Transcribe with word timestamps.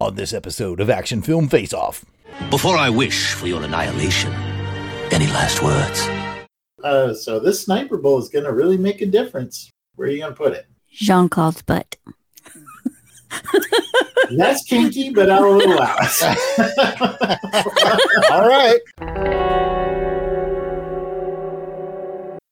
on 0.00 0.14
this 0.14 0.32
episode 0.32 0.80
of 0.80 0.88
Action 0.88 1.20
Film 1.20 1.48
Face 1.48 1.74
Off. 1.74 2.04
Before 2.50 2.76
I 2.76 2.88
wish 2.88 3.34
for 3.34 3.46
your 3.46 3.62
annihilation, 3.62 4.32
any 5.12 5.26
last 5.26 5.62
words? 5.62 6.08
Uh, 6.82 7.12
so 7.12 7.38
this 7.38 7.62
sniper 7.64 7.98
bowl 7.98 8.18
is 8.18 8.30
going 8.30 8.46
to 8.46 8.52
really 8.52 8.78
make 8.78 9.02
a 9.02 9.06
difference. 9.06 9.70
Where 9.96 10.08
are 10.08 10.10
you 10.10 10.20
going 10.20 10.32
to 10.32 10.36
put 10.36 10.54
it? 10.54 10.66
Jean 10.90 11.28
Claude's 11.28 11.60
butt. 11.62 11.96
That's 14.30 14.64
kinky, 14.64 15.10
but 15.10 15.28
I'll 15.28 15.44
allow 15.44 15.96
it. 16.00 16.30
All 18.30 18.48
right. 18.48 18.80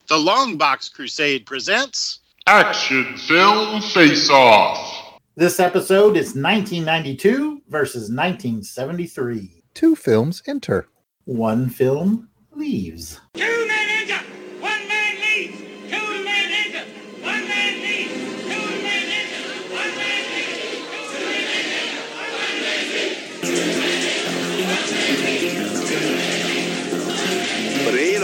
The 0.09 0.17
Longbox 0.17 0.93
Crusade 0.93 1.47
presents 1.47 2.21
Action 2.47 3.17
Film 3.17 3.81
Face 3.81 4.29
Off. 4.31 4.98
This 5.39 5.61
episode 5.61 6.17
is 6.17 6.35
1992 6.35 7.63
versus 7.69 8.11
1973. 8.11 9.63
Two 9.73 9.95
films 9.95 10.43
enter. 10.49 10.89
One 11.27 11.71
film 11.71 12.29
leaves. 12.51 13.21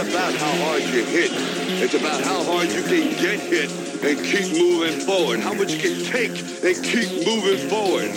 About 0.09 0.33
how 0.35 0.51
hard 0.65 0.81
you 0.83 1.03
hit. 1.03 1.31
It's 1.81 1.93
about 1.93 2.21
how 2.21 2.43
hard 2.43 2.71
you 2.71 2.81
can 2.83 3.09
get 3.21 3.39
hit 3.39 3.71
and 4.03 4.25
keep 4.25 4.51
moving 4.57 4.99
forward. 4.99 5.39
How 5.39 5.53
much 5.53 5.73
you 5.73 5.79
can 5.79 6.05
take 6.05 6.31
and 6.63 6.83
keep 6.83 7.25
moving 7.25 7.69
forward. 7.69 8.11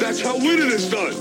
That's 0.00 0.20
how 0.20 0.36
winning 0.36 0.70
is 0.70 0.90
done. 0.90 1.14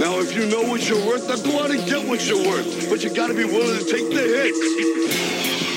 Now, 0.00 0.18
if 0.20 0.34
you 0.34 0.46
know 0.46 0.62
what 0.62 0.88
you're 0.88 1.06
worth, 1.06 1.28
then 1.28 1.42
go 1.42 1.62
out 1.62 1.70
and 1.70 1.84
get 1.86 2.06
what 2.06 2.26
you're 2.26 2.44
worth. 2.44 2.90
But 2.90 3.04
you 3.04 3.14
gotta 3.14 3.34
be 3.34 3.44
willing 3.44 3.78
to 3.78 3.84
take 3.84 4.08
the 4.10 4.22
hits. 4.22 5.73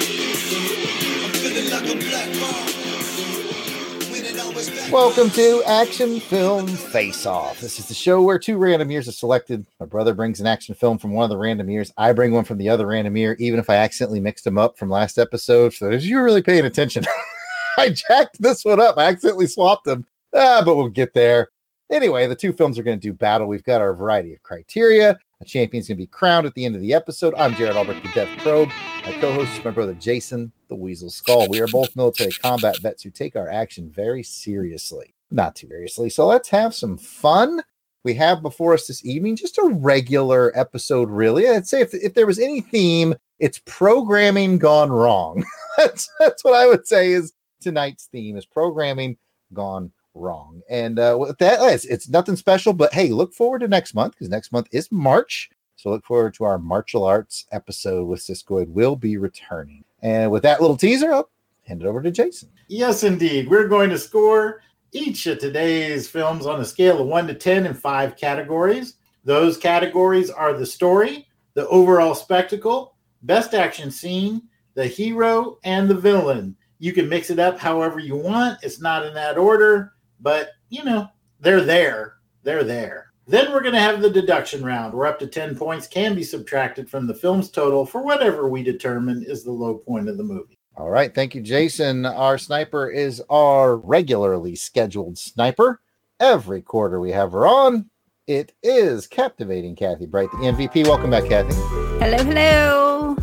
Welcome 4.91 5.29
to 5.31 5.61
Action 5.67 6.19
Film 6.19 6.65
Face 6.65 7.27
Off. 7.27 7.61
This 7.61 7.77
is 7.77 7.87
the 7.87 7.93
show 7.93 8.23
where 8.23 8.39
two 8.39 8.57
random 8.57 8.89
years 8.89 9.07
are 9.07 9.11
selected. 9.11 9.67
My 9.79 9.85
brother 9.85 10.15
brings 10.15 10.39
an 10.39 10.47
action 10.47 10.73
film 10.73 10.97
from 10.97 11.11
one 11.11 11.25
of 11.25 11.29
the 11.29 11.37
random 11.37 11.69
years. 11.69 11.93
I 11.95 12.11
bring 12.11 12.31
one 12.31 12.43
from 12.43 12.57
the 12.57 12.67
other 12.67 12.87
random 12.87 13.15
year, 13.15 13.35
even 13.37 13.59
if 13.59 13.69
I 13.69 13.75
accidentally 13.75 14.19
mixed 14.19 14.45
them 14.45 14.57
up 14.57 14.75
from 14.75 14.89
last 14.89 15.19
episode. 15.19 15.75
So 15.75 15.91
if 15.91 16.03
you're 16.05 16.23
really 16.23 16.41
paying 16.41 16.65
attention, 16.65 17.05
I 17.77 17.89
jacked 17.89 18.41
this 18.41 18.65
one 18.65 18.79
up. 18.79 18.97
I 18.97 19.03
accidentally 19.03 19.45
swapped 19.45 19.83
them. 19.83 20.07
Ah, 20.33 20.63
but 20.65 20.75
we'll 20.75 20.89
get 20.89 21.13
there. 21.13 21.49
Anyway, 21.91 22.25
the 22.25 22.35
two 22.35 22.51
films 22.51 22.79
are 22.79 22.83
going 22.83 22.99
to 22.99 23.07
do 23.07 23.13
battle. 23.13 23.45
We've 23.45 23.63
got 23.63 23.81
our 23.81 23.93
variety 23.93 24.33
of 24.33 24.41
criteria. 24.41 25.19
A 25.39 25.45
champion's 25.45 25.87
going 25.87 25.97
to 25.97 26.03
be 26.03 26.07
crowned 26.07 26.47
at 26.47 26.55
the 26.55 26.65
end 26.65 26.75
of 26.75 26.81
the 26.81 26.95
episode. 26.95 27.35
I'm 27.37 27.53
Jared 27.53 27.75
Albert, 27.75 28.01
the 28.01 28.09
Death 28.09 28.39
Probe. 28.39 28.69
My 29.05 29.11
co-host 29.19 29.55
is 29.55 29.63
my 29.63 29.69
brother 29.69 29.93
Jason, 29.93 30.51
the 30.67 30.75
Weasel 30.75 31.11
Skull. 31.11 31.47
We 31.47 31.61
are 31.61 31.67
both 31.67 31.95
military 31.95 32.31
combat 32.31 32.79
vets 32.81 33.03
who 33.03 33.11
take 33.11 33.35
our 33.35 33.47
action 33.47 33.91
very 33.91 34.23
seriously. 34.23 35.13
Not 35.29 35.55
too 35.55 35.67
seriously. 35.67 36.09
So 36.09 36.25
let's 36.25 36.49
have 36.49 36.73
some 36.73 36.97
fun. 36.97 37.61
We 38.03 38.15
have 38.15 38.41
before 38.41 38.73
us 38.73 38.87
this 38.87 39.05
evening 39.05 39.35
just 39.35 39.59
a 39.59 39.69
regular 39.71 40.51
episode, 40.57 41.07
really. 41.07 41.47
I'd 41.47 41.67
say 41.67 41.81
if, 41.81 41.93
if 41.93 42.15
there 42.15 42.25
was 42.25 42.39
any 42.39 42.61
theme, 42.61 43.13
it's 43.37 43.61
programming 43.65 44.57
gone 44.57 44.91
wrong. 44.91 45.45
that's 45.77 46.09
that's 46.19 46.43
what 46.43 46.55
I 46.55 46.65
would 46.65 46.87
say 46.87 47.11
is 47.11 47.33
tonight's 47.61 48.05
theme 48.05 48.37
is 48.37 48.45
programming 48.47 49.17
gone 49.53 49.91
wrong. 50.17 50.61
And 50.69 50.99
uh, 50.99 51.17
with 51.19 51.37
that, 51.39 51.59
it's, 51.73 51.85
it's 51.85 52.09
nothing 52.09 52.35
special, 52.35 52.73
but 52.73 52.93
hey, 52.93 53.09
look 53.09 53.33
forward 53.33 53.59
to 53.59 53.67
next 53.67 53.93
month 53.93 54.13
because 54.13 54.29
next 54.29 54.51
month 54.51 54.67
is 54.71 54.91
March. 54.91 55.49
So 55.75 55.89
look 55.91 56.05
forward 56.05 56.33
to 56.35 56.43
our 56.43 56.57
martial 56.57 57.05
arts 57.05 57.45
episode 57.51 58.05
with 58.05 58.19
Siskoid 58.19 58.67
will 58.67 58.95
be 58.95 59.17
returning. 59.17 59.83
And 60.01 60.31
with 60.31 60.43
that 60.43 60.59
little 60.59 60.77
teaser, 60.77 61.13
I'll 61.13 61.29
hand 61.63 61.83
it 61.83 61.87
over 61.87 62.01
to 62.01 62.11
Jason. 62.11 62.49
Yes, 62.67 63.03
indeed. 63.03 63.49
We're 63.49 63.67
going 63.67 63.89
to 63.91 63.97
score 63.99 64.61
each 64.91 65.27
of 65.27 65.37
today's 65.37 66.09
films 66.09 66.45
on 66.45 66.61
a 66.61 66.65
scale 66.65 67.01
of 67.01 67.07
1 67.07 67.27
to 67.27 67.33
10 67.33 67.65
in 67.65 67.73
five 67.73 68.15
categories. 68.15 68.95
Those 69.23 69.57
categories 69.57 70.29
are 70.29 70.53
the 70.53 70.65
story, 70.65 71.27
the 71.53 71.67
overall 71.67 72.15
spectacle, 72.15 72.95
best 73.23 73.53
action 73.53 73.91
scene, 73.91 74.43
the 74.73 74.87
hero, 74.87 75.59
and 75.63 75.89
the 75.89 75.95
villain. 75.95 76.55
You 76.79 76.93
can 76.93 77.09
mix 77.09 77.29
it 77.29 77.39
up 77.39 77.59
however 77.59 77.99
you 77.99 78.15
want. 78.15 78.59
It's 78.63 78.79
not 78.79 79.05
in 79.05 79.13
that 79.15 79.37
order, 79.37 79.93
but 80.19 80.51
you 80.69 80.83
know, 80.83 81.07
they're 81.39 81.61
there. 81.61 82.15
They're 82.43 82.63
there. 82.63 83.07
Then 83.27 83.51
we're 83.51 83.61
going 83.61 83.73
to 83.73 83.79
have 83.81 84.01
the 84.01 84.09
deduction 84.09 84.63
round 84.63 84.93
where 84.93 85.07
up 85.07 85.19
to 85.19 85.27
10 85.27 85.57
points 85.57 85.85
can 85.85 86.15
be 86.15 86.23
subtracted 86.23 86.89
from 86.89 87.07
the 87.07 87.13
film's 87.13 87.49
total 87.49 87.85
for 87.85 88.01
whatever 88.01 88.47
we 88.47 88.63
determine 88.63 89.21
is 89.21 89.43
the 89.43 89.51
low 89.51 89.75
point 89.75 90.07
of 90.07 90.17
the 90.17 90.23
movie. 90.23 90.57
All 90.77 90.89
right. 90.89 91.13
Thank 91.13 91.35
you, 91.35 91.41
Jason. 91.41 92.05
Our 92.05 92.37
sniper 92.37 92.89
is 92.89 93.21
our 93.29 93.75
regularly 93.75 94.55
scheduled 94.55 95.17
sniper. 95.17 95.81
Every 96.21 96.61
quarter 96.61 97.01
we 97.01 97.11
have 97.11 97.33
her 97.33 97.45
on. 97.45 97.89
It 98.27 98.53
is 98.63 99.07
captivating 99.07 99.75
Kathy 99.75 100.05
Bright, 100.05 100.31
the 100.31 100.37
MVP. 100.37 100.85
Welcome 100.85 101.09
back, 101.09 101.25
Kathy. 101.25 101.53
Hello, 101.99 102.23
hello. 102.23 103.17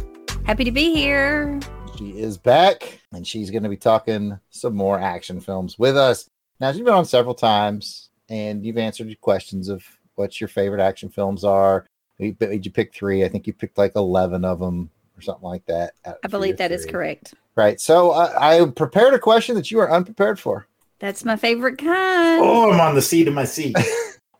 Happy 0.45 0.65
to 0.65 0.71
be 0.71 0.95
here. 0.95 1.61
She 1.97 2.19
is 2.19 2.37
back 2.37 3.01
and 3.13 3.27
she's 3.27 3.51
going 3.51 3.63
to 3.63 3.69
be 3.69 3.77
talking 3.77 4.39
some 4.51 4.75
more 4.75 4.99
action 4.99 5.41
films 5.41 5.79
with 5.79 5.97
us. 5.97 6.29
Now, 6.61 6.71
you've 6.71 6.85
been 6.85 6.95
on 6.95 7.05
several 7.05 7.35
times 7.35 8.11
and 8.29 8.65
you've 8.65 8.79
answered 8.79 9.21
questions 9.21 9.69
of 9.69 9.85
what 10.15 10.41
your 10.41 10.49
favorite 10.49 10.81
action 10.81 11.09
films 11.09 11.45
are. 11.45 11.87
You, 12.19 12.37
you 12.41 12.71
pick 12.71 12.95
three. 12.95 13.25
I 13.25 13.29
think 13.29 13.47
you 13.47 13.53
picked 13.53 13.77
like 13.77 13.97
11 13.97 14.45
of 14.45 14.61
them 14.61 14.91
or 15.17 15.23
something 15.23 15.45
like 15.49 15.67
that. 15.67 15.95
I 16.07 16.29
believe 16.29 16.51
your 16.51 16.57
that 16.59 16.73
is 16.73 16.83
three. 16.85 16.93
correct. 16.93 17.35
Right. 17.57 17.81
So 17.81 18.13
uh, 18.13 18.33
I 18.39 18.65
prepared 18.71 19.15
a 19.15 19.19
question 19.19 19.57
that 19.57 19.71
you 19.71 19.81
are 19.81 19.91
unprepared 19.91 20.39
for. 20.39 20.67
That's 21.01 21.25
my 21.25 21.37
favorite 21.37 21.79
kind. 21.79 22.41
Oh, 22.41 22.73
I'm 22.73 22.81
on 22.81 22.95
the 22.95 23.03
seat 23.03 23.29
of 23.29 23.35
my 23.35 23.45
seat. 23.45 23.77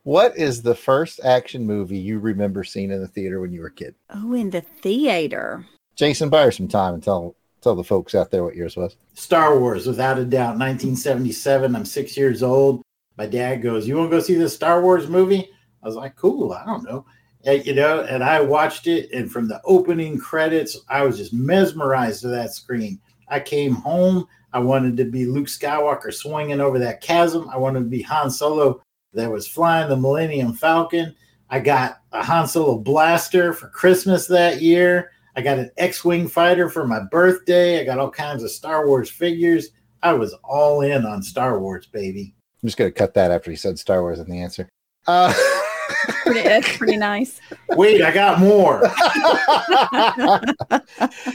What 0.05 0.37
is 0.37 0.61
the 0.61 0.75
first 0.75 1.19
action 1.25 1.67
movie 1.67 1.97
you 1.97 2.19
remember 2.19 2.63
seeing 2.63 2.91
in 2.91 3.01
the 3.01 3.09
theater 3.09 3.41
when 3.41 3.53
you 3.53 3.63
were 3.63 3.69
a 3.69 3.73
kid? 3.73 3.95
Oh, 4.11 4.35
in 4.35 4.51
the 4.51 4.61
theater. 4.61 5.65
Jason, 5.97 6.29
buy 6.29 6.45
her 6.45 6.51
some 6.51 6.69
time 6.69 6.93
and 6.93 7.03
tell 7.03 7.35
tell 7.65 7.75
the 7.75 7.83
folks 7.83 8.15
out 8.15 8.31
there 8.31 8.45
what 8.45 8.55
yours 8.55 8.77
was. 8.77 8.97
Star 9.15 9.59
Wars, 9.59 9.87
without 9.87 10.19
a 10.19 10.25
doubt. 10.25 10.59
1977. 10.59 11.75
I'm 11.75 11.85
six 11.85 12.17
years 12.17 12.43
old. 12.43 12.83
My 13.17 13.27
dad 13.27 13.63
goes, 13.63 13.89
"You 13.89 13.97
want 13.97 14.11
to 14.11 14.17
go 14.17 14.23
see 14.23 14.35
the 14.35 14.49
Star 14.49 14.83
Wars 14.83 15.09
movie?" 15.09 15.49
I 15.83 15.87
was 15.87 15.97
like, 15.97 16.15
"Cool." 16.17 16.53
I 16.53 16.65
don't 16.65 16.85
know, 16.85 17.05
And, 17.45 17.65
you 17.67 17.75
know. 17.75 18.01
And 18.03 18.23
I 18.23 18.41
watched 18.41 18.87
it, 18.87 19.11
and 19.13 19.31
from 19.31 19.49
the 19.49 19.61
opening 19.65 20.19
credits, 20.19 20.79
I 20.89 21.03
was 21.03 21.17
just 21.17 21.33
mesmerized 21.33 22.23
to 22.23 22.29
that 22.29 22.55
screen. 22.55 23.01
I 23.29 23.41
came 23.41 23.75
home. 23.75 24.27
I 24.53 24.61
wanted 24.61 24.97
to 24.99 25.05
be 25.05 25.27
Luke 25.27 25.49
Skywalker 25.49 26.13
swinging 26.13 26.61
over 26.61 26.79
that 26.79 27.01
chasm. 27.01 27.49
I 27.53 27.57
wanted 27.57 27.81
to 27.81 27.87
be 27.87 28.03
Han 28.03 28.31
Solo 28.31 28.81
that 29.13 29.31
was 29.31 29.49
flying 29.49 29.89
the 29.89 29.97
Millennium 29.97 30.53
Falcon. 30.53 31.15
I 31.51 31.61
got 31.61 32.01
a 32.13 32.23
Han 32.23 32.47
Solo 32.47 32.79
blaster 32.79 33.53
for 33.53 33.69
Christmas 33.69 34.27
that 34.29 34.63
year. 34.63 35.11
I 35.37 35.43
got 35.43 35.59
an 35.59 35.71
X-wing 35.77 36.29
fighter 36.29 36.69
for 36.69 36.87
my 36.87 37.01
birthday. 37.11 37.81
I 37.81 37.85
got 37.85 37.99
all 37.99 38.11
kinds 38.11 38.43
of 38.43 38.51
Star 38.51 38.87
Wars 38.87 39.11
figures. 39.11 39.71
I 40.03 40.13
was 40.13 40.35
all 40.45 40.83
in 40.83 41.05
on 41.05 41.23
Star 41.23 41.59
Wars, 41.61 41.87
baby. 41.87 42.35
I'm 42.63 42.69
just 42.69 42.77
gonna 42.79 42.91
cut 42.93 43.15
that 43.15 43.31
after 43.31 43.51
he 43.51 43.57
said 43.57 43.79
Star 43.79 44.01
Wars 44.03 44.19
in 44.21 44.31
the 44.31 44.41
answer. 44.41 44.69
Uh, 45.07 45.33
Pretty, 46.25 46.43
that's 46.43 46.77
pretty 46.79 46.97
nice. 46.97 47.41
Wait, 47.71 48.01
I 48.03 48.11
got 48.11 48.39
more. 48.41 48.81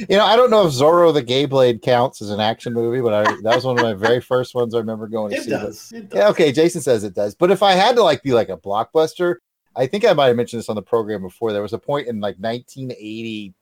you 0.09 0.17
know, 0.17 0.25
I 0.25 0.35
don't 0.35 0.49
know 0.49 0.65
if 0.65 0.73
Zorro 0.73 1.13
the 1.13 1.21
Gay 1.21 1.45
Blade 1.45 1.81
counts 1.83 2.21
as 2.21 2.31
an 2.31 2.39
action 2.39 2.73
movie, 2.73 2.99
but 3.01 3.13
I, 3.13 3.23
that 3.43 3.55
was 3.55 3.65
one 3.65 3.77
of 3.77 3.83
my 3.83 3.93
very 3.93 4.19
first 4.31 4.55
ones 4.55 4.73
I 4.73 4.79
remember 4.79 5.07
going 5.07 5.31
to 5.31 5.37
It 5.37 5.43
see. 5.43 5.51
But- 5.51 5.61
does. 5.61 5.91
It 5.93 6.09
does. 6.09 6.17
Yeah, 6.17 6.29
okay, 6.29 6.51
Jason 6.51 6.81
says 6.81 7.03
it 7.03 7.13
does. 7.13 7.35
But 7.35 7.51
if 7.51 7.61
I 7.61 7.73
had 7.73 7.95
to 7.97 8.03
like 8.03 8.23
be 8.23 8.33
like 8.33 8.49
a 8.49 8.57
blockbuster, 8.57 9.35
I 9.75 9.85
think 9.85 10.03
I 10.05 10.13
might 10.13 10.27
have 10.27 10.35
mentioned 10.35 10.59
this 10.59 10.69
on 10.69 10.75
the 10.75 10.81
program 10.81 11.21
before. 11.21 11.51
There 11.53 11.61
was 11.61 11.73
a 11.73 11.79
point 11.79 12.07
in 12.07 12.19
like 12.19 12.37
1981, 12.37 13.53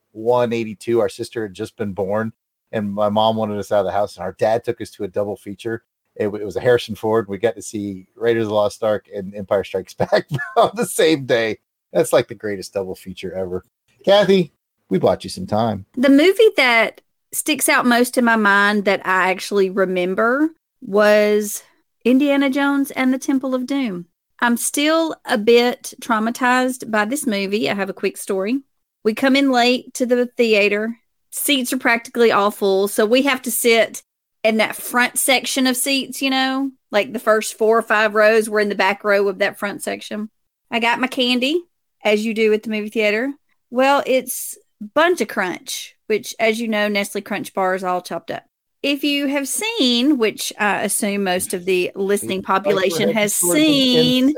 82, 0.53 0.99
our 0.99 1.09
sister 1.09 1.43
had 1.43 1.53
just 1.53 1.77
been 1.77 1.93
born, 1.93 2.33
and 2.71 2.91
my 2.91 3.09
mom 3.09 3.35
wanted 3.35 3.59
us 3.59 3.71
out 3.71 3.79
of 3.79 3.85
the 3.85 3.91
house, 3.91 4.15
and 4.15 4.23
our 4.23 4.33
dad 4.33 4.63
took 4.63 4.81
us 4.81 4.91
to 4.91 5.03
a 5.03 5.07
double 5.07 5.35
feature. 5.35 5.83
It, 6.15 6.27
it 6.27 6.45
was 6.45 6.55
a 6.55 6.61
Harrison 6.61 6.95
Ford. 6.95 7.27
We 7.27 7.37
got 7.37 7.55
to 7.55 7.61
see 7.61 8.07
Raiders 8.15 8.43
of 8.43 8.49
the 8.49 8.55
Lost 8.55 8.83
Ark 8.83 9.07
and 9.13 9.35
Empire 9.35 9.63
Strikes 9.63 9.93
Back 9.93 10.27
on 10.57 10.71
the 10.73 10.85
same 10.85 11.25
day. 11.25 11.59
That's 11.93 12.11
like 12.11 12.27
the 12.27 12.35
greatest 12.35 12.73
double 12.73 12.95
feature 12.95 13.33
ever. 13.33 13.63
Kathy, 14.03 14.53
we 14.89 14.99
bought 14.99 15.23
you 15.23 15.29
some 15.29 15.47
time. 15.47 15.85
The 15.93 16.09
movie 16.09 16.49
that 16.57 17.01
sticks 17.31 17.69
out 17.69 17.85
most 17.85 18.17
in 18.17 18.25
my 18.25 18.35
mind 18.35 18.85
that 18.85 19.05
I 19.05 19.29
actually 19.29 19.69
remember 19.69 20.49
was 20.81 21.63
Indiana 22.03 22.49
Jones 22.49 22.91
and 22.91 23.13
the 23.13 23.19
Temple 23.19 23.53
of 23.53 23.65
Doom. 23.65 24.07
I'm 24.39 24.57
still 24.57 25.15
a 25.25 25.37
bit 25.37 25.93
traumatized 26.01 26.89
by 26.91 27.05
this 27.05 27.25
movie. 27.25 27.69
I 27.69 27.73
have 27.73 27.89
a 27.89 27.93
quick 27.93 28.17
story. 28.17 28.61
We 29.07 29.13
come 29.13 29.37
in 29.37 29.53
late 29.53 29.93
to 29.93 30.05
the 30.05 30.25
theater. 30.25 30.99
Seats 31.31 31.71
are 31.71 31.77
practically 31.77 32.29
all 32.29 32.51
full, 32.51 32.89
so 32.89 33.05
we 33.05 33.21
have 33.21 33.41
to 33.43 33.51
sit 33.51 34.03
in 34.43 34.57
that 34.57 34.75
front 34.75 35.17
section 35.17 35.65
of 35.65 35.77
seats, 35.77 36.21
you 36.21 36.29
know, 36.29 36.71
like 36.91 37.13
the 37.13 37.19
first 37.19 37.57
four 37.57 37.77
or 37.77 37.81
five 37.81 38.15
rows 38.15 38.49
were 38.49 38.59
in 38.59 38.67
the 38.67 38.75
back 38.75 39.05
row 39.05 39.29
of 39.29 39.37
that 39.37 39.57
front 39.57 39.81
section. 39.81 40.29
I 40.69 40.81
got 40.81 40.99
my 40.99 41.07
candy, 41.07 41.63
as 42.03 42.25
you 42.25 42.33
do 42.33 42.51
at 42.51 42.63
the 42.63 42.69
movie 42.69 42.89
theater. 42.89 43.33
Well, 43.69 44.03
it's 44.05 44.57
Bunch 44.93 45.21
of 45.21 45.29
Crunch, 45.29 45.95
which, 46.07 46.35
as 46.37 46.59
you 46.59 46.67
know, 46.67 46.89
Nestle 46.89 47.21
Crunch 47.21 47.53
bars 47.53 47.85
all 47.85 48.01
chopped 48.01 48.29
up. 48.29 48.43
If 48.83 49.05
you 49.05 49.27
have 49.27 49.47
seen, 49.47 50.17
which 50.17 50.51
I 50.59 50.81
assume 50.81 51.23
most 51.23 51.53
of 51.53 51.63
the 51.63 51.93
listening 51.95 52.43
population 52.43 53.13
has 53.13 53.33
seen, 53.33 54.33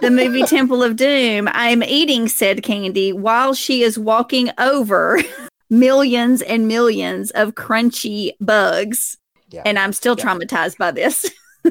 the 0.00 0.10
movie 0.10 0.42
Temple 0.44 0.82
of 0.82 0.96
Doom, 0.96 1.48
I 1.52 1.68
am 1.70 1.82
eating 1.82 2.28
said 2.28 2.62
candy 2.62 3.12
while 3.12 3.54
she 3.54 3.82
is 3.82 3.98
walking 3.98 4.50
over 4.58 5.20
millions 5.70 6.42
and 6.42 6.68
millions 6.68 7.30
of 7.32 7.54
crunchy 7.54 8.32
bugs. 8.40 9.16
Yeah. 9.50 9.62
And 9.64 9.78
I'm 9.78 9.92
still 9.92 10.16
Yeah. 10.18 10.24
traumatized 10.24 10.76
by 10.78 10.90
this. 10.90 11.30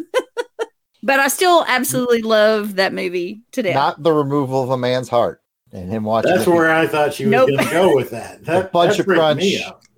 but 1.03 1.19
I 1.19 1.27
still 1.27 1.65
absolutely 1.67 2.21
love 2.21 2.75
that 2.75 2.93
movie 2.93 3.41
today. 3.51 3.73
Not 3.73 4.01
the 4.01 4.11
removal 4.11 4.63
of 4.63 4.69
a 4.69 4.77
man's 4.77 5.09
heart 5.09 5.41
and 5.71 5.91
him 5.91 6.03
watching. 6.03 6.31
That's 6.33 6.47
where 6.47 6.71
I 6.73 6.87
thought 6.87 7.13
she 7.13 7.25
was 7.25 7.31
Nope. 7.31 7.49
going 7.49 7.65
to 7.65 7.71
go 7.71 7.95
with 7.95 8.11
that. 8.11 8.43
That 8.45 8.71
bunch 8.71 8.97
that 8.97 9.01
of 9.01 9.05
crunch. 9.07 9.43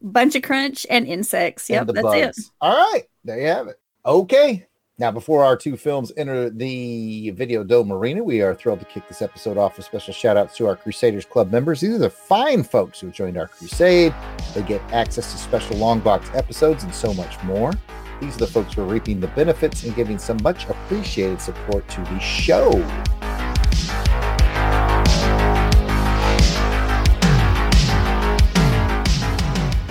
Bunch 0.01 0.35
of 0.35 0.43
crunch 0.43 0.85
and 0.89 1.05
insects. 1.07 1.69
Yep, 1.69 1.87
and 1.87 1.97
that's 1.97 2.03
bugs. 2.03 2.37
it. 2.39 2.45
All 2.61 2.71
right, 2.93 3.03
there 3.23 3.39
you 3.39 3.47
have 3.47 3.67
it. 3.67 3.79
Okay. 4.05 4.67
Now, 4.99 5.11
before 5.11 5.43
our 5.43 5.55
two 5.55 5.77
films 5.77 6.11
enter 6.17 6.49
the 6.49 7.29
Video 7.29 7.63
Dome 7.63 7.91
Arena, 7.91 8.23
we 8.23 8.41
are 8.41 8.55
thrilled 8.55 8.79
to 8.79 8.85
kick 8.85 9.07
this 9.07 9.21
episode 9.21 9.55
off 9.55 9.77
with 9.77 9.85
special 9.85 10.11
shout 10.11 10.37
outs 10.37 10.57
to 10.57 10.65
our 10.65 10.75
Crusaders 10.75 11.23
Club 11.23 11.51
members. 11.51 11.81
These 11.81 11.93
are 11.93 11.99
the 11.99 12.09
fine 12.09 12.63
folks 12.63 12.99
who 12.99 13.11
joined 13.11 13.37
our 13.37 13.47
crusade. 13.47 14.11
They 14.55 14.63
get 14.63 14.81
access 14.91 15.31
to 15.33 15.37
special 15.37 15.77
long 15.77 15.99
box 15.99 16.31
episodes 16.33 16.83
and 16.83 16.95
so 16.95 17.13
much 17.13 17.39
more. 17.43 17.73
These 18.19 18.37
are 18.37 18.39
the 18.39 18.47
folks 18.47 18.73
who 18.73 18.81
are 18.81 18.85
reaping 18.85 19.19
the 19.19 19.27
benefits 19.27 19.83
and 19.83 19.95
giving 19.95 20.17
some 20.17 20.37
much 20.41 20.67
appreciated 20.67 21.41
support 21.41 21.87
to 21.89 22.01
the 22.01 22.17
show. 22.17 22.71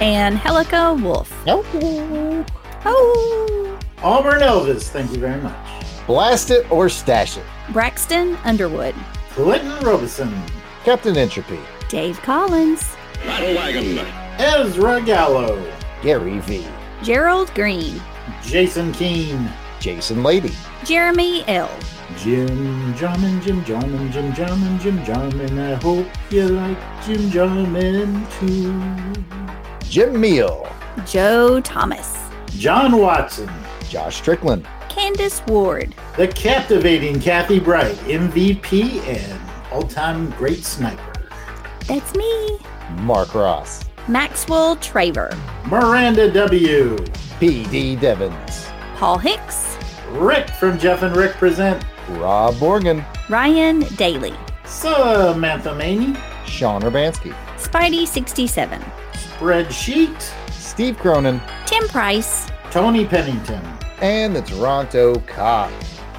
And 0.00 0.36
Helica 0.36 1.00
Wolf. 1.00 1.32
Oh, 1.46 2.44
Oh, 2.84 3.78
Auburn 4.06 4.40
Elvis, 4.40 4.84
thank 4.84 5.10
you 5.10 5.18
very 5.18 5.40
much. 5.42 5.56
blast 6.06 6.52
it 6.52 6.70
or 6.70 6.88
stash 6.88 7.36
it. 7.36 7.42
Braxton 7.72 8.36
Underwood. 8.44 8.94
Clinton 9.30 9.84
Robeson, 9.84 10.32
Captain 10.84 11.16
Entropy, 11.16 11.58
Dave 11.88 12.22
Collins. 12.22 12.94
Battle 13.24 13.56
wagon. 13.56 14.06
Ezra 14.38 15.02
Gallo, 15.02 15.60
Gary 16.02 16.38
V, 16.38 16.64
Gerald 17.02 17.52
Green. 17.56 18.00
Jason 18.44 18.92
Keene, 18.92 19.50
Jason 19.80 20.22
Lady, 20.22 20.54
Jeremy 20.84 21.42
L. 21.48 21.68
Jim 22.16 22.94
Jarman, 22.94 23.42
Jim 23.42 23.64
Jarman, 23.64 24.12
Jim 24.12 24.32
Jarman, 24.34 24.78
Jim 24.78 25.04
Jarman. 25.04 25.58
I 25.58 25.74
hope 25.82 26.06
you 26.30 26.46
like 26.46 26.78
Jim 27.04 27.28
Jarman 27.28 28.24
too. 28.38 28.80
Jim 29.80 30.20
Meal, 30.20 30.72
Joe 31.04 31.60
Thomas. 31.60 32.16
John 32.56 32.98
Watson, 32.98 33.50
Josh 33.88 34.16
Strickland, 34.16 34.66
Candace 34.88 35.42
Ward. 35.46 35.94
the 36.16 36.28
captivating 36.28 37.20
Kathy 37.20 37.60
Bright, 37.60 37.96
MVP 38.06 39.00
and 39.06 39.40
all-time 39.72 40.30
great 40.32 40.64
sniper. 40.64 41.12
That's 41.86 42.14
me. 42.14 42.58
Mark 43.00 43.34
Ross, 43.34 43.84
Maxwell 44.08 44.76
Traver. 44.76 45.36
Miranda 45.66 46.30
W. 46.32 46.96
P.D. 47.38 47.96
Devins, 47.96 48.68
Paul 48.96 49.18
Hicks. 49.18 49.76
Rick 50.10 50.48
from 50.50 50.78
Jeff 50.78 51.02
and 51.02 51.14
Rick 51.14 51.32
present 51.32 51.84
Rob 52.10 52.58
Morgan, 52.58 53.04
Ryan 53.28 53.80
Daly. 53.96 54.34
Samantha 54.64 55.74
Maney, 55.74 56.16
Sean 56.46 56.82
Urbanski, 56.82 57.34
Spidey 57.56 58.06
67. 58.06 58.80
Spreadsheet, 59.12 60.20
Steve 60.50 60.98
Cronin, 60.98 61.40
Tim 61.66 61.86
Price. 61.88 62.48
Tony 62.76 63.06
Pennington. 63.06 63.62
and 64.02 64.36
the 64.36 64.42
Toronto 64.42 65.18
Cop. 65.20 65.72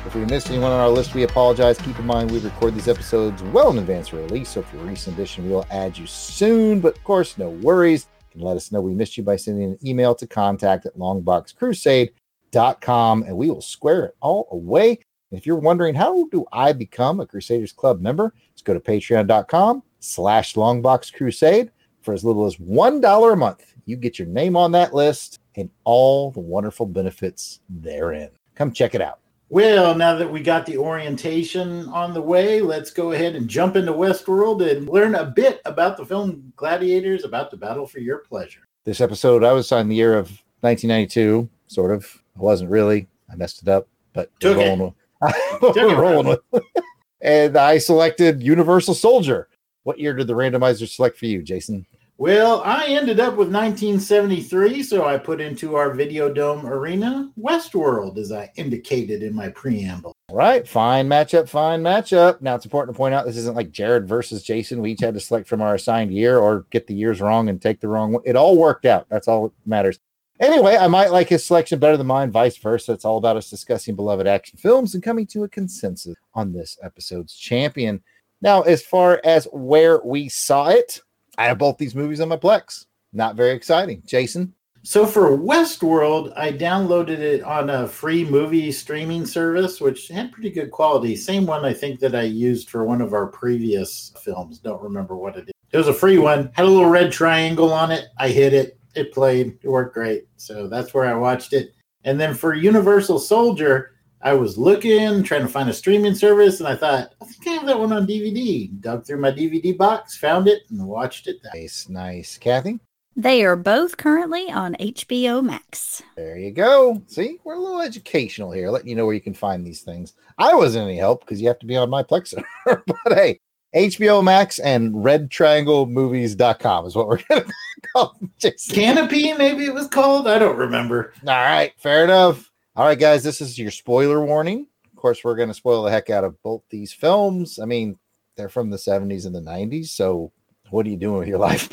If 0.07 0.15
we 0.15 0.25
missed 0.25 0.49
anyone 0.49 0.71
on 0.71 0.79
our 0.79 0.89
list, 0.89 1.13
we 1.13 1.21
apologize. 1.21 1.77
Keep 1.77 1.99
in 1.99 2.07
mind, 2.07 2.31
we 2.31 2.39
record 2.39 2.73
these 2.73 2.87
episodes 2.87 3.43
well 3.43 3.69
in 3.69 3.77
advance 3.77 4.11
of 4.11 4.17
release, 4.17 4.49
so 4.49 4.61
if 4.61 4.73
you're 4.73 4.81
a 4.81 4.85
recent 4.85 5.15
edition, 5.15 5.47
we'll 5.47 5.67
add 5.69 5.95
you 5.95 6.07
soon. 6.07 6.79
But 6.79 6.97
of 6.97 7.03
course, 7.03 7.37
no 7.37 7.49
worries. 7.49 8.07
Can 8.31 8.41
let 8.41 8.57
us 8.57 8.71
know 8.71 8.81
we 8.81 8.95
missed 8.95 9.17
you 9.17 9.23
by 9.23 9.35
sending 9.35 9.65
an 9.65 9.77
email 9.85 10.15
to 10.15 10.25
contact 10.25 10.87
at 10.87 10.97
longboxcrusade.com, 10.97 13.23
and 13.23 13.37
we 13.37 13.51
will 13.51 13.61
square 13.61 14.05
it 14.05 14.15
all 14.19 14.47
away. 14.51 14.97
And 15.29 15.39
if 15.39 15.45
you're 15.45 15.57
wondering, 15.57 15.93
how 15.93 16.27
do 16.31 16.43
I 16.51 16.73
become 16.73 17.19
a 17.19 17.27
Crusaders 17.27 17.71
Club 17.71 18.01
member? 18.01 18.33
Just 18.55 18.65
go 18.65 18.73
to 18.73 18.79
patreon.com 18.79 19.83
slash 19.99 20.55
longboxcrusade 20.55 21.69
for 22.01 22.15
as 22.15 22.25
little 22.25 22.47
as 22.47 22.55
$1 22.55 23.31
a 23.31 23.35
month. 23.35 23.75
You 23.85 23.95
get 23.95 24.17
your 24.17 24.27
name 24.27 24.57
on 24.57 24.71
that 24.71 24.95
list 24.95 25.39
and 25.57 25.69
all 25.83 26.31
the 26.31 26.39
wonderful 26.39 26.85
benefits 26.85 27.59
therein. 27.67 28.29
Come 28.55 28.71
check 28.71 28.95
it 28.95 29.01
out. 29.01 29.19
Well, 29.49 29.95
now 29.95 30.15
that 30.15 30.29
we 30.31 30.41
got 30.41 30.65
the 30.65 30.77
orientation 30.77 31.87
on 31.89 32.13
the 32.13 32.21
way, 32.21 32.61
let's 32.61 32.91
go 32.91 33.13
ahead 33.13 33.35
and 33.35 33.47
jump 33.47 33.75
into 33.75 33.93
Westworld 33.93 34.69
and 34.69 34.89
learn 34.89 35.15
a 35.15 35.25
bit 35.25 35.61
about 35.65 35.95
the 35.95 36.05
film 36.05 36.51
Gladiators, 36.57 37.23
about 37.23 37.49
the 37.49 37.57
battle 37.57 37.87
for 37.87 37.99
your 37.99 38.19
pleasure. 38.19 38.67
This 38.83 38.99
episode, 39.01 39.43
I 39.43 39.53
was 39.53 39.71
on 39.71 39.87
the 39.87 39.95
year 39.95 40.17
of 40.17 40.29
1992, 40.61 41.49
sort 41.67 41.91
of. 41.93 42.21
I 42.35 42.41
wasn't 42.41 42.71
really. 42.71 43.07
I 43.31 43.35
messed 43.35 43.61
it 43.61 43.69
up, 43.69 43.87
but 44.13 44.31
we're 44.43 44.53
Took 44.53 44.57
it. 44.61 44.65
rolling 44.67 44.79
with, 44.81 44.93
Took 45.61 45.77
it, 45.77 45.87
we're 45.87 46.01
rolling 46.01 46.37
with. 46.51 46.63
and 47.21 47.57
I 47.57 47.77
selected 47.77 48.43
Universal 48.43 48.95
Soldier. 48.95 49.47
What 49.83 49.97
year 49.97 50.13
did 50.13 50.27
the 50.27 50.33
randomizer 50.33 50.89
select 50.89 51.17
for 51.17 51.25
you, 51.25 51.41
Jason? 51.41 51.85
Well, 52.19 52.63
I 52.65 52.87
ended 52.87 53.19
up 53.19 53.35
with 53.35 53.53
1973, 53.53 54.81
so 54.81 55.05
I 55.05 55.19
put 55.19 55.39
into 55.39 55.75
our 55.75 55.93
Video 55.93 56.33
Dome 56.33 56.65
arena 56.65 57.31
Westworld, 57.39 58.17
as 58.17 58.31
I 58.31 58.51
indicated 58.55 59.21
in 59.21 59.35
my 59.35 59.49
preamble. 59.49 60.13
Right, 60.31 60.67
fine 60.67 61.07
matchup, 61.07 61.47
fine 61.47 61.83
matchup. 61.83 62.41
Now 62.41 62.55
it's 62.55 62.65
important 62.65 62.95
to 62.95 62.97
point 62.97 63.13
out 63.13 63.27
this 63.27 63.37
isn't 63.37 63.55
like 63.55 63.69
Jared 63.69 64.07
versus 64.07 64.41
Jason. 64.41 64.81
We 64.81 64.93
each 64.93 65.01
had 65.01 65.13
to 65.13 65.19
select 65.19 65.47
from 65.47 65.61
our 65.61 65.75
assigned 65.75 66.11
year 66.11 66.39
or 66.39 66.65
get 66.71 66.87
the 66.87 66.95
years 66.95 67.21
wrong 67.21 67.49
and 67.49 67.61
take 67.61 67.81
the 67.81 67.87
wrong 67.87 68.13
one. 68.13 68.23
It 68.25 68.35
all 68.35 68.57
worked 68.57 68.85
out. 68.85 69.05
That's 69.09 69.27
all 69.27 69.49
that 69.49 69.53
matters. 69.67 69.99
Anyway, 70.39 70.75
I 70.75 70.87
might 70.87 71.11
like 71.11 71.29
his 71.29 71.45
selection 71.45 71.77
better 71.77 71.97
than 71.97 72.07
mine, 72.07 72.31
vice 72.31 72.57
versa. 72.57 72.93
It's 72.93 73.05
all 73.05 73.17
about 73.17 73.37
us 73.37 73.49
discussing 73.49 73.95
beloved 73.95 74.25
action 74.25 74.57
films 74.57 74.95
and 74.95 75.03
coming 75.03 75.27
to 75.27 75.43
a 75.43 75.49
consensus 75.49 76.15
on 76.33 76.51
this 76.51 76.79
episode's 76.81 77.35
champion. 77.35 78.01
Now, 78.41 78.63
as 78.63 78.83
far 78.83 79.21
as 79.23 79.47
where 79.51 79.99
we 80.03 80.29
saw 80.29 80.69
it, 80.69 81.01
I 81.37 81.45
have 81.45 81.57
both 81.57 81.77
these 81.77 81.95
movies 81.95 82.19
on 82.19 82.29
my 82.29 82.37
Plex. 82.37 82.85
Not 83.13 83.35
very 83.35 83.51
exciting. 83.51 84.03
Jason, 84.05 84.53
So 84.83 85.05
for 85.05 85.37
Westworld, 85.37 86.37
I 86.37 86.51
downloaded 86.51 87.19
it 87.19 87.43
on 87.43 87.69
a 87.69 87.87
free 87.87 88.25
movie 88.25 88.71
streaming 88.71 89.25
service, 89.25 89.79
which 89.79 90.07
had 90.07 90.31
pretty 90.31 90.49
good 90.49 90.71
quality. 90.71 91.15
Same 91.15 91.45
one 91.45 91.65
I 91.65 91.73
think 91.73 91.99
that 91.99 92.15
I 92.15 92.23
used 92.23 92.69
for 92.69 92.85
one 92.85 93.01
of 93.01 93.13
our 93.13 93.27
previous 93.27 94.13
films. 94.23 94.59
Don't 94.59 94.81
remember 94.81 95.15
what 95.15 95.35
it 95.35 95.45
is. 95.47 95.53
It 95.71 95.77
was 95.77 95.87
a 95.87 95.93
free 95.93 96.17
one. 96.17 96.51
Had 96.53 96.65
a 96.65 96.69
little 96.69 96.89
red 96.89 97.11
triangle 97.11 97.71
on 97.71 97.91
it. 97.91 98.05
I 98.17 98.29
hit 98.29 98.53
it. 98.53 98.79
It 98.95 99.13
played. 99.13 99.57
It 99.61 99.69
worked 99.69 99.93
great. 99.93 100.27
So 100.37 100.67
that's 100.67 100.93
where 100.93 101.05
I 101.05 101.13
watched 101.13 101.53
it. 101.53 101.73
And 102.03 102.19
then 102.19 102.33
for 102.33 102.53
Universal 102.53 103.19
Soldier, 103.19 103.91
I 104.27 104.33
was 104.33 104.57
looking, 104.57 105.23
trying 105.23 105.43
to 105.43 105.47
find 105.47 105.69
a 105.69 105.73
streaming 105.73 106.13
service, 106.13 106.59
and 106.59 106.67
I 106.67 106.75
thought, 106.75 107.13
I 107.21 107.25
think 107.25 107.47
I 107.47 107.51
have 107.51 107.65
that 107.65 107.79
one 107.79 107.93
on 107.93 108.05
DVD. 108.05 108.69
Dug 108.81 109.05
through 109.05 109.21
my 109.21 109.31
DVD 109.31 109.77
box, 109.77 110.17
found 110.17 110.49
it, 110.49 110.63
and 110.69 110.85
watched 110.85 111.27
it. 111.27 111.41
That 111.43 111.53
nice, 111.55 111.87
nice. 111.87 112.37
Kathy, 112.37 112.77
They 113.15 113.45
are 113.45 113.55
both 113.55 113.95
currently 113.95 114.51
on 114.51 114.75
HBO 114.81 115.41
Max. 115.41 116.03
There 116.17 116.37
you 116.37 116.51
go. 116.51 117.01
See, 117.07 117.37
we're 117.45 117.53
a 117.55 117.59
little 117.59 117.79
educational 117.79 118.51
here, 118.51 118.69
letting 118.69 118.89
you 118.89 118.97
know 118.97 119.05
where 119.05 119.15
you 119.15 119.21
can 119.21 119.33
find 119.33 119.65
these 119.65 119.81
things. 119.83 120.11
I 120.37 120.53
wasn't 120.53 120.89
any 120.89 120.97
help 120.97 121.21
because 121.21 121.39
you 121.41 121.47
have 121.47 121.59
to 121.59 121.65
be 121.65 121.77
on 121.77 121.89
my 121.89 122.03
Plex 122.03 122.35
server. 122.65 122.83
but 122.85 123.13
hey, 123.13 123.39
HBO 123.73 124.21
Max 124.21 124.59
and 124.59 124.93
redtrianglemovies.com 124.93 126.85
is 126.85 126.95
what 126.97 127.07
we're 127.07 127.21
going 127.29 127.43
to 127.45 127.53
call 127.93 128.13
them, 128.19 128.33
Jason. 128.39 128.75
Canopy, 128.75 129.31
maybe 129.35 129.63
it 129.63 129.73
was 129.73 129.87
called. 129.87 130.27
I 130.27 130.37
don't 130.37 130.57
remember. 130.57 131.13
All 131.21 131.33
right, 131.33 131.71
fair 131.77 132.03
enough. 132.03 132.51
All 132.77 132.85
right, 132.85 132.99
guys, 132.99 133.23
this 133.23 133.41
is 133.41 133.57
your 133.57 133.71
spoiler 133.71 134.23
warning. 134.23 134.67
Of 134.85 134.95
course, 134.97 135.23
we're 135.23 135.35
going 135.35 135.47
to 135.47 135.55
spoil 135.55 135.81
the 135.81 135.89
heck 135.89 136.11
out 136.11 136.23
of 136.23 136.39
both 136.43 136.61
these 136.69 136.93
films. 136.93 137.57
I 137.57 137.65
mean, 137.65 137.97
they're 138.35 138.49
from 138.49 138.69
the 138.69 138.77
70s 138.77 139.25
and 139.25 139.33
the 139.33 139.41
90s. 139.41 139.87
So, 139.87 140.31
what 140.69 140.85
are 140.85 140.89
you 140.89 140.95
doing 140.95 141.17
with 141.17 141.27
your 141.27 141.39
life? 141.39 141.71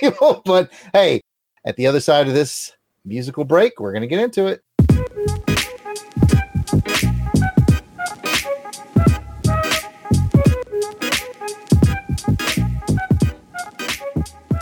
people? 0.00 0.40
but 0.46 0.72
hey, 0.94 1.20
at 1.66 1.76
the 1.76 1.86
other 1.86 2.00
side 2.00 2.26
of 2.26 2.32
this 2.32 2.72
musical 3.04 3.44
break, 3.44 3.78
we're 3.78 3.92
going 3.92 4.00
to 4.00 4.08
get 4.08 4.18
into 4.18 4.46
it. 4.46 4.62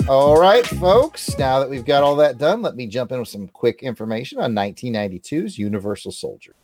All 0.08 0.38
right, 0.38 0.64
folks. 0.64 1.36
Now 1.36 1.58
that 1.58 1.68
we've 1.68 1.84
got 1.84 2.04
all 2.04 2.14
that 2.16 2.38
done, 2.38 2.62
let 2.62 2.76
me 2.76 2.86
jump 2.86 3.10
in 3.10 3.18
with 3.18 3.26
some 3.28 3.48
quick 3.48 3.82
information 3.82 4.38
on 4.38 4.52
1992's 4.54 5.58
Universal 5.58 6.12
Soldier. 6.12 6.54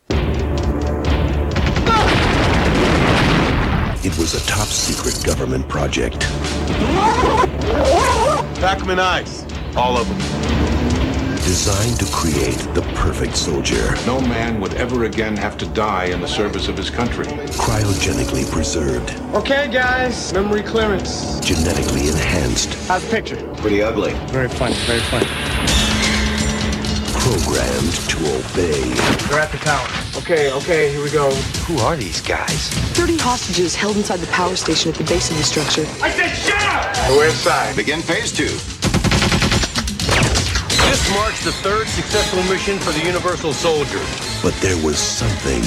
It 4.04 4.16
was 4.16 4.34
a 4.34 4.46
top 4.46 4.68
secret 4.68 5.25
government 5.26 5.68
project. 5.68 6.20
Pack 8.61 8.78
them 8.78 8.90
in 8.90 9.00
ice. 9.00 9.44
All 9.75 9.96
of 9.96 10.08
them. 10.08 10.72
Designed 11.42 11.99
to 11.99 12.06
create 12.12 12.58
the 12.72 12.82
perfect 12.94 13.37
soldier. 13.37 13.94
No 14.06 14.20
man 14.20 14.61
would 14.61 14.75
ever 14.75 15.04
again 15.04 15.37
have 15.37 15.58
to 15.58 15.66
die 15.66 16.04
in 16.06 16.20
the 16.20 16.28
service 16.28 16.68
of 16.68 16.76
his 16.76 16.88
country. 16.88 17.26
Cryogenically 17.26 18.49
preserved. 18.50 19.11
Okay, 19.34 19.68
guys. 19.70 20.32
Memory 20.32 20.62
clearance. 20.62 21.40
Genetically 21.40 22.08
enhanced. 22.08 22.75
How's 22.87 23.04
the 23.04 23.11
picture? 23.11 23.37
Pretty 23.56 23.82
ugly. 23.82 24.12
Very 24.28 24.49
funny. 24.49 24.76
Very 24.87 25.00
funny. 25.11 25.26
Programmed 27.18 27.92
to 28.08 28.18
obey. 28.38 28.80
They're 29.28 29.40
at 29.40 29.50
the 29.50 29.58
tower. 29.58 29.88
Okay, 30.16 30.52
okay, 30.52 30.92
here 30.92 31.02
we 31.02 31.11
go. 31.11 31.30
Who 31.66 31.78
are 31.78 31.96
these 31.96 32.20
guys? 32.20 32.68
30 32.94 33.16
hostages 33.18 33.75
held 33.75 33.96
inside 33.96 34.20
the 34.20 34.28
power 34.28 34.54
station 34.54 34.92
at 34.92 34.96
the 34.96 35.04
base 35.04 35.30
of 35.30 35.37
the 35.37 35.42
structure. 35.42 35.87
I 36.02 36.11
said 36.11 36.28
shut 36.28 36.62
up! 36.62 37.11
We're 37.11 37.26
inside. 37.26 37.75
Begin 37.75 38.00
phase 38.00 38.30
two. 38.30 38.56
This 40.92 41.11
marks 41.14 41.42
the 41.42 41.52
third 41.52 41.88
successful 41.88 42.42
mission 42.52 42.78
for 42.78 42.92
the 42.92 43.02
Universal 43.02 43.54
Soldier. 43.54 44.04
But 44.42 44.52
there 44.61 44.76
was 44.84 44.99
something 44.99 45.62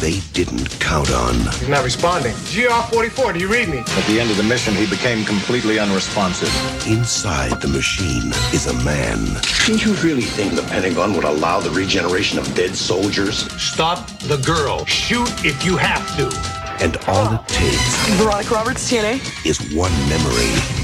they 0.00 0.20
didn't 0.32 0.70
count 0.80 1.12
on. 1.12 1.34
He's 1.34 1.68
not 1.68 1.84
responding. 1.84 2.32
GR44, 2.32 3.34
do 3.34 3.40
you 3.40 3.48
read 3.48 3.68
me? 3.68 3.80
At 3.80 4.06
the 4.06 4.18
end 4.18 4.30
of 4.30 4.38
the 4.38 4.42
mission, 4.42 4.74
he 4.74 4.86
became 4.86 5.26
completely 5.26 5.78
unresponsive. 5.78 6.48
Inside 6.86 7.60
the 7.60 7.68
machine 7.68 8.32
is 8.54 8.68
a 8.68 8.84
man. 8.84 9.18
Do 9.66 9.76
you 9.76 9.92
really 9.96 10.22
think 10.22 10.54
the 10.54 10.62
Pentagon 10.62 11.12
would 11.12 11.24
allow 11.24 11.60
the 11.60 11.68
regeneration 11.72 12.38
of 12.38 12.54
dead 12.54 12.74
soldiers? 12.74 13.52
Stop 13.60 14.08
the 14.20 14.38
girl. 14.38 14.86
Shoot 14.86 15.28
if 15.44 15.62
you 15.62 15.76
have 15.76 16.08
to. 16.16 16.34
And 16.82 16.96
all 17.06 17.34
it 17.34 17.48
takes 17.48 18.06
Veronica 18.16 18.54
Roberts, 18.54 18.90
TNA. 18.90 19.44
is 19.44 19.74
one 19.74 19.92
memory 20.08 20.81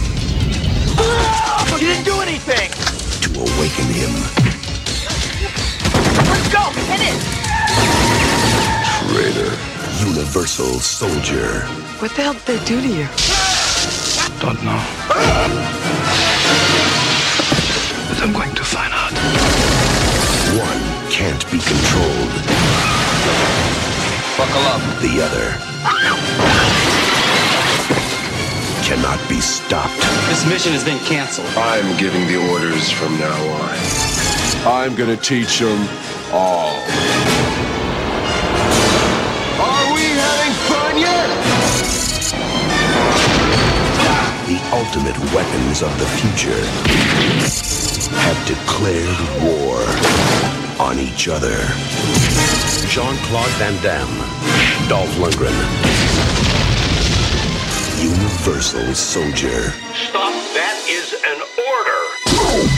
You 1.79 1.87
didn't 1.87 2.05
do 2.05 2.21
anything! 2.21 2.71
to 3.23 3.41
awaken 3.41 3.87
him. 3.87 4.13
Let's 6.27 6.49
go! 6.53 6.63
Hit 6.91 7.03
it! 7.07 7.19
Traitor. 9.09 9.53
Universal 10.07 10.81
Soldier. 10.81 11.67
What 12.01 12.11
the 12.13 12.23
hell 12.23 12.33
did 12.35 12.45
they 12.47 12.65
do 12.65 12.81
to 12.81 12.89
you? 12.89 13.07
Don't 14.41 14.63
know. 14.65 14.81
But 18.09 18.23
I'm 18.23 18.33
going 18.33 18.55
to 18.55 18.65
find 18.65 18.93
out. 18.93 19.13
One 20.59 21.11
can't 21.11 21.45
be 21.51 21.59
controlled. 21.59 22.35
Buckle 24.37 24.67
up. 24.67 24.83
The 25.03 25.23
other 25.23 25.59
ah! 25.85 26.98
Cannot 28.89 29.21
be 29.29 29.39
stopped. 29.39 30.01
This 30.33 30.49
mission 30.49 30.73
has 30.73 30.83
been 30.83 30.99
canceled. 31.05 31.47
I'm 31.61 31.95
giving 32.01 32.27
the 32.27 32.41
orders 32.49 32.89
from 32.89 33.19
now 33.21 33.37
on. 33.61 33.77
I'm 34.65 34.97
gonna 34.97 35.15
teach 35.15 35.59
them 35.59 35.77
all. 36.33 36.73
Are 39.61 39.87
we 39.93 40.09
having 40.17 40.55
fun 40.73 40.97
yet? 40.97 41.29
The 44.49 44.59
ultimate 44.73 45.21
weapons 45.37 45.83
of 45.85 45.93
the 46.01 46.09
future 46.17 46.65
have 48.25 48.41
declared 48.49 49.21
war 49.45 49.85
on 50.81 50.99
each 50.99 51.29
other. 51.29 51.61
Jean-Claude 52.89 53.53
Van 53.61 53.77
Damme, 53.85 54.89
Dolph 54.89 55.13
Lundgren. 55.21 56.48
Universal 58.03 58.95
Soldier. 58.95 59.71
Stop. 59.95 60.33
That 60.55 60.77
is 60.89 61.13
an 61.27 61.41
order. 61.69 62.69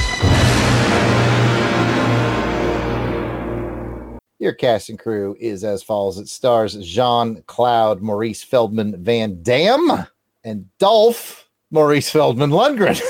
Your 4.38 4.52
cast 4.54 4.88
and 4.88 4.98
crew 4.98 5.36
is 5.38 5.62
as 5.64 5.82
follows. 5.82 6.16
It 6.18 6.28
stars 6.28 6.74
Jean 6.76 7.42
Claude 7.46 8.00
Maurice 8.00 8.42
Feldman 8.42 9.02
Van 9.04 9.42
Damme 9.42 10.06
and 10.42 10.66
Dolph 10.78 11.48
Maurice 11.70 12.08
Feldman 12.10 12.50
Lundgren. 12.50 13.00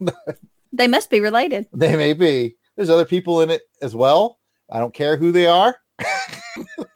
They 0.70 0.86
must 0.86 1.10
be 1.10 1.18
related. 1.18 1.66
they 1.72 1.96
may 1.96 2.12
be. 2.12 2.54
There's 2.76 2.90
other 2.90 3.06
people 3.06 3.40
in 3.40 3.50
it 3.50 3.62
as 3.82 3.96
well. 3.96 4.38
I 4.70 4.78
don't 4.78 4.94
care 4.94 5.16
who 5.16 5.32
they 5.32 5.46
are 5.46 5.74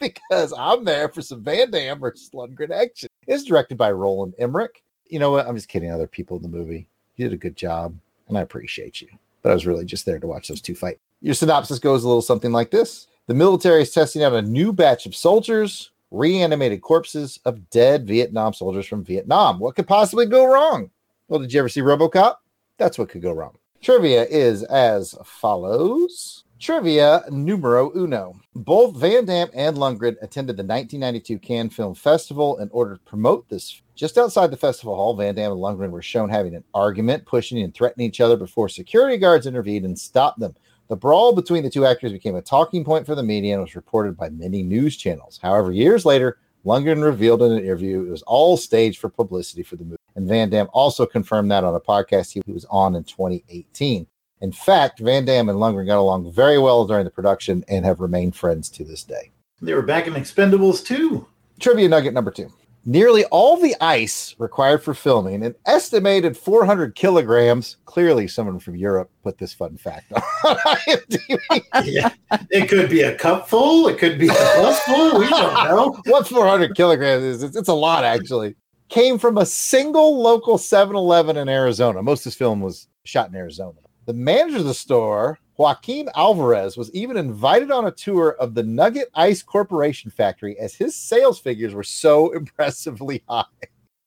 because 0.30 0.52
I'm 0.58 0.84
there 0.84 1.08
for 1.08 1.22
some 1.22 1.42
Van 1.42 1.70
Damme 1.70 2.00
versus 2.00 2.30
Lundgren 2.34 2.70
action. 2.70 3.08
It's 3.26 3.44
directed 3.44 3.78
by 3.78 3.92
Roland 3.92 4.34
Emmerich. 4.38 4.82
You 5.06 5.18
know 5.18 5.30
what? 5.30 5.46
I'm 5.46 5.54
just 5.54 5.68
kidding. 5.68 5.90
Other 5.90 6.06
people 6.06 6.36
in 6.36 6.42
the 6.42 6.48
movie. 6.48 6.88
You 7.16 7.26
did 7.26 7.34
a 7.34 7.38
good 7.38 7.56
job, 7.56 7.96
and 8.28 8.36
I 8.36 8.40
appreciate 8.40 9.00
you. 9.00 9.08
But 9.42 9.50
I 9.50 9.54
was 9.54 9.66
really 9.66 9.84
just 9.84 10.04
there 10.04 10.18
to 10.18 10.26
watch 10.26 10.48
those 10.48 10.60
two 10.60 10.74
fight. 10.74 10.98
Your 11.20 11.34
synopsis 11.34 11.78
goes 11.78 12.02
a 12.02 12.08
little 12.08 12.22
something 12.22 12.52
like 12.52 12.70
this 12.70 13.06
The 13.28 13.34
military 13.34 13.82
is 13.82 13.92
testing 13.92 14.24
out 14.24 14.32
a 14.32 14.42
new 14.42 14.72
batch 14.72 15.06
of 15.06 15.14
soldiers, 15.14 15.90
reanimated 16.10 16.82
corpses 16.82 17.38
of 17.44 17.70
dead 17.70 18.06
Vietnam 18.06 18.54
soldiers 18.54 18.86
from 18.86 19.04
Vietnam. 19.04 19.60
What 19.60 19.76
could 19.76 19.86
possibly 19.86 20.26
go 20.26 20.46
wrong? 20.46 20.90
Well, 21.28 21.40
did 21.40 21.52
you 21.52 21.60
ever 21.60 21.68
see 21.68 21.80
Robocop? 21.80 22.36
That's 22.78 22.98
what 22.98 23.08
could 23.08 23.22
go 23.22 23.32
wrong. 23.32 23.56
Trivia 23.80 24.24
is 24.24 24.64
as 24.64 25.14
follows. 25.24 26.41
Trivia 26.62 27.24
numero 27.28 27.90
uno. 27.96 28.40
Both 28.54 28.94
Van 28.94 29.24
Damme 29.24 29.50
and 29.52 29.76
Lundgren 29.76 30.14
attended 30.22 30.56
the 30.56 30.62
1992 30.62 31.40
Cannes 31.40 31.70
Film 31.70 31.92
Festival 31.92 32.56
in 32.58 32.68
order 32.70 32.94
to 32.94 33.00
promote 33.00 33.48
this. 33.48 33.82
Just 33.96 34.16
outside 34.16 34.52
the 34.52 34.56
festival 34.56 34.94
hall, 34.94 35.16
Van 35.16 35.34
Damme 35.34 35.50
and 35.50 35.60
Lundgren 35.60 35.90
were 35.90 36.02
shown 36.02 36.28
having 36.28 36.54
an 36.54 36.62
argument, 36.72 37.26
pushing 37.26 37.60
and 37.60 37.74
threatening 37.74 38.06
each 38.06 38.20
other 38.20 38.36
before 38.36 38.68
security 38.68 39.16
guards 39.16 39.48
intervened 39.48 39.84
and 39.84 39.98
stopped 39.98 40.38
them. 40.38 40.54
The 40.86 40.94
brawl 40.94 41.34
between 41.34 41.64
the 41.64 41.70
two 41.70 41.84
actors 41.84 42.12
became 42.12 42.36
a 42.36 42.42
talking 42.42 42.84
point 42.84 43.06
for 43.06 43.16
the 43.16 43.24
media 43.24 43.54
and 43.54 43.62
was 43.62 43.74
reported 43.74 44.16
by 44.16 44.28
many 44.28 44.62
news 44.62 44.96
channels. 44.96 45.40
However, 45.42 45.72
years 45.72 46.04
later, 46.04 46.38
Lundgren 46.64 47.02
revealed 47.02 47.42
in 47.42 47.50
an 47.50 47.58
interview 47.58 48.04
it 48.06 48.10
was 48.10 48.22
all 48.22 48.56
staged 48.56 49.00
for 49.00 49.08
publicity 49.08 49.64
for 49.64 49.74
the 49.74 49.82
movie. 49.82 49.96
And 50.14 50.28
Van 50.28 50.48
Damme 50.48 50.68
also 50.72 51.06
confirmed 51.06 51.50
that 51.50 51.64
on 51.64 51.74
a 51.74 51.80
podcast 51.80 52.32
he 52.32 52.52
was 52.52 52.66
on 52.66 52.94
in 52.94 53.02
2018. 53.02 54.06
In 54.42 54.50
fact, 54.50 54.98
Van 54.98 55.24
Damme 55.24 55.48
and 55.48 55.58
Lundgren 55.58 55.86
got 55.86 55.98
along 55.98 56.32
very 56.32 56.58
well 56.58 56.84
during 56.84 57.04
the 57.04 57.10
production 57.10 57.64
and 57.68 57.84
have 57.84 58.00
remained 58.00 58.34
friends 58.34 58.68
to 58.70 58.84
this 58.84 59.04
day. 59.04 59.30
They 59.62 59.72
were 59.72 59.82
back 59.82 60.08
in 60.08 60.14
Expendables 60.14 60.84
2. 60.84 61.24
Trivia 61.60 61.88
nugget 61.88 62.12
number 62.12 62.32
two. 62.32 62.52
Nearly 62.84 63.24
all 63.26 63.56
the 63.56 63.76
ice 63.80 64.34
required 64.38 64.82
for 64.82 64.94
filming, 64.94 65.44
an 65.44 65.54
estimated 65.66 66.36
400 66.36 66.96
kilograms. 66.96 67.76
Clearly, 67.84 68.26
someone 68.26 68.58
from 68.58 68.74
Europe 68.74 69.08
put 69.22 69.38
this 69.38 69.52
fun 69.52 69.76
fact 69.76 70.12
on 70.12 70.20
IMDb. 70.44 71.62
yeah, 71.84 72.10
it 72.50 72.68
could 72.68 72.90
be 72.90 73.02
a 73.02 73.14
cup 73.14 73.48
full. 73.48 73.86
It 73.86 73.98
could 73.98 74.18
be 74.18 74.26
a 74.26 74.32
bus 74.32 74.80
full. 74.80 75.20
We 75.20 75.28
don't 75.28 75.54
know. 75.54 75.96
what 76.06 76.26
400 76.26 76.74
kilograms 76.74 77.22
is? 77.22 77.42
It's, 77.44 77.56
it's 77.56 77.68
a 77.68 77.72
lot, 77.74 78.02
actually. 78.02 78.56
Came 78.88 79.20
from 79.20 79.38
a 79.38 79.46
single 79.46 80.20
local 80.20 80.58
7 80.58 80.96
Eleven 80.96 81.36
in 81.36 81.48
Arizona. 81.48 82.02
Most 82.02 82.22
of 82.22 82.24
this 82.24 82.34
film 82.34 82.60
was 82.60 82.88
shot 83.04 83.28
in 83.28 83.36
Arizona. 83.36 83.78
The 84.04 84.12
manager 84.12 84.58
of 84.58 84.64
the 84.64 84.74
store, 84.74 85.38
Joaquim 85.56 86.08
Alvarez, 86.16 86.76
was 86.76 86.90
even 86.92 87.16
invited 87.16 87.70
on 87.70 87.86
a 87.86 87.92
tour 87.92 88.36
of 88.40 88.54
the 88.54 88.64
Nugget 88.64 89.08
Ice 89.14 89.42
Corporation 89.42 90.10
factory 90.10 90.58
as 90.58 90.74
his 90.74 90.96
sales 90.96 91.38
figures 91.38 91.72
were 91.72 91.84
so 91.84 92.30
impressively 92.34 93.22
high. 93.28 93.44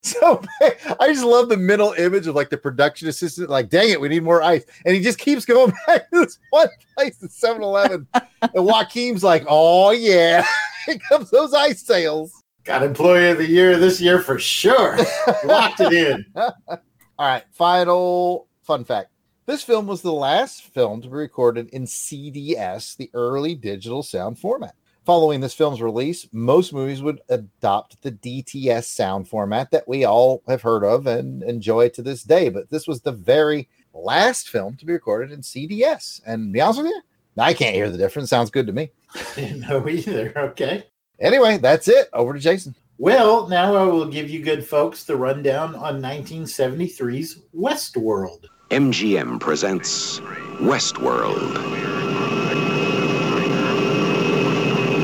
So 0.02 0.40
I 1.00 1.08
just 1.08 1.24
love 1.24 1.48
the 1.48 1.56
mental 1.56 1.92
image 1.92 2.26
of 2.26 2.34
like 2.34 2.50
the 2.50 2.58
production 2.58 3.08
assistant, 3.08 3.48
like, 3.48 3.70
dang 3.70 3.90
it, 3.90 4.00
we 4.00 4.08
need 4.08 4.22
more 4.22 4.42
ice. 4.42 4.64
And 4.84 4.94
he 4.94 5.02
just 5.02 5.18
keeps 5.18 5.46
going 5.46 5.72
back 5.86 6.10
to 6.10 6.20
this 6.20 6.38
one 6.50 6.68
place, 6.94 7.16
the 7.16 7.28
7 7.28 7.62
Eleven. 7.62 8.06
and 8.14 8.64
Joaquim's 8.66 9.24
like, 9.24 9.44
oh, 9.48 9.92
yeah, 9.92 10.44
here 10.84 10.98
comes 11.08 11.30
those 11.30 11.54
ice 11.54 11.82
sales. 11.82 12.42
Got 12.64 12.82
employee 12.82 13.30
of 13.30 13.38
the 13.38 13.48
year 13.48 13.78
this 13.78 14.00
year 14.00 14.20
for 14.20 14.38
sure. 14.38 14.98
Locked 15.44 15.80
it 15.80 15.92
in. 15.92 16.26
All 16.36 16.78
right, 17.18 17.44
final 17.52 18.48
fun 18.62 18.84
fact. 18.84 19.10
This 19.46 19.62
film 19.62 19.86
was 19.86 20.02
the 20.02 20.12
last 20.12 20.64
film 20.64 21.00
to 21.02 21.08
be 21.08 21.14
recorded 21.14 21.68
in 21.68 21.84
CDS, 21.84 22.96
the 22.96 23.08
early 23.14 23.54
digital 23.54 24.02
sound 24.02 24.40
format. 24.40 24.74
Following 25.04 25.38
this 25.38 25.54
film's 25.54 25.80
release, 25.80 26.26
most 26.32 26.72
movies 26.72 27.00
would 27.00 27.20
adopt 27.28 28.02
the 28.02 28.10
DTS 28.10 28.86
sound 28.86 29.28
format 29.28 29.70
that 29.70 29.86
we 29.86 30.04
all 30.04 30.42
have 30.48 30.62
heard 30.62 30.82
of 30.82 31.06
and 31.06 31.44
enjoy 31.44 31.88
to 31.90 32.02
this 32.02 32.24
day. 32.24 32.48
But 32.48 32.70
this 32.70 32.88
was 32.88 33.02
the 33.02 33.12
very 33.12 33.68
last 33.94 34.48
film 34.48 34.76
to 34.78 34.84
be 34.84 34.92
recorded 34.92 35.30
in 35.30 35.42
CDS. 35.42 36.20
And 36.26 36.48
to 36.48 36.52
be 36.52 36.60
honest 36.60 36.82
with 36.82 36.88
you, 36.88 37.02
I 37.38 37.54
can't 37.54 37.76
hear 37.76 37.88
the 37.88 37.98
difference. 37.98 38.30
Sounds 38.30 38.50
good 38.50 38.66
to 38.66 38.72
me. 38.72 38.90
Know 39.38 39.88
either. 39.88 40.36
Okay. 40.36 40.86
Anyway, 41.20 41.58
that's 41.58 41.86
it. 41.86 42.08
Over 42.12 42.34
to 42.34 42.40
Jason. 42.40 42.74
Well, 42.98 43.46
now 43.46 43.76
I 43.76 43.84
will 43.84 44.08
give 44.08 44.28
you 44.28 44.42
good 44.42 44.66
folks 44.66 45.04
the 45.04 45.16
rundown 45.16 45.76
on 45.76 46.02
1973's 46.02 47.42
Westworld. 47.54 48.46
MGM 48.70 49.38
presents 49.38 50.18
Westworld. 50.58 51.54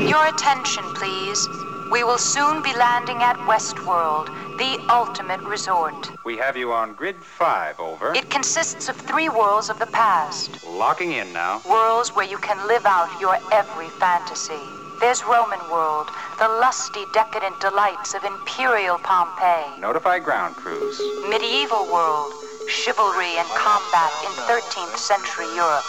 Your 0.09 0.27
attention, 0.27 0.83
please. 0.95 1.47
We 1.89 2.03
will 2.03 2.17
soon 2.17 2.61
be 2.61 2.73
landing 2.75 3.23
at 3.23 3.37
Westworld, 3.47 4.27
the 4.57 4.85
ultimate 4.93 5.39
resort. 5.43 6.11
We 6.25 6.35
have 6.35 6.57
you 6.57 6.73
on 6.73 6.93
grid 6.93 7.15
five, 7.23 7.79
over. 7.79 8.13
It 8.13 8.29
consists 8.29 8.89
of 8.89 8.97
three 8.97 9.29
worlds 9.29 9.69
of 9.69 9.79
the 9.79 9.87
past. 9.87 10.61
Locking 10.67 11.13
in 11.13 11.31
now. 11.31 11.61
Worlds 11.69 12.09
where 12.09 12.27
you 12.27 12.39
can 12.39 12.67
live 12.67 12.85
out 12.85 13.09
your 13.21 13.37
every 13.53 13.87
fantasy. 13.87 14.59
There's 14.99 15.23
Roman 15.23 15.59
world, 15.71 16.09
the 16.37 16.49
lusty, 16.49 17.05
decadent 17.13 17.59
delights 17.61 18.13
of 18.13 18.25
imperial 18.25 18.97
Pompeii. 18.97 19.79
Notify 19.79 20.19
ground 20.19 20.55
crews. 20.57 20.99
Medieval 21.29 21.85
world, 21.91 22.33
chivalry 22.67 23.37
and 23.37 23.47
combat 23.49 24.11
in 24.23 24.31
13th 24.47 24.97
century 24.97 25.47
Europe. 25.55 25.85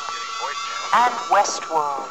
And 0.92 1.14
Westworld, 1.30 2.10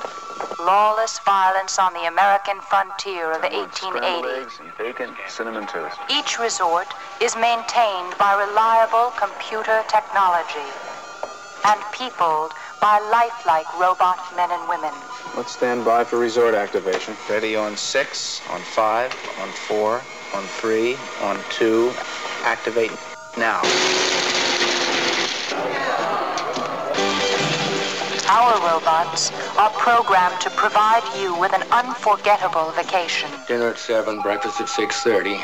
lawless 0.60 1.20
violence 1.20 1.80
on 1.80 1.94
the 1.94 2.08
American 2.08 2.60
frontier 2.62 3.32
of 3.32 3.44
1880. 3.44 4.50
Bacon, 4.78 5.16
cinnamon 5.28 5.68
toast. 5.68 5.98
Each 6.10 6.40
resort 6.40 6.88
is 7.22 7.36
maintained 7.36 8.18
by 8.18 8.36
reliable 8.40 9.12
computer 9.18 9.84
technology 9.88 10.70
and 11.66 11.82
peopled 11.94 12.52
by 12.82 13.00
lifelike 13.12 13.68
robot 13.80 14.20
men 14.36 14.52
and 14.52 14.68
women. 14.68 14.94
Let's 15.36 15.52
stand 15.52 15.86
by 15.86 16.04
for 16.04 16.20
resort 16.20 16.56
activation. 16.56 17.16
Ready 17.30 17.56
on 17.56 17.78
six, 17.78 18.42
on 18.50 18.60
five, 18.62 19.12
on 19.40 19.50
four, 19.68 20.02
on 20.34 20.44
three, 20.60 20.98
on 21.22 21.40
two. 21.50 21.94
Activate 22.44 22.92
now. 23.38 23.62
Our 28.30 28.74
robots 28.74 29.32
are 29.58 29.70
programmed 29.72 30.40
to 30.42 30.50
provide 30.52 31.04
you 31.18 31.38
with 31.38 31.54
an 31.54 31.64
unforgettable 31.72 32.72
vacation. 32.72 33.30
Dinner 33.48 33.70
at 33.70 33.78
7, 33.78 34.22
breakfast 34.22 34.62
at 34.62 34.68
6.30. 34.68 35.44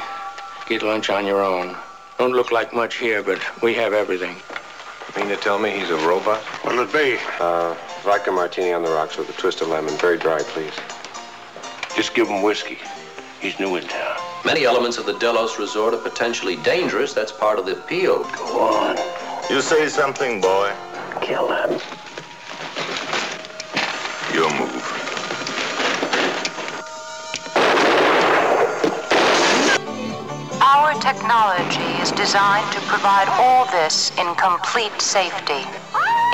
Get 0.68 0.84
lunch 0.84 1.10
on 1.10 1.26
your 1.26 1.44
own. 1.44 1.76
Don't 2.18 2.34
look 2.34 2.52
like 2.52 2.74
much 2.74 2.96
here, 2.96 3.22
but 3.22 3.40
we 3.62 3.74
have 3.76 3.94
everything. 3.94 4.36
You 5.16 5.22
mean 5.24 5.36
to 5.36 5.42
tell 5.42 5.60
me 5.60 5.72
he's 5.72 5.90
a 5.90 5.98
robot? 5.98 6.42
What'll 6.64 6.82
it 6.82 6.94
be? 6.94 7.18
Uh, 7.40 7.76
vodka 8.04 8.32
martini 8.32 8.74
on 8.74 8.84
the 8.84 8.90
rocks 8.90 9.18
with 9.18 9.30
a 9.30 9.34
twist 9.34 9.62
of 9.62 9.68
lemon. 9.68 9.96
Very 9.98 10.18
dry, 10.18 10.42
please. 10.44 10.74
Just 11.96 12.14
give 12.14 12.28
him 12.28 12.42
whiskey. 12.42 12.78
He's 13.42 13.58
new 13.58 13.78
in 13.78 13.88
town. 13.88 14.18
Many 14.44 14.66
elements 14.66 14.98
of 14.98 15.06
the 15.06 15.14
Delos 15.14 15.58
resort 15.58 15.94
are 15.94 15.98
potentially 15.98 16.58
dangerous. 16.58 17.14
That's 17.14 17.32
part 17.32 17.58
of 17.58 17.66
the 17.66 17.72
appeal. 17.72 18.24
Go 18.36 18.60
on. 18.60 18.98
You 19.50 19.62
say 19.62 19.88
something, 19.88 20.42
boy. 20.42 20.74
Kill 21.22 21.48
them. 21.48 21.80
Your 24.34 24.52
move. 24.60 24.84
Our 30.62 30.94
technology 31.00 32.02
is 32.02 32.12
designed 32.12 32.70
to 32.74 32.82
provide 32.82 33.30
all 33.40 33.66
this 33.72 34.12
in 34.18 34.36
complete 34.36 35.02
safety. 35.02 35.64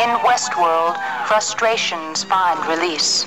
In 0.01 0.09
Westworld, 0.25 0.97
frustrations 1.27 2.23
find 2.23 2.59
release. 2.67 3.25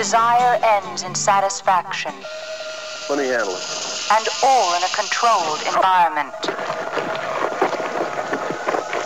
Desire 0.00 0.58
ends 0.64 1.02
in 1.02 1.14
satisfaction, 1.14 2.14
Let 3.10 3.18
me 3.18 3.26
handle 3.26 3.54
it. 3.54 4.08
and 4.10 4.26
all 4.42 4.74
in 4.74 4.82
a 4.82 4.88
controlled 4.96 5.60
environment. 5.66 6.32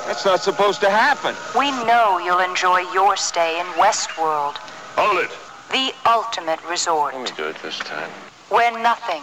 That's 0.07 0.25
not 0.25 0.41
supposed 0.41 0.81
to 0.83 0.91
happen. 0.91 1.35
We 1.59 1.73
know 1.85 2.19
you'll 2.25 2.39
enjoy 2.39 2.83
your 2.93 3.17
stay 3.17 3.59
in 3.59 3.67
Westworld, 3.75 4.55
Hold 4.95 5.25
it. 5.25 5.31
the 5.73 5.93
ultimate 6.09 6.61
resort, 6.71 7.15
Let 7.15 7.25
me 7.25 7.37
do 7.37 7.49
it 7.49 7.57
this 7.61 7.77
time. 7.81 8.09
where 8.51 8.71
nothing, 8.81 9.23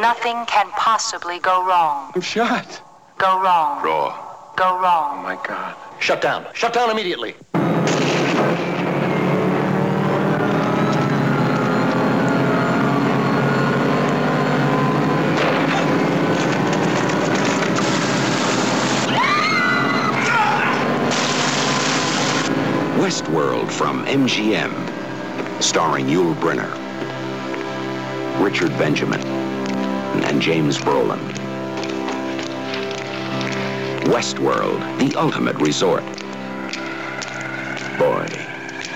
nothing 0.00 0.44
can 0.46 0.68
possibly 0.72 1.38
go 1.38 1.64
wrong. 1.64 2.10
I'm 2.16 2.22
shot. 2.22 2.82
Go 3.18 3.40
wrong. 3.40 3.84
Raw. 3.84 4.18
Go 4.56 4.80
wrong. 4.80 5.20
Oh 5.20 5.22
my 5.22 5.38
God. 5.46 5.76
Shut 6.00 6.20
down. 6.20 6.44
Shut 6.54 6.72
down 6.72 6.90
immediately. 6.90 7.36
Westworld 23.18 23.68
from 23.68 24.06
MGM. 24.06 24.70
Starring 25.60 26.06
Yul 26.06 26.36
Brynner, 26.36 26.70
Richard 28.40 28.70
Benjamin, 28.78 29.20
and 30.22 30.40
James 30.40 30.78
Brolin. 30.78 31.18
Westworld, 34.04 34.78
the 35.00 35.18
ultimate 35.18 35.56
resort. 35.56 36.04
Boy, 37.98 38.28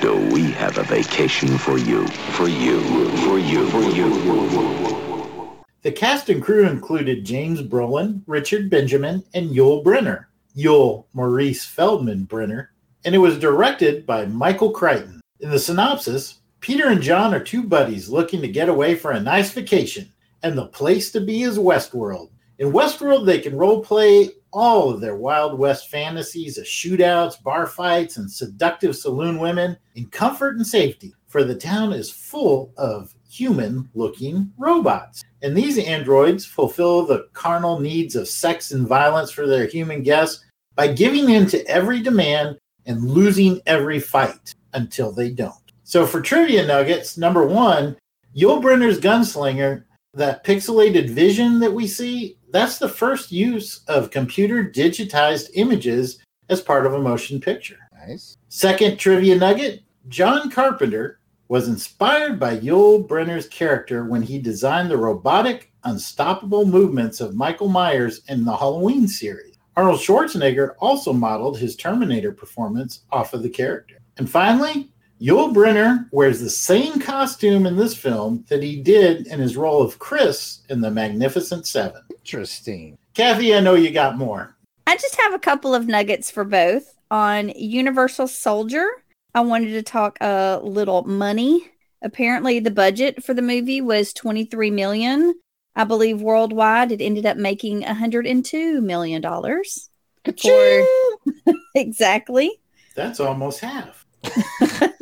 do 0.00 0.14
we 0.32 0.52
have 0.52 0.78
a 0.78 0.84
vacation 0.84 1.58
for 1.58 1.78
you, 1.78 2.06
for 2.06 2.48
you, 2.48 2.80
for 3.26 3.40
you, 3.40 3.68
for 3.70 3.82
you. 3.82 5.56
The 5.82 5.90
cast 5.90 6.28
and 6.28 6.40
crew 6.40 6.68
included 6.68 7.24
James 7.24 7.60
Brolin, 7.60 8.22
Richard 8.28 8.70
Benjamin, 8.70 9.24
and 9.34 9.50
Yul 9.50 9.82
Brynner. 9.82 10.26
Yul 10.56 11.06
Maurice 11.14 11.64
Feldman 11.64 12.26
Brynner, 12.26 12.68
and 13.04 13.14
it 13.14 13.18
was 13.18 13.38
directed 13.38 14.06
by 14.06 14.26
Michael 14.26 14.70
Crichton. 14.70 15.20
In 15.40 15.50
the 15.50 15.58
synopsis, 15.58 16.40
Peter 16.60 16.88
and 16.88 17.02
John 17.02 17.34
are 17.34 17.42
two 17.42 17.62
buddies 17.62 18.08
looking 18.08 18.40
to 18.40 18.48
get 18.48 18.68
away 18.68 18.94
for 18.94 19.10
a 19.10 19.20
nice 19.20 19.50
vacation, 19.50 20.12
and 20.42 20.56
the 20.56 20.66
place 20.66 21.10
to 21.12 21.20
be 21.20 21.42
is 21.42 21.58
Westworld. 21.58 22.30
In 22.58 22.72
Westworld, 22.72 23.26
they 23.26 23.40
can 23.40 23.56
role 23.56 23.82
play 23.82 24.30
all 24.52 24.90
of 24.90 25.00
their 25.00 25.16
Wild 25.16 25.58
West 25.58 25.90
fantasies 25.90 26.58
of 26.58 26.64
shootouts, 26.64 27.42
bar 27.42 27.66
fights, 27.66 28.18
and 28.18 28.30
seductive 28.30 28.94
saloon 28.94 29.38
women 29.38 29.76
in 29.96 30.06
comfort 30.06 30.56
and 30.56 30.66
safety, 30.66 31.12
for 31.26 31.42
the 31.42 31.56
town 31.56 31.92
is 31.92 32.10
full 32.10 32.72
of 32.76 33.14
human 33.28 33.88
looking 33.94 34.52
robots. 34.58 35.24
And 35.40 35.56
these 35.56 35.78
androids 35.78 36.44
fulfill 36.44 37.04
the 37.04 37.26
carnal 37.32 37.80
needs 37.80 38.14
of 38.14 38.28
sex 38.28 38.70
and 38.70 38.86
violence 38.86 39.30
for 39.30 39.46
their 39.46 39.66
human 39.66 40.02
guests 40.02 40.44
by 40.76 40.88
giving 40.88 41.30
in 41.30 41.46
to 41.46 41.66
every 41.66 42.00
demand 42.00 42.58
and 42.86 43.10
losing 43.10 43.60
every 43.66 44.00
fight 44.00 44.54
until 44.74 45.12
they 45.12 45.30
don't. 45.30 45.54
So, 45.84 46.06
for 46.06 46.20
trivia 46.20 46.66
nuggets, 46.66 47.18
number 47.18 47.46
one, 47.46 47.96
Yul 48.36 48.62
Brynner's 48.62 48.98
gunslinger, 48.98 49.84
that 50.14 50.44
pixelated 50.44 51.10
vision 51.10 51.60
that 51.60 51.72
we 51.72 51.86
see, 51.86 52.38
that's 52.50 52.78
the 52.78 52.88
first 52.88 53.32
use 53.32 53.82
of 53.88 54.10
computer 54.10 54.64
digitized 54.64 55.50
images 55.54 56.18
as 56.48 56.60
part 56.60 56.86
of 56.86 56.94
a 56.94 57.00
motion 57.00 57.40
picture. 57.40 57.78
Nice. 58.06 58.36
Second 58.48 58.98
trivia 58.98 59.36
nugget 59.36 59.82
John 60.08 60.50
Carpenter 60.50 61.20
was 61.48 61.68
inspired 61.68 62.40
by 62.40 62.58
Yul 62.58 63.06
Brynner's 63.06 63.48
character 63.48 64.04
when 64.04 64.22
he 64.22 64.38
designed 64.38 64.90
the 64.90 64.96
robotic, 64.96 65.70
unstoppable 65.84 66.64
movements 66.64 67.20
of 67.20 67.34
Michael 67.34 67.68
Myers 67.68 68.22
in 68.28 68.44
the 68.44 68.56
Halloween 68.56 69.06
series. 69.06 69.51
Arnold 69.76 70.00
Schwarzenegger 70.00 70.74
also 70.80 71.12
modeled 71.12 71.58
his 71.58 71.76
Terminator 71.76 72.32
performance 72.32 73.04
off 73.10 73.32
of 73.32 73.42
the 73.42 73.48
character. 73.48 73.96
And 74.18 74.28
finally, 74.28 74.90
Yul 75.20 75.54
Brynner 75.54 76.08
wears 76.10 76.40
the 76.40 76.50
same 76.50 77.00
costume 77.00 77.64
in 77.64 77.76
this 77.76 77.96
film 77.96 78.44
that 78.48 78.62
he 78.62 78.82
did 78.82 79.28
in 79.28 79.40
his 79.40 79.56
role 79.56 79.80
of 79.80 79.98
Chris 79.98 80.60
in 80.68 80.80
The 80.80 80.90
Magnificent 80.90 81.66
Seven. 81.66 82.02
Interesting. 82.10 82.98
Kathy, 83.14 83.54
I 83.54 83.60
know 83.60 83.74
you 83.74 83.90
got 83.90 84.18
more. 84.18 84.56
I 84.86 84.96
just 84.96 85.18
have 85.20 85.32
a 85.32 85.38
couple 85.38 85.74
of 85.74 85.86
nuggets 85.86 86.30
for 86.30 86.44
both. 86.44 86.98
On 87.10 87.50
Universal 87.50 88.28
Soldier, 88.28 88.86
I 89.34 89.40
wanted 89.42 89.72
to 89.72 89.82
talk 89.82 90.18
a 90.20 90.60
little 90.62 91.04
money. 91.04 91.70
Apparently, 92.02 92.58
the 92.58 92.70
budget 92.70 93.22
for 93.22 93.32
the 93.32 93.42
movie 93.42 93.80
was 93.80 94.12
23 94.12 94.70
million. 94.70 95.34
I 95.74 95.84
believe 95.84 96.20
worldwide 96.20 96.92
it 96.92 97.00
ended 97.00 97.26
up 97.26 97.36
making 97.36 97.80
102 97.80 98.80
million 98.80 99.22
dollars. 99.22 99.88
For 100.24 100.86
exactly. 101.74 102.60
That's 102.94 103.20
almost 103.20 103.60
half. 103.60 104.06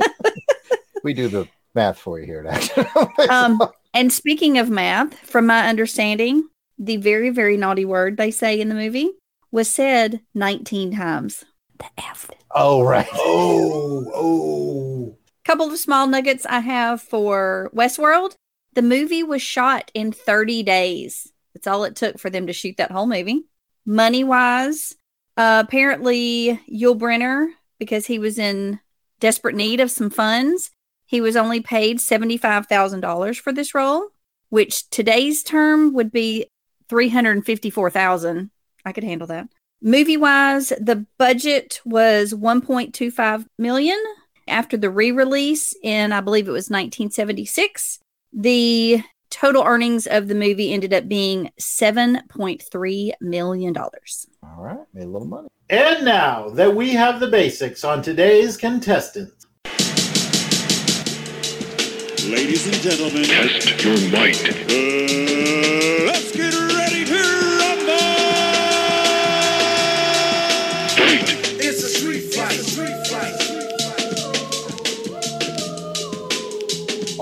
We 1.03 1.15
do 1.15 1.29
the 1.29 1.49
math 1.75 1.99
for 1.99 2.19
you 2.19 2.27
here. 2.27 2.43
Dax. 2.45 2.71
Um, 3.29 3.61
and 3.95 4.13
speaking 4.13 4.59
of 4.59 4.71
math, 4.71 5.15
from 5.19 5.47
my 5.47 5.69
understanding, 5.69 6.49
the 6.79 6.97
very, 6.97 7.31
very 7.31 7.57
naughty 7.57 7.85
word 7.85 8.17
they 8.17 8.31
say 8.31 8.61
in 8.61 8.69
the 8.69 8.75
movie 8.75 9.11
was 9.51 9.69
said 9.69 10.21
19 10.35 10.97
times. 10.97 11.45
The 11.79 11.87
F. 11.99 12.31
oh, 12.55 12.83
right. 12.83 13.09
Oh, 13.15 14.13
oh. 14.15 15.17
couple 15.45 15.71
of 15.71 15.79
small 15.79 16.07
nuggets 16.07 16.45
I 16.45 16.61
have 16.61 17.01
for 17.01 17.71
Westworld. 17.75 18.37
The 18.75 18.83
movie 18.83 19.23
was 19.23 19.43
shot 19.43 19.91
in 19.95 20.13
30 20.13 20.63
days. 20.63 21.33
That's 21.55 21.67
all 21.67 21.85
it 21.85 21.97
took 21.97 22.19
for 22.19 22.31
them 22.31 22.47
to 22.47 22.53
shoot 22.53 22.77
that 22.77 22.93
whole 22.93 23.07
movie. 23.07 23.45
Money 23.85 24.23
wise, 24.23 24.95
uh, 25.37 25.65
apparently 25.67 26.61
Yul 26.73 26.99
Brynner, 26.99 27.49
because 27.79 28.07
he 28.07 28.19
was 28.19 28.39
in 28.39 28.79
desperate 29.19 29.57
need 29.57 29.81
of 29.81 29.91
some 29.91 30.11
funds, 30.11 30.71
he 31.07 31.21
was 31.21 31.35
only 31.35 31.61
paid 31.61 31.99
$75,000 31.99 33.41
for 33.41 33.53
this 33.53 33.75
role, 33.75 34.11
which 34.49 34.89
today's 34.91 35.43
term 35.43 35.93
would 35.95 36.13
be 36.13 36.47
354,000. 36.89 38.51
I 38.85 38.93
could 38.93 39.05
handle 39.05 39.27
that. 39.27 39.49
Movie 39.83 40.17
wise, 40.17 40.69
the 40.69 41.07
budget 41.19 41.81
was 41.85 42.35
1.25 42.35 43.47
million 43.59 43.99
after 44.47 44.77
the 44.77 44.91
re-release 44.91 45.75
in 45.83 46.13
I 46.13 46.21
believe 46.21 46.47
it 46.47 46.53
was 46.53 46.71
1976. 46.71 47.99
The 48.33 49.03
total 49.31 49.63
earnings 49.65 50.07
of 50.07 50.29
the 50.29 50.35
movie 50.35 50.73
ended 50.73 50.93
up 50.95 51.09
being 51.09 51.51
7.3 51.61 53.13
million 53.21 53.73
dollars. 53.73 54.27
All 54.43 54.63
right, 54.63 54.79
made 54.95 55.05
a 55.05 55.09
little 55.09 55.27
money. 55.29 55.49
And 55.69 56.05
now 56.05 56.49
that 56.51 56.75
we 56.75 56.91
have 56.91 57.21
the 57.21 57.29
basics 57.29 57.85
on 57.85 58.03
today's 58.03 58.57
contestants. 58.57 59.47
Ladies 62.29 62.67
and 62.67 62.77
gentlemen, 62.77 63.25
Test 63.25 63.83
your 63.85 63.95
might. 64.13 64.39
uh, 66.09 66.20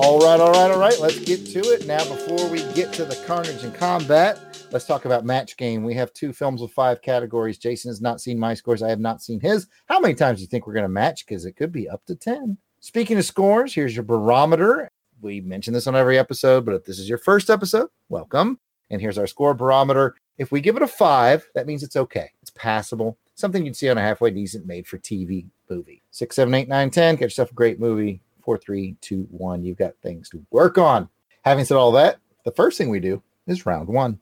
All 0.08 0.20
right, 0.20 0.40
all 0.40 0.52
right, 0.52 0.70
all 0.70 0.78
right. 0.78 0.98
Let's 0.98 1.18
get 1.18 1.44
to 1.48 1.58
it 1.58 1.86
now. 1.86 2.02
Before 2.02 2.48
we 2.48 2.60
get 2.72 2.94
to 2.94 3.04
the 3.04 3.22
carnage 3.26 3.62
and 3.62 3.74
combat, 3.74 4.38
let's 4.72 4.86
talk 4.86 5.04
about 5.04 5.26
match 5.26 5.58
game. 5.58 5.84
We 5.84 5.92
have 5.96 6.14
two 6.14 6.32
films 6.32 6.62
with 6.62 6.72
five 6.72 7.02
categories. 7.02 7.58
Jason 7.58 7.90
has 7.90 8.00
not 8.00 8.18
seen 8.22 8.38
my 8.38 8.54
scores. 8.54 8.82
I 8.82 8.88
have 8.88 9.00
not 9.00 9.20
seen 9.20 9.38
his. 9.38 9.66
How 9.84 10.00
many 10.00 10.14
times 10.14 10.38
do 10.38 10.40
you 10.44 10.46
think 10.46 10.66
we're 10.66 10.72
going 10.72 10.84
to 10.84 10.88
match? 10.88 11.26
Because 11.26 11.44
it 11.44 11.56
could 11.56 11.72
be 11.72 11.90
up 11.90 12.06
to 12.06 12.14
10. 12.14 12.56
Speaking 12.80 13.18
of 13.18 13.26
scores, 13.26 13.74
here's 13.74 13.94
your 13.94 14.02
barometer. 14.02 14.88
We 15.20 15.42
mention 15.42 15.74
this 15.74 15.86
on 15.86 15.94
every 15.94 16.18
episode, 16.18 16.64
but 16.64 16.74
if 16.74 16.86
this 16.86 16.98
is 16.98 17.06
your 17.06 17.18
first 17.18 17.50
episode, 17.50 17.90
welcome. 18.08 18.58
And 18.88 19.02
here's 19.02 19.18
our 19.18 19.26
score 19.26 19.52
barometer. 19.52 20.14
If 20.38 20.50
we 20.50 20.62
give 20.62 20.76
it 20.76 20.82
a 20.82 20.88
five, 20.88 21.46
that 21.54 21.66
means 21.66 21.82
it's 21.82 21.96
okay. 21.96 22.30
It's 22.40 22.52
passable. 22.52 23.18
Something 23.34 23.66
you'd 23.66 23.76
see 23.76 23.90
on 23.90 23.98
a 23.98 24.02
halfway 24.02 24.30
decent 24.30 24.64
made 24.64 24.86
for 24.86 24.96
TV 24.96 25.48
movie. 25.68 26.02
Six, 26.12 26.34
seven, 26.34 26.54
eight, 26.54 26.66
nine, 26.66 26.88
ten. 26.88 27.16
Get 27.16 27.24
yourself 27.24 27.50
a 27.50 27.54
great 27.54 27.78
movie. 27.78 28.22
Four, 28.48 28.56
three, 28.56 28.96
two, 29.02 29.28
one. 29.30 29.62
You've 29.62 29.76
got 29.76 29.92
things 30.02 30.30
to 30.30 30.42
work 30.50 30.78
on. 30.78 31.10
Having 31.42 31.66
said 31.66 31.76
all 31.76 31.92
that, 31.92 32.16
the 32.46 32.50
first 32.50 32.78
thing 32.78 32.88
we 32.88 32.98
do 32.98 33.22
is 33.46 33.66
round 33.66 33.88
one. 33.88 34.18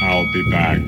I'll 0.00 0.32
be 0.32 0.50
back. 0.50 0.80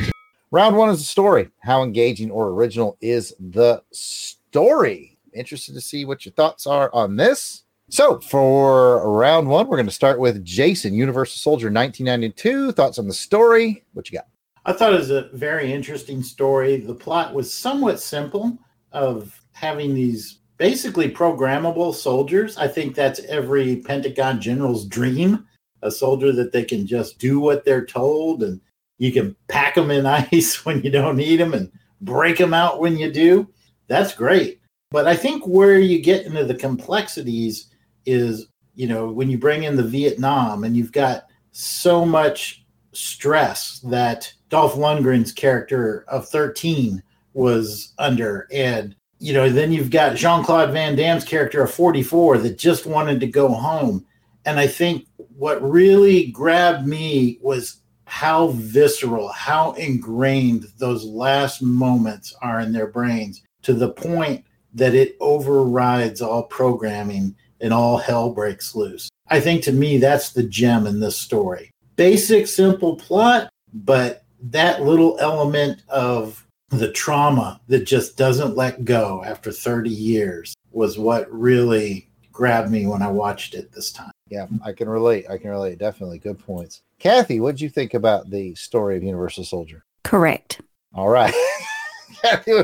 Round 0.50 0.74
one 0.74 0.88
is 0.88 1.00
the 1.00 1.04
story. 1.04 1.50
How 1.60 1.82
engaging 1.82 2.30
or 2.30 2.48
original 2.48 2.96
is 3.02 3.34
the 3.38 3.82
story? 3.92 5.18
Interested 5.34 5.74
to 5.74 5.82
see 5.82 6.06
what 6.06 6.24
your 6.24 6.32
thoughts 6.32 6.66
are 6.66 6.90
on 6.94 7.16
this. 7.16 7.64
So, 7.90 8.20
for 8.20 9.06
round 9.18 9.46
one, 9.46 9.68
we're 9.68 9.76
going 9.76 9.84
to 9.84 9.92
start 9.92 10.18
with 10.18 10.42
Jason, 10.42 10.94
Universal 10.94 11.40
Soldier 11.40 11.66
1992. 11.66 12.72
Thoughts 12.72 12.98
on 12.98 13.06
the 13.06 13.12
story? 13.12 13.84
What 13.92 14.10
you 14.10 14.16
got? 14.16 14.28
I 14.64 14.72
thought 14.72 14.94
it 14.94 14.98
was 14.98 15.10
a 15.10 15.28
very 15.34 15.70
interesting 15.70 16.22
story. 16.22 16.78
The 16.78 16.94
plot 16.94 17.34
was 17.34 17.52
somewhat 17.52 18.00
simple 18.00 18.56
of 18.92 19.38
having 19.52 19.92
these 19.92 20.38
basically 20.56 21.10
programmable 21.10 21.94
soldiers. 21.94 22.56
I 22.56 22.68
think 22.68 22.94
that's 22.94 23.20
every 23.24 23.76
Pentagon 23.76 24.40
general's 24.40 24.86
dream 24.86 25.46
a 25.84 25.90
soldier 25.90 26.32
that 26.32 26.50
they 26.50 26.64
can 26.64 26.86
just 26.86 27.18
do 27.18 27.38
what 27.38 27.64
they're 27.64 27.84
told 27.84 28.42
and 28.42 28.60
you 28.98 29.12
can 29.12 29.36
pack 29.48 29.74
them 29.74 29.90
in 29.90 30.06
ice 30.32 30.64
when 30.64 30.82
you 30.82 30.90
don't 30.90 31.16
need 31.16 31.36
them 31.36 31.54
and 31.54 31.70
break 32.00 32.38
them 32.38 32.54
out 32.54 32.80
when 32.80 32.96
you 32.96 33.12
do. 33.12 33.48
That's 33.86 34.14
great. 34.14 34.60
But 34.90 35.06
I 35.06 35.14
think 35.14 35.46
where 35.46 35.78
you 35.78 36.00
get 36.00 36.26
into 36.26 36.44
the 36.44 36.54
complexities 36.54 37.68
is, 38.06 38.46
you 38.74 38.88
know, 38.88 39.10
when 39.10 39.30
you 39.30 39.38
bring 39.38 39.64
in 39.64 39.76
the 39.76 39.82
Vietnam 39.82 40.64
and 40.64 40.76
you've 40.76 40.92
got 40.92 41.26
so 41.52 42.04
much 42.04 42.64
stress 42.92 43.80
that 43.80 44.32
Dolph 44.48 44.74
Lundgren's 44.74 45.32
character 45.32 46.04
of 46.08 46.28
13 46.28 47.02
was 47.34 47.92
under. 47.98 48.46
And, 48.52 48.94
you 49.24 49.32
know, 49.32 49.48
then 49.48 49.72
you've 49.72 49.88
got 49.88 50.16
Jean 50.16 50.44
Claude 50.44 50.70
Van 50.70 50.94
Damme's 50.94 51.24
character 51.24 51.62
of 51.62 51.72
44 51.72 52.36
that 52.38 52.58
just 52.58 52.84
wanted 52.84 53.20
to 53.20 53.26
go 53.26 53.48
home. 53.48 54.04
And 54.44 54.60
I 54.60 54.66
think 54.66 55.06
what 55.38 55.62
really 55.62 56.26
grabbed 56.26 56.86
me 56.86 57.38
was 57.40 57.80
how 58.04 58.48
visceral, 58.48 59.28
how 59.28 59.72
ingrained 59.72 60.66
those 60.76 61.06
last 61.06 61.62
moments 61.62 62.36
are 62.42 62.60
in 62.60 62.74
their 62.74 62.88
brains 62.88 63.42
to 63.62 63.72
the 63.72 63.88
point 63.88 64.44
that 64.74 64.94
it 64.94 65.16
overrides 65.20 66.20
all 66.20 66.42
programming 66.42 67.34
and 67.62 67.72
all 67.72 67.96
hell 67.96 68.28
breaks 68.28 68.74
loose. 68.74 69.08
I 69.28 69.40
think 69.40 69.62
to 69.62 69.72
me, 69.72 69.96
that's 69.96 70.32
the 70.34 70.42
gem 70.42 70.86
in 70.86 71.00
this 71.00 71.16
story. 71.16 71.70
Basic, 71.96 72.46
simple 72.46 72.96
plot, 72.96 73.48
but 73.72 74.26
that 74.42 74.82
little 74.82 75.16
element 75.18 75.80
of 75.88 76.46
the 76.70 76.90
trauma 76.92 77.60
that 77.68 77.86
just 77.86 78.16
doesn't 78.16 78.56
let 78.56 78.84
go 78.84 79.22
after 79.24 79.52
30 79.52 79.90
years 79.90 80.54
was 80.72 80.98
what 80.98 81.30
really 81.32 82.08
grabbed 82.32 82.70
me 82.70 82.86
when 82.86 83.02
I 83.02 83.10
watched 83.10 83.54
it 83.54 83.72
this 83.72 83.92
time. 83.92 84.10
Yeah, 84.28 84.46
I 84.64 84.72
can 84.72 84.88
relate. 84.88 85.26
I 85.30 85.38
can 85.38 85.50
relate. 85.50 85.78
Definitely 85.78 86.18
good 86.18 86.38
points. 86.38 86.82
Kathy, 86.98 87.40
what 87.40 87.52
did 87.52 87.60
you 87.60 87.68
think 87.68 87.94
about 87.94 88.30
the 88.30 88.54
story 88.54 88.96
of 88.96 89.02
Universal 89.02 89.44
Soldier? 89.44 89.84
Correct. 90.02 90.60
All 90.94 91.08
right. 91.08 91.34
Kathy. 92.22 92.62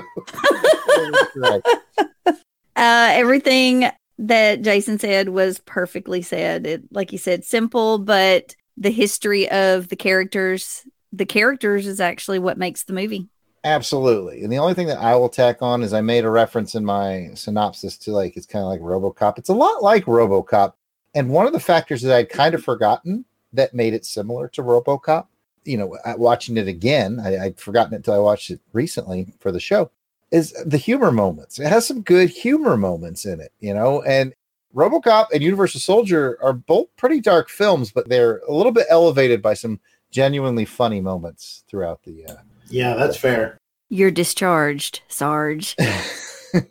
Uh, 2.76 3.10
everything 3.12 3.90
that 4.18 4.62
Jason 4.62 4.98
said 4.98 5.28
was 5.28 5.58
perfectly 5.60 6.22
said. 6.22 6.66
It, 6.66 6.82
like 6.92 7.12
you 7.12 7.18
said, 7.18 7.44
simple, 7.44 7.98
but 7.98 8.54
the 8.76 8.90
history 8.90 9.50
of 9.50 9.88
the 9.88 9.96
characters, 9.96 10.86
the 11.12 11.26
characters 11.26 11.86
is 11.86 12.00
actually 12.00 12.38
what 12.38 12.58
makes 12.58 12.84
the 12.84 12.92
movie. 12.92 13.28
Absolutely. 13.62 14.42
And 14.42 14.52
the 14.52 14.58
only 14.58 14.74
thing 14.74 14.86
that 14.86 15.00
I 15.00 15.14
will 15.16 15.28
tack 15.28 15.60
on 15.60 15.82
is 15.82 15.92
I 15.92 16.00
made 16.00 16.24
a 16.24 16.30
reference 16.30 16.74
in 16.74 16.84
my 16.84 17.30
synopsis 17.34 17.98
to 17.98 18.12
like 18.12 18.36
it's 18.36 18.46
kind 18.46 18.62
of 18.62 18.70
like 18.70 18.80
Robocop. 18.80 19.38
It's 19.38 19.50
a 19.50 19.54
lot 19.54 19.82
like 19.82 20.06
Robocop. 20.06 20.72
And 21.14 21.28
one 21.28 21.46
of 21.46 21.52
the 21.52 21.60
factors 21.60 22.02
that 22.02 22.16
I'd 22.16 22.30
kind 22.30 22.54
of 22.54 22.64
forgotten 22.64 23.24
that 23.52 23.74
made 23.74 23.92
it 23.92 24.06
similar 24.06 24.48
to 24.48 24.62
Robocop, 24.62 25.26
you 25.64 25.76
know, 25.76 25.98
watching 26.16 26.56
it 26.56 26.68
again, 26.68 27.20
I, 27.22 27.44
I'd 27.44 27.58
forgotten 27.58 27.92
it 27.92 27.96
until 27.96 28.14
I 28.14 28.18
watched 28.18 28.50
it 28.50 28.60
recently 28.72 29.34
for 29.40 29.52
the 29.52 29.60
show, 29.60 29.90
is 30.30 30.52
the 30.64 30.78
humor 30.78 31.12
moments. 31.12 31.58
It 31.58 31.66
has 31.66 31.86
some 31.86 32.00
good 32.00 32.30
humor 32.30 32.78
moments 32.78 33.26
in 33.26 33.40
it, 33.40 33.52
you 33.60 33.74
know, 33.74 34.02
and 34.02 34.32
Robocop 34.74 35.26
and 35.34 35.42
Universal 35.42 35.80
Soldier 35.80 36.38
are 36.40 36.52
both 36.52 36.86
pretty 36.96 37.20
dark 37.20 37.50
films, 37.50 37.90
but 37.90 38.08
they're 38.08 38.38
a 38.48 38.54
little 38.54 38.72
bit 38.72 38.86
elevated 38.88 39.42
by 39.42 39.54
some 39.54 39.80
genuinely 40.12 40.64
funny 40.64 41.00
moments 41.00 41.64
throughout 41.68 42.02
the 42.04 42.24
uh, 42.24 42.34
Yeah, 42.70 42.94
that's 42.94 43.16
fair. 43.16 43.58
You're 43.88 44.10
discharged, 44.10 45.02
Sarge. 45.08 45.76
I 45.80 46.62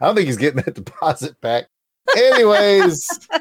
don't 0.00 0.14
think 0.14 0.26
he's 0.26 0.36
getting 0.36 0.62
that 0.62 0.74
deposit 0.74 1.40
back. 1.40 1.66
Anyways, 2.16 3.08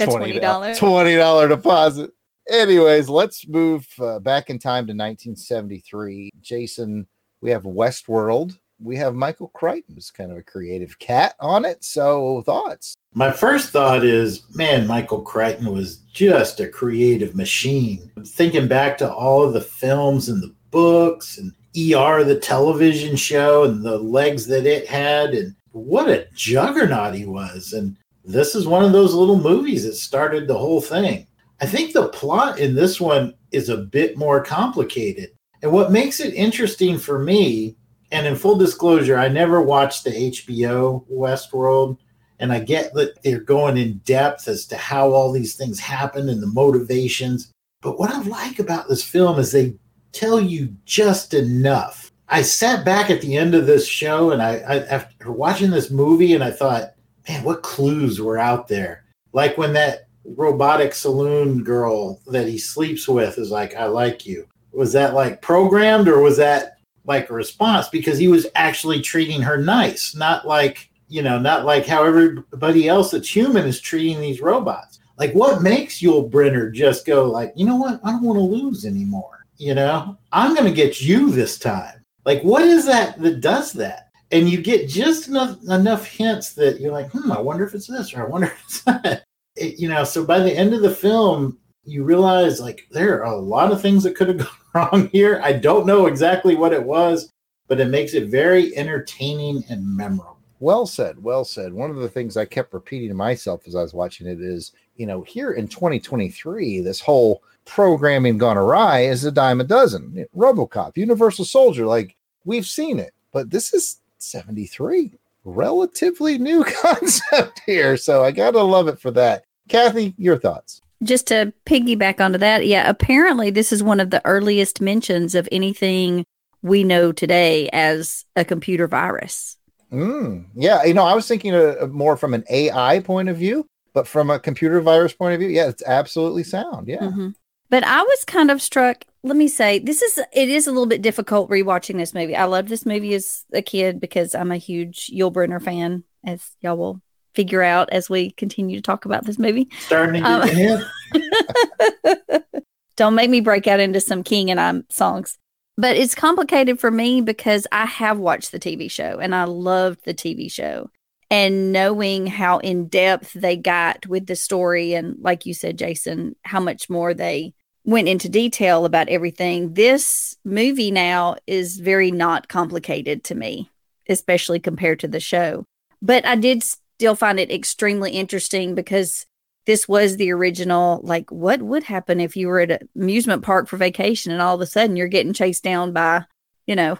That's 0.00 0.14
$20. 0.14 0.78
Twenty 0.78 1.16
dollar 1.16 1.48
deposit. 1.48 2.10
Anyways, 2.50 3.08
let's 3.08 3.46
move 3.46 3.86
uh, 4.00 4.18
back 4.18 4.50
in 4.50 4.58
time 4.58 4.86
to 4.86 4.92
1973. 4.92 6.30
Jason, 6.40 7.06
we 7.42 7.50
have 7.50 7.62
Westworld. 7.62 8.58
We 8.82 8.96
have 8.96 9.14
Michael 9.14 9.48
Crichton, 9.48 9.94
who's 9.94 10.10
kind 10.10 10.32
of 10.32 10.38
a 10.38 10.42
creative 10.42 10.98
cat 10.98 11.34
on 11.38 11.66
it. 11.66 11.84
So, 11.84 12.42
thoughts? 12.46 12.94
My 13.12 13.30
first 13.30 13.70
thought 13.70 14.04
is, 14.04 14.42
man, 14.54 14.86
Michael 14.86 15.20
Crichton 15.20 15.70
was 15.70 15.98
just 16.12 16.60
a 16.60 16.68
creative 16.68 17.36
machine. 17.36 18.10
Thinking 18.26 18.68
back 18.68 18.96
to 18.98 19.12
all 19.12 19.44
of 19.44 19.52
the 19.52 19.60
films 19.60 20.30
and 20.30 20.42
the 20.42 20.54
books 20.70 21.38
and 21.38 21.52
ER, 21.76 22.24
the 22.24 22.38
television 22.40 23.16
show, 23.16 23.64
and 23.64 23.84
the 23.84 23.98
legs 23.98 24.46
that 24.46 24.66
it 24.66 24.86
had, 24.86 25.34
and 25.34 25.54
what 25.72 26.08
a 26.08 26.26
juggernaut 26.34 27.14
he 27.14 27.26
was. 27.26 27.72
And 27.72 27.96
this 28.24 28.54
is 28.54 28.66
one 28.66 28.84
of 28.84 28.92
those 28.92 29.14
little 29.14 29.38
movies 29.38 29.84
that 29.84 29.94
started 29.94 30.48
the 30.48 30.58
whole 30.58 30.80
thing. 30.80 31.26
I 31.60 31.66
think 31.66 31.92
the 31.92 32.08
plot 32.08 32.58
in 32.58 32.74
this 32.74 33.00
one 33.00 33.34
is 33.52 33.68
a 33.68 33.76
bit 33.76 34.16
more 34.16 34.42
complicated. 34.42 35.30
And 35.62 35.72
what 35.72 35.92
makes 35.92 36.20
it 36.20 36.34
interesting 36.34 36.98
for 36.98 37.18
me, 37.18 37.76
and 38.10 38.26
in 38.26 38.34
full 38.34 38.56
disclosure, 38.56 39.18
I 39.18 39.28
never 39.28 39.60
watched 39.62 40.04
the 40.04 40.10
HBO 40.10 41.04
Westworld. 41.10 41.98
And 42.40 42.52
I 42.52 42.58
get 42.58 42.94
that 42.94 43.22
they're 43.22 43.40
going 43.40 43.76
in 43.76 43.98
depth 43.98 44.48
as 44.48 44.66
to 44.68 44.76
how 44.76 45.12
all 45.12 45.30
these 45.30 45.56
things 45.56 45.78
happen 45.78 46.30
and 46.30 46.42
the 46.42 46.46
motivations. 46.46 47.52
But 47.82 47.98
what 47.98 48.10
I 48.10 48.22
like 48.22 48.58
about 48.58 48.88
this 48.88 49.04
film 49.04 49.38
is 49.38 49.52
they 49.52 49.74
tell 50.12 50.40
you 50.40 50.74
just 50.84 51.34
enough. 51.34 52.10
I 52.28 52.42
sat 52.42 52.84
back 52.84 53.10
at 53.10 53.20
the 53.20 53.36
end 53.36 53.54
of 53.54 53.66
this 53.66 53.86
show 53.86 54.30
and 54.30 54.40
I, 54.40 54.58
I 54.58 54.78
after 54.84 55.32
watching 55.32 55.70
this 55.70 55.90
movie 55.90 56.34
and 56.34 56.44
I 56.44 56.50
thought, 56.52 56.94
man, 57.28 57.42
what 57.42 57.62
clues 57.62 58.20
were 58.20 58.38
out 58.38 58.68
there? 58.68 59.04
Like 59.32 59.58
when 59.58 59.72
that 59.72 60.08
robotic 60.24 60.94
saloon 60.94 61.64
girl 61.64 62.20
that 62.26 62.46
he 62.46 62.58
sleeps 62.58 63.08
with 63.08 63.38
is 63.38 63.50
like, 63.50 63.74
I 63.74 63.86
like 63.86 64.26
you. 64.26 64.46
Was 64.72 64.92
that 64.92 65.14
like 65.14 65.42
programmed 65.42 66.06
or 66.06 66.20
was 66.20 66.36
that 66.36 66.76
like 67.04 67.30
a 67.30 67.34
response? 67.34 67.88
Because 67.88 68.18
he 68.18 68.28
was 68.28 68.46
actually 68.54 69.00
treating 69.00 69.42
her 69.42 69.56
nice, 69.56 70.14
not 70.14 70.46
like, 70.46 70.88
you 71.08 71.22
know, 71.22 71.38
not 71.38 71.64
like 71.64 71.86
how 71.86 72.04
everybody 72.04 72.88
else 72.88 73.10
that's 73.10 73.34
human 73.34 73.66
is 73.66 73.80
treating 73.80 74.20
these 74.20 74.40
robots. 74.40 75.00
Like 75.18 75.32
what 75.32 75.62
makes 75.62 76.00
Yul 76.00 76.30
Brynner 76.30 76.72
just 76.72 77.04
go 77.04 77.28
like, 77.28 77.52
you 77.56 77.66
know 77.66 77.76
what? 77.76 78.00
I 78.04 78.12
don't 78.12 78.22
want 78.22 78.38
to 78.38 78.42
lose 78.42 78.86
anymore. 78.86 79.39
You 79.60 79.74
know, 79.74 80.16
I'm 80.32 80.54
going 80.54 80.66
to 80.66 80.74
get 80.74 81.02
you 81.02 81.30
this 81.30 81.58
time. 81.58 82.02
Like, 82.24 82.40
what 82.40 82.62
is 82.62 82.86
that 82.86 83.20
that 83.20 83.42
does 83.42 83.74
that? 83.74 84.08
And 84.30 84.48
you 84.48 84.62
get 84.62 84.88
just 84.88 85.28
enough 85.28 85.58
enough 85.68 86.06
hints 86.06 86.54
that 86.54 86.80
you're 86.80 86.92
like, 86.92 87.10
hmm, 87.10 87.30
I 87.30 87.38
wonder 87.38 87.66
if 87.66 87.74
it's 87.74 87.86
this 87.86 88.14
or 88.14 88.24
I 88.24 88.26
wonder 88.26 88.46
if 88.46 88.62
it's 88.64 88.82
that. 88.84 89.24
It, 89.56 89.80
you 89.80 89.88
know, 89.88 90.04
so 90.04 90.24
by 90.24 90.38
the 90.38 90.56
end 90.56 90.74
of 90.74 90.80
the 90.80 90.94
film, 90.94 91.58
you 91.84 92.04
realize 92.04 92.60
like 92.60 92.86
there 92.92 93.18
are 93.24 93.32
a 93.32 93.36
lot 93.36 93.72
of 93.72 93.82
things 93.82 94.04
that 94.04 94.14
could 94.14 94.28
have 94.28 94.38
gone 94.72 94.90
wrong 94.92 95.08
here. 95.12 95.40
I 95.42 95.52
don't 95.52 95.86
know 95.86 96.06
exactly 96.06 96.54
what 96.54 96.72
it 96.72 96.82
was, 96.82 97.32
but 97.66 97.80
it 97.80 97.88
makes 97.88 98.14
it 98.14 98.28
very 98.28 98.74
entertaining 98.76 99.64
and 99.68 99.84
memorable. 99.84 100.38
Well 100.60 100.86
said. 100.86 101.20
Well 101.20 101.44
said. 101.44 101.72
One 101.72 101.90
of 101.90 101.96
the 101.96 102.08
things 102.08 102.36
I 102.36 102.44
kept 102.44 102.72
repeating 102.72 103.08
to 103.08 103.14
myself 103.14 103.62
as 103.66 103.74
I 103.74 103.82
was 103.82 103.92
watching 103.92 104.28
it 104.28 104.40
is, 104.40 104.70
you 104.94 105.04
know, 105.04 105.22
here 105.22 105.52
in 105.52 105.66
2023, 105.66 106.80
this 106.80 107.00
whole 107.00 107.42
programming 107.70 108.36
gone 108.36 108.58
awry 108.58 109.00
is 109.02 109.24
a 109.24 109.30
dime 109.30 109.60
a 109.60 109.64
dozen. 109.64 110.26
Robocop, 110.36 110.96
Universal 110.96 111.44
Soldier, 111.44 111.86
like 111.86 112.16
we've 112.44 112.66
seen 112.66 112.98
it, 112.98 113.14
but 113.32 113.50
this 113.50 113.72
is 113.72 114.00
73. 114.18 115.12
Relatively 115.44 116.36
new 116.36 116.64
concept 116.82 117.62
here. 117.64 117.96
So 117.96 118.24
I 118.24 118.32
gotta 118.32 118.60
love 118.62 118.88
it 118.88 118.98
for 118.98 119.12
that. 119.12 119.44
Kathy, 119.68 120.14
your 120.18 120.36
thoughts. 120.36 120.82
Just 121.02 121.28
to 121.28 121.52
piggyback 121.64 122.20
onto 122.20 122.38
that, 122.38 122.66
yeah, 122.66 122.90
apparently 122.90 123.50
this 123.50 123.72
is 123.72 123.82
one 123.82 124.00
of 124.00 124.10
the 124.10 124.20
earliest 124.26 124.80
mentions 124.80 125.34
of 125.36 125.48
anything 125.52 126.24
we 126.62 126.82
know 126.84 127.12
today 127.12 127.70
as 127.72 128.26
a 128.36 128.44
computer 128.44 128.86
virus. 128.88 129.56
Mm, 129.92 130.46
yeah, 130.54 130.84
you 130.84 130.92
know, 130.92 131.04
I 131.04 131.14
was 131.14 131.26
thinking 131.26 131.54
uh, 131.54 131.86
more 131.90 132.16
from 132.16 132.34
an 132.34 132.44
AI 132.50 133.00
point 133.00 133.28
of 133.28 133.36
view, 133.36 133.64
but 133.94 134.06
from 134.06 134.28
a 134.28 134.38
computer 134.38 134.80
virus 134.80 135.12
point 135.12 135.34
of 135.34 135.40
view, 135.40 135.48
yeah, 135.48 135.68
it's 135.68 135.82
absolutely 135.86 136.44
sound. 136.44 136.88
Yeah. 136.88 136.98
Mhm. 136.98 137.34
But 137.70 137.84
I 137.84 138.02
was 138.02 138.24
kind 138.24 138.50
of 138.50 138.60
struck. 138.60 139.04
Let 139.22 139.36
me 139.36 139.48
say, 139.48 139.78
this 139.78 140.02
is 140.02 140.18
it 140.32 140.48
is 140.48 140.66
a 140.66 140.70
little 140.72 140.86
bit 140.86 141.02
difficult 141.02 141.50
rewatching 141.50 141.96
this 141.96 142.14
movie. 142.14 142.34
I 142.36 142.44
loved 142.44 142.68
this 142.68 142.84
movie 142.86 143.14
as 143.14 143.44
a 143.52 143.62
kid 143.62 144.00
because 144.00 144.34
I'm 144.34 144.50
a 144.50 144.56
huge 144.56 145.10
Yul 145.14 145.32
Brynner 145.32 145.62
fan, 145.62 146.04
as 146.24 146.50
y'all 146.60 146.76
will 146.76 147.00
figure 147.34 147.62
out 147.62 147.90
as 147.92 148.10
we 148.10 148.32
continue 148.32 148.76
to 148.76 148.82
talk 148.82 149.04
about 149.04 149.24
this 149.24 149.38
movie. 149.38 149.68
Starting 149.78 150.22
to 150.22 150.28
Um, 150.28 150.48
get 150.48 150.84
the. 151.12 152.44
Don't 152.96 153.14
make 153.14 153.30
me 153.30 153.40
break 153.40 153.66
out 153.66 153.80
into 153.80 154.00
some 154.00 154.22
King 154.22 154.50
and 154.50 154.60
I'm 154.60 154.84
songs. 154.90 155.38
But 155.76 155.96
it's 155.96 156.14
complicated 156.14 156.78
for 156.78 156.90
me 156.90 157.20
because 157.22 157.66
I 157.72 157.86
have 157.86 158.18
watched 158.18 158.52
the 158.52 158.58
TV 158.58 158.90
show 158.90 159.18
and 159.18 159.34
I 159.34 159.44
loved 159.44 160.04
the 160.04 160.12
TV 160.12 160.50
show. 160.52 160.90
And 161.30 161.72
knowing 161.72 162.26
how 162.26 162.58
in 162.58 162.88
depth 162.88 163.32
they 163.34 163.56
got 163.56 164.06
with 164.06 164.26
the 164.26 164.34
story, 164.36 164.94
and 164.94 165.16
like 165.20 165.46
you 165.46 165.54
said, 165.54 165.78
Jason, 165.78 166.34
how 166.42 166.58
much 166.60 166.90
more 166.90 167.14
they 167.14 167.54
went 167.90 168.08
into 168.08 168.28
detail 168.28 168.84
about 168.84 169.08
everything. 169.08 169.74
This 169.74 170.36
movie 170.44 170.92
now 170.92 171.36
is 171.46 171.78
very 171.78 172.12
not 172.12 172.46
complicated 172.46 173.24
to 173.24 173.34
me, 173.34 173.68
especially 174.08 174.60
compared 174.60 175.00
to 175.00 175.08
the 175.08 175.18
show. 175.18 175.64
But 176.00 176.24
I 176.24 176.36
did 176.36 176.62
still 176.62 177.16
find 177.16 177.40
it 177.40 177.50
extremely 177.50 178.12
interesting 178.12 178.76
because 178.76 179.26
this 179.66 179.88
was 179.88 180.16
the 180.16 180.30
original 180.30 181.00
like 181.02 181.30
what 181.30 181.62
would 181.62 181.82
happen 181.82 182.20
if 182.20 182.36
you 182.36 182.46
were 182.46 182.60
at 182.60 182.70
an 182.70 182.88
amusement 182.96 183.42
park 183.42 183.68
for 183.68 183.76
vacation 183.76 184.32
and 184.32 184.40
all 184.40 184.54
of 184.54 184.60
a 184.60 184.66
sudden 184.66 184.96
you're 184.96 185.06
getting 185.06 185.32
chased 185.32 185.62
down 185.62 185.92
by 185.92 186.24
you 186.66 186.74
know 186.74 186.98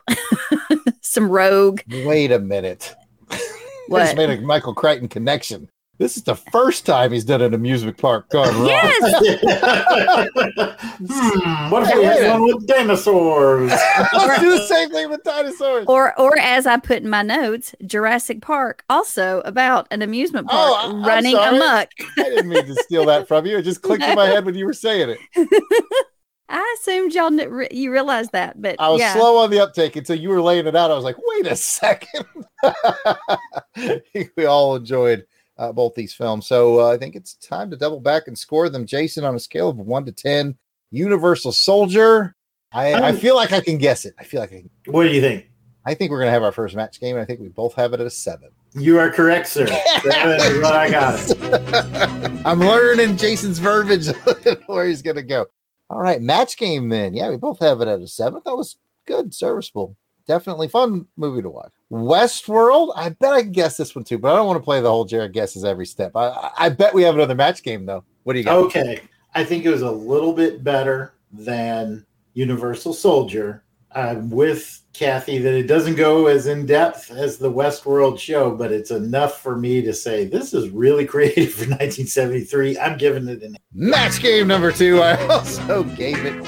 some 1.00 1.30
rogue 1.30 1.80
Wait 1.88 2.32
a 2.32 2.38
minute. 2.38 2.94
What? 3.88 4.04
just 4.04 4.16
made 4.16 4.30
a 4.30 4.40
Michael 4.40 4.72
Crichton 4.72 5.08
connection. 5.08 5.68
This 6.00 6.16
is 6.16 6.22
the 6.22 6.34
first 6.34 6.86
time 6.86 7.12
he's 7.12 7.26
done 7.26 7.42
an 7.42 7.52
amusement 7.52 7.98
park 7.98 8.30
gone 8.30 8.48
wrong. 8.58 8.70
Hmm, 11.02 11.70
what 11.70 11.88
if 11.88 11.94
we 11.96 12.04
had 12.04 12.32
one 12.40 12.44
with 12.44 12.66
dinosaurs? 12.66 13.70
Let's 14.12 14.40
do 14.40 14.50
the 14.50 14.66
same 14.66 14.90
thing 14.90 15.08
with 15.10 15.22
dinosaurs. 15.24 15.84
or 15.88 16.18
or 16.20 16.38
as 16.38 16.66
i 16.66 16.76
put 16.76 17.02
in 17.02 17.08
my 17.08 17.22
notes 17.22 17.74
jurassic 17.86 18.42
park 18.42 18.84
also 18.90 19.40
about 19.46 19.86
an 19.90 20.02
amusement 20.02 20.46
park 20.48 20.60
Oh, 20.70 20.74
I- 20.74 20.88
I'm 20.90 21.04
running 21.04 21.34
sorry. 21.36 21.56
amok 21.56 21.88
I 22.18 22.22
didn't 22.24 22.48
mean 22.48 22.66
to 22.66 22.74
steal 22.76 23.06
that 23.06 23.28
from 23.28 23.46
you. 23.46 23.56
It 23.58 23.62
just 23.62 23.82
clicked 23.82 24.02
in 24.04 24.14
my 24.14 24.26
head 24.26 24.44
when 24.44 24.54
you 24.54 24.66
were 24.66 24.72
saying 24.74 25.10
it. 25.10 25.18
i 26.48 26.76
assumed 26.80 27.12
y'all 27.14 27.30
kn- 27.30 27.50
re- 27.50 27.68
you 27.70 27.92
realized 27.92 28.32
that 28.32 28.60
but 28.60 28.76
I 28.78 28.88
was 28.90 29.00
yeah 29.00 29.14
slow 29.14 29.38
on 29.38 29.50
the 29.50 29.60
uptake 29.60 29.96
until 29.96 30.16
you 30.16 30.28
were 30.30 30.42
laying 30.42 30.66
it 30.66 30.76
out. 30.76 30.90
I 30.90 30.94
was 30.94 31.04
like, 31.04 31.16
wait 31.18 31.46
a 31.46 31.56
second. 31.56 32.26
we 34.36 34.44
all 34.46 34.76
enjoyed 34.76 35.24
uh, 35.60 35.70
both 35.72 35.94
these 35.94 36.14
films. 36.14 36.46
So 36.46 36.80
uh, 36.80 36.92
I 36.92 36.96
think 36.96 37.14
it's 37.14 37.34
time 37.34 37.70
to 37.70 37.76
double 37.76 38.00
back 38.00 38.26
and 38.26 38.36
score 38.36 38.68
them. 38.68 38.86
Jason, 38.86 39.24
on 39.24 39.34
a 39.34 39.38
scale 39.38 39.68
of 39.68 39.76
one 39.76 40.04
to 40.06 40.12
10, 40.12 40.56
Universal 40.90 41.52
Soldier. 41.52 42.34
I, 42.72 42.94
I 42.94 43.10
Um, 43.10 43.16
feel 43.16 43.36
like 43.36 43.52
I 43.52 43.60
can 43.60 43.78
guess 43.78 44.04
it. 44.04 44.14
I 44.18 44.24
feel 44.24 44.40
like 44.40 44.52
I 44.52 44.60
can. 44.62 44.70
What 44.86 45.04
do 45.04 45.10
you 45.10 45.20
think? 45.20 45.50
I 45.84 45.94
think 45.94 46.10
we're 46.10 46.18
going 46.18 46.28
to 46.28 46.32
have 46.32 46.42
our 46.42 46.52
first 46.52 46.74
match 46.74 46.98
game. 47.00 47.16
And 47.16 47.22
I 47.22 47.26
think 47.26 47.40
we 47.40 47.48
both 47.48 47.74
have 47.74 47.92
it 47.92 48.00
at 48.00 48.06
a 48.06 48.10
seven. 48.10 48.48
You 48.74 48.98
are 48.98 49.10
correct, 49.10 49.48
sir. 49.48 49.64
Is 50.04 50.62
what 50.62 50.74
I 50.74 50.90
got. 50.90 52.42
I'm 52.46 52.60
learning 52.60 53.16
Jason's 53.16 53.58
verbiage 53.58 54.06
where 54.66 54.86
he's 54.86 55.02
going 55.02 55.16
to 55.16 55.22
go. 55.22 55.46
All 55.90 56.00
right, 56.00 56.22
match 56.22 56.56
game 56.56 56.88
then. 56.88 57.14
Yeah, 57.14 57.30
we 57.30 57.36
both 57.36 57.58
have 57.60 57.80
it 57.80 57.88
at 57.88 58.00
a 58.00 58.06
seven. 58.06 58.40
That 58.44 58.54
was 58.56 58.76
good, 59.06 59.34
serviceable. 59.34 59.96
Definitely 60.30 60.68
fun 60.68 61.06
movie 61.16 61.42
to 61.42 61.50
watch. 61.50 61.72
Westworld. 61.90 62.92
I 62.94 63.08
bet 63.08 63.32
I 63.32 63.42
can 63.42 63.50
guess 63.50 63.76
this 63.76 63.96
one 63.96 64.04
too, 64.04 64.16
but 64.16 64.32
I 64.32 64.36
don't 64.36 64.46
want 64.46 64.60
to 64.60 64.64
play 64.64 64.80
the 64.80 64.88
whole 64.88 65.04
Jared 65.04 65.32
guesses 65.32 65.64
every 65.64 65.86
step. 65.86 66.12
I, 66.14 66.52
I- 66.56 66.68
bet 66.68 66.94
we 66.94 67.02
have 67.02 67.16
another 67.16 67.34
match 67.34 67.64
game 67.64 67.84
though. 67.84 68.04
What 68.22 68.34
do 68.34 68.38
you 68.38 68.44
got? 68.44 68.58
Okay. 68.66 69.00
I 69.34 69.42
think 69.42 69.64
it 69.64 69.70
was 69.70 69.82
a 69.82 69.90
little 69.90 70.32
bit 70.32 70.62
better 70.62 71.14
than 71.32 72.06
Universal 72.34 72.92
Soldier. 72.94 73.64
I'm 73.90 74.30
with 74.30 74.82
Kathy 74.92 75.38
that 75.38 75.52
it 75.52 75.66
doesn't 75.66 75.96
go 75.96 76.28
as 76.28 76.46
in 76.46 76.64
depth 76.64 77.10
as 77.10 77.36
the 77.36 77.50
Westworld 77.50 78.16
show, 78.20 78.54
but 78.54 78.70
it's 78.70 78.92
enough 78.92 79.40
for 79.42 79.56
me 79.56 79.82
to 79.82 79.92
say 79.92 80.26
this 80.26 80.54
is 80.54 80.68
really 80.68 81.06
creative 81.08 81.52
for 81.54 81.62
1973. 81.62 82.78
I'm 82.78 82.96
giving 82.98 83.26
it 83.26 83.42
an 83.42 83.56
Match 83.72 84.22
game 84.22 84.46
number 84.46 84.70
two. 84.70 85.00
I 85.02 85.20
also 85.28 85.82
gave 85.82 86.24
it 86.24 86.46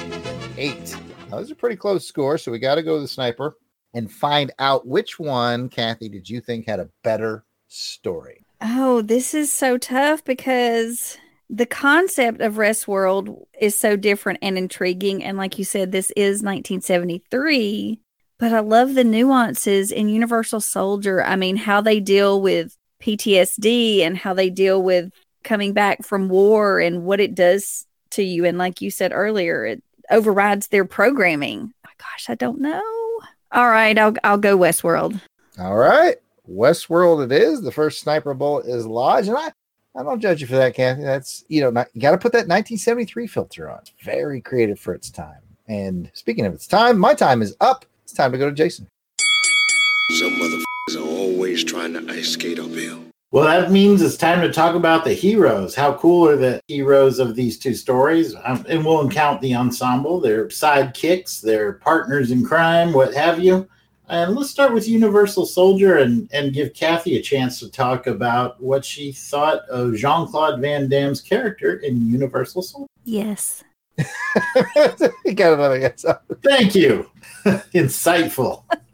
eight. 0.57 0.95
Now, 1.29 1.39
those 1.39 1.51
are 1.51 1.55
pretty 1.55 1.75
close 1.75 2.07
scores, 2.07 2.43
so 2.43 2.49
we 2.49 2.59
got 2.59 2.75
to 2.75 2.83
go 2.83 2.95
to 2.95 3.01
the 3.01 3.07
sniper 3.09 3.57
and 3.93 4.11
find 4.11 4.51
out 4.59 4.87
which 4.87 5.19
one, 5.19 5.69
Kathy, 5.69 6.09
did 6.09 6.29
you 6.29 6.41
think 6.41 6.67
had 6.67 6.79
a 6.79 6.89
better 7.03 7.45
story? 7.67 8.45
Oh, 8.61 9.01
this 9.01 9.33
is 9.33 9.51
so 9.51 9.77
tough 9.77 10.23
because 10.23 11.17
the 11.49 11.65
concept 11.65 12.41
of 12.41 12.55
Westworld 12.55 13.43
is 13.59 13.77
so 13.77 13.95
different 13.95 14.39
and 14.41 14.57
intriguing. 14.57 15.23
And 15.23 15.37
like 15.37 15.59
you 15.59 15.65
said, 15.65 15.91
this 15.91 16.11
is 16.11 16.41
1973, 16.41 17.99
but 18.39 18.53
I 18.53 18.59
love 18.59 18.95
the 18.95 19.03
nuances 19.03 19.91
in 19.91 20.09
Universal 20.09 20.61
Soldier. 20.61 21.23
I 21.23 21.35
mean, 21.35 21.57
how 21.57 21.81
they 21.81 21.99
deal 21.99 22.41
with 22.41 22.75
PTSD 23.01 23.99
and 23.99 24.17
how 24.17 24.33
they 24.33 24.49
deal 24.49 24.81
with 24.81 25.11
coming 25.43 25.73
back 25.73 26.03
from 26.03 26.29
war 26.29 26.79
and 26.79 27.03
what 27.03 27.19
it 27.19 27.35
does 27.35 27.85
to 28.11 28.23
you. 28.23 28.45
And 28.45 28.57
like 28.57 28.81
you 28.81 28.89
said 28.89 29.11
earlier, 29.13 29.65
it 29.65 29.83
overrides 30.09 30.69
their 30.69 30.85
programming. 30.85 31.73
Oh, 31.85 31.91
gosh, 31.97 32.29
I 32.29 32.35
don't 32.35 32.61
know. 32.61 32.81
All 33.53 33.69
right, 33.69 33.97
I'll 33.97 34.13
I'll 34.23 34.37
go 34.37 34.57
Westworld. 34.57 35.21
All 35.59 35.75
right. 35.75 36.17
Westworld 36.49 37.23
it 37.23 37.31
is. 37.31 37.61
The 37.61 37.71
first 37.71 38.01
sniper 38.01 38.33
bullet 38.33 38.65
is 38.65 38.85
lodged. 38.85 39.29
And 39.29 39.37
I, 39.37 39.51
I 39.95 40.03
don't 40.03 40.19
judge 40.19 40.41
you 40.41 40.47
for 40.47 40.55
that, 40.55 40.73
Kathy. 40.73 41.03
That's, 41.03 41.45
you 41.47 41.61
know, 41.61 41.69
not, 41.69 41.87
you 41.93 42.01
got 42.01 42.11
to 42.11 42.17
put 42.17 42.31
that 42.33 42.47
1973 42.47 43.27
filter 43.27 43.69
on. 43.69 43.79
It's 43.79 43.93
very 44.03 44.41
creative 44.41 44.79
for 44.79 44.93
its 44.93 45.09
time. 45.09 45.41
And 45.67 46.11
speaking 46.13 46.45
of 46.45 46.53
its 46.53 46.67
time, 46.67 46.97
my 46.97 47.13
time 47.13 47.41
is 47.41 47.55
up. 47.61 47.85
It's 48.03 48.13
time 48.13 48.31
to 48.31 48.37
go 48.37 48.49
to 48.49 48.55
Jason. 48.55 48.87
Some 50.19 50.31
motherfuckers 50.31 50.97
are 50.97 51.07
always 51.07 51.63
trying 51.63 51.93
to 51.93 52.11
ice 52.11 52.29
skate 52.29 52.59
uphill. 52.59 53.05
Well, 53.33 53.45
that 53.45 53.71
means 53.71 54.03
it's 54.03 54.15
time 54.15 54.41
to 54.41 54.53
talk 54.53 54.75
about 54.75 55.03
the 55.03 55.13
heroes. 55.13 55.73
How 55.73 55.95
cool 55.95 56.29
are 56.29 56.35
the 56.35 56.61
heroes 56.67 57.17
of 57.17 57.35
these 57.35 57.57
two 57.57 57.73
stories? 57.73 58.35
Um, 58.43 58.63
and 58.69 58.85
we'll 58.85 59.09
count 59.09 59.41
the 59.41 59.55
ensemble, 59.55 60.19
their 60.19 60.49
sidekicks, 60.49 61.41
their 61.41 61.73
partners 61.73 62.29
in 62.29 62.45
crime, 62.45 62.93
what 62.93 63.11
have 63.15 63.39
you. 63.39 63.67
And 64.07 64.35
let's 64.35 64.51
start 64.51 64.71
with 64.71 64.87
Universal 64.87 65.47
Soldier 65.47 65.97
and, 65.97 66.29
and 66.31 66.53
give 66.53 66.75
Kathy 66.75 67.17
a 67.17 67.23
chance 67.23 67.59
to 67.61 67.71
talk 67.71 68.05
about 68.05 68.61
what 68.61 68.85
she 68.85 69.11
thought 69.11 69.67
of 69.67 69.95
Jean 69.95 70.27
Claude 70.27 70.61
Van 70.61 70.87
Damme's 70.87 71.19
character 71.19 71.77
in 71.77 72.07
Universal 72.11 72.61
Soldier. 72.61 72.87
Yes. 73.03 73.63
got 73.97 75.53
another 75.53 75.79
guess. 75.79 76.05
Thank 76.43 76.75
you. 76.75 77.09
Insightful. 77.73 78.63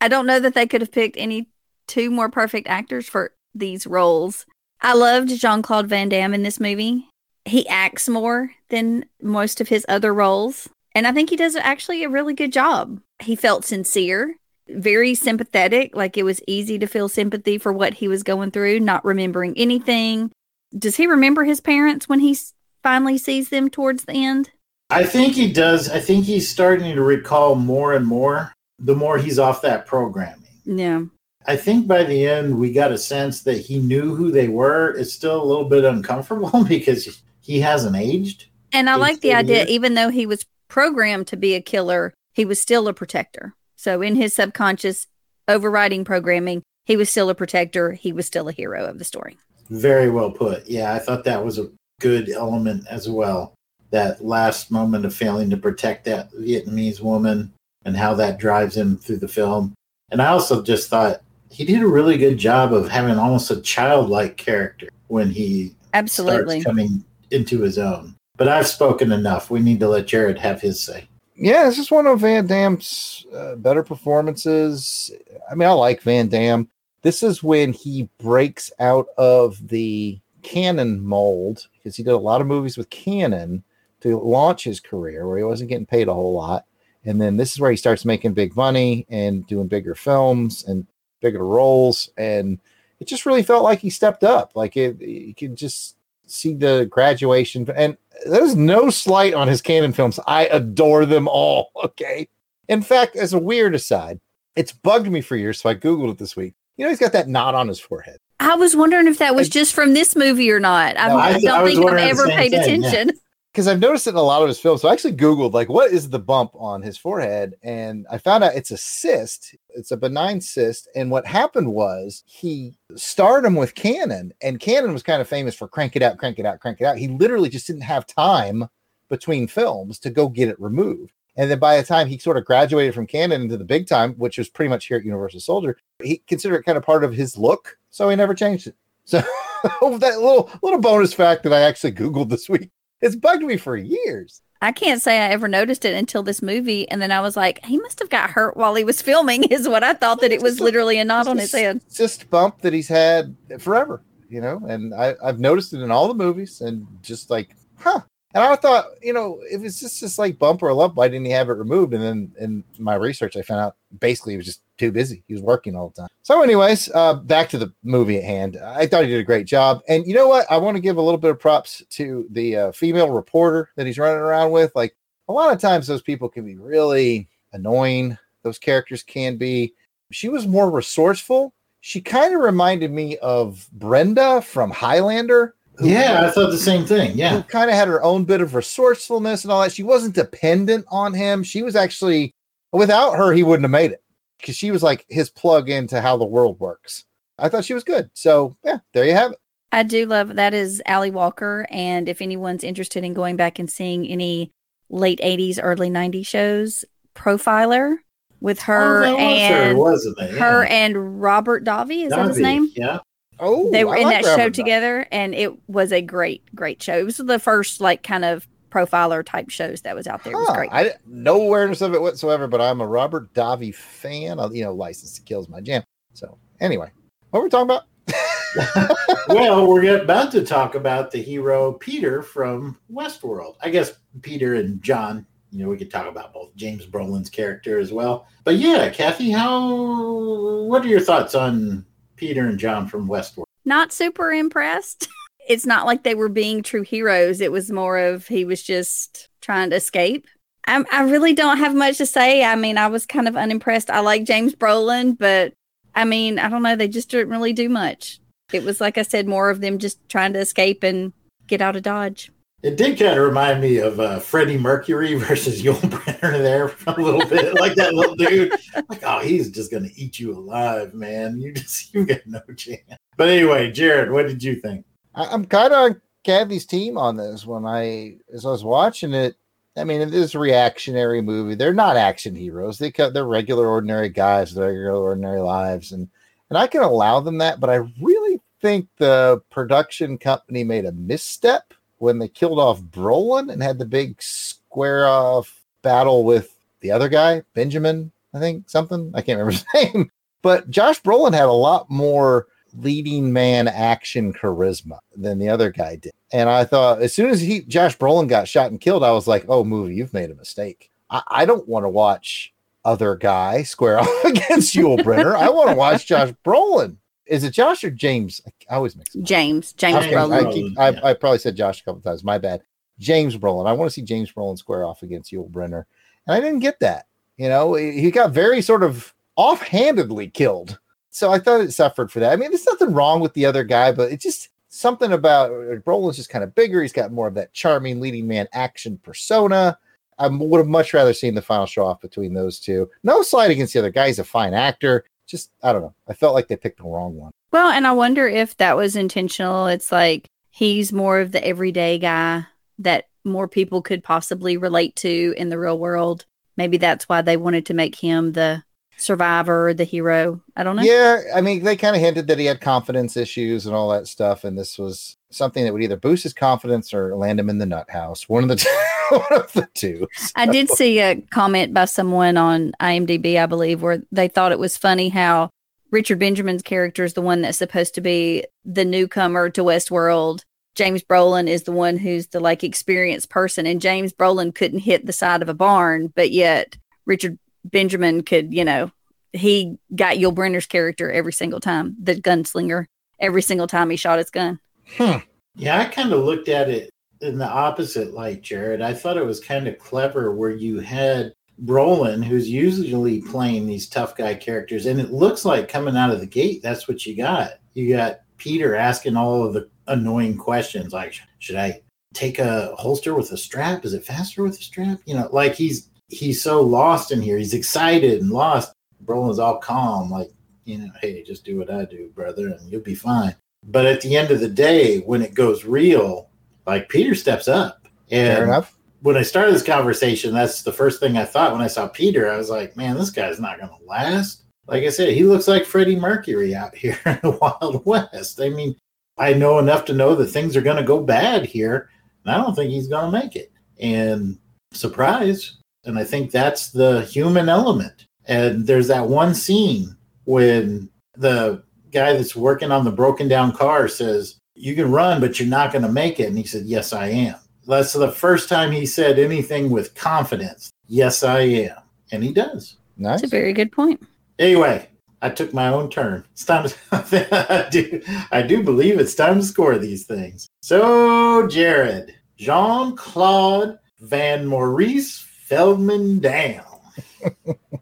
I 0.00 0.08
don't 0.08 0.24
know 0.24 0.40
that 0.40 0.54
they 0.54 0.66
could 0.66 0.80
have 0.80 0.90
picked 0.90 1.18
any 1.18 1.50
two 1.90 2.10
more 2.10 2.28
perfect 2.28 2.68
actors 2.68 3.08
for 3.08 3.32
these 3.52 3.86
roles. 3.86 4.46
I 4.80 4.94
loved 4.94 5.28
Jean 5.28 5.60
Claude 5.60 5.88
Van 5.88 6.08
Damme 6.08 6.32
in 6.32 6.44
this 6.44 6.60
movie. 6.60 7.08
He 7.44 7.66
acts 7.68 8.08
more 8.08 8.52
than 8.68 9.04
most 9.20 9.60
of 9.60 9.68
his 9.68 9.84
other 9.88 10.14
roles. 10.14 10.68
And 10.94 11.06
I 11.06 11.12
think 11.12 11.30
he 11.30 11.36
does 11.36 11.56
actually 11.56 12.04
a 12.04 12.08
really 12.08 12.32
good 12.32 12.52
job. 12.52 13.00
He 13.18 13.34
felt 13.34 13.64
sincere, 13.64 14.36
very 14.68 15.14
sympathetic, 15.14 15.96
like 15.96 16.16
it 16.16 16.22
was 16.22 16.40
easy 16.46 16.78
to 16.78 16.86
feel 16.86 17.08
sympathy 17.08 17.58
for 17.58 17.72
what 17.72 17.94
he 17.94 18.06
was 18.06 18.22
going 18.22 18.52
through, 18.52 18.80
not 18.80 19.04
remembering 19.04 19.54
anything. 19.56 20.30
Does 20.76 20.96
he 20.96 21.06
remember 21.06 21.42
his 21.42 21.60
parents 21.60 22.08
when 22.08 22.20
he 22.20 22.38
finally 22.84 23.18
sees 23.18 23.48
them 23.48 23.68
towards 23.68 24.04
the 24.04 24.12
end? 24.12 24.50
I 24.90 25.04
think 25.04 25.34
he 25.34 25.52
does. 25.52 25.88
I 25.88 25.98
think 25.98 26.24
he's 26.24 26.48
starting 26.48 26.94
to 26.94 27.02
recall 27.02 27.56
more 27.56 27.94
and 27.94 28.06
more 28.06 28.52
the 28.78 28.94
more 28.94 29.18
he's 29.18 29.38
off 29.38 29.62
that 29.62 29.86
programming. 29.86 30.46
Yeah. 30.64 31.02
I 31.46 31.56
think 31.56 31.86
by 31.86 32.04
the 32.04 32.26
end, 32.26 32.58
we 32.58 32.72
got 32.72 32.92
a 32.92 32.98
sense 32.98 33.42
that 33.42 33.58
he 33.58 33.78
knew 33.78 34.14
who 34.14 34.30
they 34.30 34.48
were. 34.48 34.90
It's 34.90 35.12
still 35.12 35.42
a 35.42 35.44
little 35.44 35.64
bit 35.64 35.84
uncomfortable 35.84 36.64
because 36.68 37.22
he 37.40 37.60
hasn't 37.60 37.96
aged. 37.96 38.46
And 38.72 38.88
I 38.88 38.96
like 38.96 39.20
the 39.20 39.34
idea, 39.34 39.58
here. 39.58 39.66
even 39.68 39.94
though 39.94 40.10
he 40.10 40.26
was 40.26 40.46
programmed 40.68 41.26
to 41.28 41.36
be 41.36 41.54
a 41.54 41.60
killer, 41.60 42.14
he 42.32 42.44
was 42.44 42.60
still 42.60 42.86
a 42.88 42.94
protector. 42.94 43.54
So 43.76 44.02
in 44.02 44.14
his 44.14 44.34
subconscious 44.34 45.06
overriding 45.48 46.04
programming, 46.04 46.62
he 46.84 46.96
was 46.96 47.10
still 47.10 47.30
a 47.30 47.34
protector. 47.34 47.92
He 47.92 48.12
was 48.12 48.26
still 48.26 48.48
a 48.48 48.52
hero 48.52 48.84
of 48.84 48.98
the 48.98 49.04
story. 49.04 49.36
Very 49.70 50.10
well 50.10 50.30
put. 50.30 50.68
Yeah, 50.68 50.92
I 50.92 50.98
thought 50.98 51.24
that 51.24 51.44
was 51.44 51.58
a 51.58 51.70
good 52.00 52.28
element 52.30 52.86
as 52.88 53.08
well. 53.08 53.54
That 53.90 54.24
last 54.24 54.70
moment 54.70 55.04
of 55.04 55.14
failing 55.14 55.50
to 55.50 55.56
protect 55.56 56.04
that 56.04 56.30
Vietnamese 56.32 57.00
woman 57.00 57.52
and 57.84 57.96
how 57.96 58.14
that 58.14 58.38
drives 58.38 58.76
him 58.76 58.98
through 58.98 59.18
the 59.18 59.28
film. 59.28 59.74
And 60.12 60.20
I 60.20 60.28
also 60.28 60.62
just 60.62 60.90
thought 60.90 61.22
he 61.50 61.64
did 61.64 61.82
a 61.82 61.86
really 61.86 62.16
good 62.16 62.38
job 62.38 62.72
of 62.72 62.88
having 62.88 63.18
almost 63.18 63.50
a 63.50 63.60
childlike 63.60 64.36
character 64.36 64.88
when 65.08 65.30
he 65.30 65.74
Absolutely. 65.92 66.60
starts 66.60 66.64
coming 66.64 67.04
into 67.30 67.60
his 67.60 67.76
own. 67.76 68.14
But 68.36 68.48
I've 68.48 68.68
spoken 68.68 69.12
enough. 69.12 69.50
We 69.50 69.60
need 69.60 69.80
to 69.80 69.88
let 69.88 70.06
Jared 70.06 70.38
have 70.38 70.60
his 70.60 70.80
say. 70.80 71.08
Yeah, 71.36 71.64
this 71.64 71.78
is 71.78 71.90
one 71.90 72.06
of 72.06 72.20
Van 72.20 72.46
Damme's 72.46 73.26
uh, 73.34 73.56
better 73.56 73.82
performances. 73.82 75.10
I 75.50 75.54
mean, 75.54 75.68
I 75.68 75.72
like 75.72 76.02
Van 76.02 76.28
Damme. 76.28 76.68
This 77.02 77.22
is 77.22 77.42
when 77.42 77.72
he 77.72 78.08
breaks 78.18 78.70
out 78.78 79.08
of 79.18 79.68
the 79.68 80.20
Cannon 80.42 81.04
mold 81.04 81.66
because 81.72 81.96
he 81.96 82.02
did 82.02 82.12
a 82.12 82.18
lot 82.18 82.40
of 82.40 82.46
movies 82.46 82.76
with 82.76 82.90
Cannon 82.90 83.64
to 84.00 84.18
launch 84.18 84.64
his 84.64 84.80
career 84.80 85.26
where 85.26 85.38
he 85.38 85.44
wasn't 85.44 85.70
getting 85.70 85.86
paid 85.86 86.08
a 86.08 86.14
whole 86.14 86.34
lot. 86.34 86.66
And 87.04 87.20
then 87.20 87.36
this 87.36 87.52
is 87.52 87.60
where 87.60 87.70
he 87.70 87.76
starts 87.76 88.04
making 88.04 88.34
big 88.34 88.54
money 88.54 89.06
and 89.08 89.46
doing 89.46 89.66
bigger 89.66 89.94
films 89.94 90.64
and 90.64 90.86
bigger 91.20 91.44
roles. 91.44 92.10
And 92.16 92.58
it 92.98 93.08
just 93.08 93.26
really 93.26 93.42
felt 93.42 93.64
like 93.64 93.80
he 93.80 93.90
stepped 93.90 94.24
up. 94.24 94.52
Like 94.54 94.76
it, 94.76 95.00
you 95.00 95.34
could 95.34 95.56
just 95.56 95.96
see 96.26 96.54
the 96.54 96.86
graduation. 96.90 97.68
And 97.74 97.96
there's 98.26 98.56
no 98.56 98.90
slight 98.90 99.34
on 99.34 99.48
his 99.48 99.62
Cannon 99.62 99.92
films. 99.92 100.20
I 100.26 100.46
adore 100.46 101.06
them 101.06 101.28
all. 101.28 101.70
Okay. 101.84 102.28
In 102.68 102.82
fact, 102.82 103.16
as 103.16 103.32
a 103.32 103.38
weird 103.38 103.74
aside, 103.74 104.20
it's 104.54 104.70
bugged 104.72 105.10
me 105.10 105.20
for 105.22 105.34
years. 105.34 105.60
So 105.60 105.68
I 105.70 105.74
Googled 105.74 106.12
it 106.12 106.18
this 106.18 106.36
week. 106.36 106.54
You 106.76 106.84
know, 106.84 106.90
he's 106.90 107.00
got 107.00 107.12
that 107.12 107.28
knot 107.28 107.54
on 107.56 107.66
his 107.66 107.80
forehead. 107.80 108.18
I 108.38 108.54
was 108.54 108.76
wondering 108.76 109.08
if 109.08 109.18
that 109.18 109.34
was 109.34 109.48
just 109.48 109.74
from 109.74 109.92
this 109.92 110.14
movie 110.14 110.50
or 110.50 110.60
not. 110.60 110.96
I, 110.98 111.08
No, 111.08 111.16
I 111.16 111.26
I 111.26 111.40
don't 111.40 111.62
was 111.64 111.74
think 111.74 111.90
I've 111.90 111.98
ever 111.98 112.26
paid 112.28 112.52
thing, 112.52 112.82
yeah. 112.82 113.04
Because 113.52 113.66
I've 113.66 113.80
noticed 113.80 114.06
it 114.06 114.10
in 114.10 114.16
a 114.16 114.22
lot 114.22 114.42
of 114.42 114.48
his 114.48 114.60
films. 114.60 114.82
So 114.82 114.88
I 114.88 114.92
actually 114.92 115.16
Googled 115.16 115.52
like 115.52 115.68
what 115.68 115.90
is 115.90 116.08
the 116.08 116.20
bump 116.20 116.52
on 116.54 116.82
his 116.82 116.96
forehead, 116.96 117.54
and 117.62 118.06
I 118.10 118.18
found 118.18 118.44
out 118.44 118.54
it's 118.54 118.70
a 118.70 118.76
cyst. 118.76 119.56
It's 119.70 119.90
a 119.90 119.96
benign 119.96 120.40
cyst. 120.40 120.88
And 120.94 121.10
what 121.10 121.26
happened 121.26 121.72
was 121.72 122.22
he 122.26 122.74
starred 122.94 123.44
him 123.44 123.56
with 123.56 123.74
Cannon, 123.74 124.32
and 124.40 124.60
Cannon 124.60 124.92
was 124.92 125.02
kind 125.02 125.20
of 125.20 125.28
famous 125.28 125.54
for 125.54 125.66
crank 125.66 125.96
it 125.96 126.02
out, 126.02 126.18
crank 126.18 126.38
it 126.38 126.46
out, 126.46 126.60
crank 126.60 126.80
it 126.80 126.84
out. 126.84 126.98
He 126.98 127.08
literally 127.08 127.48
just 127.48 127.66
didn't 127.66 127.82
have 127.82 128.06
time 128.06 128.68
between 129.08 129.48
films 129.48 129.98
to 129.98 130.10
go 130.10 130.28
get 130.28 130.48
it 130.48 130.60
removed. 130.60 131.12
And 131.36 131.50
then 131.50 131.58
by 131.58 131.76
the 131.76 131.82
time 131.82 132.06
he 132.06 132.18
sort 132.18 132.36
of 132.36 132.44
graduated 132.44 132.94
from 132.94 133.06
Cannon 133.06 133.42
into 133.42 133.56
the 133.56 133.64
big 133.64 133.86
time, 133.86 134.12
which 134.14 134.38
was 134.38 134.48
pretty 134.48 134.68
much 134.68 134.86
here 134.86 134.98
at 134.98 135.04
Universal 135.04 135.40
Soldier, 135.40 135.76
he 136.02 136.18
considered 136.26 136.56
it 136.56 136.64
kind 136.64 136.78
of 136.78 136.84
part 136.84 137.04
of 137.04 137.12
his 137.12 137.36
look. 137.36 137.78
So 137.90 138.08
he 138.08 138.16
never 138.16 138.34
changed 138.34 138.66
it. 138.66 138.76
So 139.04 139.18
that 139.62 140.20
little 140.20 140.50
little 140.62 140.80
bonus 140.80 141.12
fact 141.12 141.42
that 141.42 141.52
I 141.52 141.60
actually 141.60 141.92
Googled 141.92 142.30
this 142.30 142.48
week. 142.48 142.70
It's 143.00 143.16
bugged 143.16 143.42
me 143.42 143.56
for 143.56 143.76
years. 143.76 144.42
I 144.62 144.72
can't 144.72 145.00
say 145.00 145.18
I 145.18 145.30
ever 145.30 145.48
noticed 145.48 145.86
it 145.86 145.94
until 145.94 146.22
this 146.22 146.42
movie. 146.42 146.88
And 146.90 147.00
then 147.00 147.10
I 147.10 147.20
was 147.20 147.36
like, 147.36 147.64
he 147.64 147.78
must 147.78 147.98
have 147.98 148.10
got 148.10 148.30
hurt 148.30 148.56
while 148.56 148.74
he 148.74 148.84
was 148.84 149.00
filming, 149.10 149.44
is 149.44 149.68
what 149.68 149.82
I 149.82 149.94
thought 149.94 150.20
that 150.20 150.32
it 150.32 150.42
was 150.42 150.60
literally 150.60 150.98
a 150.98 151.04
knot 151.04 151.28
on 151.28 151.38
his 151.38 151.52
head. 151.52 151.80
Cyst 151.88 152.28
bump 152.30 152.60
that 152.60 152.72
he's 152.72 152.88
had 152.88 153.36
forever, 153.58 154.02
you 154.28 154.40
know, 154.40 154.60
and 154.68 154.94
I, 154.94 155.14
I've 155.24 155.40
noticed 155.40 155.72
it 155.72 155.80
in 155.80 155.90
all 155.90 156.08
the 156.08 156.14
movies 156.14 156.60
and 156.60 156.86
just 157.02 157.30
like, 157.30 157.56
huh. 157.78 158.00
And 158.32 158.44
I 158.44 158.54
thought, 158.54 158.86
you 159.02 159.12
know, 159.12 159.40
if 159.50 159.62
it's 159.64 159.80
just 159.80 160.00
this 160.00 160.18
like 160.18 160.38
bump 160.38 160.62
or 160.62 160.72
lump, 160.72 160.94
why 160.94 161.08
didn't 161.08 161.26
he 161.26 161.32
have 161.32 161.48
it 161.48 161.54
removed? 161.54 161.94
And 161.94 162.02
then 162.02 162.32
in 162.38 162.64
my 162.78 162.94
research, 162.94 163.36
I 163.36 163.42
found 163.42 163.60
out 163.60 163.76
basically 163.98 164.34
he 164.34 164.36
was 164.36 164.46
just 164.46 164.62
too 164.78 164.92
busy. 164.92 165.24
He 165.26 165.34
was 165.34 165.42
working 165.42 165.74
all 165.74 165.88
the 165.88 166.02
time. 166.02 166.10
So, 166.22 166.42
anyways, 166.42 166.90
uh, 166.94 167.14
back 167.14 167.48
to 167.50 167.58
the 167.58 167.72
movie 167.82 168.18
at 168.18 168.24
hand. 168.24 168.56
I 168.56 168.86
thought 168.86 169.02
he 169.02 169.10
did 169.10 169.20
a 169.20 169.24
great 169.24 169.46
job. 169.46 169.82
And 169.88 170.06
you 170.06 170.14
know 170.14 170.28
what? 170.28 170.46
I 170.50 170.58
want 170.58 170.76
to 170.76 170.80
give 170.80 170.96
a 170.96 171.02
little 171.02 171.18
bit 171.18 171.32
of 171.32 171.40
props 171.40 171.82
to 171.90 172.26
the 172.30 172.56
uh, 172.56 172.72
female 172.72 173.10
reporter 173.10 173.70
that 173.74 173.86
he's 173.86 173.98
running 173.98 174.20
around 174.20 174.52
with. 174.52 174.70
Like 174.76 174.94
a 175.28 175.32
lot 175.32 175.52
of 175.52 175.60
times, 175.60 175.88
those 175.88 176.02
people 176.02 176.28
can 176.28 176.44
be 176.44 176.56
really 176.56 177.28
annoying. 177.52 178.16
Those 178.42 178.58
characters 178.58 179.02
can 179.02 179.36
be. 179.38 179.74
She 180.12 180.28
was 180.28 180.46
more 180.46 180.70
resourceful. 180.70 181.52
She 181.80 182.00
kind 182.00 182.34
of 182.34 182.42
reminded 182.42 182.90
me 182.90 183.16
of 183.18 183.68
Brenda 183.72 184.42
from 184.42 184.70
Highlander. 184.70 185.54
Who 185.80 185.88
Yeah, 185.88 186.26
I 186.26 186.30
thought 186.30 186.50
the 186.50 186.58
same 186.58 186.84
thing. 186.86 187.16
Yeah. 187.16 187.42
kind 187.42 187.70
of 187.70 187.76
had 187.76 187.88
her 187.88 188.02
own 188.02 188.24
bit 188.24 188.40
of 188.40 188.54
resourcefulness 188.54 189.44
and 189.44 189.52
all 189.52 189.62
that. 189.62 189.72
She 189.72 189.82
wasn't 189.82 190.14
dependent 190.14 190.84
on 190.88 191.14
him. 191.14 191.42
She 191.42 191.62
was 191.62 191.74
actually, 191.76 192.34
without 192.72 193.16
her, 193.16 193.32
he 193.32 193.42
wouldn't 193.42 193.64
have 193.64 193.70
made 193.70 193.92
it 193.92 194.02
because 194.38 194.56
she 194.56 194.70
was 194.70 194.82
like 194.82 195.04
his 195.08 195.30
plug 195.30 195.68
into 195.68 196.00
how 196.00 196.16
the 196.16 196.24
world 196.26 196.60
works. 196.60 197.04
I 197.38 197.48
thought 197.48 197.64
she 197.64 197.74
was 197.74 197.84
good. 197.84 198.10
So, 198.14 198.56
yeah, 198.64 198.78
there 198.92 199.04
you 199.06 199.14
have 199.14 199.32
it. 199.32 199.38
I 199.72 199.82
do 199.84 200.04
love 200.06 200.34
that 200.36 200.52
is 200.52 200.82
Ally 200.84 201.10
Walker. 201.10 201.66
And 201.70 202.08
if 202.08 202.20
anyone's 202.20 202.64
interested 202.64 203.04
in 203.04 203.14
going 203.14 203.36
back 203.36 203.58
and 203.58 203.70
seeing 203.70 204.06
any 204.06 204.52
late 204.90 205.20
80s, 205.20 205.58
early 205.62 205.88
90s 205.90 206.26
shows, 206.26 206.84
Profiler 207.14 207.96
with 208.40 208.60
her 208.62 209.04
Oh, 209.04 209.16
that 209.16 209.16
was 209.16 209.40
her, 209.40 209.54
and 209.54 209.78
wasn't 209.78 210.18
it? 210.18 210.30
her 210.38 210.64
and 210.64 211.20
Robert 211.22 211.64
Davi, 211.64 212.04
is 212.04 212.10
that 212.10 212.28
his 212.28 212.38
name? 212.38 212.70
Yeah. 212.74 212.98
Oh, 213.40 213.70
they 213.70 213.84
were 213.84 213.96
I 213.96 214.00
in 214.00 214.04
like 214.04 214.22
that 214.22 214.24
show 214.24 214.36
Robert 214.36 214.54
together 214.54 215.06
and 215.10 215.34
it 215.34 215.52
was 215.68 215.92
a 215.92 216.02
great 216.02 216.42
great 216.54 216.82
show 216.82 216.96
it 216.96 217.04
was 217.04 217.16
the 217.16 217.38
first 217.38 217.80
like 217.80 218.02
kind 218.02 218.24
of 218.24 218.46
profiler 218.70 219.24
type 219.24 219.50
shows 219.50 219.80
that 219.80 219.96
was 219.96 220.06
out 220.06 220.22
there 220.22 220.32
it 220.32 220.36
was 220.36 220.54
great 220.54 220.70
I 220.72 220.84
didn't- 220.84 221.00
no 221.06 221.40
awareness 221.40 221.80
of 221.80 221.92
it 221.94 222.00
whatsoever, 222.00 222.46
but 222.46 222.60
I'm 222.60 222.80
a 222.80 222.86
Robert 222.86 223.32
Davi 223.34 223.74
fan. 223.74 224.38
I, 224.38 224.46
you 224.50 224.62
know, 224.64 224.72
License 224.72 225.14
to 225.16 225.22
Kill 225.22 225.40
is 225.40 225.48
my 225.48 225.60
jam. 225.60 225.82
So, 226.14 226.38
anyway, 226.60 226.90
what 227.30 227.40
were 227.40 227.44
we 227.44 227.50
talking 227.50 227.64
about? 227.64 227.84
well, 229.28 229.66
we're 229.66 230.02
about 230.02 230.32
to 230.32 230.44
talk 230.44 230.74
about 230.74 231.10
the 231.10 231.22
hero 231.22 231.72
Peter 231.72 232.22
from 232.22 232.78
Westworld. 232.92 233.56
I 233.60 233.70
guess 233.70 233.92
Peter 234.22 234.54
and 234.54 234.82
John. 234.82 235.26
You 235.52 235.64
know, 235.64 235.68
we 235.68 235.76
could 235.76 235.90
talk 235.90 236.06
about 236.06 236.32
both 236.32 236.54
James 236.54 236.86
Brolin's 236.86 237.28
character 237.30 237.78
as 237.78 237.92
well. 237.92 238.26
But 238.44 238.56
yeah, 238.56 238.88
Kathy, 238.88 239.30
how? 239.30 240.64
What 240.66 240.84
are 240.84 240.88
your 240.88 241.00
thoughts 241.00 241.34
on 241.34 241.84
Peter 242.20 242.46
and 242.46 242.58
John 242.58 242.86
from 242.86 243.08
Westworld? 243.08 243.44
not 243.64 243.92
super 243.92 244.30
impressed. 244.30 245.08
It's 245.48 245.66
not 245.66 245.86
like 245.86 246.04
they 246.04 246.14
were 246.14 246.28
being 246.28 246.62
true 246.62 246.82
heroes. 246.82 247.40
It 247.40 247.50
was 247.50 247.72
more 247.72 247.98
of 247.98 248.28
he 248.28 248.44
was 248.44 248.62
just 248.62 249.28
trying 249.40 249.70
to 249.70 249.76
escape. 249.76 250.28
I, 250.66 250.84
I 250.92 251.02
really 251.04 251.32
don't 251.32 251.56
have 251.58 251.74
much 251.74 251.96
to 251.98 252.06
say. 252.06 252.44
I 252.44 252.54
mean 252.54 252.76
i 252.78 252.86
was 252.86 253.06
kind 253.06 253.26
of 253.26 253.36
unimpressed. 253.36 253.90
I 253.90 254.00
like 254.00 254.24
james 254.24 254.54
brolin 254.54 255.18
but 255.18 255.54
i 255.94 256.04
mean 256.04 256.38
i 256.38 256.48
don't 256.48 256.62
know. 256.62 256.76
They 256.76 256.86
just 256.88 257.10
didn't 257.10 257.30
really 257.30 257.54
do 257.54 257.68
much. 257.68 258.20
It 258.52 258.62
was 258.62 258.80
like 258.80 258.98
i 258.98 259.02
said 259.02 259.26
more 259.26 259.48
of 259.50 259.60
them 259.60 259.78
just 259.78 259.98
trying 260.08 260.34
to 260.34 260.40
escape 260.40 260.84
and 260.84 261.12
get 261.48 261.62
out 261.62 261.74
of 261.74 261.82
dodge 261.82 262.30
It 262.62 262.76
did 262.76 262.98
kind 262.98 263.18
of 263.18 263.26
remind 263.26 263.62
me 263.62 263.78
of 263.78 264.00
uh, 264.00 264.18
Freddie 264.18 264.58
Mercury 264.58 265.14
versus 265.18 265.62
Yul 265.62 265.80
Brynner 265.80 266.38
there 266.38 266.68
for 266.68 266.90
a 267.00 267.02
little 267.02 267.26
bit, 267.26 267.54
like 267.54 267.74
that 267.76 267.94
little 267.94 268.14
dude. 268.14 268.52
Like, 268.88 269.02
oh, 269.02 269.20
he's 269.20 269.50
just 269.50 269.70
gonna 269.70 269.88
eat 269.96 270.18
you 270.18 270.36
alive, 270.36 270.92
man. 270.92 271.40
You 271.40 271.52
just 271.52 271.94
you 271.94 272.04
got 272.04 272.26
no 272.26 272.40
chance. 272.56 272.82
But 273.16 273.28
anyway, 273.28 273.70
Jared, 273.70 274.10
what 274.10 274.26
did 274.26 274.42
you 274.42 274.56
think? 274.56 274.84
I'm 275.14 275.46
kind 275.46 275.72
of 275.72 275.78
on 275.78 276.00
Kathy's 276.22 276.66
team 276.66 276.98
on 276.98 277.16
this. 277.16 277.46
When 277.46 277.64
I, 277.64 278.16
as 278.32 278.44
I 278.44 278.50
was 278.50 278.64
watching 278.64 279.14
it, 279.14 279.36
I 279.76 279.84
mean, 279.84 280.02
it 280.02 280.12
is 280.12 280.34
a 280.34 280.38
reactionary 280.38 281.22
movie. 281.22 281.54
They're 281.54 281.72
not 281.72 281.96
action 281.96 282.34
heroes. 282.34 282.78
They 282.78 282.90
cut 282.90 283.14
they're 283.14 283.24
regular, 283.24 283.66
ordinary 283.66 284.10
guys 284.10 284.52
with 284.54 284.64
regular, 284.64 284.96
ordinary 284.96 285.40
lives, 285.40 285.92
and 285.92 286.08
and 286.50 286.58
I 286.58 286.66
can 286.66 286.82
allow 286.82 287.20
them 287.20 287.38
that. 287.38 287.58
But 287.58 287.70
I 287.70 287.76
really 288.00 288.40
think 288.60 288.88
the 288.98 289.42
production 289.50 290.18
company 290.18 290.62
made 290.62 290.84
a 290.84 290.92
misstep 290.92 291.72
when 292.00 292.18
they 292.18 292.28
killed 292.28 292.58
off 292.58 292.80
Brolin 292.80 293.52
and 293.52 293.62
had 293.62 293.78
the 293.78 293.84
big 293.84 294.20
square 294.22 295.06
off 295.06 295.62
battle 295.82 296.24
with 296.24 296.56
the 296.80 296.90
other 296.90 297.08
guy, 297.08 297.42
Benjamin. 297.54 298.10
I 298.34 298.38
think 298.38 298.68
something 298.70 299.12
I 299.14 299.22
can't 299.22 299.38
remember 299.38 299.52
his 299.74 299.94
name. 299.94 300.10
But 300.42 300.70
Josh 300.70 301.00
Brolin 301.02 301.34
had 301.34 301.44
a 301.44 301.52
lot 301.52 301.90
more 301.90 302.46
leading 302.72 303.32
man 303.32 303.68
action 303.68 304.32
charisma 304.32 305.00
than 305.14 305.38
the 305.38 305.50
other 305.50 305.70
guy 305.70 305.96
did. 305.96 306.12
And 306.32 306.48
I 306.48 306.64
thought 306.64 307.02
as 307.02 307.12
soon 307.12 307.30
as 307.30 307.40
he 307.40 307.60
Josh 307.60 307.98
Brolin 307.98 308.28
got 308.28 308.48
shot 308.48 308.70
and 308.70 308.80
killed, 308.80 309.04
I 309.04 309.12
was 309.12 309.26
like, 309.26 309.44
"Oh, 309.48 309.62
movie, 309.62 309.94
you've 309.94 310.14
made 310.14 310.30
a 310.30 310.34
mistake. 310.34 310.90
I, 311.10 311.22
I 311.28 311.44
don't 311.44 311.68
want 311.68 311.84
to 311.84 311.90
watch 311.90 312.54
other 312.84 313.14
guy 313.16 313.62
square 313.62 313.98
off 314.00 314.24
against 314.24 314.74
Yul 314.74 314.98
Brynner. 315.00 315.34
I 315.34 315.50
want 315.50 315.68
to 315.70 315.76
watch 315.76 316.06
Josh 316.06 316.32
Brolin. 316.44 316.96
Is 317.30 317.44
it 317.44 317.52
Josh 317.52 317.84
or 317.84 317.90
James? 317.90 318.40
I 318.68 318.74
always 318.74 318.96
mix. 318.96 319.12
Them. 319.12 319.24
James. 319.24 319.72
James 319.72 319.96
Okay, 319.96 320.12
Brolin. 320.12 320.46
I, 320.46 320.52
keep, 320.52 320.78
I, 320.78 321.10
I 321.10 321.14
probably 321.14 321.38
said 321.38 321.56
Josh 321.56 321.80
a 321.80 321.84
couple 321.84 322.00
times. 322.00 322.24
My 322.24 322.38
bad. 322.38 322.62
James 322.98 323.36
Brolin. 323.36 323.66
I 323.66 323.72
want 323.72 323.88
to 323.88 323.94
see 323.94 324.02
James 324.02 324.32
Brolin 324.32 324.58
square 324.58 324.84
off 324.84 325.02
against 325.02 325.32
Yul 325.32 325.50
Brynner, 325.50 325.84
and 326.26 326.34
I 326.34 326.40
didn't 326.40 326.58
get 326.58 326.80
that. 326.80 327.06
You 327.38 327.48
know, 327.48 327.74
he 327.74 328.00
he 328.00 328.10
got 328.10 328.32
very 328.32 328.60
sort 328.60 328.82
of 328.82 329.14
offhandedly 329.36 330.28
killed. 330.28 330.78
So 331.10 331.30
I 331.30 331.38
thought 331.38 331.62
it 331.62 331.72
suffered 331.72 332.12
for 332.12 332.20
that. 332.20 332.32
I 332.32 332.36
mean, 332.36 332.50
there's 332.50 332.66
nothing 332.66 332.92
wrong 332.92 333.20
with 333.20 333.32
the 333.34 333.46
other 333.46 333.64
guy, 333.64 333.92
but 333.92 334.12
it's 334.12 334.22
just 334.22 334.50
something 334.68 335.12
about 335.12 335.50
uh, 335.50 335.76
Brolin's 335.80 336.16
just 336.16 336.30
kind 336.30 336.44
of 336.44 336.54
bigger. 336.54 336.82
He's 336.82 336.92
got 336.92 337.12
more 337.12 337.28
of 337.28 337.34
that 337.34 337.52
charming 337.52 338.00
leading 338.00 338.26
man 338.26 338.48
action 338.52 338.98
persona. 339.02 339.78
I 340.18 340.28
would 340.28 340.58
have 340.58 340.68
much 340.68 340.92
rather 340.92 341.14
seen 341.14 341.34
the 341.34 341.42
final 341.42 341.64
show 341.66 341.86
off 341.86 342.00
between 342.00 342.34
those 342.34 342.60
two. 342.60 342.90
No 343.02 343.22
slide 343.22 343.50
against 343.50 343.72
the 343.72 343.78
other 343.78 343.90
guy. 343.90 344.08
He's 344.08 344.18
a 344.18 344.24
fine 344.24 344.52
actor. 344.52 345.04
Just 345.30 345.52
I 345.62 345.72
don't 345.72 345.82
know. 345.82 345.94
I 346.08 346.14
felt 346.14 346.34
like 346.34 346.48
they 346.48 346.56
picked 346.56 346.78
the 346.78 346.84
wrong 346.84 347.14
one. 347.14 347.30
Well, 347.52 347.70
and 347.70 347.86
I 347.86 347.92
wonder 347.92 348.26
if 348.26 348.56
that 348.56 348.76
was 348.76 348.96
intentional. 348.96 349.66
It's 349.66 349.92
like 349.92 350.26
he's 350.50 350.92
more 350.92 351.20
of 351.20 351.30
the 351.30 351.46
everyday 351.46 351.98
guy 351.98 352.46
that 352.80 353.06
more 353.24 353.46
people 353.46 353.80
could 353.80 354.02
possibly 354.02 354.56
relate 354.56 354.96
to 354.96 355.34
in 355.36 355.48
the 355.48 355.58
real 355.58 355.78
world. 355.78 356.26
Maybe 356.56 356.78
that's 356.78 357.08
why 357.08 357.22
they 357.22 357.36
wanted 357.36 357.66
to 357.66 357.74
make 357.74 357.94
him 357.96 358.32
the 358.32 358.64
survivor, 359.00 359.74
the 359.74 359.84
hero. 359.84 360.40
I 360.56 360.62
don't 360.62 360.76
know. 360.76 360.82
Yeah, 360.82 361.22
I 361.34 361.40
mean, 361.40 361.64
they 361.64 361.76
kind 361.76 361.96
of 361.96 362.02
hinted 362.02 362.26
that 362.28 362.38
he 362.38 362.46
had 362.46 362.60
confidence 362.60 363.16
issues 363.16 363.66
and 363.66 363.74
all 363.74 363.88
that 363.90 364.06
stuff, 364.06 364.44
and 364.44 364.58
this 364.58 364.78
was 364.78 365.16
something 365.30 365.64
that 365.64 365.72
would 365.72 365.82
either 365.82 365.96
boost 365.96 366.24
his 366.24 366.32
confidence 366.32 366.92
or 366.92 367.16
land 367.16 367.40
him 367.40 367.50
in 367.50 367.58
the 367.58 367.66
nut 367.66 367.90
house. 367.90 368.28
One 368.28 368.42
of 368.42 368.48
the 368.48 368.56
two. 368.56 368.68
one 369.10 369.40
of 369.40 369.52
the 369.52 369.68
two. 369.74 370.08
I 370.36 370.46
did 370.46 370.68
see 370.70 371.00
a 371.00 371.20
comment 371.30 371.74
by 371.74 371.86
someone 371.86 372.36
on 372.36 372.72
IMDb, 372.80 373.40
I 373.40 373.46
believe, 373.46 373.82
where 373.82 374.02
they 374.12 374.28
thought 374.28 374.52
it 374.52 374.58
was 374.58 374.76
funny 374.76 375.08
how 375.08 375.50
Richard 375.90 376.20
Benjamin's 376.20 376.62
character 376.62 377.04
is 377.04 377.14
the 377.14 377.22
one 377.22 377.42
that's 377.42 377.58
supposed 377.58 377.94
to 377.94 378.00
be 378.00 378.44
the 378.64 378.84
newcomer 378.84 379.50
to 379.50 379.62
Westworld. 379.62 380.44
James 380.76 381.02
Brolin 381.02 381.48
is 381.48 381.64
the 381.64 381.72
one 381.72 381.96
who's 381.96 382.28
the 382.28 382.40
like 382.40 382.62
experienced 382.62 383.28
person, 383.28 383.66
and 383.66 383.80
James 383.80 384.12
Brolin 384.12 384.54
couldn't 384.54 384.80
hit 384.80 385.06
the 385.06 385.12
side 385.12 385.42
of 385.42 385.48
a 385.48 385.54
barn, 385.54 386.12
but 386.14 386.30
yet 386.30 386.76
Richard 387.06 387.38
Benjamin 387.64 388.22
could, 388.22 388.52
you 388.52 388.64
know, 388.64 388.90
he 389.32 389.78
got 389.94 390.16
Yul 390.16 390.34
Brynner's 390.34 390.66
character 390.66 391.10
every 391.10 391.32
single 391.32 391.60
time, 391.60 391.96
the 392.00 392.16
gunslinger, 392.16 392.86
every 393.18 393.42
single 393.42 393.66
time 393.66 393.90
he 393.90 393.96
shot 393.96 394.18
his 394.18 394.30
gun. 394.30 394.58
Hmm. 394.96 395.18
Yeah, 395.54 395.78
I 395.78 395.84
kind 395.86 396.12
of 396.12 396.24
looked 396.24 396.48
at 396.48 396.68
it 396.68 396.90
in 397.20 397.38
the 397.38 397.48
opposite 397.48 398.14
light, 398.14 398.42
Jared. 398.42 398.80
I 398.80 398.94
thought 398.94 399.16
it 399.16 399.26
was 399.26 399.40
kind 399.40 399.68
of 399.68 399.78
clever 399.78 400.34
where 400.34 400.50
you 400.50 400.80
had 400.80 401.32
Brolin, 401.64 402.24
who's 402.24 402.48
usually 402.48 403.20
playing 403.20 403.66
these 403.66 403.88
tough 403.88 404.16
guy 404.16 404.34
characters, 404.34 404.86
and 404.86 404.98
it 404.98 405.12
looks 405.12 405.44
like 405.44 405.68
coming 405.68 405.96
out 405.96 406.10
of 406.10 406.20
the 406.20 406.26
gate, 406.26 406.62
that's 406.62 406.88
what 406.88 407.04
you 407.04 407.16
got. 407.16 407.52
You 407.74 407.94
got 407.94 408.20
Peter 408.38 408.74
asking 408.74 409.16
all 409.16 409.44
of 409.44 409.52
the 409.52 409.68
annoying 409.86 410.38
questions 410.38 410.92
like, 410.92 411.14
should 411.38 411.56
I 411.56 411.82
take 412.14 412.38
a 412.38 412.74
holster 412.76 413.14
with 413.14 413.30
a 413.32 413.36
strap? 413.36 413.84
Is 413.84 413.92
it 413.92 414.04
faster 414.04 414.42
with 414.42 414.58
a 414.58 414.62
strap? 414.62 415.00
You 415.04 415.14
know, 415.14 415.28
like 415.32 415.54
he's 415.54 415.89
he's 416.10 416.42
so 416.42 416.60
lost 416.60 417.12
in 417.12 417.22
here. 417.22 417.38
He's 417.38 417.54
excited 417.54 418.20
and 418.20 418.30
lost. 418.30 418.72
Brolin's 419.04 419.38
all 419.38 419.58
calm, 419.58 420.10
like, 420.10 420.30
you 420.64 420.78
know, 420.78 420.90
hey, 421.00 421.22
just 421.22 421.44
do 421.44 421.58
what 421.58 421.70
I 421.70 421.84
do, 421.84 422.10
brother, 422.14 422.48
and 422.48 422.70
you'll 422.70 422.82
be 422.82 422.94
fine. 422.94 423.34
But 423.64 423.86
at 423.86 424.00
the 424.00 424.16
end 424.16 424.30
of 424.30 424.40
the 424.40 424.48
day, 424.48 425.00
when 425.00 425.22
it 425.22 425.34
goes 425.34 425.64
real, 425.64 426.28
like 426.66 426.88
Peter 426.88 427.14
steps 427.14 427.48
up. 427.48 427.86
And 428.10 428.36
Fair 428.36 428.44
enough. 428.44 428.76
when 429.02 429.16
I 429.16 429.22
started 429.22 429.54
this 429.54 429.62
conversation, 429.62 430.34
that's 430.34 430.62
the 430.62 430.72
first 430.72 431.00
thing 431.00 431.16
I 431.16 431.24
thought 431.24 431.52
when 431.52 431.62
I 431.62 431.66
saw 431.66 431.88
Peter. 431.88 432.30
I 432.30 432.36
was 432.36 432.50
like, 432.50 432.76
man, 432.76 432.96
this 432.96 433.10
guy's 433.10 433.40
not 433.40 433.58
going 433.58 433.70
to 433.70 433.86
last. 433.86 434.44
Like 434.66 434.84
I 434.84 434.90
said, 434.90 435.14
he 435.14 435.24
looks 435.24 435.48
like 435.48 435.64
Freddie 435.64 435.96
Mercury 435.96 436.54
out 436.54 436.74
here 436.74 436.98
in 437.06 437.18
the 437.22 437.30
Wild 437.32 437.84
West. 437.84 438.40
I 438.40 438.48
mean, 438.50 438.76
I 439.18 439.32
know 439.32 439.58
enough 439.58 439.84
to 439.86 439.92
know 439.92 440.14
that 440.14 440.28
things 440.28 440.56
are 440.56 440.62
going 440.62 440.76
to 440.76 440.82
go 440.82 441.02
bad 441.02 441.44
here, 441.44 441.90
and 442.24 442.34
I 442.34 442.38
don't 442.38 442.54
think 442.54 442.70
he's 442.70 442.88
going 442.88 443.12
to 443.12 443.18
make 443.18 443.36
it. 443.36 443.52
And 443.80 444.38
surprise. 444.72 445.59
And 445.84 445.98
I 445.98 446.04
think 446.04 446.30
that's 446.30 446.70
the 446.70 447.02
human 447.02 447.48
element. 447.48 448.06
And 448.26 448.66
there's 448.66 448.88
that 448.88 449.08
one 449.08 449.34
scene 449.34 449.96
when 450.24 450.90
the 451.16 451.62
guy 451.90 452.12
that's 452.12 452.36
working 452.36 452.70
on 452.70 452.84
the 452.84 452.92
broken 452.92 453.28
down 453.28 453.52
car 453.52 453.88
says, 453.88 454.36
You 454.54 454.74
can 454.74 454.90
run, 454.90 455.20
but 455.20 455.38
you're 455.38 455.48
not 455.48 455.72
going 455.72 455.82
to 455.82 455.92
make 455.92 456.20
it. 456.20 456.28
And 456.28 456.38
he 456.38 456.44
said, 456.44 456.66
Yes, 456.66 456.92
I 456.92 457.08
am. 457.08 457.36
That's 457.66 457.92
the 457.92 458.10
first 458.10 458.48
time 458.48 458.72
he 458.72 458.86
said 458.86 459.18
anything 459.18 459.70
with 459.70 459.94
confidence. 459.94 460.70
Yes, 460.86 461.22
I 461.22 461.40
am. 461.40 461.76
And 462.12 462.22
he 462.22 462.32
does. 462.32 462.76
Nice. 462.96 463.20
That's 463.20 463.32
a 463.32 463.36
very 463.36 463.52
good 463.52 463.72
point. 463.72 464.02
Anyway, 464.38 464.88
I 465.22 465.30
took 465.30 465.52
my 465.54 465.68
own 465.68 465.90
turn. 465.90 466.24
It's 466.32 466.44
time 466.44 466.68
to, 466.68 466.74
I, 467.66 467.68
do, 467.70 468.02
I 468.32 468.42
do 468.42 468.62
believe 468.62 468.98
it's 468.98 469.14
time 469.14 469.36
to 469.36 469.42
score 469.42 469.78
these 469.78 470.06
things. 470.06 470.48
So, 470.62 471.46
Jared, 471.46 472.14
Jean 472.36 472.96
Claude 472.96 473.78
Van 474.00 474.46
Maurice 474.46 475.26
Feldman 475.50 476.20
Down. 476.20 476.62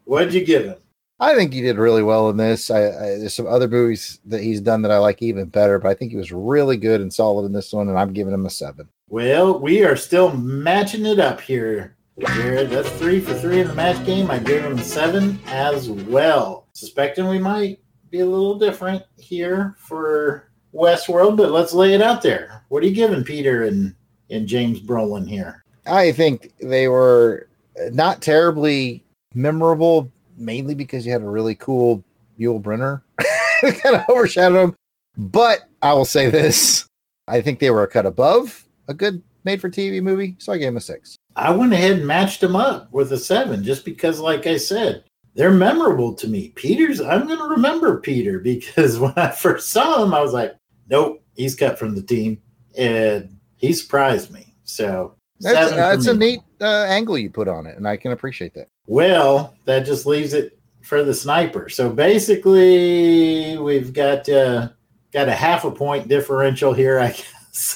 What'd 0.05 0.33
you 0.33 0.43
give 0.43 0.65
him? 0.65 0.77
I 1.19 1.35
think 1.35 1.53
he 1.53 1.61
did 1.61 1.77
really 1.77 2.01
well 2.01 2.31
in 2.31 2.37
this. 2.37 2.71
I, 2.71 2.79
I, 2.79 3.17
there's 3.19 3.35
some 3.35 3.45
other 3.45 3.67
movies 3.67 4.19
that 4.25 4.41
he's 4.41 4.59
done 4.59 4.81
that 4.81 4.91
I 4.91 4.97
like 4.97 5.21
even 5.21 5.45
better, 5.49 5.77
but 5.77 5.89
I 5.89 5.93
think 5.93 6.09
he 6.09 6.17
was 6.17 6.31
really 6.31 6.77
good 6.77 6.99
and 6.99 7.13
solid 7.13 7.45
in 7.45 7.53
this 7.53 7.71
one, 7.71 7.87
and 7.87 7.99
I'm 7.99 8.11
giving 8.11 8.33
him 8.33 8.47
a 8.47 8.49
seven. 8.49 8.89
Well, 9.07 9.59
we 9.59 9.85
are 9.85 9.95
still 9.95 10.31
matching 10.35 11.05
it 11.05 11.19
up 11.19 11.41
here, 11.41 11.95
Jared. 12.19 12.71
That's 12.71 12.89
three 12.93 13.19
for 13.19 13.35
three 13.35 13.61
in 13.61 13.67
the 13.67 13.75
match 13.75 14.03
game. 14.03 14.31
I 14.31 14.39
gave 14.39 14.65
him 14.65 14.79
a 14.79 14.83
seven 14.83 15.39
as 15.45 15.91
well. 15.91 16.69
Suspecting 16.73 17.27
we 17.27 17.37
might 17.37 17.79
be 18.09 18.21
a 18.21 18.25
little 18.25 18.57
different 18.57 19.03
here 19.17 19.75
for 19.77 20.49
Westworld, 20.73 21.37
but 21.37 21.51
let's 21.51 21.73
lay 21.73 21.93
it 21.93 22.01
out 22.01 22.23
there. 22.23 22.65
What 22.69 22.81
are 22.81 22.87
you 22.87 22.95
giving 22.95 23.23
Peter 23.23 23.65
and, 23.65 23.93
and 24.31 24.47
James 24.47 24.79
Brolin 24.79 25.29
here? 25.29 25.65
I 25.85 26.11
think 26.11 26.53
they 26.61 26.87
were 26.87 27.48
not 27.91 28.21
terribly 28.21 29.03
memorable, 29.33 30.11
mainly 30.37 30.75
because 30.75 31.05
you 31.05 31.11
had 31.11 31.21
a 31.21 31.29
really 31.29 31.55
cool 31.55 32.03
Yul 32.39 32.61
Brynner 32.61 33.01
kind 33.81 33.95
of 33.95 34.09
overshadowed 34.09 34.69
them. 34.69 34.75
But 35.17 35.61
I 35.81 35.93
will 35.93 36.05
say 36.05 36.29
this 36.29 36.85
I 37.27 37.41
think 37.41 37.59
they 37.59 37.69
were 37.69 37.83
a 37.83 37.87
cut 37.87 38.05
above 38.05 38.65
a 38.87 38.93
good 38.93 39.21
made 39.43 39.61
for 39.61 39.69
TV 39.69 40.01
movie. 40.01 40.35
So 40.39 40.51
I 40.51 40.57
gave 40.57 40.67
them 40.67 40.77
a 40.77 40.81
six. 40.81 41.15
I 41.35 41.51
went 41.51 41.73
ahead 41.73 41.91
and 41.91 42.07
matched 42.07 42.41
them 42.41 42.55
up 42.55 42.91
with 42.91 43.11
a 43.13 43.17
seven 43.17 43.63
just 43.63 43.85
because, 43.85 44.19
like 44.19 44.47
I 44.47 44.57
said, 44.57 45.03
they're 45.35 45.51
memorable 45.51 46.13
to 46.15 46.27
me. 46.27 46.49
Peter's, 46.55 46.99
I'm 46.99 47.27
going 47.27 47.39
to 47.39 47.45
remember 47.45 47.99
Peter 48.01 48.39
because 48.43 48.99
when 48.99 49.13
I 49.15 49.29
first 49.29 49.71
saw 49.71 50.03
him, 50.03 50.13
I 50.13 50.21
was 50.21 50.33
like, 50.33 50.55
nope, 50.89 51.23
he's 51.35 51.55
cut 51.55 51.79
from 51.79 51.95
the 51.95 52.01
team. 52.01 52.41
And 52.77 53.37
he 53.55 53.73
surprised 53.73 54.31
me. 54.31 54.55
So 54.63 55.15
That's, 55.39 55.55
seven 55.55 55.73
for 55.73 55.75
that's 55.75 56.07
a 56.07 56.13
neat 56.13 56.41
uh, 56.61 56.83
angle 56.83 57.17
you 57.17 57.29
put 57.29 57.47
on 57.47 57.65
it, 57.65 57.77
and 57.77 57.87
I 57.87 57.97
can 57.97 58.11
appreciate 58.11 58.53
that. 58.55 58.67
Well, 58.87 59.55
that 59.65 59.85
just 59.85 60.05
leaves 60.05 60.33
it 60.33 60.59
for 60.81 61.03
the 61.03 61.13
sniper. 61.13 61.69
So 61.69 61.89
basically, 61.89 63.57
we've 63.57 63.93
got 63.93 64.27
uh, 64.27 64.69
got 65.13 65.29
a 65.29 65.33
half 65.33 65.63
a 65.63 65.71
point 65.71 66.07
differential 66.07 66.73
here, 66.73 66.99
I 66.99 67.07
guess, 67.51 67.75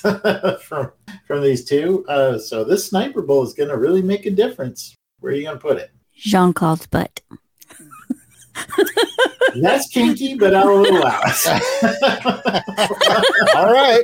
from 0.64 0.92
from 1.28 1.42
these 1.42 1.66
two. 1.66 2.06
Uh, 2.08 2.38
so 2.38 2.64
this 2.64 2.88
sniper 2.88 3.22
bowl 3.22 3.44
is 3.44 3.54
going 3.54 3.70
to 3.70 3.78
really 3.78 4.02
make 4.02 4.26
a 4.26 4.32
difference. 4.32 4.96
Where 5.20 5.32
are 5.32 5.36
you 5.36 5.44
going 5.44 5.58
to 5.58 5.62
put 5.62 5.78
it? 5.78 5.92
Jean 6.16 6.54
Claude's 6.54 6.88
butt. 6.88 7.22
That's 9.56 9.88
kinky, 9.90 10.36
but 10.36 10.56
I'll 10.56 10.70
allow 10.70 11.22
it. 11.26 11.48
All 13.56 13.72
right. 13.72 14.04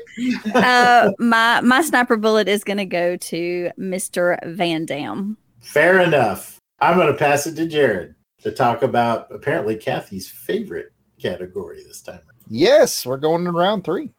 uh, 0.54 1.12
my 1.20 1.62
my 1.62 1.82
sniper 1.82 2.18
bullet 2.18 2.48
is 2.48 2.64
going 2.64 2.78
to 2.78 2.86
go 2.86 3.16
to 3.18 3.72
Mr. 3.80 4.38
Van 4.46 4.86
Damme. 4.86 5.38
Fair 5.62 6.00
enough. 6.02 6.60
I'm 6.80 6.98
going 6.98 7.12
to 7.12 7.18
pass 7.18 7.46
it 7.46 7.56
to 7.56 7.68
Jared 7.68 8.16
to 8.42 8.52
talk 8.52 8.84
about 8.84 9.28
apparently 9.32 9.76
Kathy's 9.76 10.30
favorite 10.30 10.94
category 11.22 11.84
this 11.84 12.02
time. 12.02 12.22
Yes, 12.48 13.06
we're 13.06 13.18
going 13.18 13.44
to 13.46 13.52
round 13.52 13.84
three. 13.84 14.10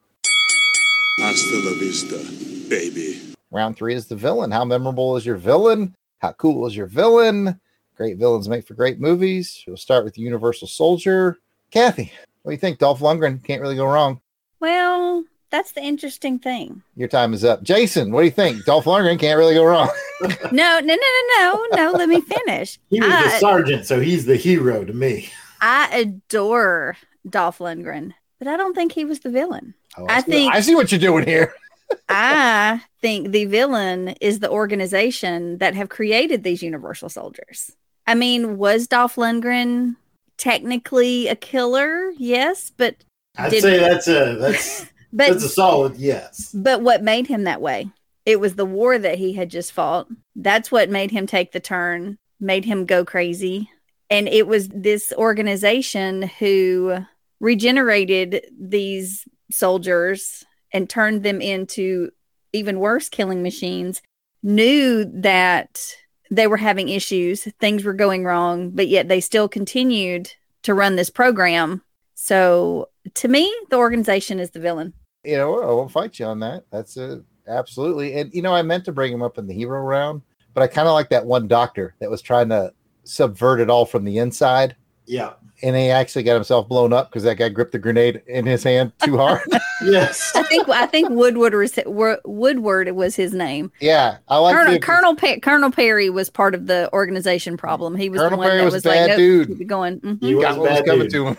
Hasta 1.18 1.56
la 1.64 1.78
vista, 1.78 2.68
baby. 2.68 3.20
Round 3.50 3.76
three 3.76 3.94
is 3.94 4.06
the 4.06 4.16
villain. 4.16 4.50
How 4.50 4.64
memorable 4.64 5.16
is 5.16 5.26
your 5.26 5.36
villain? 5.36 5.94
How 6.18 6.32
cool 6.32 6.66
is 6.66 6.76
your 6.76 6.86
villain? 6.86 7.60
Great 8.00 8.16
villains 8.16 8.48
make 8.48 8.66
for 8.66 8.72
great 8.72 8.98
movies. 8.98 9.62
We'll 9.66 9.76
start 9.76 10.06
with 10.06 10.16
Universal 10.16 10.68
Soldier. 10.68 11.36
Kathy, 11.70 12.10
what 12.40 12.50
do 12.50 12.54
you 12.54 12.58
think? 12.58 12.78
Dolph 12.78 13.00
Lundgren 13.00 13.44
can't 13.44 13.60
really 13.60 13.76
go 13.76 13.84
wrong. 13.84 14.22
Well, 14.58 15.24
that's 15.50 15.72
the 15.72 15.82
interesting 15.82 16.38
thing. 16.38 16.82
Your 16.96 17.08
time 17.08 17.34
is 17.34 17.44
up. 17.44 17.62
Jason, 17.62 18.10
what 18.10 18.20
do 18.20 18.24
you 18.24 18.30
think? 18.30 18.64
Dolph 18.64 18.86
Lundgren 18.86 19.18
can't 19.20 19.36
really 19.38 19.52
go 19.52 19.64
wrong. 19.64 19.90
No, 20.50 20.80
no, 20.80 20.80
no, 20.80 20.96
no, 20.96 20.96
no, 21.36 21.66
no. 21.76 21.92
Let 21.92 22.08
me 22.08 22.22
finish. 22.22 22.78
He 22.88 23.00
was 23.00 23.10
the 23.10 23.38
sergeant, 23.38 23.84
so 23.84 24.00
he's 24.00 24.24
the 24.24 24.36
hero 24.36 24.82
to 24.82 24.92
me. 24.94 25.28
I 25.60 25.88
adore 25.94 26.96
Dolph 27.28 27.58
Lundgren. 27.58 28.14
but 28.38 28.48
I 28.48 28.56
don't 28.56 28.72
think 28.74 28.92
he 28.92 29.04
was 29.04 29.20
the 29.20 29.28
villain. 29.30 29.74
Oh, 29.98 30.06
I 30.08 30.22
see- 30.22 30.30
think 30.32 30.54
I 30.54 30.60
see 30.62 30.74
what 30.74 30.90
you're 30.90 30.98
doing 30.98 31.26
here. 31.26 31.52
I 32.08 32.82
think 33.02 33.32
the 33.32 33.44
villain 33.44 34.08
is 34.22 34.38
the 34.38 34.50
organization 34.50 35.58
that 35.58 35.74
have 35.74 35.90
created 35.90 36.44
these 36.44 36.62
universal 36.62 37.10
soldiers. 37.10 37.72
I 38.10 38.14
mean, 38.14 38.58
was 38.58 38.88
Dolph 38.88 39.14
Lundgren 39.14 39.94
technically 40.36 41.28
a 41.28 41.36
killer? 41.36 42.10
Yes, 42.18 42.72
but 42.76 42.96
I'd 43.36 43.52
say 43.52 43.78
that's 43.78 44.08
a 44.08 44.34
that's 44.36 44.80
but 45.12 45.28
that's 45.28 45.44
a 45.44 45.48
solid 45.48 45.96
yes. 45.96 46.50
but 46.52 46.82
what 46.82 47.04
made 47.04 47.28
him 47.28 47.44
that 47.44 47.60
way? 47.60 47.88
It 48.26 48.40
was 48.40 48.56
the 48.56 48.66
war 48.66 48.98
that 48.98 49.18
he 49.18 49.34
had 49.34 49.48
just 49.48 49.70
fought. 49.70 50.08
That's 50.34 50.72
what 50.72 50.90
made 50.90 51.12
him 51.12 51.28
take 51.28 51.52
the 51.52 51.60
turn, 51.60 52.18
made 52.40 52.64
him 52.64 52.84
go 52.84 53.04
crazy. 53.04 53.70
And 54.10 54.26
it 54.26 54.48
was 54.48 54.66
this 54.70 55.12
organization 55.16 56.22
who 56.40 57.06
regenerated 57.38 58.44
these 58.60 59.24
soldiers 59.52 60.44
and 60.72 60.90
turned 60.90 61.22
them 61.22 61.40
into 61.40 62.10
even 62.52 62.80
worse 62.80 63.08
killing 63.08 63.44
machines, 63.44 64.02
knew 64.42 65.04
that 65.04 65.94
they 66.30 66.46
were 66.46 66.56
having 66.56 66.88
issues, 66.88 67.48
things 67.58 67.84
were 67.84 67.92
going 67.92 68.24
wrong, 68.24 68.70
but 68.70 68.88
yet 68.88 69.08
they 69.08 69.20
still 69.20 69.48
continued 69.48 70.32
to 70.62 70.74
run 70.74 70.96
this 70.96 71.10
program. 71.10 71.82
So 72.14 72.88
to 73.14 73.28
me, 73.28 73.52
the 73.70 73.76
organization 73.76 74.38
is 74.38 74.50
the 74.50 74.60
villain. 74.60 74.94
You 75.24 75.36
know, 75.36 75.62
I 75.62 75.66
won't 75.66 75.90
fight 75.90 76.18
you 76.18 76.26
on 76.26 76.40
that. 76.40 76.64
That's 76.70 76.96
a 76.96 77.22
absolutely. 77.48 78.14
And 78.14 78.32
you 78.32 78.42
know, 78.42 78.54
I 78.54 78.62
meant 78.62 78.84
to 78.86 78.92
bring 78.92 79.12
him 79.12 79.22
up 79.22 79.38
in 79.38 79.46
the 79.46 79.54
hero 79.54 79.80
round, 79.80 80.22
but 80.54 80.62
I 80.62 80.66
kind 80.66 80.88
of 80.88 80.94
like 80.94 81.10
that 81.10 81.26
one 81.26 81.48
doctor 81.48 81.94
that 81.98 82.10
was 82.10 82.22
trying 82.22 82.48
to 82.50 82.72
subvert 83.04 83.60
it 83.60 83.70
all 83.70 83.86
from 83.86 84.04
the 84.04 84.18
inside. 84.18 84.76
Yeah. 85.10 85.32
And 85.62 85.74
he 85.74 85.90
actually 85.90 86.22
got 86.22 86.34
himself 86.34 86.68
blown 86.68 86.92
up 86.92 87.10
because 87.10 87.24
that 87.24 87.34
guy 87.36 87.48
gripped 87.48 87.72
the 87.72 87.80
grenade 87.80 88.22
in 88.28 88.46
his 88.46 88.62
hand 88.62 88.92
too 89.02 89.16
hard. 89.18 89.42
yes. 89.82 90.30
I 90.36 90.44
think 90.44 90.68
I 90.68 90.86
think 90.86 91.10
Woodward 91.10 91.52
was 91.52 91.76
Woodward 92.24 92.92
was 92.92 93.16
his 93.16 93.34
name. 93.34 93.72
yeah, 93.80 94.18
I 94.28 94.38
like 94.38 94.54
Colonel 94.54 94.72
the- 94.74 94.78
Colonel, 94.78 95.16
Pe- 95.16 95.40
Colonel 95.40 95.70
Perry 95.72 96.08
was 96.10 96.30
part 96.30 96.54
of 96.54 96.66
the 96.68 96.88
organization 96.92 97.56
problem. 97.56 97.96
He 97.96 98.08
was 98.08 98.20
Colonel 98.20 98.30
the 98.30 98.36
one 98.38 98.48
Perry 98.50 98.58
that 98.58 98.64
was 98.66 98.74
a 98.74 98.76
was 98.76 98.82
bad 98.84 99.08
like, 99.08 99.16
dude. 99.18 99.48
nope, 99.48 99.58
keep 99.58 99.62
it 99.62 99.68
going. 99.68 100.00
mhm. 100.00 100.20
He 100.22 100.34
was 100.36 100.44
got 100.44 100.56
a 100.56 100.60
what 100.60 100.70
was 100.70 100.78
bad 100.78 100.86
coming 100.86 101.08
dude. 101.08 101.12
to 101.12 101.26
him. 101.26 101.36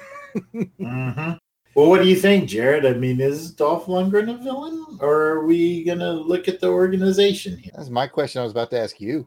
Mhm. 0.82 1.40
Well, 1.74 1.88
what 1.88 2.02
do 2.02 2.08
you 2.10 2.18
think, 2.18 2.50
Jared? 2.50 2.86
I 2.86 2.92
mean, 2.94 3.22
is 3.22 3.52
Dolph 3.52 3.86
Lundgren 3.86 4.30
a 4.30 4.44
villain, 4.44 4.86
or 5.00 5.22
are 5.22 5.46
we 5.46 5.86
gonna 5.86 6.12
look 6.12 6.50
at 6.50 6.60
the 6.60 6.68
organization 6.68 7.58
here? 7.58 7.72
That's 7.78 7.90
my 7.90 8.08
question. 8.08 8.42
I 8.42 8.44
was 8.44 8.52
about 8.52 8.70
to 8.72 8.80
ask 8.82 9.00
you. 9.00 9.26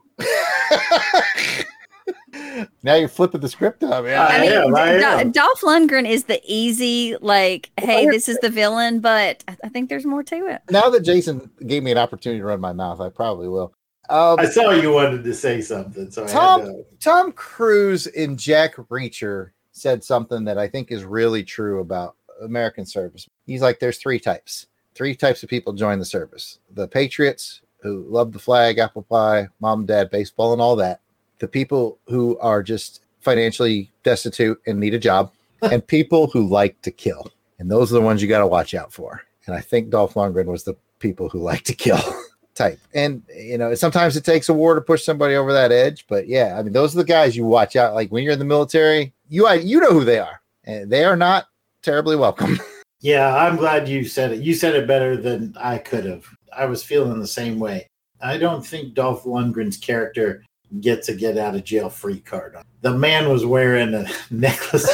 Now 2.82 2.94
you're 2.94 3.08
flipping 3.08 3.40
the 3.40 3.48
script 3.48 3.82
on 3.82 4.04
me. 4.04 4.12
I 4.12 4.36
I 4.36 4.40
mean, 4.40 4.52
am, 4.52 4.74
I 4.74 4.92
Do- 4.98 5.04
am. 5.04 5.30
Dolph 5.32 5.60
Lundgren 5.62 6.08
is 6.08 6.24
the 6.24 6.40
easy, 6.44 7.16
like, 7.20 7.70
hey, 7.78 8.06
this 8.06 8.28
is 8.28 8.38
the 8.38 8.50
villain, 8.50 9.00
but 9.00 9.42
I 9.48 9.56
I 9.64 9.68
think 9.68 9.88
there's 9.88 10.04
more 10.04 10.22
to 10.24 10.46
it. 10.46 10.62
now 10.70 10.90
that 10.90 11.00
Jason 11.00 11.50
gave 11.66 11.82
me 11.82 11.92
an 11.92 11.98
opportunity 11.98 12.40
to 12.40 12.44
run 12.46 12.60
my 12.60 12.72
mouth, 12.72 13.00
I 13.00 13.08
probably 13.08 13.48
will. 13.48 13.72
Um, 14.10 14.38
I 14.38 14.44
saw 14.46 14.70
you 14.70 14.92
wanted 14.92 15.24
to 15.24 15.32
say 15.34 15.62
something, 15.62 16.10
so 16.10 16.24
I 16.24 16.26
Tom 16.26 16.60
to. 16.66 16.84
Tom 17.00 17.32
Cruise 17.32 18.06
in 18.06 18.36
Jack 18.36 18.74
Reacher 18.76 19.50
said 19.72 20.04
something 20.04 20.44
that 20.44 20.58
I 20.58 20.68
think 20.68 20.90
is 20.92 21.04
really 21.04 21.42
true 21.42 21.80
about 21.80 22.16
American 22.42 22.84
service. 22.84 23.26
He's 23.46 23.62
like, 23.62 23.78
there's 23.80 23.98
three 23.98 24.20
types. 24.20 24.66
Three 24.94 25.14
types 25.16 25.42
of 25.42 25.48
people 25.48 25.72
join 25.72 25.98
the 25.98 26.04
service: 26.04 26.58
the 26.74 26.86
patriots 26.86 27.62
who 27.80 28.04
love 28.08 28.32
the 28.32 28.38
flag, 28.38 28.78
apple 28.78 29.02
pie, 29.02 29.48
mom, 29.60 29.80
and 29.80 29.88
dad, 29.88 30.10
baseball, 30.10 30.52
and 30.52 30.60
all 30.62 30.76
that. 30.76 31.00
The 31.38 31.48
people 31.48 31.98
who 32.06 32.38
are 32.38 32.62
just 32.62 33.02
financially 33.20 33.90
destitute 34.02 34.60
and 34.66 34.78
need 34.78 34.94
a 34.94 34.98
job, 34.98 35.32
and 35.62 35.86
people 35.86 36.28
who 36.28 36.46
like 36.46 36.80
to 36.82 36.90
kill. 36.90 37.30
And 37.58 37.70
those 37.70 37.90
are 37.90 37.94
the 37.94 38.00
ones 38.00 38.20
you 38.20 38.28
got 38.28 38.40
to 38.40 38.46
watch 38.46 38.74
out 38.74 38.92
for. 38.92 39.22
And 39.46 39.54
I 39.54 39.60
think 39.60 39.90
Dolph 39.90 40.14
Lundgren 40.14 40.46
was 40.46 40.64
the 40.64 40.74
people 40.98 41.28
who 41.28 41.38
like 41.38 41.64
to 41.64 41.74
kill 41.74 42.00
type. 42.54 42.80
And 42.94 43.22
you 43.34 43.58
know, 43.58 43.74
sometimes 43.74 44.16
it 44.16 44.24
takes 44.24 44.48
a 44.48 44.54
war 44.54 44.74
to 44.74 44.80
push 44.80 45.04
somebody 45.04 45.34
over 45.34 45.52
that 45.52 45.72
edge. 45.72 46.06
But 46.08 46.28
yeah, 46.28 46.56
I 46.58 46.62
mean, 46.62 46.72
those 46.72 46.94
are 46.94 46.98
the 46.98 47.04
guys 47.04 47.36
you 47.36 47.44
watch 47.44 47.76
out. 47.76 47.94
Like 47.94 48.10
when 48.10 48.24
you're 48.24 48.32
in 48.32 48.38
the 48.38 48.44
military, 48.44 49.12
you 49.28 49.50
you 49.52 49.80
know 49.80 49.92
who 49.92 50.04
they 50.04 50.18
are, 50.18 50.40
and 50.64 50.90
they 50.90 51.04
are 51.04 51.16
not 51.16 51.46
terribly 51.82 52.16
welcome. 52.16 52.58
Yeah, 53.00 53.36
I'm 53.36 53.56
glad 53.56 53.86
you 53.86 54.06
said 54.06 54.32
it. 54.32 54.40
You 54.40 54.54
said 54.54 54.74
it 54.74 54.88
better 54.88 55.14
than 55.14 55.54
I 55.60 55.76
could 55.76 56.06
have. 56.06 56.24
I 56.56 56.64
was 56.64 56.82
feeling 56.82 57.20
the 57.20 57.26
same 57.26 57.58
way. 57.58 57.86
I 58.22 58.38
don't 58.38 58.64
think 58.64 58.94
Dolph 58.94 59.24
Lundgren's 59.24 59.76
character 59.76 60.42
gets 60.80 61.08
a 61.08 61.14
get 61.14 61.38
out 61.38 61.54
of 61.54 61.64
jail 61.64 61.88
free 61.88 62.20
card. 62.20 62.56
The 62.82 62.92
man 62.92 63.28
was 63.28 63.46
wearing 63.46 63.94
a 63.94 64.06
necklace 64.30 64.88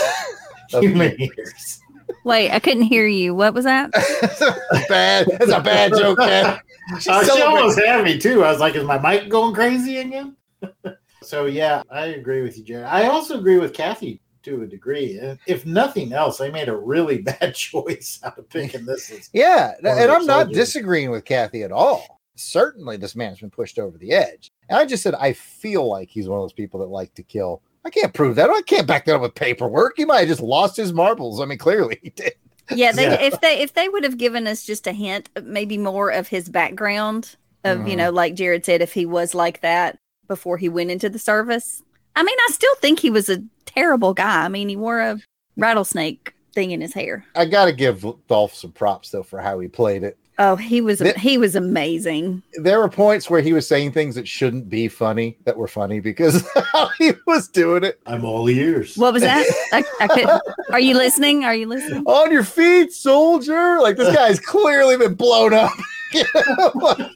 of 0.73 0.83
human 0.83 1.21
ears. 1.21 1.81
Wait, 2.25 2.51
I 2.51 2.59
couldn't 2.59 2.83
hear 2.83 3.07
you. 3.07 3.35
What 3.35 3.55
was 3.55 3.65
that? 3.65 3.91
bad. 4.89 5.27
That's 5.27 5.51
a 5.51 5.61
bad 5.61 5.93
joke, 5.93 6.19
man. 6.19 6.61
Uh, 6.93 6.99
she 6.99 7.43
almost 7.43 7.79
had 7.79 8.05
me 8.05 8.19
too. 8.19 8.45
I 8.45 8.51
was 8.51 8.61
like, 8.61 8.75
is 8.75 8.85
my 8.85 8.99
mic 8.99 9.29
going 9.29 9.55
crazy 9.55 9.99
again? 9.99 10.37
so 11.23 11.47
yeah, 11.47 11.83
I 11.91 12.07
agree 12.07 12.43
with 12.43 12.59
you, 12.59 12.65
Jared. 12.65 12.87
I 12.87 13.07
also 13.07 13.39
agree 13.39 13.59
with 13.59 13.73
Kathy 13.73 14.21
to 14.43 14.63
a 14.63 14.67
degree. 14.67 15.21
If 15.47 15.67
nothing 15.67 16.13
else, 16.13 16.41
I 16.41 16.51
made 16.51 16.69
a 16.69 16.77
really 16.77 17.19
bad 17.23 17.55
choice 17.55 18.21
out 18.25 18.39
of 18.39 18.49
picking 18.49 18.85
this. 18.85 19.11
As 19.11 19.31
Yeah, 19.33 19.73
and 19.83 20.11
I'm 20.11 20.27
not 20.27 20.51
disagreeing 20.51 21.11
with 21.11 21.25
Kathy 21.25 21.63
at 21.63 21.73
all. 21.73 22.20
Certainly, 22.41 22.97
this 22.99 23.15
man's 23.17 23.41
been 23.41 23.51
pushed 23.51 23.79
over 23.79 23.97
the 23.99 24.13
edge. 24.13 24.51
And 24.69 24.79
I 24.79 24.87
just 24.87 25.03
said 25.03 25.15
I 25.15 25.33
feel 25.33 25.87
like 25.89 26.09
he's 26.11 26.29
one 26.29 26.39
of 26.39 26.43
those 26.45 26.53
people 26.53 26.81
that 26.81 26.87
like 26.87 27.15
to 27.15 27.23
kill. 27.23 27.63
I 27.85 27.91
can't 27.91 28.13
prove 28.13 28.37
that. 28.37 28.51
I 28.51 28.61
can't 28.63 28.87
back 28.87 29.05
that 29.07 29.15
up 29.17 29.23
with 29.23 29.35
paperwork. 29.35 29.95
He 29.97 30.05
might 30.05 30.21
have 30.21 30.29
just 30.29 30.41
lost 30.43 30.77
his 30.77 30.93
marbles. 30.93 31.41
I 31.41 31.45
mean, 31.47 31.59
clearly 31.59 31.99
he 32.03 32.11
did. 32.11 32.33
Yeah, 32.73 32.93
they, 32.93 33.05
Yeah. 33.05 33.21
if 33.21 33.41
they 33.41 33.61
if 33.61 33.75
they 33.75 33.89
would 33.89 34.05
have 34.05 34.17
given 34.19 34.47
us 34.47 34.65
just 34.65 34.87
a 34.87 34.93
hint, 34.93 35.29
maybe 35.43 35.77
more 35.79 36.11
of 36.11 36.29
his 36.29 36.49
background 36.49 37.37
of 37.65 37.87
you 37.89 37.95
Mhm. 37.95 37.99
know, 37.99 38.11
like 38.11 38.35
Jared 38.35 38.65
said, 38.65 38.81
if 38.83 38.93
he 38.93 39.07
was 39.07 39.35
like 39.35 39.61
that 39.63 39.99
before 40.29 40.57
he 40.57 40.69
went 40.69 40.91
into 40.91 41.09
the 41.11 41.19
service. 41.19 41.83
I 42.17 42.23
mean, 42.23 42.37
I 42.49 42.53
still 42.53 42.75
think 42.77 43.01
he 43.01 43.11
was 43.11 43.29
a 43.29 43.43
terrible 43.67 44.15
guy. 44.15 44.45
I 44.45 44.49
mean, 44.49 44.69
he 44.69 44.77
wore 44.77 45.01
a 45.01 45.19
rattlesnake 45.57 46.33
thing 46.55 46.71
in 46.71 46.81
his 46.81 46.95
hair. 46.95 47.25
I 47.35 47.45
got 47.45 47.67
to 47.67 47.73
give 47.73 48.05
Dolph 48.29 48.55
some 48.55 48.73
props 48.73 49.11
though 49.11 49.23
for 49.23 49.41
how 49.41 49.59
he 49.61 49.69
played 49.69 50.03
it. 50.03 50.17
Oh, 50.43 50.57
he 50.57 50.81
was 50.81 51.01
Th- 51.01 51.17
he 51.17 51.37
was 51.37 51.55
amazing. 51.55 52.43
There 52.55 52.79
were 52.79 52.89
points 52.89 53.29
where 53.29 53.43
he 53.43 53.53
was 53.53 53.69
saying 53.69 53.93
things 53.93 54.15
that 54.15 54.27
shouldn't 54.27 54.71
be 54.71 54.89
funny 54.89 55.37
that 55.45 55.55
were 55.55 55.69
funny 55.69 56.01
because 56.01 56.49
he 56.99 57.13
was 57.27 57.47
doing 57.47 57.85
it. 57.85 58.01
I'm 58.07 58.25
all 58.25 58.49
ears. 58.49 58.97
What 58.97 59.13
was 59.13 59.23
that? 59.23 59.45
I, 59.75 59.85
I 60.01 60.09
could. 60.09 60.27
Are 60.73 60.81
you 60.81 60.95
listening? 60.95 61.45
Are 61.45 61.55
you 61.55 61.67
listening? 61.67 62.05
On 62.07 62.33
your 62.33 62.43
feet, 62.43 62.95
soldier! 62.95 63.81
Like 63.83 63.99
this 63.99 64.17
guy's 64.17 64.41
clearly 64.41 64.97
been 64.97 65.13
blown 65.13 65.53
up. 65.53 65.73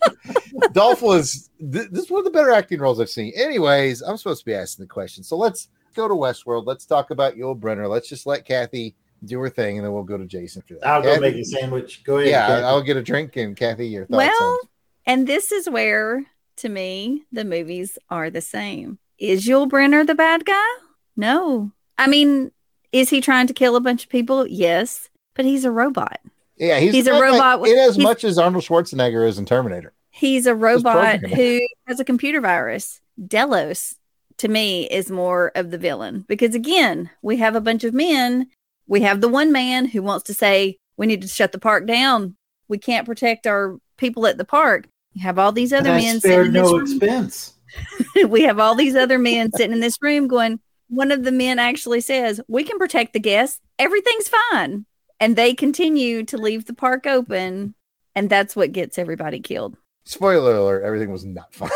Dolph 0.72 1.01
was 1.01 1.49
th- 1.59 1.89
this 1.93 2.05
is 2.05 2.11
one 2.11 2.18
of 2.18 2.25
the 2.27 2.31
better 2.31 2.51
acting 2.51 2.79
roles 2.79 3.01
I've 3.01 3.09
seen. 3.09 3.33
Anyways, 3.35 4.03
I'm 4.03 4.18
supposed 4.18 4.41
to 4.41 4.45
be 4.47 4.55
asking 4.55 4.85
the 4.85 4.89
question, 4.91 5.25
so 5.25 5.39
let's 5.39 5.68
go 5.95 6.09
to 6.09 6.14
Westworld. 6.14 6.66
Let's 6.66 6.85
talk 6.85 7.11
about 7.11 7.37
Yul 7.37 7.59
Brynner. 7.59 7.89
Let's 7.89 8.07
just 8.09 8.27
let 8.27 8.45
Kathy 8.45 8.95
do 9.24 9.38
her 9.40 9.48
thing, 9.48 9.76
and 9.78 9.84
then 9.86 9.92
we'll 9.92 10.02
go 10.02 10.16
to 10.18 10.24
Jason 10.26 10.62
for 10.62 10.74
that. 10.74 10.86
I'll 10.86 11.02
go 11.02 11.18
make 11.20 11.34
a 11.36 11.44
sandwich. 11.44 12.02
Go 12.04 12.18
ahead. 12.18 12.30
Yeah, 12.30 12.46
Kathy. 12.46 12.64
I'll 12.64 12.82
get 12.82 12.96
a 12.96 13.02
drink, 13.02 13.36
and 13.36 13.56
Kathy, 13.56 13.88
your 13.88 14.06
thoughts. 14.06 14.16
Well, 14.16 14.42
on- 14.52 14.58
and 15.06 15.26
this 15.26 15.52
is 15.52 15.68
where, 15.68 16.24
to 16.56 16.68
me, 16.68 17.24
the 17.32 17.44
movies 17.44 17.98
are 18.10 18.30
the 18.30 18.40
same. 18.40 18.98
Is 19.18 19.46
Yul 19.46 19.68
Brynner 19.68 20.06
the 20.06 20.14
bad 20.14 20.44
guy? 20.44 20.62
No. 21.16 21.72
I 21.98 22.06
mean, 22.06 22.50
is 22.92 23.10
he 23.10 23.20
trying 23.20 23.46
to 23.46 23.54
kill 23.54 23.76
a 23.76 23.80
bunch 23.80 24.04
of 24.04 24.10
people? 24.10 24.46
Yes, 24.46 25.08
but 25.34 25.44
he's 25.44 25.64
a 25.64 25.70
robot. 25.70 26.20
yeah, 26.56 26.78
he's, 26.80 26.94
he's 26.94 27.06
a 27.06 27.10
not 27.10 27.20
like- 27.20 27.32
robot 27.32 27.68
in 27.68 27.78
as 27.78 27.98
much 27.98 28.24
as 28.24 28.38
Arnold 28.38 28.64
Schwarzenegger 28.64 29.26
is 29.28 29.38
in 29.38 29.44
Terminator. 29.46 29.92
He's 30.10 30.46
a 30.46 30.54
robot 30.54 31.20
programming. 31.20 31.36
who 31.36 31.60
has 31.86 31.98
a 32.00 32.04
computer 32.04 32.40
virus. 32.40 33.00
Delos, 33.26 33.96
to 34.38 34.48
me, 34.48 34.84
is 34.88 35.10
more 35.10 35.50
of 35.56 35.70
the 35.70 35.78
villain 35.78 36.24
because, 36.28 36.54
again, 36.54 37.10
we 37.22 37.36
have 37.38 37.56
a 37.56 37.60
bunch 37.60 37.82
of 37.84 37.94
men. 37.94 38.48
We 38.87 39.03
have 39.03 39.20
the 39.20 39.28
one 39.28 39.53
man 39.53 39.87
who 39.87 40.03
wants 40.03 40.24
to 40.24 40.35
say, 40.35 40.78
we 40.97 41.07
need 41.07 41.22
to 41.22 41.28
shut 41.28 41.53
the 41.53 41.59
park 41.59 41.87
down. 41.87 42.37
We 42.68 42.78
can't 42.78 43.07
protect 43.07 43.47
our 43.47 43.78
people 43.97 44.26
at 44.26 44.39
the 44.39 44.45
park. 44.45 44.89
You 45.12 45.22
have 45.22 45.39
all 45.39 45.53
these 45.53 45.72
other 45.72 45.91
men 45.91 46.20
spared 46.20 46.22
sitting 46.22 46.47
in 46.47 46.53
this 46.53 46.72
no 46.72 46.78
room. 46.78 46.82
expense. 46.82 47.53
we 48.28 48.43
have 48.43 48.59
all 48.59 48.74
these 48.74 48.97
other 48.97 49.18
men 49.18 49.53
sitting 49.53 49.72
in 49.72 49.80
this 49.80 49.99
room 50.01 50.28
going, 50.28 50.61
one 50.89 51.11
of 51.11 51.24
the 51.24 51.32
men 51.32 51.59
actually 51.59 52.01
says, 52.01 52.41
We 52.49 52.64
can 52.64 52.78
protect 52.78 53.12
the 53.12 53.20
guests. 53.20 53.61
Everything's 53.78 54.30
fine. 54.51 54.87
And 55.20 55.37
they 55.37 55.55
continue 55.55 56.24
to 56.24 56.37
leave 56.37 56.66
the 56.66 56.74
park 56.74 57.07
open. 57.07 57.74
And 58.14 58.28
that's 58.28 58.55
what 58.55 58.72
gets 58.72 58.99
everybody 58.99 59.41
killed. 59.41 59.76
Spoiler 60.07 60.57
alert: 60.57 60.85
everything 60.85 61.11
was 61.11 61.24
not 61.24 61.55
fine. 61.55 61.70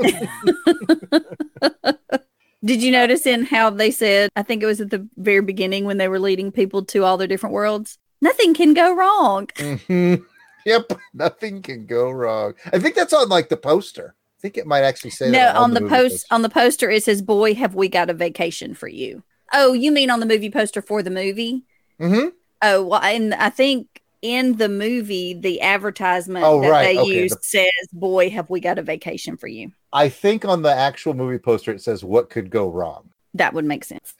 Did 2.64 2.82
you 2.82 2.90
notice 2.90 3.24
in 3.26 3.44
how 3.44 3.70
they 3.70 3.90
said, 3.90 4.30
I 4.34 4.42
think 4.42 4.62
it 4.62 4.66
was 4.66 4.80
at 4.80 4.90
the 4.90 5.06
very 5.16 5.42
beginning 5.42 5.84
when 5.84 5.98
they 5.98 6.08
were 6.08 6.18
leading 6.18 6.50
people 6.50 6.84
to 6.86 7.04
all 7.04 7.16
their 7.16 7.28
different 7.28 7.54
worlds? 7.54 7.98
Nothing 8.20 8.54
can 8.54 8.74
go 8.74 8.94
wrong. 8.94 9.46
Mhm. 9.56 10.24
Yep, 10.66 10.92
nothing 11.14 11.62
can 11.62 11.86
go 11.86 12.10
wrong. 12.10 12.54
I 12.72 12.78
think 12.78 12.94
that's 12.94 13.12
on 13.12 13.28
like 13.28 13.48
the 13.48 13.56
poster. 13.56 14.14
I 14.38 14.40
think 14.42 14.56
it 14.58 14.66
might 14.66 14.82
actually 14.82 15.10
say 15.10 15.26
No, 15.26 15.38
that 15.38 15.56
on 15.56 15.72
the 15.74 15.80
movie 15.80 15.94
post 15.94 16.26
on 16.30 16.42
the 16.42 16.48
poster 16.48 16.90
it 16.90 17.04
says, 17.04 17.22
Boy, 17.22 17.54
have 17.54 17.74
we 17.74 17.88
got 17.88 18.10
a 18.10 18.14
vacation 18.14 18.74
for 18.74 18.88
you. 18.88 19.22
Oh, 19.52 19.72
you 19.72 19.90
mean 19.92 20.10
on 20.10 20.20
the 20.20 20.26
movie 20.26 20.50
poster 20.50 20.82
for 20.82 21.02
the 21.02 21.10
movie? 21.10 21.64
Mm-hmm. 22.00 22.28
Oh 22.60 22.84
well, 22.84 23.00
and 23.00 23.34
I 23.34 23.50
think 23.50 24.02
in 24.22 24.56
the 24.56 24.68
movie, 24.68 25.34
the 25.34 25.60
advertisement 25.60 26.44
Oh, 26.44 26.60
that 26.62 26.70
right, 26.70 26.84
they 26.96 26.98
okay, 26.98 27.22
use 27.22 27.32
the- 27.32 27.38
says, 27.42 27.88
"Boy, 27.92 28.30
have 28.30 28.50
we 28.50 28.60
got 28.60 28.78
a 28.78 28.82
vacation 28.82 29.36
for 29.36 29.46
you." 29.48 29.72
I 29.92 30.08
think 30.08 30.44
on 30.44 30.62
the 30.62 30.72
actual 30.74 31.14
movie 31.14 31.38
poster 31.38 31.72
it 31.72 31.80
says 31.82 32.04
what 32.04 32.30
could 32.30 32.50
go 32.50 32.68
wrong. 32.68 33.10
That 33.34 33.52
would 33.54 33.66
make 33.66 33.84
sense. 33.84 34.14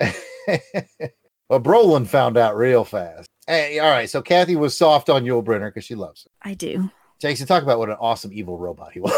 well, 1.48 1.60
Brolin 1.60 2.06
found 2.06 2.36
out 2.36 2.56
real 2.56 2.84
fast. 2.84 3.26
Hey, 3.46 3.78
all 3.78 3.90
right, 3.90 4.08
so 4.08 4.20
Kathy 4.22 4.54
was 4.54 4.76
soft 4.76 5.08
on 5.08 5.24
Yul 5.24 5.42
Brynner 5.42 5.68
because 5.70 5.84
she 5.84 5.94
loves 5.94 6.24
him. 6.26 6.30
I 6.42 6.54
do. 6.54 6.90
Jason, 7.18 7.46
talk 7.46 7.62
about 7.62 7.78
what 7.78 7.88
an 7.88 7.96
awesome 7.98 8.32
evil 8.32 8.58
robot 8.58 8.92
he 8.92 9.00
was. 9.00 9.12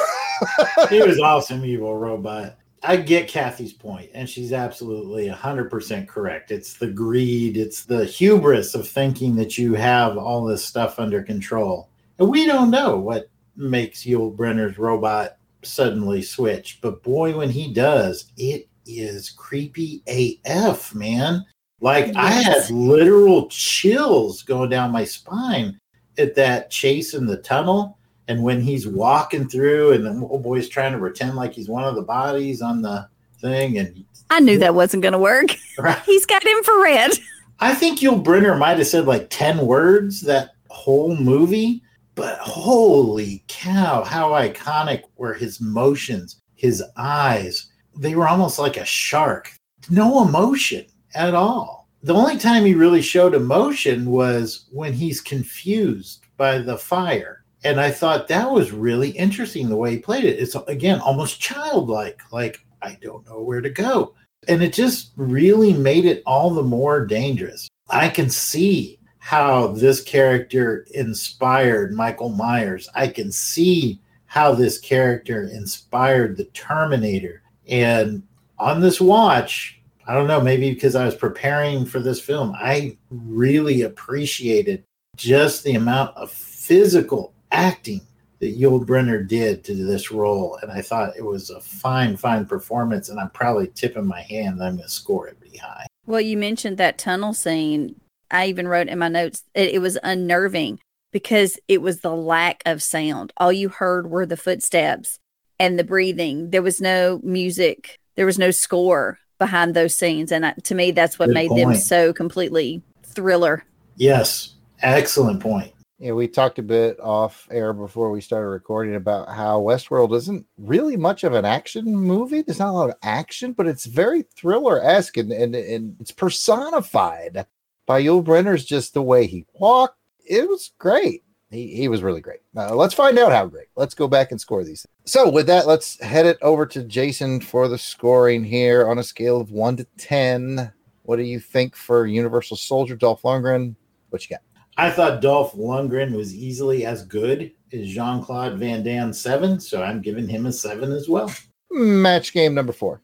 he 0.91 1.03
was 1.03 1.19
awesome, 1.19 1.65
evil 1.65 1.97
robot. 1.99 2.57
I 2.83 2.97
get 2.97 3.29
Kathy's 3.29 3.75
point, 3.75 4.11
and 4.15 4.29
she's 4.29 4.53
absolutely 4.53 5.29
100% 5.29 6.09
correct. 6.09 6.51
It's 6.51 6.75
the 6.75 6.87
greed, 6.87 7.57
it's 7.57 7.85
the 7.85 8.05
hubris 8.05 8.75
of 8.75 8.89
thinking 8.89 9.37
that 9.37 9.59
you 9.59 9.75
have 9.75 10.17
all 10.17 10.45
this 10.45 10.65
stuff 10.65 10.99
under 10.99 11.23
control. 11.23 11.91
And 12.19 12.29
we 12.31 12.47
don't 12.47 12.71
know 12.71 12.97
what 12.97 13.29
makes 13.57 14.05
Yul 14.05 14.35
Brynner's 14.35 14.79
robot 14.79 15.37
suddenly 15.63 16.23
switch, 16.23 16.79
but 16.81 17.03
boy, 17.03 17.37
when 17.37 17.51
he 17.51 17.73
does, 17.73 18.33
it 18.39 18.67
is 18.87 19.31
creepy 19.31 20.03
AF, 20.07 20.95
man. 20.95 21.45
Like 21.81 22.15
I 22.17 22.31
had 22.31 22.71
literal 22.71 23.49
chills 23.49 24.43
going 24.43 24.71
down 24.71 24.91
my 24.91 25.05
spine 25.05 25.79
at 26.19 26.35
that 26.35 26.71
chase 26.71 27.15
in 27.15 27.27
the 27.27 27.39
tunnel. 27.39 27.99
And 28.31 28.45
when 28.45 28.61
he's 28.61 28.87
walking 28.87 29.49
through, 29.49 29.91
and 29.91 30.07
the 30.07 30.25
old 30.25 30.45
boy's 30.45 30.69
trying 30.69 30.93
to 30.93 31.01
pretend 31.01 31.35
like 31.35 31.53
he's 31.53 31.69
one 31.69 31.83
of 31.83 31.97
the 31.97 32.03
bodies 32.03 32.63
on 32.63 32.81
the 32.81 33.09
thing, 33.41 33.79
and 33.79 34.05
I 34.31 34.39
knew 34.39 34.57
that 34.59 34.77
wasn't 34.77 35.03
going 35.03 35.15
to 35.15 35.19
work. 35.19 35.57
Right? 35.79 35.99
He's 36.07 36.27
got 36.27 36.47
infrared. 36.47 37.11
I 37.59 37.75
think 37.75 37.99
Yul 37.99 38.23
Brynner 38.23 38.57
might 38.57 38.79
have 38.79 38.87
said 38.87 39.07
like 39.07 39.31
10 39.31 39.67
words 39.67 40.21
that 40.21 40.51
whole 40.69 41.17
movie, 41.17 41.83
but 42.15 42.39
holy 42.39 43.43
cow, 43.49 44.05
how 44.05 44.31
iconic 44.31 45.03
were 45.17 45.35
his 45.35 45.61
motions, 45.61 46.41
his 46.55 46.85
eyes. 46.97 47.73
They 47.97 48.15
were 48.15 48.29
almost 48.29 48.61
like 48.61 48.77
a 48.77 48.85
shark. 48.85 49.51
No 49.91 50.23
emotion 50.23 50.87
at 51.17 51.35
all. 51.35 51.89
The 52.05 52.15
only 52.15 52.39
time 52.39 52.65
he 52.65 52.75
really 52.75 53.03
showed 53.03 53.35
emotion 53.35 54.09
was 54.09 54.67
when 54.71 54.93
he's 54.93 55.21
confused 55.21 56.25
by 56.37 56.59
the 56.59 56.79
fire. 56.79 57.40
And 57.65 57.81
I 57.81 57.91
thought 57.91 58.29
that 58.29 58.51
was 58.51 58.73
really 58.73 59.11
interesting 59.11 59.69
the 59.69 59.77
way 59.77 59.93
he 59.93 59.99
played 59.99 60.25
it. 60.25 60.39
It's 60.39 60.55
again 60.67 61.01
almost 61.01 61.41
childlike, 61.41 62.21
like, 62.33 62.65
I 62.83 62.97
don't 63.03 63.27
know 63.27 63.43
where 63.43 63.61
to 63.61 63.71
go. 63.71 64.15
And 64.49 64.63
it 64.63 64.73
just 64.73 65.13
really 65.17 65.75
made 65.75 66.07
it 66.07 66.23
all 66.25 66.51
the 66.51 66.63
more 66.63 67.05
dangerous. 67.05 67.69
I 67.91 68.09
can 68.09 68.31
see 68.31 68.99
how 69.19 69.69
this 69.69 70.03
character 70.03 70.87
inspired 70.95 71.93
Michael 71.93 72.31
Myers. 72.31 72.89
I 72.95 73.09
can 73.09 73.31
see 73.31 74.01
how 74.25 74.55
this 74.55 74.79
character 74.79 75.43
inspired 75.53 76.37
the 76.37 76.45
Terminator. 76.47 77.43
And 77.69 78.23
on 78.59 78.81
this 78.81 79.01
watch, 79.01 79.81
I 80.07 80.15
don't 80.15 80.27
know, 80.27 80.41
maybe 80.41 80.73
because 80.73 80.95
I 80.95 81.05
was 81.05 81.15
preparing 81.15 81.85
for 81.85 82.01
this 82.01 82.21
film, 82.21 82.55
I 82.57 82.97
really 83.11 83.83
appreciated 83.83 84.85
just 85.17 85.65
the 85.65 85.75
amount 85.75 86.17
of 86.17 86.31
physical 86.31 87.35
acting 87.53 88.01
that 88.41 88.59
Yul 88.59 88.85
Brynner 88.85 89.27
did 89.27 89.65
to 89.65 89.75
this 89.75 90.11
role. 90.11 90.59
And 90.63 90.73
I 90.73 90.83
thought 90.83 91.17
it 91.17 91.25
was 91.25 91.51
a 91.51 91.61
fine, 91.61 92.17
fine 92.17 92.47
performance. 92.47 93.09
And 93.09 93.21
I'm 93.21 93.31
probably 93.31 93.69
tipping 93.69 94.07
my 94.07 94.23
hand 94.23 94.61
that 94.61 94.65
I'm 94.65 94.77
going 94.77 94.89
to 94.89 94.93
score 94.93 95.29
it 95.29 95.39
pretty 95.41 95.59
high. 95.59 95.87
Well, 96.07 96.21
you 96.21 96.37
mentioned 96.37 96.79
that 96.79 96.99
tunnel 96.99 97.35
scene. 97.35 98.01
I 98.31 98.47
even 98.47 98.67
wrote 98.67 98.89
in 98.89 98.99
my 98.99 99.09
notes 99.09 99.45
it, 99.55 99.75
it 99.75 99.79
was 99.81 99.99
unnerving 100.03 100.81
because 101.13 101.59
it 101.69 101.83
was 101.83 102.01
the 102.01 102.15
lack 102.15 102.63
of 102.65 102.83
sound. 102.83 103.33
All 103.37 103.53
you 103.53 103.69
heard 103.69 104.11
were 104.11 104.27
the 104.27 104.37
footsteps 104.37 105.19
and 105.59 105.79
the 105.79 105.85
breathing. 105.85 106.51
There 106.51 106.63
was 106.63 106.81
no 106.81 107.21
music. 107.23 107.99
There 108.17 108.27
was 108.27 108.39
no 108.39 108.51
score 108.51 109.19
behind 109.39 109.75
those 109.75 109.97
scenes, 109.97 110.31
and 110.31 110.45
I, 110.45 110.53
to 110.65 110.75
me, 110.75 110.91
that's 110.91 111.19
what 111.19 111.27
Good 111.27 111.35
made 111.35 111.51
them 111.51 111.75
so 111.75 112.13
completely 112.13 112.83
thriller. 113.03 113.65
Yes, 113.97 114.55
excellent 114.83 115.41
point. 115.41 115.73
Yeah, 116.01 116.13
we 116.13 116.29
talked 116.29 116.59
a 116.59 116.63
bit 116.63 116.99
off 116.99 117.47
air 117.51 117.75
before 117.75 118.11
we 118.11 118.23
started 118.23 118.49
recording 118.49 118.95
about 118.95 119.29
how 119.29 119.61
Westworld 119.61 120.17
isn't 120.17 120.47
really 120.57 120.97
much 120.97 121.25
of 121.25 121.35
an 121.35 121.45
action 121.45 121.95
movie. 121.95 122.41
There's 122.41 122.59
not 122.59 122.71
a 122.71 122.73
lot 122.73 122.89
of 122.89 122.97
action, 123.03 123.53
but 123.53 123.67
it's 123.67 123.85
very 123.85 124.23
thriller 124.35 124.83
esque 124.83 125.19
and, 125.19 125.31
and, 125.31 125.55
and 125.55 125.97
it's 126.01 126.11
personified 126.11 127.45
by 127.85 128.03
Yul 128.03 128.25
Brynner's 128.25 128.65
just 128.65 128.95
the 128.95 129.03
way 129.03 129.27
he 129.27 129.45
walked. 129.53 129.99
It 130.25 130.49
was 130.49 130.71
great. 130.79 131.23
He, 131.51 131.77
he 131.77 131.89
was 131.89 132.03
really 132.03 132.23
great. 132.23 132.41
Uh, 132.57 132.75
let's 132.75 132.95
find 132.95 133.19
out 133.19 133.33
how 133.33 133.45
great. 133.45 133.67
Let's 133.77 133.95
go 133.95 134.09
back 134.09 134.31
and 134.31 134.41
score 134.41 134.65
these. 134.65 134.87
So, 135.05 135.29
with 135.29 135.49
that, 135.49 135.67
let's 135.67 136.01
head 136.01 136.25
it 136.25 136.39
over 136.41 136.65
to 136.65 136.83
Jason 136.83 137.43
for 137.43 137.69
the 137.69 137.77
scoring 137.77 138.43
here 138.43 138.89
on 138.89 138.99
a 138.99 139.03
scale 139.03 139.39
of 139.39 139.51
one 139.51 139.77
to 139.77 139.87
10. 139.99 140.73
What 141.03 141.17
do 141.17 141.25
you 141.25 141.41
think 141.41 141.77
for 141.77 142.07
Universal 142.07 142.57
Soldier, 142.57 142.97
Dolph 142.97 143.21
Lundgren? 143.21 143.75
What 144.09 144.23
you 144.23 144.37
got? 144.37 144.43
I 144.81 144.91
thought 144.91 145.21
Dolph 145.21 145.53
Lundgren 145.53 146.17
was 146.17 146.35
easily 146.35 146.87
as 146.87 147.05
good 147.05 147.53
as 147.71 147.87
Jean 147.87 148.23
Claude 148.23 148.57
Van 148.57 148.83
Damme 148.83 149.13
7, 149.13 149.61
so 149.61 149.83
I'm 149.83 150.01
giving 150.01 150.27
him 150.27 150.47
a 150.47 150.53
7 150.53 150.91
as 150.91 151.07
well. 151.07 151.31
Match 151.71 152.33
game 152.33 152.55
number 152.55 152.73
four. 152.73 153.03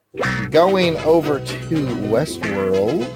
Going 0.48 0.96
over 1.00 1.38
to 1.38 1.86
Westworld. 2.08 3.06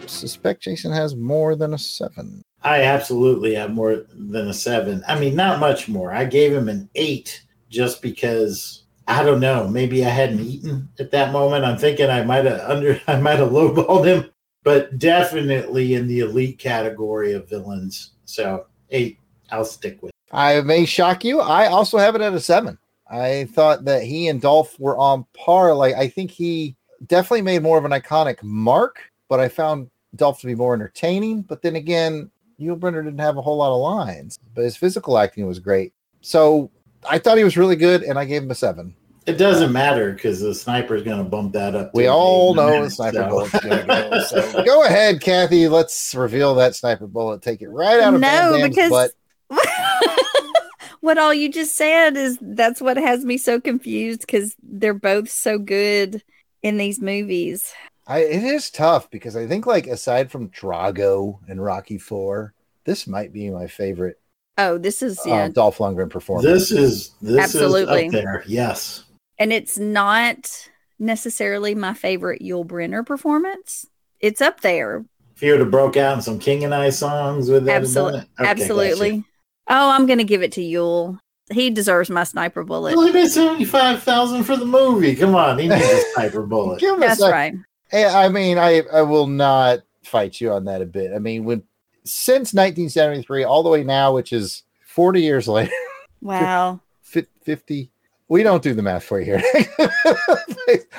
I 0.00 0.06
suspect 0.06 0.62
Jason 0.62 0.92
has 0.92 1.16
more 1.16 1.56
than 1.56 1.74
a 1.74 1.78
seven. 1.78 2.44
I 2.62 2.82
absolutely 2.82 3.56
have 3.56 3.72
more 3.72 4.04
than 4.14 4.46
a 4.46 4.54
7. 4.54 5.02
I 5.08 5.18
mean, 5.18 5.34
not 5.34 5.58
much 5.58 5.88
more. 5.88 6.12
I 6.12 6.24
gave 6.24 6.52
him 6.52 6.68
an 6.68 6.88
8 6.94 7.42
just 7.68 8.00
because 8.00 8.84
I 9.08 9.24
don't 9.24 9.40
know, 9.40 9.66
maybe 9.66 10.04
I 10.04 10.10
hadn't 10.10 10.38
eaten 10.38 10.88
at 11.00 11.10
that 11.10 11.32
moment. 11.32 11.64
I'm 11.64 11.78
thinking 11.78 12.08
I 12.08 12.22
might 12.22 12.44
have 12.44 12.60
under 12.60 13.00
I 13.08 13.16
might 13.16 13.40
have 13.40 13.50
lowballed 13.50 14.06
him, 14.06 14.30
but 14.64 14.98
definitely 14.98 15.94
in 15.94 16.06
the 16.06 16.20
elite 16.20 16.58
category 16.58 17.32
of 17.32 17.48
villains. 17.48 18.12
So, 18.24 18.66
8 18.90 19.18
I'll 19.50 19.64
stick 19.64 20.02
with. 20.02 20.12
I 20.32 20.62
may 20.62 20.86
shock 20.86 21.24
you. 21.24 21.40
I 21.40 21.66
also 21.66 21.98
have 21.98 22.14
it 22.14 22.22
at 22.22 22.32
a 22.32 22.40
seven. 22.40 22.78
I 23.08 23.46
thought 23.52 23.84
that 23.84 24.02
he 24.02 24.28
and 24.28 24.40
Dolph 24.40 24.78
were 24.80 24.96
on 24.96 25.26
par. 25.34 25.74
Like, 25.74 25.94
I 25.94 26.08
think 26.08 26.30
he 26.30 26.74
definitely 27.06 27.42
made 27.42 27.62
more 27.62 27.76
of 27.76 27.84
an 27.84 27.90
iconic 27.90 28.42
mark, 28.42 29.00
but 29.28 29.38
I 29.38 29.48
found 29.48 29.90
Dolph 30.16 30.40
to 30.40 30.46
be 30.46 30.54
more 30.54 30.72
entertaining. 30.72 31.42
But 31.42 31.60
then 31.60 31.76
again, 31.76 32.30
Yul 32.58 32.78
Brynner 32.78 33.04
didn't 33.04 33.20
have 33.20 33.36
a 33.36 33.42
whole 33.42 33.58
lot 33.58 33.74
of 33.74 33.80
lines, 33.80 34.38
but 34.54 34.64
his 34.64 34.76
physical 34.76 35.18
acting 35.18 35.46
was 35.46 35.58
great. 35.58 35.92
So 36.22 36.70
I 37.08 37.18
thought 37.18 37.36
he 37.36 37.44
was 37.44 37.58
really 37.58 37.76
good, 37.76 38.02
and 38.02 38.18
I 38.18 38.24
gave 38.24 38.42
him 38.42 38.50
a 38.50 38.54
seven. 38.54 38.94
It 39.26 39.34
doesn't 39.34 39.72
matter 39.72 40.12
because 40.12 40.40
the 40.40 40.54
sniper's 40.54 41.02
going 41.02 41.18
to 41.18 41.24
bump 41.24 41.52
that 41.52 41.74
up. 41.74 41.94
We 41.94 42.08
all 42.08 42.54
eight 42.54 42.62
in 42.62 42.68
a 42.68 42.70
know 42.70 42.84
the 42.84 42.90
sniper 42.90 43.16
so. 43.18 43.28
bullet's 43.28 43.52
gonna 43.52 43.86
go. 43.86 44.22
So 44.22 44.62
go 44.64 44.84
ahead, 44.84 45.20
Kathy. 45.20 45.68
Let's 45.68 46.14
reveal 46.14 46.54
that 46.56 46.74
sniper 46.74 47.06
bullet. 47.06 47.42
Take 47.42 47.62
it 47.62 47.68
right 47.68 48.00
out 48.00 48.14
of 48.14 48.20
Van 48.20 48.50
No, 48.50 48.58
Damme's 48.58 48.76
because 48.76 48.90
butt. 48.90 49.10
what 51.00 51.18
all 51.18 51.32
you 51.32 51.50
just 51.50 51.76
said 51.76 52.16
is 52.16 52.38
that's 52.40 52.80
what 52.80 52.96
has 52.96 53.24
me 53.24 53.38
so 53.38 53.60
confused 53.60 54.22
because 54.22 54.56
they're 54.62 54.94
both 54.94 55.30
so 55.30 55.58
good 55.58 56.22
in 56.62 56.76
these 56.76 57.00
movies. 57.00 57.72
I, 58.06 58.20
it 58.20 58.42
is 58.42 58.70
tough 58.70 59.08
because 59.10 59.36
I 59.36 59.46
think, 59.46 59.64
like, 59.64 59.86
aside 59.86 60.32
from 60.32 60.48
Drago 60.50 61.38
and 61.48 61.62
Rocky 61.62 61.98
Four, 61.98 62.54
this 62.84 63.06
might 63.06 63.32
be 63.32 63.48
my 63.50 63.68
favorite 63.68 64.18
Oh, 64.58 64.76
this 64.76 65.02
is 65.02 65.18
uh, 65.20 65.22
yeah, 65.26 65.48
Dolph 65.48 65.78
Lundgren 65.78 66.10
performance. 66.10 66.44
This 66.44 66.70
is 66.70 67.14
this 67.22 67.42
Absolutely. 67.42 68.06
is 68.06 68.14
up 68.14 68.20
there. 68.20 68.44
Yes. 68.46 69.04
And 69.42 69.52
it's 69.52 69.76
not 69.76 70.68
necessarily 71.00 71.74
my 71.74 71.94
favorite 71.94 72.42
Yul 72.42 72.64
Brynner 72.64 73.04
performance. 73.04 73.84
It's 74.20 74.40
up 74.40 74.60
there, 74.60 75.04
If 75.34 75.42
you 75.42 75.50
would 75.50 75.58
have 75.58 75.70
broke 75.72 75.96
out 75.96 76.14
in 76.14 76.22
some 76.22 76.38
King 76.38 76.62
and 76.62 76.72
I 76.72 76.90
songs 76.90 77.50
with 77.50 77.64
that, 77.64 77.80
absolutely. 77.80 78.20
Okay, 78.20 78.28
absolutely. 78.38 79.24
Oh, 79.68 79.90
I'm 79.90 80.06
gonna 80.06 80.22
give 80.22 80.44
it 80.44 80.52
to 80.52 80.60
Yul. 80.60 81.18
He 81.50 81.70
deserves 81.70 82.08
my 82.08 82.22
sniper 82.22 82.62
gotcha. 82.62 82.68
bullet. 82.68 82.90
He 82.90 82.96
only 82.96 83.10
paid 83.10 83.30
seventy 83.30 83.64
five 83.64 84.04
thousand 84.04 84.44
for 84.44 84.56
the 84.56 84.64
movie. 84.64 85.16
Come 85.16 85.34
on, 85.34 85.58
he 85.58 85.66
needs 85.66 85.82
a 85.86 86.00
sniper 86.14 86.42
bullet. 86.42 86.78
Give 86.78 86.94
him 86.94 87.02
a 87.02 87.06
That's 87.06 87.20
right. 87.20 87.54
Hey, 87.90 88.06
I 88.06 88.28
mean, 88.28 88.58
I 88.58 88.82
I 88.92 89.02
will 89.02 89.26
not 89.26 89.80
fight 90.04 90.40
you 90.40 90.52
on 90.52 90.66
that 90.66 90.82
a 90.82 90.86
bit. 90.86 91.10
I 91.12 91.18
mean, 91.18 91.42
when 91.44 91.64
since 92.04 92.54
1973 92.54 93.42
all 93.42 93.64
the 93.64 93.70
way 93.70 93.82
now, 93.82 94.14
which 94.14 94.32
is 94.32 94.62
40 94.86 95.20
years 95.20 95.48
later, 95.48 95.72
Wow. 96.20 96.78
fi- 97.02 97.26
50. 97.42 97.91
We 98.32 98.42
don't 98.42 98.62
do 98.62 98.72
the 98.72 98.80
math 98.80 99.04
for 99.04 99.20
you 99.20 99.26
here. 99.26 99.42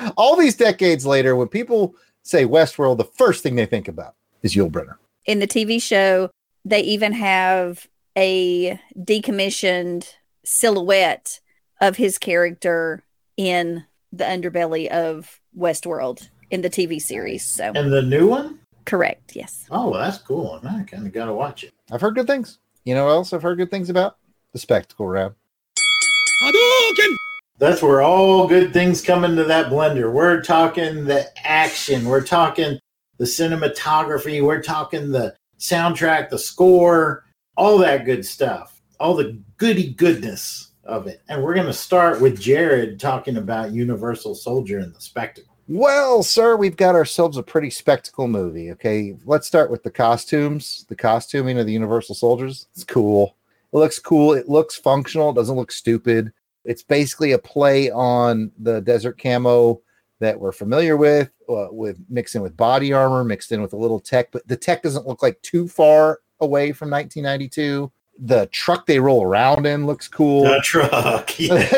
all 0.16 0.36
these 0.36 0.54
decades 0.54 1.04
later, 1.04 1.34
when 1.34 1.48
people 1.48 1.96
say 2.22 2.44
Westworld, 2.44 2.98
the 2.98 3.04
first 3.04 3.42
thing 3.42 3.56
they 3.56 3.66
think 3.66 3.88
about 3.88 4.14
is 4.42 4.54
Yul 4.54 4.70
Brynner. 4.70 4.98
in 5.26 5.40
the 5.40 5.48
TV 5.48 5.82
show, 5.82 6.30
they 6.64 6.80
even 6.82 7.12
have 7.12 7.88
a 8.16 8.78
decommissioned 8.96 10.14
silhouette 10.44 11.40
of 11.80 11.96
his 11.96 12.18
character 12.18 13.02
in 13.36 13.84
the 14.12 14.22
underbelly 14.22 14.86
of 14.86 15.40
Westworld 15.58 16.28
in 16.52 16.62
the 16.62 16.70
TV 16.70 17.02
series. 17.02 17.44
So 17.44 17.72
And 17.74 17.92
the 17.92 18.02
new 18.02 18.28
one, 18.28 18.60
Correct. 18.84 19.34
Yes. 19.34 19.66
Oh, 19.72 19.90
well, 19.90 20.00
that's 20.00 20.18
cool. 20.18 20.60
I 20.62 20.84
kind 20.84 21.04
of 21.04 21.12
got 21.12 21.26
to 21.26 21.32
watch 21.32 21.64
it. 21.64 21.72
I've 21.90 22.00
heard 22.00 22.14
good 22.14 22.28
things. 22.28 22.60
You 22.84 22.94
know 22.94 23.06
what 23.06 23.12
else 23.12 23.32
I've 23.32 23.42
heard 23.42 23.58
good 23.58 23.72
things 23.72 23.90
about? 23.90 24.18
The 24.52 24.60
spectacle 24.60 25.08
round. 25.08 25.34
That's 27.64 27.80
where 27.80 28.02
all 28.02 28.46
good 28.46 28.74
things 28.74 29.00
come 29.00 29.24
into 29.24 29.42
that 29.44 29.70
blender. 29.70 30.12
We're 30.12 30.42
talking 30.42 31.06
the 31.06 31.26
action, 31.46 32.04
we're 32.04 32.22
talking 32.22 32.78
the 33.16 33.24
cinematography, 33.24 34.44
we're 34.44 34.60
talking 34.60 35.10
the 35.10 35.34
soundtrack, 35.58 36.28
the 36.28 36.38
score, 36.38 37.24
all 37.56 37.78
that 37.78 38.04
good 38.04 38.26
stuff, 38.26 38.82
all 39.00 39.14
the 39.14 39.40
goody 39.56 39.94
goodness 39.94 40.72
of 40.84 41.06
it. 41.06 41.22
And 41.30 41.42
we're 41.42 41.54
going 41.54 41.66
to 41.66 41.72
start 41.72 42.20
with 42.20 42.38
Jared 42.38 43.00
talking 43.00 43.38
about 43.38 43.72
Universal 43.72 44.34
Soldier 44.34 44.80
and 44.80 44.94
the 44.94 45.00
spectacle. 45.00 45.56
Well, 45.66 46.22
sir, 46.22 46.56
we've 46.56 46.76
got 46.76 46.94
ourselves 46.94 47.38
a 47.38 47.42
pretty 47.42 47.70
spectacle 47.70 48.28
movie. 48.28 48.72
Okay, 48.72 49.16
let's 49.24 49.46
start 49.46 49.70
with 49.70 49.84
the 49.84 49.90
costumes. 49.90 50.84
The 50.90 50.96
costuming 50.96 51.58
of 51.58 51.64
the 51.64 51.72
Universal 51.72 52.16
Soldiers. 52.16 52.66
It's 52.74 52.84
cool. 52.84 53.36
It 53.72 53.78
looks 53.78 53.98
cool. 53.98 54.34
It 54.34 54.50
looks 54.50 54.76
functional. 54.76 55.30
It 55.30 55.36
doesn't 55.36 55.56
look 55.56 55.72
stupid. 55.72 56.30
It's 56.64 56.82
basically 56.82 57.32
a 57.32 57.38
play 57.38 57.90
on 57.90 58.50
the 58.58 58.80
desert 58.80 59.20
camo 59.20 59.80
that 60.20 60.38
we're 60.38 60.52
familiar 60.52 60.96
with, 60.96 61.30
uh, 61.48 61.68
with 61.70 61.98
mixing 62.08 62.40
with 62.40 62.56
body 62.56 62.92
armor, 62.92 63.24
mixed 63.24 63.52
in 63.52 63.60
with 63.60 63.72
a 63.72 63.76
little 63.76 64.00
tech. 64.00 64.30
But 64.32 64.46
the 64.48 64.56
tech 64.56 64.82
doesn't 64.82 65.06
look 65.06 65.22
like 65.22 65.40
too 65.42 65.68
far 65.68 66.20
away 66.40 66.72
from 66.72 66.90
1992. 66.90 67.90
The 68.18 68.46
truck 68.52 68.86
they 68.86 69.00
roll 69.00 69.24
around 69.24 69.66
in 69.66 69.86
looks 69.86 70.08
cool. 70.08 70.44
The 70.44 70.60
truck. 70.62 71.38
yeah. 71.38 71.68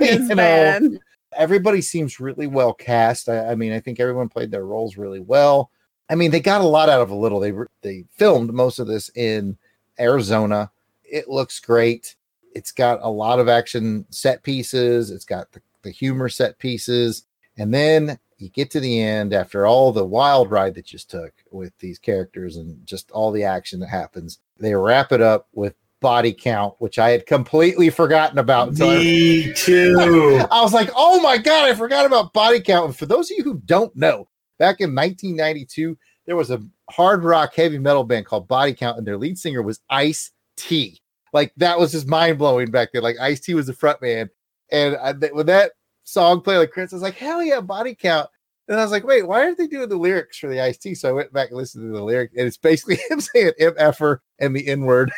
It's 0.00 0.28
You 0.28 0.34
know, 0.34 0.98
everybody 1.36 1.80
seems 1.80 2.18
really 2.18 2.46
well 2.46 2.74
cast. 2.74 3.28
I, 3.28 3.52
I 3.52 3.54
mean, 3.54 3.72
I 3.72 3.80
think 3.80 4.00
everyone 4.00 4.28
played 4.28 4.50
their 4.50 4.66
roles 4.66 4.96
really 4.96 5.20
well. 5.20 5.70
I 6.08 6.14
mean, 6.14 6.30
they 6.30 6.40
got 6.40 6.60
a 6.60 6.64
lot 6.64 6.88
out 6.88 7.00
of 7.00 7.10
a 7.10 7.14
little. 7.14 7.40
They 7.40 7.52
they 7.82 8.04
filmed 8.12 8.52
most 8.52 8.78
of 8.78 8.86
this 8.86 9.10
in 9.14 9.56
Arizona. 9.98 10.70
It 11.04 11.28
looks 11.28 11.60
great. 11.60 12.15
It's 12.56 12.72
got 12.72 12.98
a 13.02 13.10
lot 13.10 13.38
of 13.38 13.48
action 13.48 14.06
set 14.10 14.42
pieces. 14.42 15.10
It's 15.10 15.24
got 15.24 15.52
the, 15.52 15.60
the 15.82 15.90
humor 15.90 16.28
set 16.28 16.58
pieces, 16.58 17.26
and 17.58 17.72
then 17.72 18.18
you 18.38 18.48
get 18.50 18.70
to 18.72 18.80
the 18.80 19.00
end 19.00 19.32
after 19.32 19.66
all 19.66 19.92
the 19.92 20.04
wild 20.04 20.50
ride 20.50 20.74
that 20.74 20.92
you 20.92 20.98
just 20.98 21.10
took 21.10 21.32
with 21.50 21.72
these 21.78 21.98
characters 21.98 22.56
and 22.56 22.86
just 22.86 23.10
all 23.10 23.30
the 23.32 23.44
action 23.44 23.80
that 23.80 23.88
happens. 23.88 24.38
They 24.58 24.74
wrap 24.74 25.12
it 25.12 25.20
up 25.22 25.48
with 25.52 25.74
body 26.00 26.32
count, 26.32 26.74
which 26.78 26.98
I 26.98 27.10
had 27.10 27.26
completely 27.26 27.88
forgotten 27.90 28.38
about. 28.38 28.80
I- 28.80 28.98
Me 28.98 29.52
too. 29.54 30.44
I 30.50 30.60
was 30.62 30.74
like, 30.74 30.90
oh 30.94 31.20
my 31.20 31.38
God, 31.38 31.68
I 31.68 31.74
forgot 31.74 32.04
about 32.04 32.32
body 32.34 32.60
count. 32.60 32.86
And 32.86 32.96
for 32.96 33.06
those 33.06 33.30
of 33.30 33.38
you 33.38 33.44
who 33.44 33.60
don't 33.64 33.94
know, 33.96 34.28
back 34.58 34.80
in 34.80 34.94
1992, 34.94 35.96
there 36.26 36.36
was 36.36 36.50
a 36.50 36.62
hard 36.90 37.24
rock 37.24 37.54
heavy 37.54 37.78
metal 37.78 38.04
band 38.04 38.26
called 38.26 38.48
Body 38.48 38.74
Count, 38.74 38.98
and 38.98 39.06
their 39.06 39.16
lead 39.16 39.38
singer 39.38 39.62
was 39.62 39.80
Ice 39.88 40.32
T. 40.56 41.00
Like, 41.32 41.52
that 41.56 41.78
was 41.78 41.92
just 41.92 42.06
mind 42.06 42.38
blowing 42.38 42.70
back 42.70 42.90
then. 42.92 43.02
Like, 43.02 43.18
Ice 43.20 43.40
T 43.40 43.54
was 43.54 43.66
the 43.66 43.72
front 43.72 44.00
man. 44.00 44.30
And 44.70 44.96
I, 44.96 45.12
th- 45.12 45.32
when 45.32 45.46
that 45.46 45.72
song 46.04 46.40
played, 46.40 46.58
like 46.58 46.70
Chris, 46.70 46.92
I 46.92 46.96
was 46.96 47.02
like, 47.02 47.16
hell 47.16 47.42
yeah, 47.42 47.60
Body 47.60 47.94
Count. 47.94 48.28
And 48.68 48.78
I 48.78 48.82
was 48.82 48.90
like, 48.90 49.04
wait, 49.04 49.26
why 49.26 49.42
aren't 49.42 49.58
they 49.58 49.68
doing 49.68 49.88
the 49.88 49.96
lyrics 49.96 50.38
for 50.38 50.48
the 50.48 50.60
Ice 50.60 50.76
T? 50.76 50.94
So 50.94 51.08
I 51.08 51.12
went 51.12 51.32
back 51.32 51.48
and 51.48 51.56
listened 51.56 51.84
to 51.84 51.96
the 51.96 52.02
lyric, 52.02 52.32
and 52.36 52.46
it's 52.46 52.56
basically 52.56 52.98
him 53.10 53.20
saying 53.20 53.52
MFer 53.60 54.18
and 54.38 54.56
the 54.56 54.66
N 54.66 54.82
word. 54.82 55.12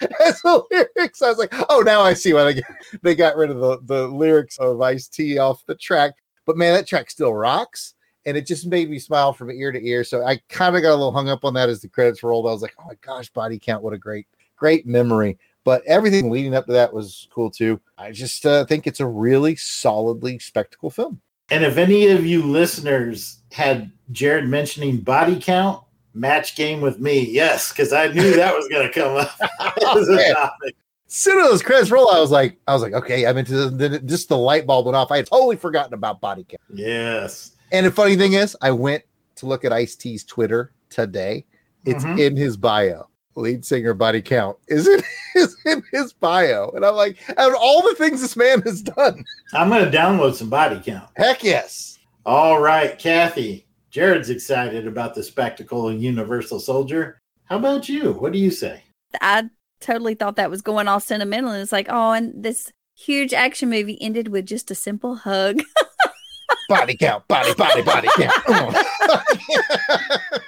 That's 0.00 0.42
the 0.42 0.62
lyrics. 0.70 1.20
I 1.20 1.28
was 1.28 1.38
like, 1.38 1.52
oh, 1.68 1.80
now 1.80 2.00
I 2.00 2.14
see 2.14 2.32
why 2.32 2.52
they 2.52 2.62
they 3.02 3.14
got 3.14 3.36
rid 3.36 3.50
of 3.50 3.58
the, 3.58 3.80
the 3.84 4.08
lyrics 4.08 4.58
of 4.58 4.80
Ice 4.80 5.08
T 5.08 5.38
off 5.38 5.64
the 5.66 5.74
track. 5.74 6.14
But 6.46 6.56
man, 6.56 6.74
that 6.74 6.86
track 6.86 7.10
still 7.10 7.34
rocks. 7.34 7.94
And 8.26 8.38
it 8.38 8.46
just 8.46 8.66
made 8.66 8.88
me 8.88 8.98
smile 8.98 9.34
from 9.34 9.50
ear 9.50 9.70
to 9.70 9.86
ear. 9.86 10.02
So 10.02 10.24
I 10.24 10.40
kind 10.48 10.74
of 10.74 10.80
got 10.80 10.92
a 10.92 10.96
little 10.96 11.12
hung 11.12 11.28
up 11.28 11.44
on 11.44 11.52
that 11.54 11.68
as 11.68 11.82
the 11.82 11.88
credits 11.88 12.22
rolled. 12.22 12.46
I 12.46 12.52
was 12.52 12.62
like, 12.62 12.74
oh 12.80 12.86
my 12.86 12.94
gosh, 13.02 13.28
body 13.28 13.58
count. 13.58 13.82
What 13.82 13.92
a 13.92 13.98
great, 13.98 14.26
great 14.64 14.86
memory. 14.86 15.36
But 15.62 15.82
everything 15.86 16.30
leading 16.30 16.54
up 16.54 16.64
to 16.66 16.72
that 16.72 16.92
was 16.92 17.28
cool 17.34 17.50
too. 17.50 17.78
I 17.98 18.12
just 18.12 18.46
uh, 18.46 18.64
think 18.64 18.86
it's 18.86 19.00
a 19.00 19.06
really 19.06 19.56
solidly 19.56 20.38
spectacle 20.38 20.88
film. 20.90 21.20
And 21.50 21.62
if 21.64 21.76
any 21.76 22.06
of 22.08 22.24
you 22.24 22.42
listeners 22.42 23.40
had 23.52 23.90
Jared 24.12 24.48
mentioning 24.48 24.98
body 24.98 25.38
count, 25.38 25.82
match 26.14 26.56
game 26.56 26.80
with 26.80 26.98
me. 26.98 27.28
Yes, 27.30 27.70
because 27.72 27.92
I 27.92 28.06
knew 28.08 28.34
that 28.36 28.54
was 28.54 28.66
going 28.68 28.86
to 28.86 28.92
come 28.92 29.16
up 29.16 29.30
as 29.96 30.08
a 30.08 30.32
topic. 30.34 30.76
soon 31.08 31.38
as 31.52 31.62
credits 31.62 31.90
roll, 31.90 32.10
I 32.10 32.20
was 32.20 32.30
like, 32.30 32.58
I 32.66 32.72
was 32.72 32.82
like, 32.82 32.94
okay, 32.94 33.26
I'm 33.26 33.36
into 33.36 34.00
just 34.06 34.28
the 34.30 34.38
light 34.38 34.66
bulb 34.66 34.86
went 34.86 34.96
off. 34.96 35.10
I 35.10 35.16
had 35.16 35.26
totally 35.26 35.56
forgotten 35.56 35.92
about 35.92 36.20
body 36.22 36.44
count. 36.48 36.60
Yes. 36.72 37.52
And 37.72 37.84
the 37.86 37.90
funny 37.90 38.16
thing 38.16 38.34
is, 38.34 38.56
I 38.62 38.70
went 38.70 39.02
to 39.36 39.46
look 39.46 39.64
at 39.66 39.72
Ice 39.72 39.96
T's 39.96 40.24
Twitter 40.24 40.72
today. 40.90 41.44
It's 41.84 42.04
Mhm. 42.04 42.18
in 42.20 42.36
his 42.36 42.56
bio. 42.56 43.08
Lead 43.36 43.64
singer 43.64 43.94
body 43.94 44.22
count 44.22 44.56
is 44.68 44.86
in, 44.86 45.02
is 45.34 45.56
in 45.64 45.82
his 45.92 46.12
bio. 46.12 46.70
And 46.70 46.84
I'm 46.84 46.94
like, 46.94 47.16
out 47.36 47.50
of 47.50 47.56
all 47.60 47.82
the 47.82 47.94
things 47.96 48.20
this 48.20 48.36
man 48.36 48.62
has 48.62 48.82
done, 48.82 49.24
I'm 49.52 49.68
going 49.68 49.90
to 49.90 49.96
download 49.96 50.34
some 50.34 50.50
body 50.50 50.80
count. 50.84 51.08
heck 51.16 51.42
yes. 51.42 51.98
All 52.26 52.60
right, 52.60 52.98
Kathy. 52.98 53.66
Jared's 53.90 54.30
excited 54.30 54.86
about 54.86 55.14
the 55.14 55.22
spectacle 55.22 55.88
of 55.88 56.00
Universal 56.00 56.60
Soldier. 56.60 57.18
How 57.44 57.58
about 57.58 57.88
you? 57.88 58.12
What 58.12 58.32
do 58.32 58.38
you 58.38 58.50
say? 58.50 58.82
I 59.20 59.50
totally 59.80 60.14
thought 60.14 60.36
that 60.36 60.50
was 60.50 60.62
going 60.62 60.88
all 60.88 61.00
sentimental. 61.00 61.52
And 61.52 61.62
it's 61.62 61.72
like, 61.72 61.86
oh, 61.90 62.12
and 62.12 62.42
this 62.42 62.72
huge 62.96 63.32
action 63.32 63.68
movie 63.70 64.00
ended 64.00 64.28
with 64.28 64.46
just 64.46 64.70
a 64.70 64.74
simple 64.74 65.16
hug. 65.16 65.60
Body 66.68 66.96
count, 66.96 67.28
body, 67.28 67.52
body, 67.54 67.82
body 67.82 68.08
count. 68.16 68.76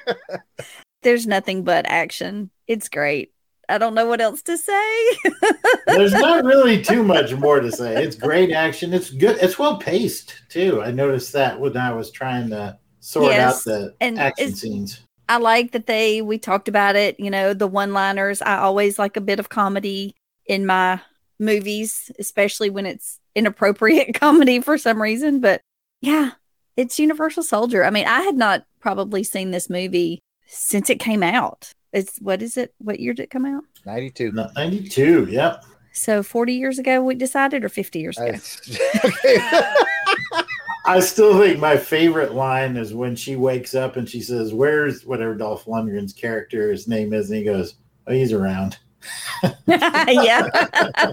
There's 1.07 1.25
nothing 1.25 1.63
but 1.63 1.87
action. 1.87 2.51
It's 2.67 2.89
great. 2.89 3.33
I 3.69 3.79
don't 3.79 3.95
know 3.95 4.07
what 4.07 4.21
else 4.21 4.43
to 4.43 4.59
say. 4.59 5.17
There's 5.87 6.13
not 6.13 6.45
really 6.45 6.83
too 6.83 7.05
much 7.05 7.33
more 7.33 7.61
to 7.61 7.71
say. 7.71 8.03
It's 8.03 8.17
great 8.17 8.51
action. 8.51 8.93
It's 8.93 9.11
good. 9.11 9.37
It's 9.41 9.57
well 9.57 9.77
paced 9.77 10.35
too. 10.49 10.83
I 10.83 10.91
noticed 10.91 11.33
that 11.35 11.61
when 11.61 11.77
I 11.77 11.93
was 11.93 12.11
trying 12.11 12.51
to 12.51 12.81
sort 12.99 13.31
Yes, 13.31 13.59
out 13.59 13.65
the 13.73 13.95
and 14.01 14.19
action 14.19 14.57
scenes. 14.57 15.05
I 15.29 15.37
like 15.37 15.71
that 15.71 15.87
they 15.87 16.23
we 16.23 16.39
talked 16.39 16.67
about 16.67 16.97
it, 16.97 17.21
you 17.21 17.31
know, 17.31 17.55
the 17.55 17.69
one-liners. 17.69 18.43
I 18.43 18.57
always 18.57 18.99
like 18.99 19.17
a 19.17 19.21
bit 19.21 19.39
of 19.39 19.49
comedy 19.49 20.17
in 20.45 20.67
my 20.67 21.01
movies, 21.39 22.11
especially 22.19 22.69
when 22.69 22.85
it's 22.85 23.21
inappropriate 23.37 24.13
comedy 24.21 24.59
for 24.59 24.77
some 24.77 25.01
reason, 25.01 25.39
but 25.39 25.61
yeah, 26.01 26.33
it's 26.77 26.99
Universal 26.99 27.45
Soldier. 27.45 27.85
I 27.85 27.91
mean, 27.91 28.09
I 28.09 28.23
had 28.23 28.35
not 28.35 28.65
probably 28.81 29.23
seen 29.23 29.53
this 29.53 29.71
movie 29.71 30.19
since 30.47 30.91
it 30.91 31.01
came 31.01 31.23
out. 31.23 31.73
It's 31.93 32.19
what 32.19 32.43
is 32.43 32.57
it? 32.57 32.75
What 32.79 33.01
year 33.01 33.15
did 33.15 33.25
it 33.25 33.31
come 33.31 33.45
out? 33.45 33.65
92. 33.85 34.33
92. 34.33 35.27
Yep. 35.31 35.65
So 35.93 36.23
40 36.23 36.55
years 36.55 36.79
ago 36.79 37.03
we 37.03 37.15
decided 37.15 37.65
or 37.65 37.69
50 37.69 37.99
years 37.99 38.19
ago. 38.19 38.39
I 40.87 41.01
still 41.01 41.39
think 41.39 41.59
my 41.59 41.77
favorite 41.77 42.35
line 42.35 42.77
is 42.77 42.95
when 42.95 43.17
she 43.17 43.35
wakes 43.35 43.75
up 43.75 43.97
and 43.97 44.09
she 44.09 44.21
says, 44.21 44.55
Where's 44.55 45.05
whatever 45.05 45.35
Dolph 45.35 45.65
Lundgren's 45.65 46.13
character's 46.13 46.87
name 46.87 47.13
is? 47.13 47.29
And 47.31 47.39
he 47.39 47.45
goes, 47.45 47.75
Oh, 48.07 48.13
he's 48.13 48.33
around. 48.33 48.79
yeah. 49.67 50.49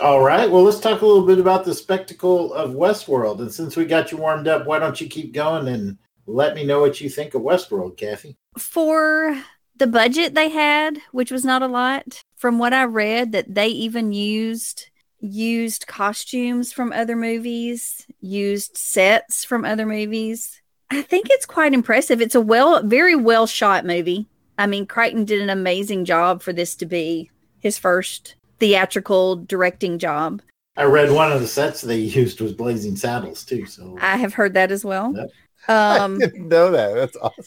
All 0.00 0.20
right. 0.20 0.50
Well, 0.50 0.64
let's 0.64 0.80
talk 0.80 1.00
a 1.00 1.06
little 1.06 1.26
bit 1.26 1.38
about 1.38 1.64
the 1.64 1.74
spectacle 1.74 2.52
of 2.54 2.72
Westworld. 2.72 3.40
And 3.40 3.52
since 3.52 3.76
we 3.76 3.84
got 3.84 4.10
you 4.10 4.18
warmed 4.18 4.48
up, 4.48 4.66
why 4.66 4.78
don't 4.78 5.00
you 5.00 5.08
keep 5.08 5.32
going 5.32 5.68
and 5.68 5.96
let 6.32 6.54
me 6.54 6.64
know 6.64 6.80
what 6.80 7.00
you 7.00 7.08
think 7.08 7.34
of 7.34 7.42
Westworld, 7.42 7.96
Kathy? 7.96 8.36
for 8.58 9.42
the 9.76 9.86
budget 9.86 10.34
they 10.34 10.50
had, 10.50 10.98
which 11.12 11.30
was 11.30 11.44
not 11.44 11.62
a 11.62 11.66
lot, 11.66 12.22
from 12.36 12.58
what 12.58 12.72
I 12.72 12.84
read, 12.84 13.32
that 13.32 13.54
they 13.54 13.68
even 13.68 14.12
used 14.12 14.88
used 15.24 15.86
costumes 15.86 16.72
from 16.72 16.92
other 16.92 17.14
movies, 17.14 18.06
used 18.20 18.76
sets 18.76 19.44
from 19.44 19.64
other 19.64 19.86
movies. 19.86 20.60
I 20.90 21.00
think 21.02 21.28
it's 21.30 21.46
quite 21.46 21.72
impressive. 21.72 22.20
It's 22.20 22.34
a 22.34 22.40
well, 22.40 22.82
very 22.82 23.14
well 23.14 23.46
shot 23.46 23.86
movie. 23.86 24.26
I 24.58 24.66
mean, 24.66 24.84
Crichton 24.84 25.24
did 25.24 25.40
an 25.40 25.48
amazing 25.48 26.04
job 26.04 26.42
for 26.42 26.52
this 26.52 26.74
to 26.76 26.86
be 26.86 27.30
his 27.60 27.78
first 27.78 28.34
theatrical 28.58 29.36
directing 29.36 29.98
job. 29.98 30.42
I 30.76 30.84
read 30.84 31.12
one 31.12 31.30
of 31.30 31.40
the 31.40 31.46
sets 31.46 31.80
they 31.80 31.98
used 31.98 32.40
was 32.40 32.52
Blazing 32.52 32.96
Saddles, 32.96 33.44
too. 33.44 33.64
So 33.66 33.96
I 34.00 34.16
have 34.16 34.34
heard 34.34 34.54
that 34.54 34.72
as 34.72 34.84
well. 34.84 35.14
Yep. 35.14 35.30
Um, 35.68 36.16
I 36.16 36.26
didn't 36.26 36.48
know 36.48 36.70
that. 36.72 36.94
That's 36.94 37.16
awesome. 37.16 37.44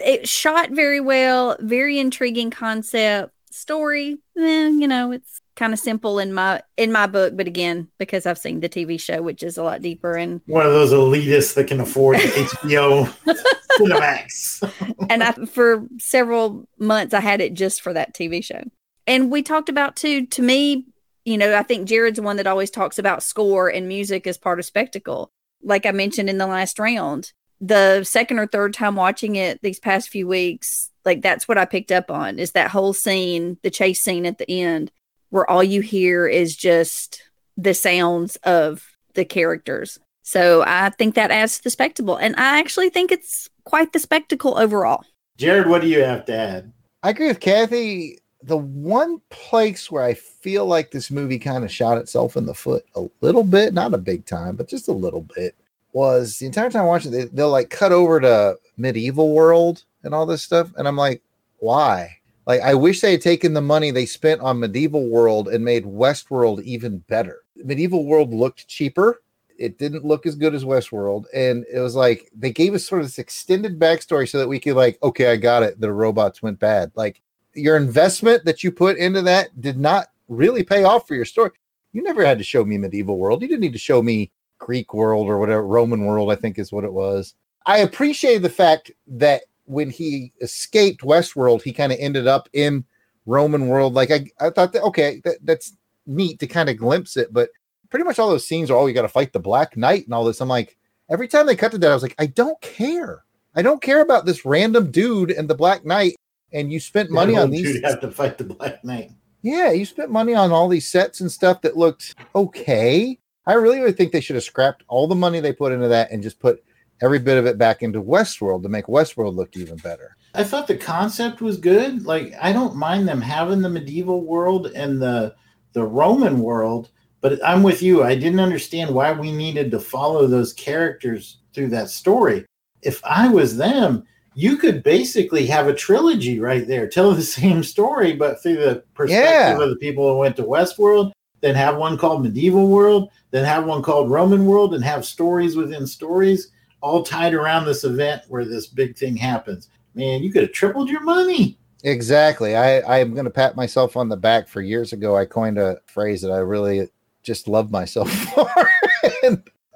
it 0.00 0.28
shot 0.28 0.70
very 0.70 1.00
well 1.00 1.56
very 1.60 1.98
intriguing 1.98 2.50
concept 2.50 3.32
story 3.50 4.18
eh, 4.38 4.68
you 4.68 4.86
know 4.86 5.10
it's 5.10 5.40
kind 5.56 5.72
of 5.72 5.78
simple 5.78 6.18
in 6.18 6.32
my 6.32 6.62
in 6.76 6.92
my 6.92 7.06
book 7.06 7.36
but 7.36 7.46
again 7.46 7.88
because 7.98 8.26
i've 8.26 8.38
seen 8.38 8.60
the 8.60 8.68
tv 8.68 9.00
show 9.00 9.22
which 9.22 9.42
is 9.42 9.56
a 9.58 9.62
lot 9.62 9.82
deeper 9.82 10.14
and 10.14 10.40
one 10.46 10.66
of 10.66 10.72
those 10.72 10.92
elitists 10.92 11.54
that 11.54 11.66
can 11.66 11.80
afford 11.80 12.16
HBO 12.18 13.06
Cinemax. 13.78 15.06
and 15.10 15.22
I, 15.24 15.32
for 15.46 15.86
several 15.98 16.68
months 16.78 17.14
i 17.14 17.20
had 17.20 17.40
it 17.40 17.54
just 17.54 17.80
for 17.80 17.92
that 17.92 18.14
tv 18.14 18.44
show 18.44 18.62
and 19.06 19.30
we 19.30 19.42
talked 19.42 19.68
about 19.68 19.96
too 19.96 20.26
to 20.26 20.42
me 20.42 20.84
you 21.24 21.38
know 21.38 21.56
i 21.56 21.62
think 21.62 21.88
jared's 21.88 22.16
the 22.16 22.22
one 22.22 22.36
that 22.36 22.46
always 22.46 22.70
talks 22.70 22.98
about 22.98 23.22
score 23.22 23.68
and 23.68 23.88
music 23.88 24.26
as 24.26 24.38
part 24.38 24.58
of 24.58 24.64
spectacle 24.64 25.32
like 25.62 25.86
i 25.86 25.90
mentioned 25.90 26.30
in 26.30 26.38
the 26.38 26.46
last 26.46 26.78
round 26.78 27.32
the 27.60 28.04
second 28.04 28.38
or 28.38 28.46
third 28.46 28.72
time 28.72 28.96
watching 28.96 29.36
it 29.36 29.60
these 29.62 29.80
past 29.80 30.08
few 30.08 30.26
weeks, 30.26 30.90
like 31.04 31.22
that's 31.22 31.48
what 31.48 31.58
I 31.58 31.64
picked 31.64 31.92
up 31.92 32.10
on 32.10 32.38
is 32.38 32.52
that 32.52 32.70
whole 32.70 32.92
scene, 32.92 33.58
the 33.62 33.70
chase 33.70 34.00
scene 34.00 34.26
at 34.26 34.38
the 34.38 34.50
end, 34.50 34.90
where 35.30 35.48
all 35.48 35.64
you 35.64 35.80
hear 35.80 36.26
is 36.26 36.56
just 36.56 37.22
the 37.56 37.74
sounds 37.74 38.36
of 38.36 38.86
the 39.14 39.24
characters. 39.24 39.98
So 40.22 40.62
I 40.66 40.90
think 40.90 41.14
that 41.14 41.30
adds 41.30 41.56
to 41.58 41.64
the 41.64 41.70
spectacle. 41.70 42.16
And 42.16 42.36
I 42.36 42.58
actually 42.60 42.90
think 42.90 43.10
it's 43.10 43.48
quite 43.64 43.92
the 43.92 43.98
spectacle 43.98 44.56
overall. 44.58 45.04
Jared, 45.38 45.68
what 45.68 45.82
do 45.82 45.88
you 45.88 46.04
have 46.04 46.26
to 46.26 46.36
add? 46.36 46.72
I 47.02 47.10
agree 47.10 47.28
with 47.28 47.40
Kathy. 47.40 48.18
The 48.42 48.56
one 48.56 49.20
place 49.30 49.90
where 49.90 50.04
I 50.04 50.14
feel 50.14 50.64
like 50.64 50.90
this 50.90 51.10
movie 51.10 51.38
kind 51.38 51.64
of 51.64 51.72
shot 51.72 51.98
itself 51.98 52.36
in 52.36 52.46
the 52.46 52.54
foot 52.54 52.84
a 52.94 53.06
little 53.20 53.42
bit, 53.42 53.74
not 53.74 53.94
a 53.94 53.98
big 53.98 54.26
time, 54.26 54.54
but 54.54 54.68
just 54.68 54.88
a 54.88 54.92
little 54.92 55.26
bit, 55.34 55.56
was 55.92 56.38
the 56.38 56.46
entire 56.46 56.70
time 56.70 56.86
watching 56.86 57.10
they, 57.10 57.24
they'll 57.24 57.50
like 57.50 57.70
cut 57.70 57.90
over 57.90 58.20
to 58.20 58.56
medieval 58.76 59.34
world 59.34 59.84
and 60.04 60.14
all 60.14 60.26
this 60.26 60.42
stuff. 60.42 60.70
And 60.76 60.86
I'm 60.86 60.96
like, 60.96 61.22
why? 61.58 62.18
Like, 62.46 62.60
I 62.62 62.72
wish 62.74 63.00
they 63.00 63.12
had 63.12 63.20
taken 63.20 63.52
the 63.52 63.60
money 63.60 63.90
they 63.90 64.06
spent 64.06 64.40
on 64.40 64.60
medieval 64.60 65.06
world 65.08 65.48
and 65.48 65.64
made 65.64 65.84
Westworld 65.84 66.62
even 66.62 66.98
better. 67.00 67.40
Medieval 67.56 68.06
world 68.06 68.32
looked 68.32 68.68
cheaper. 68.68 69.20
It 69.58 69.76
didn't 69.76 70.06
look 70.06 70.24
as 70.24 70.36
good 70.36 70.54
as 70.54 70.64
Westworld. 70.64 71.26
And 71.34 71.66
it 71.70 71.80
was 71.80 71.94
like 71.94 72.30
they 72.34 72.52
gave 72.52 72.72
us 72.72 72.86
sort 72.86 73.02
of 73.02 73.08
this 73.08 73.18
extended 73.18 73.78
backstory 73.78 74.26
so 74.26 74.38
that 74.38 74.48
we 74.48 74.60
could, 74.60 74.76
like, 74.76 74.98
okay, 75.02 75.30
I 75.30 75.36
got 75.36 75.62
it. 75.62 75.78
The 75.78 75.92
robots 75.92 76.40
went 76.40 76.58
bad. 76.58 76.92
Like, 76.94 77.20
your 77.54 77.76
investment 77.76 78.44
that 78.44 78.62
you 78.62 78.70
put 78.70 78.96
into 78.96 79.22
that 79.22 79.60
did 79.60 79.78
not 79.78 80.08
really 80.28 80.62
pay 80.62 80.84
off 80.84 81.08
for 81.08 81.14
your 81.14 81.24
story. 81.24 81.50
You 81.92 82.02
never 82.02 82.24
had 82.24 82.38
to 82.38 82.44
show 82.44 82.64
me 82.64 82.78
medieval 82.78 83.18
world. 83.18 83.42
You 83.42 83.48
didn't 83.48 83.62
need 83.62 83.72
to 83.72 83.78
show 83.78 84.02
me 84.02 84.30
Greek 84.58 84.92
world 84.92 85.28
or 85.28 85.38
whatever, 85.38 85.66
Roman 85.66 86.04
world, 86.04 86.30
I 86.30 86.34
think 86.34 86.58
is 86.58 86.72
what 86.72 86.84
it 86.84 86.92
was. 86.92 87.34
I 87.66 87.78
appreciate 87.78 88.38
the 88.38 88.50
fact 88.50 88.90
that 89.06 89.42
when 89.64 89.90
he 89.90 90.32
escaped 90.40 91.02
Westworld, 91.02 91.62
he 91.62 91.72
kind 91.72 91.92
of 91.92 91.98
ended 92.00 92.26
up 92.26 92.48
in 92.52 92.84
Roman 93.26 93.68
world. 93.68 93.94
Like 93.94 94.10
I, 94.10 94.26
I 94.40 94.50
thought 94.50 94.72
that 94.72 94.82
okay, 94.82 95.20
that, 95.24 95.36
that's 95.42 95.76
neat 96.06 96.40
to 96.40 96.46
kind 96.46 96.68
of 96.68 96.78
glimpse 96.78 97.16
it, 97.16 97.32
but 97.32 97.50
pretty 97.90 98.04
much 98.04 98.18
all 98.18 98.30
those 98.30 98.46
scenes 98.46 98.70
are 98.70 98.76
oh, 98.76 98.86
you 98.86 98.94
got 98.94 99.02
to 99.02 99.08
fight 99.08 99.32
the 99.32 99.38
Black 99.38 99.76
Knight 99.76 100.04
and 100.04 100.14
all 100.14 100.24
this. 100.24 100.40
I'm 100.40 100.48
like, 100.48 100.76
every 101.10 101.28
time 101.28 101.46
they 101.46 101.56
cut 101.56 101.70
to 101.72 101.78
that, 101.78 101.90
I 101.90 101.94
was 101.94 102.02
like, 102.02 102.16
I 102.18 102.26
don't 102.26 102.60
care. 102.60 103.24
I 103.54 103.62
don't 103.62 103.82
care 103.82 104.00
about 104.00 104.24
this 104.24 104.44
random 104.44 104.90
dude 104.90 105.30
and 105.30 105.48
the 105.48 105.54
Black 105.54 105.84
Knight. 105.84 106.16
And 106.52 106.72
you 106.72 106.80
spent 106.80 107.10
money 107.10 107.34
Yeah, 107.34 107.42
on 107.42 107.50
these. 107.50 107.82
have 107.84 108.00
to 108.00 108.10
fight 108.10 108.38
the 108.38 108.44
Black 108.44 108.82
Knight. 108.84 109.10
Yeah, 109.42 109.70
you 109.70 109.84
spent 109.84 110.10
money 110.10 110.34
on 110.34 110.50
all 110.50 110.68
these 110.68 110.88
sets 110.88 111.20
and 111.20 111.30
stuff 111.30 111.60
that 111.62 111.76
looked 111.76 112.14
okay. 112.34 113.18
I 113.46 113.54
really 113.54 113.80
would 113.80 113.96
think 113.96 114.12
they 114.12 114.20
should 114.20 114.36
have 114.36 114.44
scrapped 114.44 114.82
all 114.88 115.06
the 115.06 115.14
money 115.14 115.40
they 115.40 115.52
put 115.52 115.72
into 115.72 115.88
that 115.88 116.10
and 116.10 116.22
just 116.22 116.38
put 116.40 116.62
every 117.00 117.18
bit 117.18 117.38
of 117.38 117.46
it 117.46 117.56
back 117.56 117.82
into 117.82 118.02
Westworld 118.02 118.62
to 118.64 118.68
make 118.68 118.86
Westworld 118.86 119.36
look 119.36 119.56
even 119.56 119.76
better. 119.76 120.16
I 120.34 120.44
thought 120.44 120.66
the 120.66 120.76
concept 120.76 121.40
was 121.40 121.56
good. 121.56 122.04
Like 122.04 122.34
I 122.40 122.52
don't 122.52 122.76
mind 122.76 123.06
them 123.08 123.20
having 123.20 123.62
the 123.62 123.68
medieval 123.70 124.22
world 124.22 124.66
and 124.74 125.00
the 125.00 125.34
the 125.72 125.84
Roman 125.84 126.40
world, 126.40 126.90
but 127.20 127.38
I'm 127.46 127.62
with 127.62 127.82
you. 127.82 128.02
I 128.02 128.14
didn't 128.14 128.40
understand 128.40 128.92
why 128.94 129.12
we 129.12 129.30
needed 129.32 129.70
to 129.70 129.78
follow 129.80 130.26
those 130.26 130.52
characters 130.52 131.38
through 131.54 131.68
that 131.68 131.90
story. 131.90 132.44
If 132.82 133.00
I 133.04 133.28
was 133.28 133.56
them, 133.56 134.04
you 134.38 134.56
could 134.56 134.84
basically 134.84 135.46
have 135.46 135.66
a 135.66 135.74
trilogy 135.74 136.38
right 136.38 136.64
there, 136.68 136.86
tell 136.86 137.12
the 137.12 137.22
same 137.40 137.64
story, 137.64 138.12
but 138.12 138.40
through 138.40 138.54
the 138.56 138.84
perspective 138.94 139.58
Yeah. 139.58 139.60
of 139.60 139.68
the 139.70 139.76
people 139.76 140.08
who 140.08 140.18
went 140.18 140.36
to 140.36 140.44
Westworld. 140.44 141.10
Then 141.40 141.54
have 141.54 141.76
one 141.76 141.96
called 141.98 142.22
Medieval 142.24 142.66
World, 142.68 143.10
then 143.30 143.44
have 143.44 143.64
one 143.64 143.80
called 143.82 144.10
Roman 144.10 144.44
World, 144.46 144.74
and 144.74 144.82
have 144.82 145.04
stories 145.04 145.54
within 145.54 145.86
stories, 145.86 146.50
all 146.80 147.04
tied 147.04 147.32
around 147.32 147.64
this 147.64 147.84
event 147.84 148.22
where 148.28 148.44
this 148.44 148.66
big 148.66 148.96
thing 148.96 149.16
happens. 149.16 149.68
Man, 149.94 150.22
you 150.22 150.32
could 150.32 150.42
have 150.42 150.52
tripled 150.52 150.88
your 150.88 151.02
money. 151.02 151.56
Exactly. 151.84 152.56
I, 152.56 153.00
I'm 153.00 153.12
going 153.14 153.24
to 153.24 153.30
pat 153.30 153.54
myself 153.54 153.96
on 153.96 154.08
the 154.08 154.16
back 154.16 154.48
for 154.48 154.60
years 154.60 154.92
ago. 154.92 155.16
I 155.16 155.26
coined 155.26 155.58
a 155.58 155.78
phrase 155.86 156.22
that 156.22 156.32
I 156.32 156.38
really 156.38 156.88
just 157.22 157.46
love 157.46 157.70
myself 157.70 158.10
for. 158.34 158.48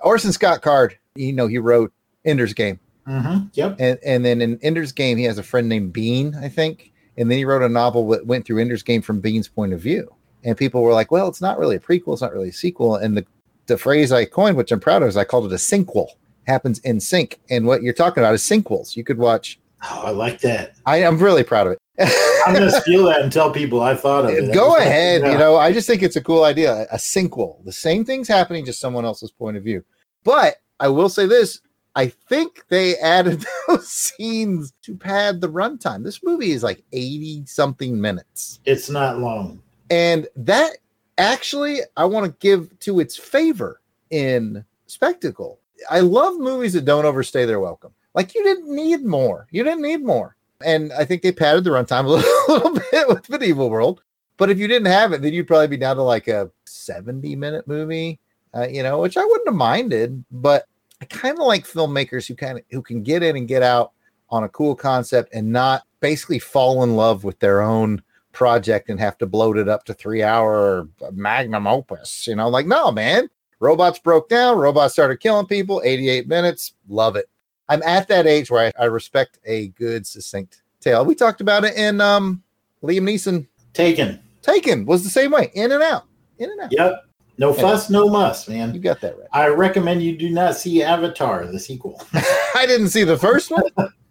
Orson 0.03 0.33
Scott 0.33 0.63
Card, 0.63 0.99
you 1.15 1.33
know, 1.33 1.47
he 1.47 1.59
wrote 1.59 1.93
Ender's 2.25 2.55
Game. 2.55 2.81
Mm-hmm. 3.07 3.47
Yep. 3.55 3.77
And, 3.79 3.99
and 4.05 4.25
then 4.25 4.41
in 4.41 4.59
Ender's 4.63 4.93
Game, 4.93 5.19
he 5.19 5.25
has 5.25 5.39
a 5.39 5.43
friend 5.43 5.69
named 5.69 5.93
Bean, 5.93 6.35
I 6.37 6.49
think. 6.49 6.93
And 7.17 7.31
then 7.31 7.39
he 7.39 7.45
wrote 7.45 7.63
a 7.63 7.69
novel 7.69 8.09
that 8.11 8.27
went 8.27 8.47
through 8.47 8.59
Ender's 8.61 8.83
Game 8.83 9.03
from 9.03 9.21
Bean's 9.21 9.49
point 9.49 9.73
of 9.73 9.81
view. 9.81 10.15
And 10.45 10.57
people 10.57 10.83
were 10.83 10.93
like, 10.93 11.11
well, 11.11 11.29
it's 11.29 11.41
not 11.41 11.59
really 11.59 11.77
a 11.77 11.81
prequel. 11.81 12.13
It's 12.13 12.23
not 12.23 12.33
really 12.33 12.49
a 12.49 12.53
sequel. 12.53 12.97
And 12.97 13.17
the, 13.17 13.27
the 13.67 13.79
phrase 13.79 14.13
I 14.13 14.25
coined, 14.25 14.57
which 14.57 14.73
I'm 14.73 14.81
proud 14.81 15.03
of, 15.03 15.09
is 15.09 15.17
I 15.17 15.25
called 15.25 15.47
it 15.47 15.53
a 15.53 15.57
syncquel. 15.57 16.09
Happens 16.47 16.79
in 16.81 17.01
sync. 17.01 17.41
And 17.51 17.67
what 17.67 17.83
you're 17.83 17.93
talking 17.93 18.23
about 18.23 18.35
is 18.35 18.43
syncquels. 18.43 18.97
You 18.97 19.05
could 19.05 19.19
watch. 19.19 19.61
Oh, 19.85 20.03
I 20.07 20.11
like 20.11 20.41
that. 20.41 20.75
I, 20.87 21.05
I'm 21.05 21.19
really 21.19 21.45
proud 21.45 21.67
of 21.67 21.73
it. 21.75 21.79
I'm 22.47 22.55
going 22.55 22.69
to 22.69 22.81
steal 22.81 23.05
that 23.07 23.21
and 23.21 23.31
tell 23.31 23.53
people 23.53 23.83
I 23.83 23.95
thought 23.95 24.25
of 24.25 24.31
it. 24.31 24.53
Go 24.55 24.77
ahead. 24.77 25.23
yeah. 25.23 25.33
You 25.33 25.39
know, 25.39 25.57
I 25.57 25.73
just 25.73 25.87
think 25.87 26.03
it's 26.03 26.17
a 26.17 26.23
cool 26.23 26.45
idea. 26.45 26.87
A, 26.91 26.97
syncquel. 26.97 27.65
The 27.65 27.73
same 27.73 28.05
thing's 28.05 28.27
happening, 28.27 28.65
just 28.65 28.81
someone 28.81 29.05
else's 29.05 29.31
point 29.31 29.57
of 29.57 29.63
view. 29.63 29.85
But 30.25 30.57
I 30.81 30.89
will 30.89 31.09
say 31.09 31.27
this. 31.27 31.61
I 31.95 32.09
think 32.09 32.67
they 32.69 32.97
added 32.99 33.45
those 33.67 33.89
scenes 33.89 34.73
to 34.83 34.97
pad 34.97 35.41
the 35.41 35.49
runtime. 35.49 36.05
This 36.05 36.23
movie 36.23 36.53
is 36.53 36.63
like 36.63 36.85
80 36.93 37.45
something 37.47 38.01
minutes. 38.01 38.61
It's 38.65 38.91
not 38.91 39.19
long. 39.19 39.63
And 39.91 40.27
that 40.37 40.79
actually, 41.19 41.81
I 41.97 42.05
want 42.05 42.27
to 42.27 42.37
give 42.41 42.79
to 42.81 43.01
its 43.01 43.17
favor 43.17 43.81
in 44.11 44.65
spectacle. 44.87 45.59
I 45.91 46.01
love 46.01 46.39
movies 46.39 46.73
that 46.75 46.85
don't 46.85 47.05
overstay 47.05 47.45
their 47.45 47.61
welcome. 47.61 47.93
Like 48.15 48.35
you 48.35 48.43
didn't 48.43 48.75
need 48.75 49.05
more. 49.05 49.47
You 49.51 49.65
didn't 49.65 49.83
need 49.83 50.05
more. 50.05 50.37
And 50.65 50.93
I 50.93 51.05
think 51.05 51.23
they 51.23 51.33
padded 51.33 51.65
the 51.65 51.71
runtime 51.71 52.05
a 52.05 52.09
little, 52.09 52.33
little 52.49 52.75
bit 52.91 53.09
with 53.09 53.29
Medieval 53.29 53.69
World. 53.71 54.03
But 54.37 54.51
if 54.51 54.59
you 54.59 54.69
didn't 54.69 54.87
have 54.87 55.13
it, 55.13 55.23
then 55.23 55.33
you'd 55.33 55.47
probably 55.47 55.69
be 55.69 55.77
down 55.77 55.97
to 55.97 56.03
like 56.03 56.29
a 56.29 56.51
70 56.65 57.37
minute 57.37 57.67
movie, 57.67 58.21
uh, 58.55 58.67
you 58.69 58.83
know, 58.83 59.01
which 59.01 59.17
I 59.17 59.25
wouldn't 59.25 59.49
have 59.49 59.55
minded. 59.55 60.25
But 60.31 60.67
I 61.03 61.05
kind 61.07 61.37
of 61.37 61.45
like 61.45 61.67
filmmakers 61.67 62.29
who 62.29 62.37
kind 62.37 62.59
of 62.59 62.65
who 62.71 62.81
can 62.81 63.03
get 63.03 63.25
in 63.25 63.37
and 63.37 63.49
get 63.49 63.65
out 63.65 63.91
on 64.31 64.45
a 64.45 64.49
cool 64.49 64.77
concept 64.77 65.35
and 65.35 65.51
not 65.51 65.83
basically 65.99 66.39
fall 66.39 66.85
in 66.85 66.95
love 66.95 67.25
with 67.25 67.41
their 67.41 67.61
own 67.61 68.01
project 68.31 68.89
and 68.89 69.01
have 69.01 69.19
to 69.19 69.27
bloat 69.27 69.59
it 69.59 69.69
up 69.69 69.83
to 69.87 69.95
three 69.95 70.23
hour 70.23 70.89
magnum 71.11 71.67
opus. 71.67 72.29
You 72.29 72.37
know, 72.37 72.49
like, 72.49 72.67
no, 72.67 72.93
man, 72.93 73.29
robots 73.59 73.99
broke 73.99 74.29
down, 74.29 74.59
robots 74.59 74.93
started 74.93 75.17
killing 75.17 75.47
people, 75.47 75.83
88 75.85 76.29
minutes, 76.29 76.75
love 76.89 77.17
it. 77.17 77.29
I'm 77.69 77.83
at 77.83 78.07
that 78.07 78.29
age 78.29 78.49
where 78.49 78.73
I, 78.79 78.85
I 78.85 78.87
respect 78.87 79.41
a 79.45 79.69
good, 79.71 80.07
succinct 80.07 80.63
tale. 80.81 81.05
We 81.05 81.17
talked 81.17 81.41
about 81.41 81.65
it 81.65 81.75
in 81.75 82.01
um 82.01 82.45
Liam 82.81 83.03
Neeson. 83.03 83.49
Taken. 83.73 84.21
Taken 84.41 84.87
was 84.87 85.03
the 85.03 85.11
same 85.11 85.33
way, 85.33 85.51
in 85.55 85.73
and 85.73 85.83
out, 85.83 86.05
in 86.39 86.49
and 86.49 86.61
out. 86.61 86.71
Yep. 86.71 87.07
No 87.39 87.53
fuss, 87.53 87.89
no 87.91 88.09
muss, 88.09 88.47
man. 88.49 88.75
You 88.75 88.81
got 88.81 89.01
that 89.01 89.19
right. 89.19 89.29
I 89.33 89.49
recommend 89.49 90.03
you 90.03 90.17
do 90.17 90.31
not 90.31 90.57
see 90.57 90.83
Avatar, 90.83 91.47
the 91.47 91.59
sequel, 91.59 92.01
I 92.55 92.67
didn't 92.67 92.91
see 92.91 93.05
the 93.05 93.17
first 93.19 93.51
one. 93.51 93.65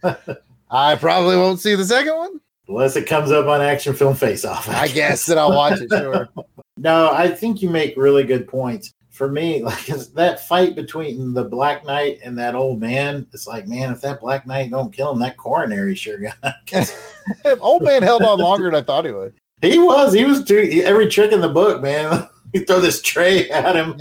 I 0.71 0.95
probably 0.95 1.35
won't 1.35 1.59
see 1.59 1.75
the 1.75 1.85
second 1.85 2.15
one. 2.15 2.39
unless 2.67 2.95
it 2.95 3.05
comes 3.07 3.31
up 3.31 3.45
on 3.47 3.61
Action 3.61 3.93
Film 3.93 4.15
Face 4.15 4.45
Off. 4.45 4.67
I 4.69 4.87
guess 4.87 5.25
that 5.27 5.37
I'll 5.37 5.51
watch 5.53 5.79
it, 5.81 5.89
sure. 5.91 6.29
No, 6.77 7.11
I 7.11 7.27
think 7.27 7.61
you 7.61 7.69
make 7.69 7.95
really 7.95 8.23
good 8.23 8.47
points. 8.47 8.91
For 9.11 9.29
me, 9.29 9.61
like 9.61 9.87
it's 9.87 10.07
that 10.07 10.47
fight 10.47 10.73
between 10.73 11.33
the 11.33 11.43
Black 11.43 11.85
Knight 11.85 12.19
and 12.23 12.35
that 12.39 12.55
old 12.55 12.79
man, 12.79 13.27
it's 13.33 13.45
like, 13.45 13.67
man, 13.67 13.91
if 13.91 14.01
that 14.01 14.19
Black 14.19 14.47
Knight 14.47 14.71
don't 14.71 14.91
kill 14.91 15.11
him, 15.11 15.19
that 15.19 15.37
coronary 15.37 15.93
sure 15.93 16.17
got. 16.17 16.55
Old 17.59 17.83
man 17.83 18.01
held 18.01 18.23
on 18.23 18.39
longer 18.39 18.65
than 18.65 18.75
I 18.75 18.81
thought 18.81 19.05
he 19.05 19.11
would. 19.11 19.35
he 19.61 19.77
was, 19.77 20.13
he 20.13 20.25
was 20.25 20.43
doing 20.43 20.79
every 20.79 21.07
trick 21.07 21.31
in 21.33 21.41
the 21.41 21.49
book, 21.49 21.83
man. 21.83 22.27
You 22.53 22.65
throw 22.65 22.79
this 22.79 23.01
tray 23.01 23.49
at 23.49 23.75
him, 23.75 23.95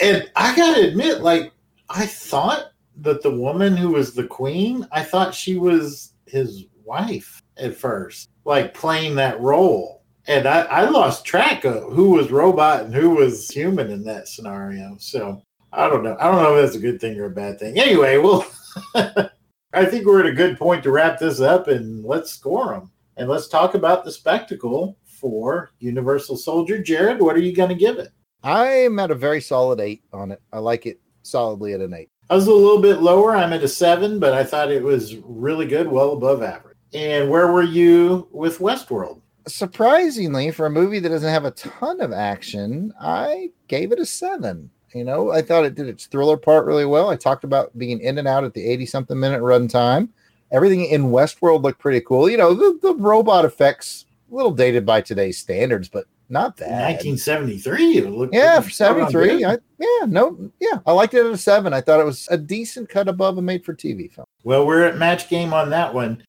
and 0.00 0.30
I 0.36 0.56
gotta 0.56 0.88
admit, 0.88 1.20
like, 1.20 1.52
I 1.88 2.06
thought 2.06 2.72
that 2.96 3.22
the 3.22 3.34
woman 3.34 3.76
who 3.76 3.90
was 3.90 4.14
the 4.14 4.26
queen, 4.26 4.86
I 4.92 5.02
thought 5.02 5.34
she 5.34 5.56
was 5.56 6.14
his 6.26 6.64
wife 6.84 7.42
at 7.56 7.76
first, 7.76 8.30
like 8.44 8.74
playing 8.74 9.16
that 9.16 9.40
role. 9.40 10.02
And 10.26 10.46
I, 10.46 10.62
I 10.62 10.88
lost 10.88 11.24
track 11.24 11.64
of 11.64 11.92
who 11.92 12.10
was 12.10 12.30
robot 12.30 12.84
and 12.84 12.94
who 12.94 13.10
was 13.10 13.48
human 13.50 13.90
in 13.90 14.04
that 14.04 14.28
scenario. 14.28 14.96
So 14.98 15.42
I 15.72 15.88
don't 15.88 16.02
know. 16.02 16.16
I 16.18 16.30
don't 16.30 16.42
know 16.42 16.56
if 16.56 16.64
that's 16.64 16.76
a 16.76 16.80
good 16.80 17.00
thing 17.00 17.18
or 17.18 17.26
a 17.26 17.30
bad 17.30 17.58
thing. 17.58 17.78
Anyway, 17.78 18.16
well, 18.16 18.46
I 18.94 19.84
think 19.84 20.06
we're 20.06 20.20
at 20.20 20.26
a 20.26 20.32
good 20.32 20.58
point 20.58 20.82
to 20.84 20.90
wrap 20.90 21.18
this 21.18 21.40
up 21.40 21.68
and 21.68 22.04
let's 22.04 22.32
score 22.32 22.72
them. 22.72 22.90
And 23.16 23.28
let's 23.28 23.48
talk 23.48 23.74
about 23.74 24.04
the 24.04 24.12
spectacle 24.12 24.96
for 25.24 25.70
Universal 25.78 26.36
Soldier. 26.36 26.76
Jared, 26.82 27.18
what 27.18 27.34
are 27.34 27.40
you 27.40 27.54
going 27.54 27.70
to 27.70 27.74
give 27.74 27.96
it? 27.96 28.10
I'm 28.42 28.98
at 28.98 29.10
a 29.10 29.14
very 29.14 29.40
solid 29.40 29.80
eight 29.80 30.02
on 30.12 30.32
it. 30.32 30.42
I 30.52 30.58
like 30.58 30.84
it 30.84 31.00
solidly 31.22 31.72
at 31.72 31.80
an 31.80 31.94
eight. 31.94 32.10
I 32.28 32.34
was 32.34 32.46
a 32.46 32.52
little 32.52 32.82
bit 32.82 33.00
lower. 33.00 33.34
I'm 33.34 33.54
at 33.54 33.62
a 33.62 33.68
seven, 33.68 34.18
but 34.18 34.34
I 34.34 34.44
thought 34.44 34.70
it 34.70 34.82
was 34.82 35.16
really 35.24 35.66
good, 35.66 35.88
well 35.88 36.12
above 36.12 36.42
average. 36.42 36.76
And 36.92 37.30
where 37.30 37.50
were 37.50 37.62
you 37.62 38.28
with 38.32 38.58
Westworld? 38.58 39.22
Surprisingly, 39.48 40.50
for 40.50 40.66
a 40.66 40.70
movie 40.70 40.98
that 40.98 41.08
doesn't 41.08 41.32
have 41.32 41.46
a 41.46 41.52
ton 41.52 42.02
of 42.02 42.12
action, 42.12 42.92
I 43.00 43.50
gave 43.68 43.92
it 43.92 43.98
a 43.98 44.04
seven. 44.04 44.70
You 44.94 45.04
know, 45.04 45.32
I 45.32 45.40
thought 45.40 45.64
it 45.64 45.74
did 45.74 45.88
its 45.88 46.04
thriller 46.04 46.36
part 46.36 46.66
really 46.66 46.84
well. 46.84 47.08
I 47.08 47.16
talked 47.16 47.44
about 47.44 47.76
being 47.78 47.98
in 48.00 48.18
and 48.18 48.28
out 48.28 48.44
at 48.44 48.52
the 48.52 48.66
80 48.66 48.86
something 48.86 49.18
minute 49.18 49.40
run 49.40 49.68
time. 49.68 50.12
Everything 50.52 50.84
in 50.84 51.04
Westworld 51.04 51.62
looked 51.62 51.80
pretty 51.80 52.02
cool. 52.02 52.28
You 52.28 52.36
know, 52.36 52.52
the, 52.52 52.78
the 52.82 52.94
robot 52.94 53.46
effects, 53.46 54.04
a 54.34 54.36
little 54.36 54.52
dated 54.52 54.84
by 54.84 55.00
today's 55.00 55.38
standards, 55.38 55.88
but 55.88 56.06
not 56.28 56.56
that. 56.56 56.70
1973, 56.70 57.98
it 57.98 58.10
looked 58.10 58.34
Yeah, 58.34 58.60
for 58.60 58.70
73. 58.70 59.44
I, 59.44 59.58
yeah, 59.78 60.06
no, 60.06 60.50
yeah. 60.58 60.80
I 60.86 60.92
liked 60.92 61.14
it 61.14 61.24
at 61.24 61.32
a 61.32 61.38
seven. 61.38 61.72
I 61.72 61.80
thought 61.80 62.00
it 62.00 62.06
was 62.06 62.26
a 62.30 62.36
decent 62.36 62.88
cut 62.88 63.08
above 63.08 63.38
a 63.38 63.42
made 63.42 63.64
for 63.64 63.74
TV 63.74 64.10
film. 64.10 64.26
Well, 64.42 64.66
we're 64.66 64.84
at 64.84 64.98
match 64.98 65.28
game 65.28 65.54
on 65.54 65.70
that 65.70 65.94
one. 65.94 66.22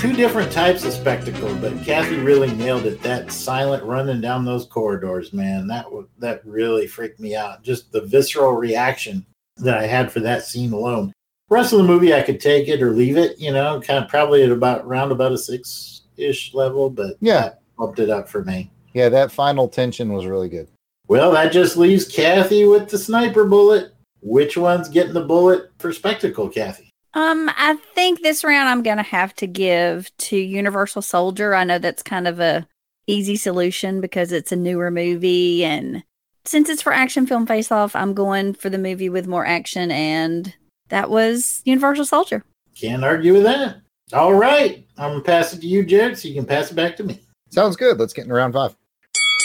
Two 0.00 0.12
different 0.14 0.50
types 0.50 0.84
of 0.84 0.92
spectacle, 0.92 1.54
but 1.56 1.80
Kathy 1.84 2.16
really 2.16 2.50
nailed 2.54 2.86
it. 2.86 3.00
That 3.02 3.30
silent 3.30 3.84
running 3.84 4.20
down 4.20 4.44
those 4.44 4.66
corridors, 4.66 5.32
man, 5.32 5.68
that 5.68 5.86
that 6.18 6.44
really 6.44 6.88
freaked 6.88 7.20
me 7.20 7.36
out. 7.36 7.62
Just 7.62 7.92
the 7.92 8.00
visceral 8.00 8.54
reaction 8.54 9.24
that 9.58 9.78
I 9.78 9.86
had 9.86 10.10
for 10.10 10.18
that 10.20 10.42
scene 10.44 10.72
alone. 10.72 11.12
Rest 11.50 11.72
of 11.72 11.78
the 11.78 11.84
movie, 11.84 12.12
I 12.14 12.22
could 12.22 12.40
take 12.40 12.66
it 12.66 12.82
or 12.82 12.90
leave 12.90 13.16
it. 13.16 13.38
You 13.38 13.52
know, 13.52 13.80
kind 13.80 14.02
of 14.02 14.10
probably 14.10 14.42
at 14.42 14.50
about 14.50 14.88
round 14.88 15.12
about 15.12 15.30
a 15.32 15.38
six 15.38 15.99
ish 16.20 16.54
level, 16.54 16.90
but 16.90 17.16
Yeah. 17.20 17.40
that 17.40 17.60
bumped 17.78 17.98
it 17.98 18.10
up 18.10 18.28
for 18.28 18.44
me. 18.44 18.70
Yeah, 18.92 19.08
that 19.08 19.32
final 19.32 19.68
tension 19.68 20.12
was 20.12 20.26
really 20.26 20.48
good. 20.48 20.68
Well, 21.08 21.32
that 21.32 21.52
just 21.52 21.76
leaves 21.76 22.06
Kathy 22.06 22.64
with 22.64 22.88
the 22.88 22.98
sniper 22.98 23.44
bullet. 23.44 23.92
Which 24.22 24.56
one's 24.56 24.88
getting 24.88 25.14
the 25.14 25.24
bullet 25.24 25.70
for 25.78 25.92
spectacle, 25.92 26.48
Kathy? 26.48 26.90
Um, 27.14 27.50
I 27.56 27.76
think 27.94 28.20
this 28.22 28.44
round 28.44 28.68
I'm 28.68 28.82
gonna 28.82 29.02
have 29.02 29.34
to 29.36 29.46
give 29.46 30.14
to 30.18 30.36
Universal 30.36 31.02
Soldier. 31.02 31.54
I 31.54 31.64
know 31.64 31.78
that's 31.78 32.02
kind 32.02 32.28
of 32.28 32.38
a 32.38 32.66
easy 33.06 33.34
solution 33.36 34.00
because 34.00 34.30
it's 34.30 34.52
a 34.52 34.56
newer 34.56 34.90
movie, 34.90 35.64
and 35.64 36.04
since 36.44 36.68
it's 36.68 36.82
for 36.82 36.92
action 36.92 37.26
film 37.26 37.46
face 37.46 37.72
off, 37.72 37.96
I'm 37.96 38.14
going 38.14 38.54
for 38.54 38.70
the 38.70 38.78
movie 38.78 39.08
with 39.08 39.26
more 39.26 39.46
action, 39.46 39.90
and 39.90 40.54
that 40.90 41.10
was 41.10 41.62
Universal 41.64 42.04
Soldier. 42.04 42.44
Can't 42.78 43.04
argue 43.04 43.32
with 43.32 43.42
that. 43.44 43.78
All 44.12 44.34
right. 44.34 44.86
I'm 45.00 45.12
going 45.12 45.22
to 45.22 45.26
pass 45.26 45.54
it 45.54 45.62
to 45.62 45.66
you, 45.66 45.82
Jared, 45.82 46.18
so 46.18 46.28
you 46.28 46.34
can 46.34 46.44
pass 46.44 46.70
it 46.70 46.74
back 46.74 46.94
to 46.98 47.04
me. 47.04 47.22
Sounds 47.48 47.74
good. 47.74 47.98
Let's 47.98 48.12
get 48.12 48.24
into 48.24 48.34
round 48.34 48.52
five. 48.52 48.76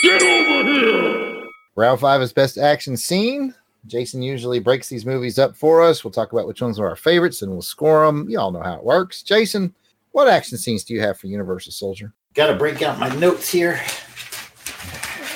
Get 0.04 0.22
over 0.22 0.70
here! 0.70 1.44
Round 1.78 1.98
five 1.98 2.22
is 2.22 2.34
best 2.34 2.58
action 2.58 2.98
scene. 2.98 3.56
Jason 3.88 4.22
usually 4.22 4.60
breaks 4.60 4.90
these 4.90 5.06
movies 5.06 5.40
up 5.40 5.56
for 5.56 5.82
us. 5.82 6.04
We'll 6.04 6.12
talk 6.12 6.34
about 6.34 6.46
which 6.46 6.62
ones 6.62 6.78
are 6.78 6.90
our 6.90 6.98
favorites 6.98 7.42
and 7.42 7.54
we'll 7.54 7.62
score 7.62 8.06
them. 8.06 8.30
You 8.30 8.38
all 8.38 8.52
know 8.52 8.62
how 8.62 8.74
it 8.74 8.84
works. 8.84 9.24
Jason, 9.24 9.74
what 10.12 10.28
action 10.28 10.58
scenes 10.58 10.84
do 10.84 10.94
you 10.94 11.00
have 11.00 11.18
for 11.18 11.28
Universal 11.28 11.72
Soldier? 11.72 12.12
Got 12.34 12.48
to 12.48 12.56
break 12.56 12.82
out 12.82 13.00
my 13.00 13.08
notes 13.16 13.50
here. 13.50 13.80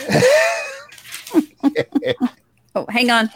Oh, 2.76 2.86
hang 2.88 3.10
on. 3.10 3.26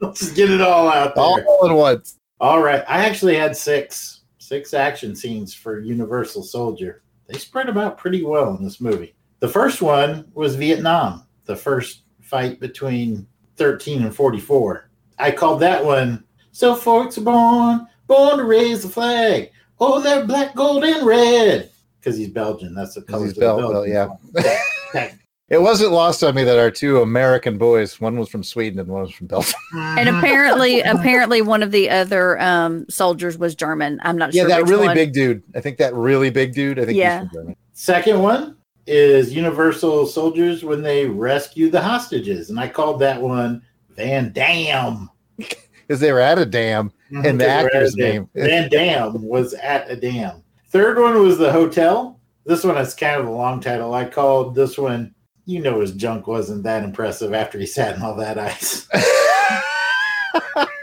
Let's 0.00 0.30
get 0.32 0.50
it 0.50 0.60
all 0.60 0.88
out 0.88 1.14
there. 1.14 1.24
All 1.24 1.68
at 1.68 1.74
once. 1.74 2.17
All 2.40 2.62
right. 2.62 2.84
I 2.88 3.04
actually 3.04 3.36
had 3.36 3.56
six 3.56 4.20
six 4.38 4.72
action 4.72 5.14
scenes 5.14 5.52
for 5.52 5.80
Universal 5.80 6.42
Soldier. 6.44 7.02
They 7.26 7.38
spread 7.38 7.68
them 7.68 7.76
out 7.76 7.98
pretty 7.98 8.24
well 8.24 8.56
in 8.56 8.64
this 8.64 8.80
movie. 8.80 9.14
The 9.40 9.48
first 9.48 9.82
one 9.82 10.30
was 10.32 10.54
Vietnam, 10.56 11.26
the 11.44 11.54
first 11.56 12.02
fight 12.22 12.58
between 12.58 13.26
13 13.56 14.02
and 14.02 14.14
44. 14.14 14.88
I 15.18 15.30
called 15.32 15.60
that 15.60 15.84
one 15.84 16.24
So 16.52 16.74
Folks 16.74 17.18
Are 17.18 17.22
Born, 17.22 17.86
Born 18.06 18.38
to 18.38 18.44
Raise 18.44 18.82
the 18.82 18.88
Flag. 18.88 19.50
Oh, 19.80 20.00
they're 20.00 20.26
black, 20.26 20.54
gold, 20.54 20.84
and 20.84 21.06
red. 21.06 21.70
Because 22.00 22.16
he's 22.16 22.30
Belgian. 22.30 22.74
That's 22.74 22.94
the 22.94 23.02
colors 23.02 23.30
He's 23.30 23.38
of 23.38 23.40
Bel- 23.40 23.56
the 23.56 23.62
Bel- 23.62 23.72
Belgian 23.72 23.92
yeah. 23.92 24.52
flag. 24.92 25.18
It 25.50 25.62
wasn't 25.62 25.92
lost 25.92 26.22
on 26.22 26.34
me 26.34 26.44
that 26.44 26.58
our 26.58 26.70
two 26.70 27.00
American 27.00 27.56
boys, 27.56 27.98
one 28.00 28.18
was 28.18 28.28
from 28.28 28.42
Sweden 28.44 28.78
and 28.78 28.88
one 28.88 29.02
was 29.02 29.12
from 29.12 29.28
Belgium. 29.28 29.54
And 29.74 30.08
apparently, 30.08 30.80
apparently, 30.82 31.40
one 31.40 31.62
of 31.62 31.70
the 31.70 31.88
other 31.88 32.38
um, 32.38 32.84
soldiers 32.90 33.38
was 33.38 33.54
German. 33.54 33.98
I'm 34.02 34.18
not 34.18 34.34
yeah, 34.34 34.42
sure. 34.42 34.50
Yeah, 34.50 34.56
that 34.56 34.62
which 34.64 34.70
really 34.70 34.86
one. 34.88 34.96
big 34.96 35.12
dude. 35.14 35.42
I 35.54 35.60
think 35.60 35.78
that 35.78 35.94
really 35.94 36.28
big 36.28 36.52
dude. 36.52 36.78
I 36.78 36.84
think 36.84 36.98
Yeah. 36.98 37.20
he's 37.20 37.28
from 37.30 37.34
Germany. 37.34 37.56
Second 37.72 38.20
one 38.20 38.56
is 38.86 39.32
Universal 39.34 40.06
Soldiers 40.06 40.64
when 40.64 40.82
they 40.82 41.06
rescue 41.06 41.70
the 41.70 41.80
hostages. 41.80 42.50
And 42.50 42.60
I 42.60 42.68
called 42.68 43.00
that 43.00 43.20
one 43.20 43.62
Van 43.90 44.32
Dam. 44.32 45.08
Because 45.36 46.00
they 46.00 46.12
were 46.12 46.20
at 46.20 46.38
a 46.38 46.46
dam 46.46 46.92
and 47.10 47.40
the 47.40 47.44
Because 47.44 47.44
we're 47.44 47.48
at 47.48 47.64
actor's 47.66 47.94
a 47.94 47.98
name. 47.98 48.28
Van 48.34 48.68
Damme 48.68 49.22
was 49.22 49.54
at 49.54 49.90
a 49.90 49.96
dam. 49.96 50.42
Third 50.70 50.98
one 50.98 51.22
was 51.22 51.38
the 51.38 51.50
hotel. 51.50 52.20
This 52.44 52.64
one 52.64 52.76
is 52.76 52.94
kind 52.94 53.20
of 53.20 53.26
a 53.26 53.30
long 53.30 53.60
title. 53.60 53.94
I 53.94 54.04
called 54.04 54.54
this 54.54 54.76
one, 54.78 55.14
you 55.48 55.60
know, 55.62 55.80
his 55.80 55.92
junk 55.92 56.26
wasn't 56.26 56.62
that 56.64 56.84
impressive 56.84 57.32
after 57.32 57.58
he 57.58 57.64
sat 57.64 57.96
in 57.96 58.02
all 58.02 58.14
that 58.14 58.38
ice. 58.38 58.86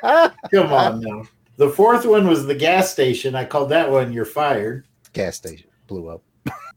Come 0.51 0.73
on 0.73 1.01
now. 1.01 1.27
The 1.57 1.69
fourth 1.69 2.03
one 2.03 2.27
was 2.27 2.47
the 2.47 2.55
gas 2.55 2.91
station. 2.91 3.35
I 3.35 3.45
called 3.45 3.69
that 3.69 3.91
one 3.91 4.11
You're 4.11 4.25
Fired. 4.25 4.87
Gas 5.13 5.35
station 5.35 5.69
blew 5.85 6.09
up. 6.09 6.23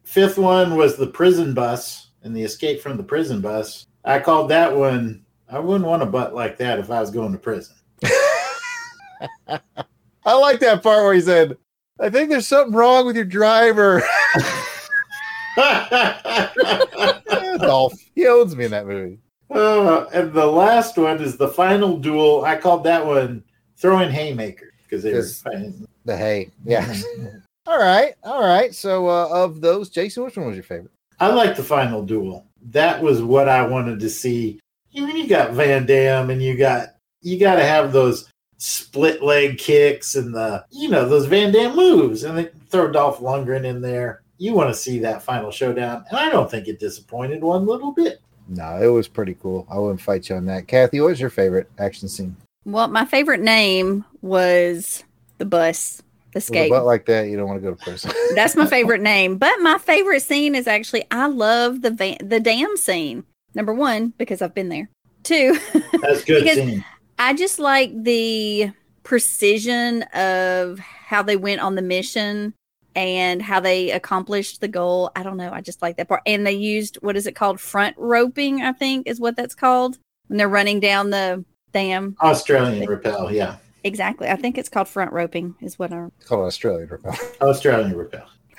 Fifth 0.04 0.36
one 0.36 0.76
was 0.76 0.96
the 0.96 1.06
prison 1.06 1.54
bus 1.54 2.10
and 2.22 2.36
the 2.36 2.42
escape 2.42 2.82
from 2.82 2.98
the 2.98 3.02
prison 3.02 3.40
bus. 3.40 3.86
I 4.04 4.18
called 4.18 4.50
that 4.50 4.76
one, 4.76 5.24
I 5.50 5.58
wouldn't 5.58 5.88
want 5.88 6.02
a 6.02 6.06
butt 6.06 6.34
like 6.34 6.58
that 6.58 6.78
if 6.78 6.90
I 6.90 7.00
was 7.00 7.10
going 7.10 7.32
to 7.32 7.38
prison. 7.38 7.74
I 9.48 10.34
like 10.34 10.60
that 10.60 10.82
part 10.82 11.04
where 11.04 11.14
he 11.14 11.22
said, 11.22 11.56
I 11.98 12.10
think 12.10 12.28
there's 12.28 12.46
something 12.46 12.74
wrong 12.74 13.06
with 13.06 13.16
your 13.16 13.24
driver. 13.24 14.02
Dolph, 17.58 17.94
he 18.14 18.26
owns 18.26 18.56
me 18.56 18.64
in 18.66 18.70
that 18.70 18.86
movie. 18.86 19.18
Uh, 19.50 20.06
and 20.12 20.32
the 20.32 20.46
last 20.46 20.96
one 20.98 21.20
is 21.22 21.36
the 21.36 21.48
final 21.48 21.96
duel. 21.98 22.44
I 22.44 22.56
called 22.56 22.84
that 22.84 23.04
one 23.04 23.42
throwing 23.76 24.10
haymaker 24.10 24.72
because 24.82 25.02
they 25.02 25.12
were 25.12 25.18
Yes. 25.20 25.40
fighting. 25.40 25.86
The 26.04 26.16
hay. 26.16 26.50
Yeah. 26.64 26.94
all 27.66 27.78
right. 27.78 28.14
All 28.24 28.42
right. 28.42 28.74
So 28.74 29.08
uh, 29.08 29.28
of 29.30 29.60
those, 29.60 29.88
Jason, 29.90 30.24
which 30.24 30.36
one 30.36 30.46
was 30.46 30.56
your 30.56 30.64
favorite? 30.64 30.92
I 31.20 31.28
like 31.28 31.56
the 31.56 31.62
final 31.64 32.02
duel. 32.04 32.46
That 32.70 33.02
was 33.02 33.22
what 33.22 33.48
I 33.48 33.66
wanted 33.66 34.00
to 34.00 34.10
see. 34.10 34.60
You 34.90 35.06
mean 35.06 35.16
you 35.16 35.26
got 35.28 35.52
Van 35.52 35.86
Damme 35.86 36.30
and 36.30 36.42
you 36.42 36.56
got 36.56 36.94
you 37.22 37.38
got 37.38 37.56
to 37.56 37.64
have 37.64 37.92
those 37.92 38.30
split 38.58 39.22
leg 39.22 39.58
kicks 39.58 40.14
and 40.16 40.34
the 40.34 40.64
you 40.70 40.88
know 40.88 41.08
those 41.08 41.26
Van 41.26 41.52
Damme 41.52 41.76
moves 41.76 42.24
and 42.24 42.36
they 42.38 42.50
throw 42.70 42.90
Dolph 42.90 43.20
Lundgren 43.20 43.64
in 43.64 43.80
there. 43.80 44.22
You 44.38 44.54
want 44.54 44.70
to 44.70 44.74
see 44.74 45.00
that 45.00 45.22
final 45.22 45.50
showdown, 45.50 46.04
and 46.08 46.18
I 46.18 46.30
don't 46.30 46.50
think 46.50 46.68
it 46.68 46.78
disappointed 46.78 47.42
one 47.42 47.66
little 47.66 47.92
bit. 47.92 48.20
No, 48.48 48.80
it 48.80 48.86
was 48.86 49.08
pretty 49.08 49.34
cool. 49.34 49.66
I 49.70 49.78
wouldn't 49.78 50.00
fight 50.00 50.28
you 50.28 50.36
on 50.36 50.46
that. 50.46 50.68
Kathy, 50.68 51.00
what 51.00 51.08
was 51.08 51.20
your 51.20 51.28
favorite 51.30 51.68
action 51.78 52.08
scene? 52.08 52.36
Well, 52.64 52.88
my 52.88 53.04
favorite 53.04 53.40
name 53.40 54.04
was 54.22 55.04
the 55.38 55.44
bus 55.44 56.02
With 56.28 56.36
a 56.36 56.38
escape. 56.38 56.70
butt 56.70 56.84
like 56.86 57.04
that, 57.06 57.24
you 57.28 57.36
don't 57.36 57.48
want 57.48 57.60
to 57.62 57.68
go 57.68 57.74
to 57.74 57.82
prison. 57.82 58.10
That's 58.34 58.56
my 58.56 58.66
favorite 58.66 59.00
name. 59.02 59.36
But 59.38 59.58
my 59.60 59.76
favorite 59.78 60.20
scene 60.22 60.54
is 60.54 60.66
actually 60.66 61.04
I 61.10 61.26
love 61.26 61.82
the 61.82 61.90
van, 61.90 62.16
the 62.22 62.40
dam 62.40 62.76
scene. 62.76 63.24
Number 63.54 63.74
one 63.74 64.12
because 64.18 64.40
I've 64.40 64.54
been 64.54 64.68
there. 64.68 64.88
Two, 65.24 65.58
That's 66.00 66.24
good 66.24 66.42
Because- 66.44 66.56
scene. 66.56 66.84
I 67.18 67.34
just 67.34 67.58
like 67.58 67.90
the 68.04 68.70
precision 69.02 70.02
of 70.14 70.78
how 70.78 71.22
they 71.22 71.36
went 71.36 71.60
on 71.60 71.74
the 71.74 71.82
mission 71.82 72.54
and 72.98 73.40
how 73.40 73.60
they 73.60 73.92
accomplished 73.92 74.60
the 74.60 74.66
goal. 74.66 75.12
I 75.14 75.22
don't 75.22 75.36
know. 75.36 75.52
I 75.52 75.60
just 75.60 75.82
like 75.82 75.96
that 75.98 76.08
part. 76.08 76.20
And 76.26 76.44
they 76.44 76.52
used 76.52 76.96
what 76.96 77.16
is 77.16 77.28
it 77.28 77.36
called? 77.36 77.60
Front 77.60 77.94
roping, 77.96 78.62
I 78.62 78.72
think 78.72 79.06
is 79.06 79.20
what 79.20 79.36
that's 79.36 79.54
called 79.54 79.98
when 80.26 80.36
they're 80.36 80.48
running 80.48 80.80
down 80.80 81.10
the 81.10 81.44
dam. 81.72 82.16
Australian 82.20 82.88
rappel, 82.90 83.30
yeah, 83.30 83.58
Exactly. 83.84 84.28
I 84.28 84.34
think 84.34 84.58
it's 84.58 84.68
called 84.68 84.88
front 84.88 85.12
roping, 85.12 85.54
is 85.60 85.78
what 85.78 85.92
I. 85.92 86.06
It's 86.18 86.26
called 86.26 86.46
Australian 86.46 86.88
Rappel. 86.88 87.14
Australian 87.40 87.96
rappel. 87.96 88.26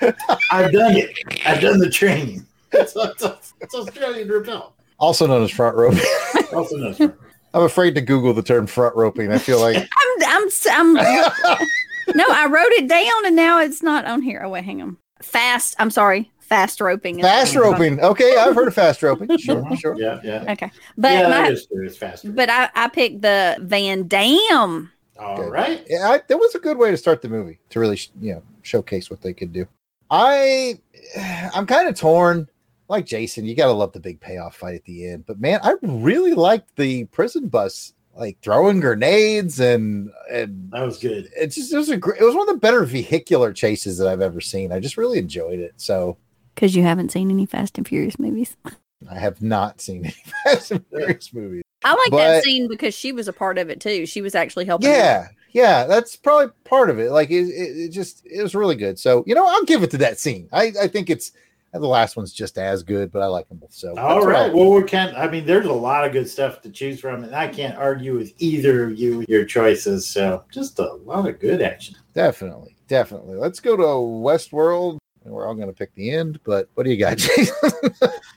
I've 0.50 0.72
done 0.72 0.96
it. 0.96 1.10
I've 1.44 1.60
done 1.60 1.78
the 1.78 1.90
training. 1.90 2.46
It's, 2.72 2.94
it's, 2.96 3.52
it's 3.60 3.74
Australian 3.74 4.28
rappel. 4.28 4.74
Also 4.98 5.26
known 5.26 5.42
as 5.42 5.50
front 5.50 5.76
roping. 5.76 6.00
Also 6.54 6.76
known 6.76 6.90
as 6.92 6.96
front. 6.96 7.14
I'm 7.52 7.62
afraid 7.62 7.94
to 7.96 8.00
Google 8.00 8.32
the 8.32 8.42
term 8.42 8.66
front 8.66 8.96
roping. 8.96 9.30
I 9.30 9.38
feel 9.38 9.60
like 9.60 9.76
I'm. 9.76 10.22
I'm. 10.26 10.48
I'm 10.96 11.66
no, 12.14 12.24
I 12.28 12.46
wrote 12.46 12.72
it 12.72 12.88
down 12.88 13.26
and 13.26 13.36
now 13.36 13.60
it's 13.60 13.82
not 13.82 14.04
on 14.04 14.22
here. 14.22 14.42
Oh 14.44 14.50
wait, 14.50 14.64
hang 14.64 14.82
on. 14.82 14.96
Fast. 15.22 15.74
I'm 15.78 15.90
sorry. 15.90 16.30
Fast 16.38 16.80
roping. 16.80 17.20
fast 17.20 17.54
what 17.54 17.60
it's 17.60 17.62
called. 17.62 17.80
roping. 17.80 18.00
Okay, 18.00 18.36
I've 18.36 18.54
heard 18.56 18.66
of 18.68 18.74
fast 18.74 19.02
roping. 19.02 19.28
Sure, 19.38 19.64
sure. 19.76 19.94
Yeah, 19.96 20.20
yeah. 20.24 20.44
Okay, 20.52 20.70
but 20.98 21.12
yeah, 21.12 21.22
my, 21.22 21.28
that 21.28 21.52
is 21.52 21.66
true. 21.66 21.86
It's 21.86 21.96
fast. 21.96 22.34
but 22.34 22.50
I 22.50 22.68
I 22.74 22.88
picked 22.88 23.22
the 23.22 23.56
Van 23.60 24.08
Dam. 24.08 24.90
All 25.18 25.50
right. 25.50 25.86
Yeah, 25.88 26.08
I, 26.08 26.22
that 26.26 26.38
was 26.38 26.54
a 26.54 26.58
good 26.58 26.78
way 26.78 26.90
to 26.90 26.96
start 26.96 27.20
the 27.20 27.28
movie 27.28 27.58
to 27.68 27.78
really, 27.78 27.96
sh- 27.96 28.10
you 28.20 28.32
know, 28.34 28.42
showcase 28.62 29.10
what 29.10 29.20
they 29.20 29.34
could 29.34 29.52
do. 29.52 29.66
I, 30.10 30.80
I'm 31.54 31.66
kind 31.66 31.88
of 31.88 31.94
torn. 31.94 32.48
Like 32.88 33.06
Jason, 33.06 33.44
you 33.44 33.54
gotta 33.54 33.72
love 33.72 33.92
the 33.92 34.00
big 34.00 34.18
payoff 34.18 34.56
fight 34.56 34.74
at 34.74 34.84
the 34.84 35.08
end. 35.08 35.24
But 35.26 35.40
man, 35.40 35.60
I 35.62 35.74
really 35.82 36.34
liked 36.34 36.74
the 36.74 37.04
prison 37.04 37.46
bus, 37.48 37.92
like 38.20 38.38
throwing 38.42 38.78
grenades 38.80 39.58
and 39.58 40.10
and 40.30 40.70
That 40.72 40.82
was 40.84 40.98
good. 40.98 41.28
it's 41.36 41.56
just 41.56 41.72
it 41.72 41.76
was 41.76 41.88
a 41.88 41.96
gr- 41.96 42.14
it 42.14 42.22
was 42.22 42.34
one 42.34 42.48
of 42.48 42.54
the 42.54 42.60
better 42.60 42.84
vehicular 42.84 43.52
chases 43.52 43.98
that 43.98 44.06
I've 44.06 44.20
ever 44.20 44.40
seen. 44.40 44.70
I 44.70 44.78
just 44.78 44.96
really 44.96 45.18
enjoyed 45.18 45.58
it. 45.58 45.72
So 45.78 46.18
Because 46.54 46.76
you 46.76 46.82
haven't 46.84 47.10
seen 47.10 47.30
any 47.30 47.46
Fast 47.46 47.78
and 47.78 47.88
Furious 47.88 48.18
movies. 48.18 48.56
I 49.10 49.18
have 49.18 49.40
not 49.42 49.80
seen 49.80 50.04
any 50.04 50.14
Fast 50.44 50.70
and 50.70 50.84
Furious 50.90 51.32
movies. 51.32 51.62
I 51.82 51.92
like 51.92 52.10
But- 52.10 52.18
that 52.18 52.44
scene 52.44 52.68
because 52.68 52.94
she 52.94 53.10
was 53.10 53.26
a 53.26 53.32
part 53.32 53.56
of 53.58 53.70
it 53.70 53.80
too. 53.80 54.04
She 54.06 54.20
was 54.20 54.34
actually 54.34 54.66
helping. 54.66 54.90
out. 54.90 54.94
Yeah, 54.94 55.28
yeah, 55.52 55.84
that's 55.86 56.14
probably 56.14 56.52
part 56.64 56.90
of 56.90 56.98
it. 56.98 57.10
Like 57.10 57.30
it, 57.30 57.46
it, 57.48 57.76
it 57.86 57.88
just 57.88 58.24
it 58.26 58.42
was 58.42 58.54
really 58.54 58.76
good. 58.76 58.98
So 58.98 59.24
you 59.26 59.34
know, 59.34 59.46
I'll 59.48 59.64
give 59.64 59.82
it 59.82 59.90
to 59.92 59.98
that 59.98 60.18
scene. 60.18 60.48
I, 60.52 60.72
I 60.80 60.86
think 60.88 61.08
it's 61.08 61.32
the 61.72 61.86
last 61.86 62.16
one's 62.16 62.32
just 62.32 62.58
as 62.58 62.82
good, 62.82 63.12
but 63.12 63.22
I 63.22 63.26
like 63.26 63.48
them 63.48 63.58
both. 63.58 63.72
So 63.72 63.90
All 63.90 64.14
that's 64.16 64.26
what 64.26 64.34
I- 64.36 64.40
right. 64.46 64.52
Well, 64.54 64.72
we 64.72 64.82
can't. 64.82 65.16
I 65.16 65.28
mean, 65.30 65.46
there's 65.46 65.66
a 65.66 65.72
lot 65.72 66.04
of 66.04 66.12
good 66.12 66.28
stuff 66.28 66.60
to 66.62 66.70
choose 66.70 66.98
from, 67.00 67.22
and 67.24 67.34
I 67.34 67.48
can't 67.48 67.76
argue 67.78 68.16
with 68.16 68.32
either 68.38 68.84
of 68.84 68.98
you 68.98 69.24
your 69.28 69.44
choices. 69.44 70.06
So, 70.06 70.44
just 70.50 70.78
a 70.80 70.92
lot 71.04 71.28
of 71.28 71.38
good 71.38 71.62
action. 71.62 71.94
definitely, 72.14 72.76
definitely. 72.88 73.36
Let's 73.36 73.60
go 73.60 73.76
to 73.76 73.82
Westworld. 73.82 74.98
And 75.22 75.34
we're 75.34 75.46
all 75.46 75.54
going 75.54 75.68
to 75.68 75.74
pick 75.74 75.94
the 75.96 76.10
end, 76.10 76.40
but 76.44 76.70
what 76.74 76.84
do 76.84 76.90
you 76.90 76.96
got, 76.96 77.18
Jason? 77.18 77.54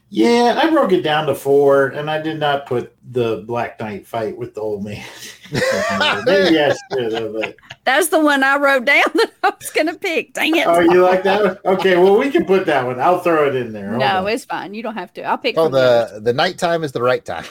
Yeah, 0.10 0.60
I 0.62 0.70
broke 0.70 0.92
it 0.92 1.02
down 1.02 1.28
to 1.28 1.34
four, 1.36 1.88
and 1.88 2.10
I 2.12 2.22
did 2.22 2.40
not 2.42 2.66
put 2.66 2.93
the 3.12 3.44
Black 3.46 3.80
Knight 3.80 4.08
fight 4.08 4.38
with 4.38 4.56
the 4.56 4.62
old 4.62 4.84
man. 4.84 5.04
Maybe 5.52 6.60
I 6.60 6.74
should 6.92 7.12
have, 7.12 7.34
but 7.34 7.56
That's 7.84 8.08
the 8.08 8.20
one 8.20 8.44
I 8.44 8.58
wrote 8.58 8.86
down 8.86 9.04
that 9.14 9.32
I 9.44 9.50
was 9.50 9.70
gonna 9.72 9.94
pick. 9.94 10.34
Dang 10.34 10.56
it! 10.56 10.66
oh, 10.66 10.80
you 10.80 11.02
like 11.02 11.24
that? 11.24 11.44
one? 11.44 11.78
Okay, 11.78 11.98
well, 11.98 12.18
we 12.18 12.32
can 12.32 12.46
put 12.46 12.66
that 12.66 12.86
one. 12.86 13.00
I'll 13.00 13.20
throw 13.20 13.48
it 13.48 13.56
in 13.56 13.74
there. 13.74 13.90
Hold 13.90 14.00
no, 14.00 14.06
on. 14.06 14.28
it's 14.30 14.46
fine. 14.46 14.74
You 14.74 14.84
don't 14.84 14.96
have 14.96 15.14
to. 15.14 15.24
I'll 15.24 15.38
pick. 15.38 15.58
oh, 15.58 15.66
from 15.66 15.74
yours. 15.74 16.12
the 16.12 16.22
the 16.22 16.34
nighttime 16.34 16.84
is 16.84 16.92
the 16.92 17.02
right 17.02 17.24
time. 17.24 17.46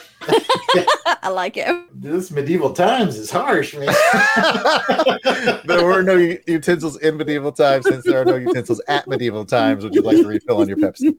I 1.21 1.29
like 1.29 1.55
it. 1.57 1.67
this 1.93 2.31
medieval 2.31 2.73
times 2.73 3.17
is 3.17 3.29
harsh, 3.29 3.75
man. 3.75 3.93
there 5.65 5.85
were 5.85 6.01
no 6.01 6.15
utensils 6.47 6.97
in 6.97 7.17
medieval 7.17 7.51
times 7.51 7.85
since 7.87 8.03
there 8.05 8.21
are 8.21 8.25
no 8.25 8.35
utensils 8.35 8.81
at 8.87 9.07
medieval 9.07 9.45
times. 9.45 9.83
Would 9.83 9.93
you 9.93 10.01
like 10.01 10.17
to 10.17 10.27
refill 10.27 10.57
on 10.57 10.67
your 10.67 10.77
Pepsi? 10.77 11.15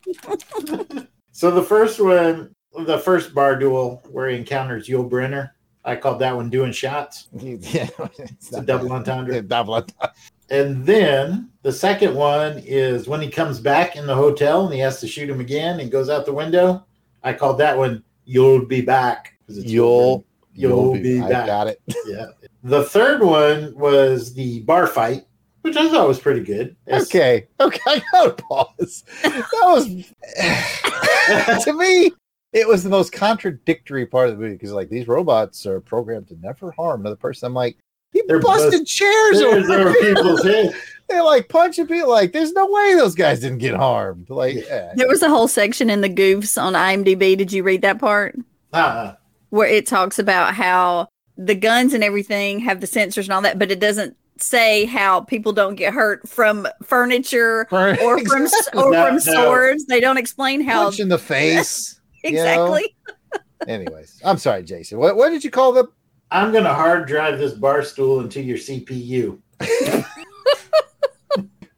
So 1.32 1.50
the 1.50 1.62
first 1.62 2.00
one, 2.00 2.54
the 2.86 2.98
first 2.98 3.34
bar 3.34 3.56
duel 3.56 4.02
where 4.10 4.28
he 4.28 4.36
encounters 4.36 4.88
Yul 4.88 5.08
Brynner, 5.08 5.50
I 5.84 5.96
called 5.96 6.18
that 6.20 6.34
one 6.34 6.50
doing 6.50 6.72
shots. 6.72 7.28
yeah, 7.32 7.88
It's 8.18 8.52
a 8.52 8.62
double 8.62 8.92
entendre. 8.92 9.40
double 9.42 9.74
entendre. 9.74 10.12
And 10.50 10.84
then 10.84 11.50
the 11.62 11.72
second 11.72 12.14
one 12.14 12.58
is 12.64 13.08
when 13.08 13.20
he 13.20 13.30
comes 13.30 13.60
back 13.60 13.96
in 13.96 14.06
the 14.06 14.14
hotel 14.14 14.64
and 14.66 14.74
he 14.74 14.80
has 14.80 15.00
to 15.00 15.06
shoot 15.06 15.28
him 15.30 15.40
again 15.40 15.80
and 15.80 15.90
goes 15.90 16.10
out 16.10 16.26
the 16.26 16.32
window. 16.32 16.84
I 17.22 17.32
called 17.32 17.58
that 17.58 17.76
one 17.76 18.02
"You'll 18.24 18.66
Be 18.66 18.80
Back." 18.82 19.38
it's 19.48 19.64
You'll 19.64 20.24
You'll 20.54 20.94
be 20.94 21.20
I 21.20 21.28
back. 21.28 21.46
got 21.46 21.66
it. 21.66 21.80
yeah. 22.06 22.26
The 22.62 22.84
third 22.84 23.22
one 23.22 23.74
was 23.76 24.32
the 24.34 24.60
bar 24.60 24.86
fight, 24.86 25.24
which 25.62 25.76
I 25.76 25.88
thought 25.90 26.06
was 26.08 26.20
pretty 26.20 26.40
good. 26.40 26.76
It's- 26.86 27.04
Okay, 27.06 27.46
okay, 27.60 27.80
I 27.86 28.02
gotta 28.12 28.30
pause. 28.34 29.04
That 29.22 29.48
was 29.62 29.86
to 31.64 31.72
me. 31.72 32.12
It 32.54 32.66
was 32.68 32.82
the 32.84 32.88
most 32.90 33.12
contradictory 33.12 34.06
part 34.06 34.28
of 34.30 34.36
the 34.36 34.42
movie 34.42 34.54
because, 34.54 34.72
like, 34.72 34.88
these 34.88 35.06
robots 35.08 35.66
are 35.66 35.80
programmed 35.80 36.28
to 36.28 36.36
never 36.40 36.70
harm 36.70 37.00
another 37.00 37.16
person. 37.16 37.48
I'm 37.48 37.54
like, 37.54 37.76
he 38.12 38.22
They're 38.28 38.38
busted 38.40 38.80
bust- 38.82 38.86
chairs 38.96 39.40
There's 39.40 39.68
over 39.68 39.88
over 39.88 39.94
people's 39.94 40.42
heads. 40.44 40.74
They're 41.08 41.24
like 41.24 41.48
punching 41.48 41.88
people. 41.88 42.08
Like, 42.08 42.32
there's 42.32 42.52
no 42.52 42.66
way 42.70 42.94
those 42.94 43.16
guys 43.16 43.40
didn't 43.40 43.58
get 43.58 43.74
harmed. 43.74 44.30
Like, 44.30 44.54
yeah. 44.54 44.92
There 44.94 45.08
was 45.08 45.20
a 45.22 45.28
whole 45.28 45.48
section 45.48 45.90
in 45.90 46.00
the 46.00 46.08
goofs 46.08 46.60
on 46.60 46.74
IMDb. 46.74 47.36
Did 47.36 47.52
you 47.52 47.62
read 47.64 47.82
that 47.82 47.98
part 47.98 48.38
Uh-uh. 48.72 49.16
where 49.50 49.68
it 49.68 49.86
talks 49.86 50.18
about 50.20 50.54
how 50.54 51.08
the 51.36 51.56
guns 51.56 51.92
and 51.92 52.04
everything 52.04 52.60
have 52.60 52.80
the 52.80 52.86
sensors 52.86 53.24
and 53.24 53.32
all 53.32 53.42
that, 53.42 53.58
but 53.58 53.72
it 53.72 53.80
doesn't 53.80 54.16
say 54.38 54.84
how 54.84 55.20
people 55.22 55.52
don't 55.52 55.74
get 55.74 55.92
hurt 55.92 56.28
from 56.28 56.66
furniture 56.84 57.66
For- 57.68 58.00
or 58.00 58.18
from 58.20 58.42
Exactly. 58.44 58.82
or 58.82 58.92
No, 58.92 59.06
from 59.06 59.14
no. 59.16 59.18
swords. 59.18 59.86
They 59.86 59.98
don't 60.00 60.18
explain 60.18 60.60
how 60.60 60.84
punch 60.84 61.00
in 61.00 61.08
the 61.08 61.18
face. 61.18 62.00
You 62.24 62.32
know? 62.32 62.74
exactly. 62.74 62.96
Anyways, 63.68 64.20
I'm 64.24 64.38
sorry, 64.38 64.62
Jason. 64.62 64.98
What 64.98 65.16
what 65.16 65.30
did 65.30 65.44
you 65.44 65.50
call 65.50 65.72
the? 65.72 65.88
I'm 66.30 66.52
gonna 66.52 66.74
hard 66.74 67.06
drive 67.06 67.38
this 67.38 67.52
bar 67.52 67.82
stool 67.82 68.20
into 68.20 68.42
your 68.42 68.58
CPU. 68.58 69.38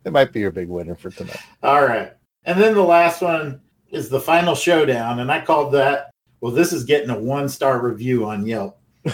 That 0.07 0.13
might 0.13 0.33
be 0.33 0.39
your 0.39 0.53
big 0.53 0.69
winner 0.69 0.95
for 0.95 1.11
tonight. 1.11 1.41
All 1.65 1.85
right. 1.85 2.13
And 2.45 2.61
then 2.61 2.75
the 2.75 2.81
last 2.81 3.23
one 3.23 3.61
is 3.91 4.09
the 4.09 4.21
final 4.21 4.55
showdown. 4.55 5.19
And 5.19 5.33
I 5.33 5.41
called 5.45 5.75
that, 5.75 6.13
well, 6.41 6.53
this 6.53 6.73
is 6.73 6.85
getting 6.85 7.11
a 7.11 7.19
one 7.19 7.49
star 7.49 7.85
review 7.85 8.25
on 8.25 8.47
Yelp. 8.47 8.79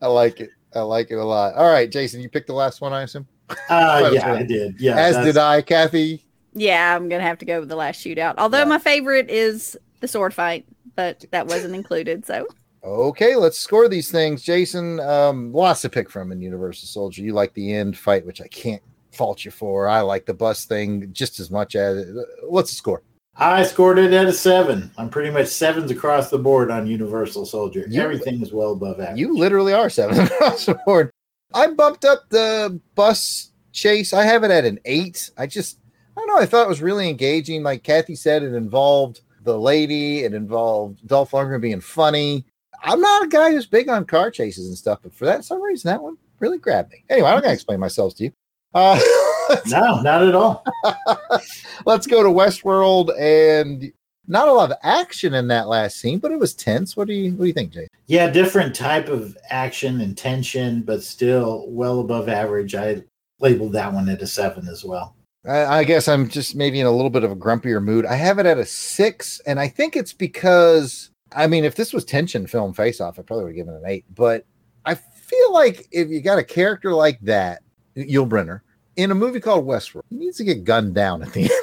I 0.00 0.06
like 0.06 0.38
it. 0.38 0.50
I 0.72 0.82
like 0.82 1.10
it 1.10 1.16
a 1.16 1.24
lot. 1.24 1.54
All 1.54 1.68
right, 1.68 1.90
Jason, 1.90 2.20
you 2.20 2.28
picked 2.28 2.46
the 2.46 2.52
last 2.52 2.80
one, 2.80 2.92
I 2.92 3.02
assume. 3.02 3.26
Uh, 3.68 4.10
yeah, 4.14 4.34
I 4.34 4.44
did. 4.44 4.80
Yeah. 4.80 4.94
As 4.94 5.16
did 5.16 5.36
I, 5.36 5.60
Kathy. 5.60 6.24
Yeah, 6.58 6.94
I'm 6.96 7.08
gonna 7.08 7.22
have 7.22 7.38
to 7.38 7.44
go 7.44 7.60
with 7.60 7.68
the 7.68 7.76
last 7.76 8.04
shootout. 8.04 8.34
Although 8.38 8.64
my 8.66 8.78
favorite 8.78 9.30
is 9.30 9.78
the 10.00 10.08
sword 10.08 10.34
fight, 10.34 10.66
but 10.96 11.24
that 11.30 11.46
wasn't 11.46 11.74
included. 11.74 12.26
So 12.26 12.46
Okay, 12.84 13.34
let's 13.34 13.58
score 13.58 13.88
these 13.88 14.10
things. 14.10 14.42
Jason, 14.42 15.00
um, 15.00 15.52
lots 15.52 15.82
to 15.82 15.88
pick 15.88 16.08
from 16.08 16.30
in 16.32 16.40
Universal 16.40 16.86
Soldier. 16.86 17.22
You 17.22 17.32
like 17.34 17.52
the 17.54 17.72
end 17.74 17.96
fight, 17.98 18.24
which 18.24 18.40
I 18.40 18.46
can't 18.48 18.82
fault 19.12 19.44
you 19.44 19.50
for. 19.50 19.88
I 19.88 20.00
like 20.00 20.26
the 20.26 20.34
bus 20.34 20.64
thing 20.64 21.08
just 21.12 21.40
as 21.40 21.50
much 21.50 21.74
as. 21.74 22.06
What's 22.44 22.70
the 22.70 22.76
score? 22.76 23.02
I 23.36 23.62
scored 23.64 23.98
it 23.98 24.12
at 24.12 24.26
a 24.26 24.32
seven. 24.32 24.90
I'm 24.96 25.10
pretty 25.10 25.30
much 25.30 25.48
sevens 25.48 25.90
across 25.90 26.30
the 26.30 26.38
board 26.38 26.70
on 26.70 26.86
Universal 26.86 27.46
Soldier. 27.46 27.84
You- 27.88 28.00
Everything 28.00 28.40
is 28.42 28.52
well 28.52 28.72
above 28.72 29.00
average. 29.00 29.18
You 29.18 29.36
literally 29.36 29.72
are 29.72 29.90
seven 29.90 30.18
across 30.26 30.66
the 30.66 30.74
board. 30.86 31.10
I 31.54 31.66
bumped 31.68 32.04
up 32.04 32.28
the 32.30 32.80
bus 32.94 33.50
chase. 33.72 34.12
I 34.12 34.24
have 34.24 34.44
it 34.44 34.50
at 34.50 34.64
an 34.64 34.78
eight. 34.84 35.30
I 35.36 35.46
just, 35.46 35.78
I 36.18 36.20
don't 36.20 36.26
know. 36.26 36.38
I 36.38 36.46
thought 36.46 36.64
it 36.66 36.68
was 36.68 36.82
really 36.82 37.08
engaging. 37.08 37.62
Like 37.62 37.84
Kathy 37.84 38.16
said, 38.16 38.42
it 38.42 38.52
involved 38.54 39.20
the 39.44 39.56
lady. 39.56 40.24
It 40.24 40.34
involved 40.34 41.06
Dolph 41.06 41.30
Lundgren 41.30 41.60
being 41.60 41.80
funny. 41.80 42.44
I'm 42.82 43.00
not 43.00 43.24
a 43.24 43.28
guy 43.28 43.52
who's 43.52 43.66
big 43.66 43.88
on 43.88 44.04
car 44.04 44.30
chases 44.30 44.66
and 44.66 44.76
stuff, 44.76 44.98
but 45.02 45.14
for 45.14 45.26
that 45.26 45.44
some 45.44 45.62
reason, 45.62 45.88
that 45.88 46.02
one 46.02 46.16
really 46.40 46.58
grabbed 46.58 46.90
me. 46.90 47.04
Anyway, 47.08 47.28
I 47.28 47.32
don't 47.32 47.42
gotta 47.42 47.54
explain 47.54 47.78
myself 47.78 48.16
to 48.16 48.24
you. 48.24 48.32
Uh, 48.74 48.98
no, 49.66 50.00
not 50.02 50.26
at 50.26 50.34
all. 50.34 50.64
let's 51.86 52.08
go 52.08 52.24
to 52.24 52.28
Westworld 52.28 53.16
and 53.18 53.92
not 54.26 54.48
a 54.48 54.52
lot 54.52 54.72
of 54.72 54.76
action 54.82 55.34
in 55.34 55.46
that 55.48 55.68
last 55.68 55.98
scene, 56.00 56.18
but 56.18 56.32
it 56.32 56.38
was 56.38 56.52
tense. 56.52 56.96
What 56.96 57.06
do 57.06 57.14
you 57.14 57.30
what 57.32 57.42
do 57.42 57.46
you 57.46 57.52
think, 57.52 57.72
Jay? 57.72 57.86
Yeah, 58.06 58.28
different 58.28 58.74
type 58.74 59.08
of 59.08 59.38
action 59.50 60.00
and 60.00 60.18
tension, 60.18 60.82
but 60.82 61.04
still 61.04 61.64
well 61.68 62.00
above 62.00 62.28
average. 62.28 62.74
I 62.74 63.04
labeled 63.38 63.72
that 63.74 63.92
one 63.92 64.08
at 64.08 64.20
a 64.20 64.26
seven 64.26 64.66
as 64.66 64.84
well. 64.84 65.14
I, 65.46 65.78
I 65.78 65.84
guess 65.84 66.08
I'm 66.08 66.28
just 66.28 66.54
maybe 66.56 66.80
in 66.80 66.86
a 66.86 66.90
little 66.90 67.10
bit 67.10 67.24
of 67.24 67.30
a 67.30 67.36
grumpier 67.36 67.82
mood. 67.82 68.06
I 68.06 68.14
have 68.14 68.38
it 68.38 68.46
at 68.46 68.58
a 68.58 68.66
six, 68.66 69.40
and 69.46 69.60
I 69.60 69.68
think 69.68 69.96
it's 69.96 70.12
because 70.12 71.10
I 71.32 71.46
mean, 71.46 71.64
if 71.64 71.74
this 71.74 71.92
was 71.92 72.04
tension 72.04 72.46
film 72.46 72.72
face 72.72 73.00
off, 73.00 73.18
I 73.18 73.22
probably 73.22 73.44
would 73.44 73.50
have 73.50 73.56
given 73.56 73.74
it 73.74 73.82
an 73.82 73.90
eight. 73.90 74.04
But 74.14 74.44
I 74.84 74.94
feel 74.94 75.52
like 75.52 75.86
if 75.90 76.08
you 76.08 76.20
got 76.20 76.38
a 76.38 76.44
character 76.44 76.92
like 76.92 77.20
that, 77.22 77.62
Yul 77.96 78.28
Brynner, 78.28 78.60
in 78.96 79.10
a 79.10 79.14
movie 79.14 79.40
called 79.40 79.66
Westworld, 79.66 80.02
he 80.10 80.16
needs 80.16 80.38
to 80.38 80.44
get 80.44 80.64
gunned 80.64 80.94
down 80.94 81.22
at 81.22 81.32
the 81.32 81.42
end. 81.42 81.52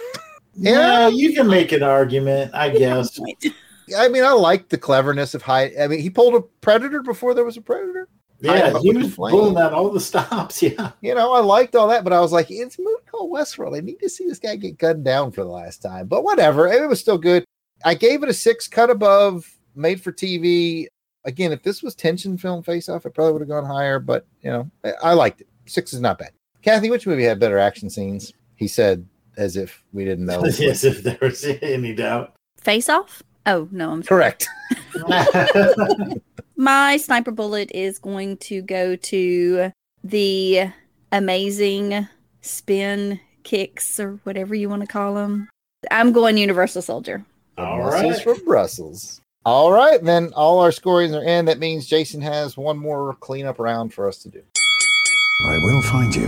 Yeah, 0.57 1.09
you 1.09 1.33
can 1.33 1.47
make 1.47 1.73
an 1.73 1.83
argument, 1.83 2.55
I 2.55 2.69
guess. 2.69 3.19
I 3.97 4.07
mean, 4.07 4.23
I 4.23 4.31
like 4.31 4.69
the 4.69 4.77
cleverness 4.77 5.35
of 5.35 5.41
high. 5.41 5.73
I 5.77 5.89
mean, 5.89 5.99
he 5.99 6.09
pulled 6.09 6.33
a 6.33 6.39
predator 6.61 7.01
before 7.01 7.33
there 7.33 7.43
was 7.43 7.57
a 7.57 7.61
predator. 7.61 8.07
Yeah, 8.41 8.73
I- 8.75 8.79
he 8.79 8.91
was 8.91 9.09
the 9.09 9.15
pulling 9.15 9.57
out 9.57 9.73
all 9.73 9.89
the 9.89 9.99
stops. 10.11 10.61
Yeah. 10.61 10.91
You 11.01 11.15
know, 11.15 11.33
I 11.33 11.39
liked 11.39 11.75
all 11.75 11.87
that, 11.89 12.03
but 12.03 12.13
I 12.13 12.19
was 12.19 12.31
like, 12.31 12.47
it's 12.49 12.77
a 12.77 12.81
movie 12.81 12.95
called 13.09 13.31
Westworld. 13.31 13.77
I 13.77 13.81
need 13.81 13.99
to 13.99 14.09
see 14.09 14.25
this 14.27 14.39
guy 14.39 14.55
get 14.55 14.77
gunned 14.77 15.03
down 15.05 15.31
for 15.31 15.41
the 15.43 15.49
last 15.49 15.81
time. 15.81 16.07
But 16.07 16.23
whatever, 16.23 16.67
it 16.67 16.87
was 16.87 16.99
still 16.99 17.17
good. 17.17 17.45
I 17.83 17.93
gave 17.93 18.23
it 18.23 18.29
a 18.29 18.33
six, 18.33 18.67
cut 18.67 18.89
above, 18.89 19.45
made 19.75 20.01
for 20.01 20.11
TV. 20.11 20.87
Again, 21.23 21.51
if 21.51 21.63
this 21.63 21.81
was 21.81 21.95
tension 21.95 22.37
film 22.37 22.61
face 22.63 22.87
off, 22.89 23.05
it 23.05 23.13
probably 23.13 23.33
would 23.33 23.41
have 23.41 23.49
gone 23.49 23.65
higher, 23.65 23.99
but 23.99 24.27
you 24.41 24.51
know, 24.51 24.69
I, 24.83 24.93
I 25.03 25.13
liked 25.13 25.41
it. 25.41 25.47
Six 25.65 25.93
is 25.93 26.01
not 26.01 26.19
bad. 26.19 26.31
Kathy, 26.61 26.89
which 26.89 27.07
movie 27.07 27.23
had 27.23 27.39
better 27.39 27.57
action 27.57 27.89
scenes? 27.89 28.31
He 28.55 28.67
said, 28.67 29.05
as 29.37 29.57
if 29.57 29.83
we 29.91 30.05
didn't 30.05 30.25
know. 30.25 30.43
yes, 30.59 30.83
if 30.83 31.03
there 31.03 31.17
was 31.21 31.43
any 31.43 31.93
doubt. 31.93 32.35
face 32.59 32.89
off. 32.89 33.21
Oh 33.45 33.67
no, 33.71 33.91
I'm 33.91 34.03
Correct. 34.03 34.47
My 36.57 36.97
sniper 36.97 37.31
bullet 37.31 37.69
is 37.73 37.99
going 37.99 38.37
to 38.37 38.61
go 38.61 38.95
to 38.95 39.71
the 40.03 40.69
amazing 41.11 42.07
spin 42.41 43.19
kicks 43.43 43.99
or 43.99 44.19
whatever 44.23 44.55
you 44.55 44.69
want 44.69 44.81
to 44.81 44.87
call 44.87 45.15
them. 45.15 45.49
I'm 45.91 46.11
going 46.11 46.37
Universal 46.37 46.81
Soldier. 46.81 47.25
All 47.57 47.77
Brussels 47.77 48.13
right. 48.13 48.23
from 48.23 48.45
Brussels. 48.45 49.21
All 49.45 49.71
right, 49.71 50.03
then 50.03 50.33
all 50.33 50.59
our 50.59 50.71
scorings 50.71 51.13
are 51.13 51.23
in. 51.23 51.45
That 51.45 51.59
means 51.59 51.85
Jason 51.85 52.19
has 52.21 52.57
one 52.57 52.77
more 52.77 53.13
cleanup 53.19 53.59
round 53.59 53.93
for 53.93 54.07
us 54.07 54.17
to 54.23 54.29
do. 54.29 54.41
I 55.47 55.57
will 55.63 55.81
find 55.83 56.15
you. 56.15 56.27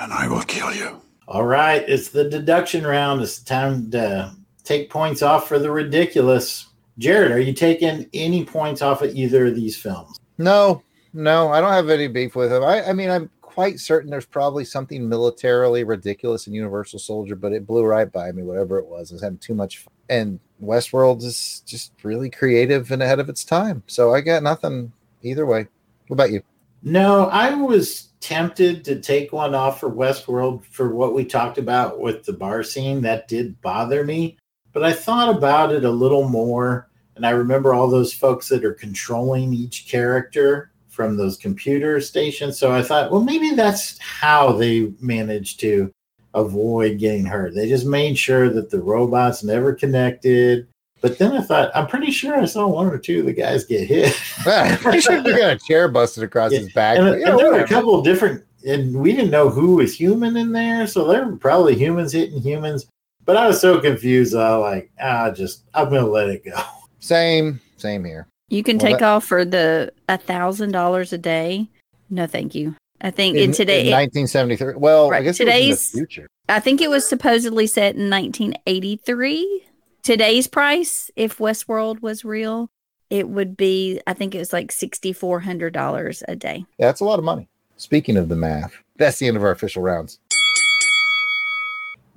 And 0.00 0.12
I 0.12 0.26
will 0.26 0.42
kill 0.42 0.74
you. 0.74 1.00
All 1.28 1.44
right, 1.44 1.84
it's 1.88 2.08
the 2.08 2.28
deduction 2.28 2.84
round. 2.84 3.22
It's 3.22 3.38
time 3.38 3.88
to 3.92 4.32
take 4.68 4.90
points 4.90 5.22
off 5.22 5.48
for 5.48 5.58
the 5.58 5.70
ridiculous. 5.70 6.66
Jared, 6.98 7.32
are 7.32 7.40
you 7.40 7.52
taking 7.52 8.08
any 8.12 8.44
points 8.44 8.82
off 8.82 9.02
of 9.02 9.14
either 9.14 9.46
of 9.46 9.56
these 9.56 9.76
films? 9.76 10.18
No, 10.36 10.82
no, 11.12 11.50
I 11.50 11.60
don't 11.60 11.72
have 11.72 11.88
any 11.88 12.06
beef 12.06 12.36
with 12.36 12.52
him. 12.52 12.62
I, 12.62 12.84
I 12.84 12.92
mean, 12.92 13.10
I'm 13.10 13.30
quite 13.40 13.80
certain 13.80 14.10
there's 14.10 14.26
probably 14.26 14.64
something 14.64 15.08
militarily 15.08 15.84
ridiculous 15.84 16.46
in 16.46 16.54
Universal 16.54 16.98
Soldier, 16.98 17.34
but 17.34 17.52
it 17.52 17.66
blew 17.66 17.84
right 17.84 18.12
by 18.12 18.30
me, 18.30 18.42
whatever 18.42 18.78
it 18.78 18.86
was. 18.86 19.10
I 19.10 19.14
was 19.14 19.22
having 19.22 19.38
too 19.38 19.54
much 19.54 19.78
fun. 19.78 19.92
And 20.10 20.40
Westworld 20.62 21.22
is 21.22 21.62
just 21.66 21.92
really 22.02 22.30
creative 22.30 22.90
and 22.90 23.02
ahead 23.02 23.20
of 23.20 23.28
its 23.28 23.44
time. 23.44 23.82
So 23.86 24.14
I 24.14 24.20
got 24.20 24.42
nothing 24.42 24.92
either 25.22 25.46
way. 25.46 25.66
What 26.08 26.14
about 26.14 26.30
you? 26.30 26.42
No, 26.82 27.26
I 27.26 27.54
was 27.54 28.08
tempted 28.20 28.84
to 28.84 29.00
take 29.00 29.32
one 29.32 29.54
off 29.54 29.80
for 29.80 29.90
Westworld 29.90 30.64
for 30.66 30.94
what 30.94 31.14
we 31.14 31.24
talked 31.24 31.58
about 31.58 32.00
with 32.00 32.24
the 32.24 32.32
bar 32.32 32.62
scene. 32.62 33.02
That 33.02 33.28
did 33.28 33.60
bother 33.60 34.04
me, 34.04 34.36
but 34.78 34.86
I 34.86 34.92
thought 34.92 35.36
about 35.36 35.72
it 35.72 35.84
a 35.84 35.90
little 35.90 36.28
more. 36.28 36.88
And 37.16 37.26
I 37.26 37.30
remember 37.30 37.74
all 37.74 37.88
those 37.88 38.12
folks 38.12 38.48
that 38.48 38.64
are 38.64 38.74
controlling 38.74 39.52
each 39.52 39.88
character 39.88 40.70
from 40.88 41.16
those 41.16 41.36
computer 41.36 42.00
stations. 42.00 42.60
So 42.60 42.70
I 42.70 42.82
thought, 42.82 43.10
well, 43.10 43.20
maybe 43.20 43.56
that's 43.56 43.98
how 43.98 44.52
they 44.52 44.92
managed 45.00 45.58
to 45.60 45.92
avoid 46.34 47.00
getting 47.00 47.24
hurt. 47.24 47.56
They 47.56 47.68
just 47.68 47.86
made 47.86 48.16
sure 48.16 48.48
that 48.50 48.70
the 48.70 48.80
robots 48.80 49.42
never 49.42 49.74
connected. 49.74 50.68
But 51.00 51.18
then 51.18 51.32
I 51.32 51.40
thought, 51.40 51.72
I'm 51.74 51.88
pretty 51.88 52.12
sure 52.12 52.38
I 52.38 52.44
saw 52.44 52.68
one 52.68 52.86
or 52.86 52.98
two 52.98 53.20
of 53.20 53.26
the 53.26 53.32
guys 53.32 53.64
get 53.64 53.88
hit. 53.88 54.14
Pretty 54.80 55.00
sure 55.00 55.20
they 55.20 55.30
got 55.30 55.56
a 55.56 55.58
chair 55.58 55.88
busted 55.88 56.22
across 56.22 56.52
his 56.52 56.72
back. 56.72 56.98
And, 56.98 57.06
but, 57.06 57.12
and 57.14 57.20
yeah, 57.20 57.36
there 57.36 57.52
were 57.52 57.60
a 57.60 57.66
couple 57.66 57.96
of 57.96 58.04
different, 58.04 58.44
and 58.64 58.94
we 58.96 59.12
didn't 59.12 59.30
know 59.30 59.48
who 59.48 59.76
was 59.76 59.94
human 59.94 60.36
in 60.36 60.52
there. 60.52 60.86
So 60.86 61.06
there 61.06 61.24
were 61.24 61.36
probably 61.36 61.74
humans 61.76 62.12
hitting 62.12 62.40
humans. 62.40 62.86
But 63.28 63.36
I 63.36 63.46
was 63.46 63.60
so 63.60 63.78
confused. 63.78 64.34
I 64.34 64.56
was 64.56 64.62
like, 64.72 64.90
ah, 64.98 65.30
just, 65.30 65.64
I'm 65.74 65.90
going 65.90 66.02
to 66.02 66.10
let 66.10 66.30
it 66.30 66.42
go. 66.46 66.58
Same, 66.98 67.60
same 67.76 68.02
here. 68.02 68.26
You 68.48 68.62
can 68.62 68.78
Well, 68.78 68.86
take 68.86 68.98
that- 69.00 69.04
off 69.04 69.24
for 69.26 69.44
the 69.44 69.92
a 70.08 70.16
thousand 70.16 70.72
dollars 70.72 71.12
a 71.12 71.18
day. 71.18 71.68
No, 72.08 72.26
thank 72.26 72.54
you. 72.54 72.74
I 73.02 73.10
think 73.10 73.36
In, 73.36 73.50
in, 73.50 73.52
today, 73.52 73.82
in 73.82 73.92
1973. 73.92 74.76
Well, 74.76 75.12
I 75.12 75.20
guess 75.20 75.36
today's- 75.36 75.66
it 75.66 75.70
was 75.70 75.94
in 75.94 76.00
the 76.00 76.06
future. 76.06 76.28
I 76.48 76.58
think 76.58 76.80
it 76.80 76.88
was 76.88 77.06
supposedly 77.06 77.66
set 77.66 77.96
in 77.96 78.08
1983. 78.08 79.62
Today's 80.02 80.46
price, 80.46 81.10
if 81.14 81.36
Westworld 81.36 82.00
was 82.00 82.24
real, 82.24 82.70
it 83.10 83.28
would 83.28 83.58
be. 83.58 84.00
I 84.06 84.14
think 84.14 84.34
it 84.34 84.38
was 84.38 84.54
like 84.54 84.72
sixty 84.72 85.12
four 85.12 85.40
hundred 85.40 85.74
dollars 85.74 86.22
a 86.26 86.34
day. 86.34 86.64
Yeah, 86.78 86.86
that's 86.86 87.00
a 87.00 87.04
lot 87.04 87.18
of 87.18 87.26
money. 87.26 87.48
Speaking 87.76 88.16
of 88.16 88.30
the 88.30 88.36
math, 88.36 88.72
that's 88.96 89.18
the 89.18 89.26
end 89.28 89.36
of 89.36 89.42
our 89.44 89.50
official 89.50 89.82
rounds. 89.82 90.18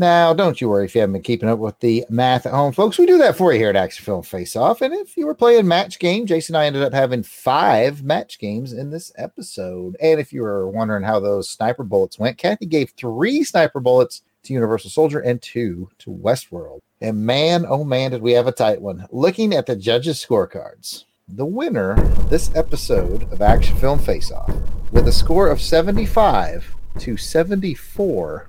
Now, 0.01 0.33
don't 0.33 0.59
you 0.59 0.67
worry 0.67 0.85
if 0.85 0.95
you 0.95 1.01
haven't 1.01 1.13
been 1.13 1.21
keeping 1.21 1.47
up 1.47 1.59
with 1.59 1.79
the 1.79 2.07
math 2.09 2.47
at 2.47 2.53
home, 2.53 2.73
folks. 2.73 2.97
We 2.97 3.05
do 3.05 3.19
that 3.19 3.37
for 3.37 3.53
you 3.53 3.59
here 3.59 3.69
at 3.69 3.75
Action 3.75 4.03
Film 4.03 4.23
Face 4.23 4.55
Off. 4.55 4.81
And 4.81 4.95
if 4.95 5.15
you 5.15 5.27
were 5.27 5.35
playing 5.35 5.67
match 5.67 5.99
game, 5.99 6.25
Jason 6.25 6.55
and 6.55 6.63
I 6.63 6.65
ended 6.65 6.81
up 6.81 6.91
having 6.91 7.21
five 7.21 8.03
match 8.03 8.39
games 8.39 8.73
in 8.73 8.89
this 8.89 9.11
episode. 9.15 9.95
And 10.01 10.19
if 10.19 10.33
you 10.33 10.41
were 10.41 10.67
wondering 10.67 11.03
how 11.03 11.19
those 11.19 11.51
sniper 11.51 11.83
bullets 11.83 12.17
went, 12.17 12.39
Kathy 12.39 12.65
gave 12.65 12.89
three 12.97 13.43
sniper 13.43 13.79
bullets 13.79 14.23
to 14.41 14.53
Universal 14.53 14.89
Soldier 14.89 15.19
and 15.19 15.39
two 15.39 15.87
to 15.99 16.09
Westworld. 16.09 16.79
And 16.99 17.23
man, 17.23 17.63
oh 17.69 17.83
man, 17.83 18.09
did 18.09 18.23
we 18.23 18.31
have 18.31 18.47
a 18.47 18.51
tight 18.51 18.81
one. 18.81 19.05
Looking 19.11 19.53
at 19.53 19.67
the 19.67 19.75
judges' 19.75 20.25
scorecards, 20.25 21.03
the 21.27 21.45
winner 21.45 21.91
of 21.91 22.27
this 22.27 22.49
episode 22.55 23.31
of 23.31 23.43
Action 23.43 23.77
Film 23.77 23.99
Face 23.99 24.31
Off 24.31 24.51
with 24.91 25.07
a 25.07 25.11
score 25.11 25.47
of 25.47 25.61
75 25.61 26.75
to 26.97 27.17
74 27.17 28.47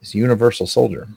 is 0.00 0.14
Universal 0.14 0.66
Soldier. 0.66 1.08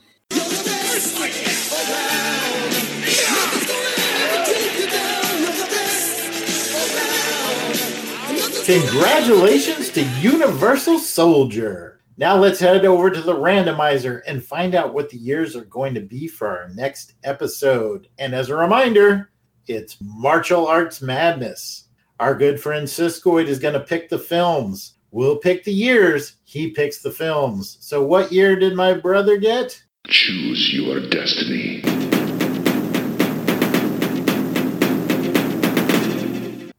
Congratulations 8.64 9.90
to 9.90 10.02
Universal 10.20 10.98
Soldier. 10.98 12.00
Now 12.16 12.36
let's 12.36 12.60
head 12.60 12.86
over 12.86 13.10
to 13.10 13.20
the 13.20 13.34
randomizer 13.34 14.22
and 14.26 14.42
find 14.42 14.74
out 14.74 14.94
what 14.94 15.10
the 15.10 15.18
years 15.18 15.54
are 15.54 15.66
going 15.66 15.92
to 15.94 16.00
be 16.00 16.26
for 16.26 16.48
our 16.48 16.68
next 16.70 17.14
episode. 17.24 18.08
And 18.18 18.34
as 18.34 18.48
a 18.48 18.56
reminder, 18.56 19.30
it's 19.66 19.98
Martial 20.00 20.66
Arts 20.66 21.02
Madness. 21.02 21.88
Our 22.20 22.34
good 22.34 22.58
friend 22.58 22.86
Siskoid 22.86 23.48
is 23.48 23.58
going 23.58 23.74
to 23.74 23.80
pick 23.80 24.08
the 24.08 24.18
films. 24.18 24.93
We'll 25.14 25.36
pick 25.36 25.62
the 25.62 25.72
years. 25.72 26.38
He 26.42 26.72
picks 26.72 27.00
the 27.00 27.12
films. 27.12 27.76
So, 27.78 28.02
what 28.02 28.32
year 28.32 28.56
did 28.56 28.74
my 28.74 28.94
brother 28.94 29.36
get? 29.36 29.80
Choose 30.08 30.74
your 30.74 31.08
destiny. 31.08 31.82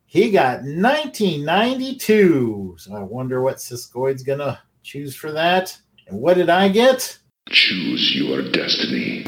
He 0.05 0.31
got 0.31 0.63
1992. 0.63 2.75
So, 2.77 2.93
I 2.93 3.03
wonder 3.03 3.41
what 3.41 3.55
Siskoid's 3.55 4.21
going 4.21 4.39
to 4.39 4.59
choose 4.83 5.15
for 5.15 5.31
that. 5.31 5.77
And 6.07 6.19
what 6.19 6.33
did 6.33 6.49
I 6.49 6.67
get? 6.67 7.17
Choose 7.47 8.17
your 8.17 8.51
destiny. 8.51 9.23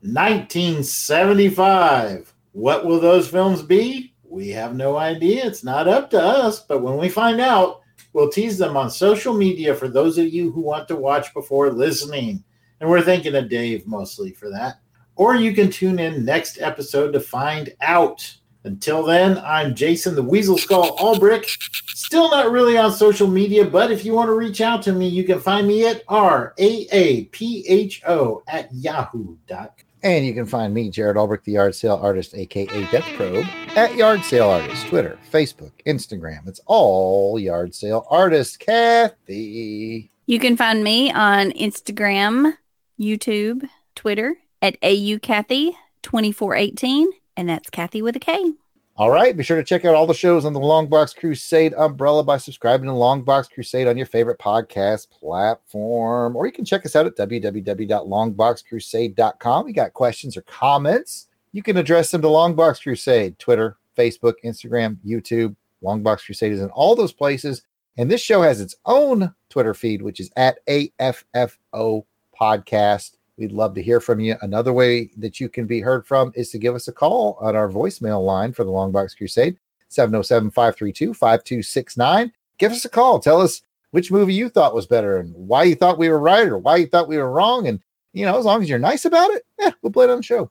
1975. 0.00 2.35
What 2.56 2.86
will 2.86 2.98
those 2.98 3.28
films 3.28 3.60
be? 3.60 4.14
We 4.26 4.48
have 4.48 4.74
no 4.74 4.96
idea. 4.96 5.44
It's 5.44 5.62
not 5.62 5.86
up 5.86 6.08
to 6.12 6.18
us. 6.18 6.60
But 6.60 6.80
when 6.80 6.96
we 6.96 7.10
find 7.10 7.38
out, 7.38 7.82
we'll 8.14 8.30
tease 8.30 8.56
them 8.56 8.78
on 8.78 8.90
social 8.90 9.34
media 9.34 9.74
for 9.74 9.88
those 9.88 10.16
of 10.16 10.28
you 10.28 10.50
who 10.50 10.62
want 10.62 10.88
to 10.88 10.96
watch 10.96 11.34
before 11.34 11.70
listening. 11.70 12.42
And 12.80 12.88
we're 12.88 13.02
thinking 13.02 13.34
of 13.34 13.50
Dave 13.50 13.86
mostly 13.86 14.32
for 14.32 14.48
that. 14.48 14.80
Or 15.16 15.36
you 15.36 15.52
can 15.52 15.70
tune 15.70 15.98
in 15.98 16.24
next 16.24 16.58
episode 16.58 17.12
to 17.12 17.20
find 17.20 17.74
out. 17.82 18.26
Until 18.64 19.02
then, 19.02 19.36
I'm 19.44 19.74
Jason 19.74 20.14
the 20.14 20.22
Weasel 20.22 20.56
Skull 20.56 20.96
Albrecht. 20.98 21.58
Still 21.88 22.30
not 22.30 22.50
really 22.50 22.78
on 22.78 22.90
social 22.90 23.28
media, 23.28 23.66
but 23.66 23.92
if 23.92 24.02
you 24.02 24.14
want 24.14 24.28
to 24.28 24.34
reach 24.34 24.62
out 24.62 24.80
to 24.84 24.92
me, 24.92 25.06
you 25.08 25.24
can 25.24 25.40
find 25.40 25.68
me 25.68 25.86
at 25.86 26.04
R 26.08 26.54
A 26.58 26.88
A 26.90 27.24
P 27.26 27.66
H 27.68 28.00
O 28.06 28.42
at 28.48 28.74
yahoo.com. 28.74 29.85
And 30.02 30.26
you 30.26 30.34
can 30.34 30.46
find 30.46 30.74
me, 30.74 30.90
Jared 30.90 31.16
Albrecht, 31.16 31.44
the 31.44 31.52
yard 31.52 31.74
sale 31.74 31.98
artist, 32.00 32.34
aka 32.34 32.66
Death 32.90 33.08
Probe, 33.16 33.46
at 33.74 33.94
Yard 33.96 34.22
Sale 34.22 34.48
Artist, 34.48 34.86
Twitter, 34.86 35.18
Facebook, 35.32 35.72
Instagram. 35.86 36.46
It's 36.46 36.60
all 36.66 37.38
Yard 37.38 37.74
Sale 37.74 38.06
Artist. 38.10 38.60
Kathy. 38.60 40.10
You 40.26 40.38
can 40.38 40.56
find 40.56 40.84
me 40.84 41.12
on 41.12 41.52
Instagram, 41.52 42.54
YouTube, 43.00 43.68
Twitter 43.94 44.36
at 44.60 44.76
AU 44.82 45.18
Kathy 45.22 45.76
2418, 46.02 47.10
and 47.36 47.48
that's 47.48 47.70
Kathy 47.70 48.02
with 48.02 48.16
a 48.16 48.20
K. 48.20 48.52
All 48.98 49.10
right. 49.10 49.36
Be 49.36 49.42
sure 49.42 49.58
to 49.58 49.64
check 49.64 49.84
out 49.84 49.94
all 49.94 50.06
the 50.06 50.14
shows 50.14 50.46
on 50.46 50.54
the 50.54 50.60
Longbox 50.60 51.14
Crusade 51.14 51.74
umbrella 51.74 52.24
by 52.24 52.38
subscribing 52.38 52.86
to 52.86 52.92
Longbox 52.92 53.52
Crusade 53.52 53.88
on 53.88 53.98
your 53.98 54.06
favorite 54.06 54.38
podcast 54.38 55.10
platform. 55.10 56.34
Or 56.34 56.46
you 56.46 56.52
can 56.52 56.64
check 56.64 56.86
us 56.86 56.96
out 56.96 57.04
at 57.04 57.14
www.longboxcrusade.com. 57.14 59.68
You 59.68 59.74
got 59.74 59.92
questions 59.92 60.34
or 60.34 60.40
comments, 60.42 61.28
you 61.52 61.62
can 61.62 61.76
address 61.76 62.10
them 62.10 62.22
to 62.22 62.28
Longbox 62.28 62.82
Crusade, 62.82 63.38
Twitter, 63.38 63.76
Facebook, 63.98 64.36
Instagram, 64.42 64.96
YouTube. 65.06 65.54
Longbox 65.82 66.24
Crusade 66.24 66.52
is 66.52 66.62
in 66.62 66.70
all 66.70 66.96
those 66.96 67.12
places. 67.12 67.64
And 67.98 68.10
this 68.10 68.22
show 68.22 68.40
has 68.40 68.62
its 68.62 68.76
own 68.86 69.34
Twitter 69.50 69.74
feed, 69.74 70.00
which 70.00 70.20
is 70.20 70.30
at 70.36 70.60
AFFO 70.66 72.06
Podcast. 72.40 73.15
We'd 73.38 73.52
love 73.52 73.74
to 73.74 73.82
hear 73.82 74.00
from 74.00 74.20
you. 74.20 74.36
Another 74.40 74.72
way 74.72 75.10
that 75.18 75.40
you 75.40 75.48
can 75.48 75.66
be 75.66 75.80
heard 75.80 76.06
from 76.06 76.32
is 76.34 76.50
to 76.50 76.58
give 76.58 76.74
us 76.74 76.88
a 76.88 76.92
call 76.92 77.36
on 77.40 77.54
our 77.54 77.68
voicemail 77.68 78.24
line 78.24 78.52
for 78.52 78.64
the 78.64 78.70
Longbox 78.70 79.16
Crusade, 79.16 79.58
707 79.88 80.50
532 80.50 81.12
5269. 81.12 82.32
Give 82.58 82.72
us 82.72 82.84
a 82.86 82.88
call. 82.88 83.18
Tell 83.18 83.42
us 83.42 83.60
which 83.90 84.10
movie 84.10 84.32
you 84.32 84.48
thought 84.48 84.74
was 84.74 84.86
better 84.86 85.18
and 85.18 85.34
why 85.34 85.64
you 85.64 85.74
thought 85.74 85.98
we 85.98 86.08
were 86.08 86.18
right 86.18 86.48
or 86.48 86.56
why 86.56 86.76
you 86.76 86.86
thought 86.86 87.08
we 87.08 87.18
were 87.18 87.30
wrong. 87.30 87.68
And, 87.68 87.80
you 88.14 88.24
know, 88.24 88.38
as 88.38 88.46
long 88.46 88.62
as 88.62 88.70
you're 88.70 88.78
nice 88.78 89.04
about 89.04 89.30
it, 89.30 89.44
yeah, 89.58 89.72
we'll 89.82 89.92
play 89.92 90.04
it 90.04 90.10
on 90.10 90.18
the 90.18 90.22
show. 90.22 90.50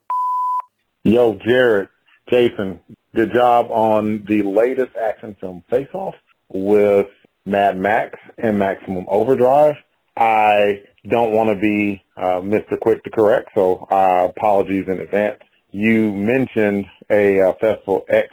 Yo, 1.02 1.34
Jared, 1.44 1.88
Jason, 2.30 2.78
good 3.16 3.32
job 3.32 3.66
on 3.70 4.24
the 4.28 4.42
latest 4.42 4.94
action 4.96 5.36
film 5.40 5.64
Face 5.68 5.88
Off 5.92 6.14
with 6.48 7.08
Mad 7.44 7.78
Max 7.78 8.16
and 8.38 8.56
Maximum 8.56 9.06
Overdrive. 9.08 9.76
I 10.16 10.82
don't 11.08 11.32
want 11.32 11.50
to 11.50 11.56
be 11.56 12.02
uh, 12.16 12.40
Mr. 12.40 12.78
Quick 12.78 13.04
to 13.04 13.10
correct, 13.10 13.50
so 13.54 13.86
uh, 13.90 14.28
apologies 14.30 14.86
in 14.88 15.00
advance. 15.00 15.40
You 15.70 16.12
mentioned 16.12 16.86
a 17.10 17.40
uh, 17.40 17.52
festival 17.60 18.04
X 18.08 18.28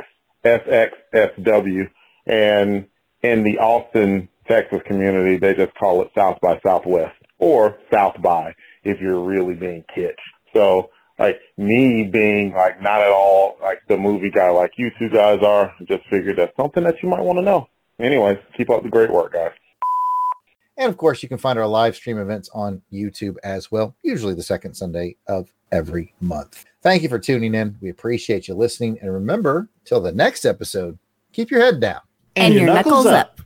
SXSW, 0.45 1.89
and 2.25 2.85
in 3.21 3.43
the 3.43 3.59
Austin, 3.59 4.29
Texas 4.47 4.81
community, 4.85 5.37
they 5.37 5.53
just 5.53 5.73
call 5.75 6.01
it 6.01 6.11
South 6.15 6.39
by 6.41 6.59
Southwest 6.65 7.15
or 7.39 7.77
South 7.91 8.21
by 8.21 8.53
if 8.83 8.99
you're 8.99 9.23
really 9.23 9.55
being 9.55 9.83
kitsch. 9.95 10.19
So 10.53 10.89
like 11.17 11.39
me 11.57 12.03
being 12.03 12.53
like 12.53 12.81
not 12.81 13.01
at 13.01 13.11
all 13.11 13.57
like 13.61 13.81
the 13.87 13.97
movie 13.97 14.31
guy 14.31 14.49
like 14.49 14.71
you 14.77 14.91
two 14.99 15.09
guys 15.09 15.39
are, 15.41 15.73
just 15.87 16.03
figured 16.09 16.37
that's 16.37 16.55
something 16.57 16.83
that 16.83 17.01
you 17.01 17.09
might 17.09 17.21
want 17.21 17.37
to 17.37 17.43
know. 17.43 17.69
Anyways, 17.99 18.37
keep 18.57 18.69
up 18.69 18.83
the 18.83 18.89
great 18.89 19.11
work, 19.11 19.33
guys. 19.33 19.51
And 20.77 20.89
of 20.89 20.97
course, 20.97 21.21
you 21.21 21.29
can 21.29 21.37
find 21.37 21.59
our 21.59 21.67
live 21.67 21.95
stream 21.95 22.17
events 22.17 22.49
on 22.53 22.81
YouTube 22.91 23.35
as 23.43 23.71
well, 23.71 23.95
usually 24.01 24.33
the 24.33 24.43
second 24.43 24.73
Sunday 24.73 25.15
of 25.27 25.51
every 25.71 26.13
month. 26.21 26.65
Thank 26.81 27.03
you 27.03 27.09
for 27.09 27.19
tuning 27.19 27.55
in. 27.55 27.77
We 27.81 27.89
appreciate 27.89 28.47
you 28.47 28.55
listening. 28.55 28.97
And 29.01 29.13
remember, 29.13 29.69
till 29.85 30.01
the 30.01 30.11
next 30.11 30.45
episode, 30.45 30.97
keep 31.31 31.51
your 31.51 31.61
head 31.61 31.79
down 31.79 32.01
And, 32.35 32.53
your, 32.53 32.65
knuckles, 32.65 33.05
up. 33.05 33.39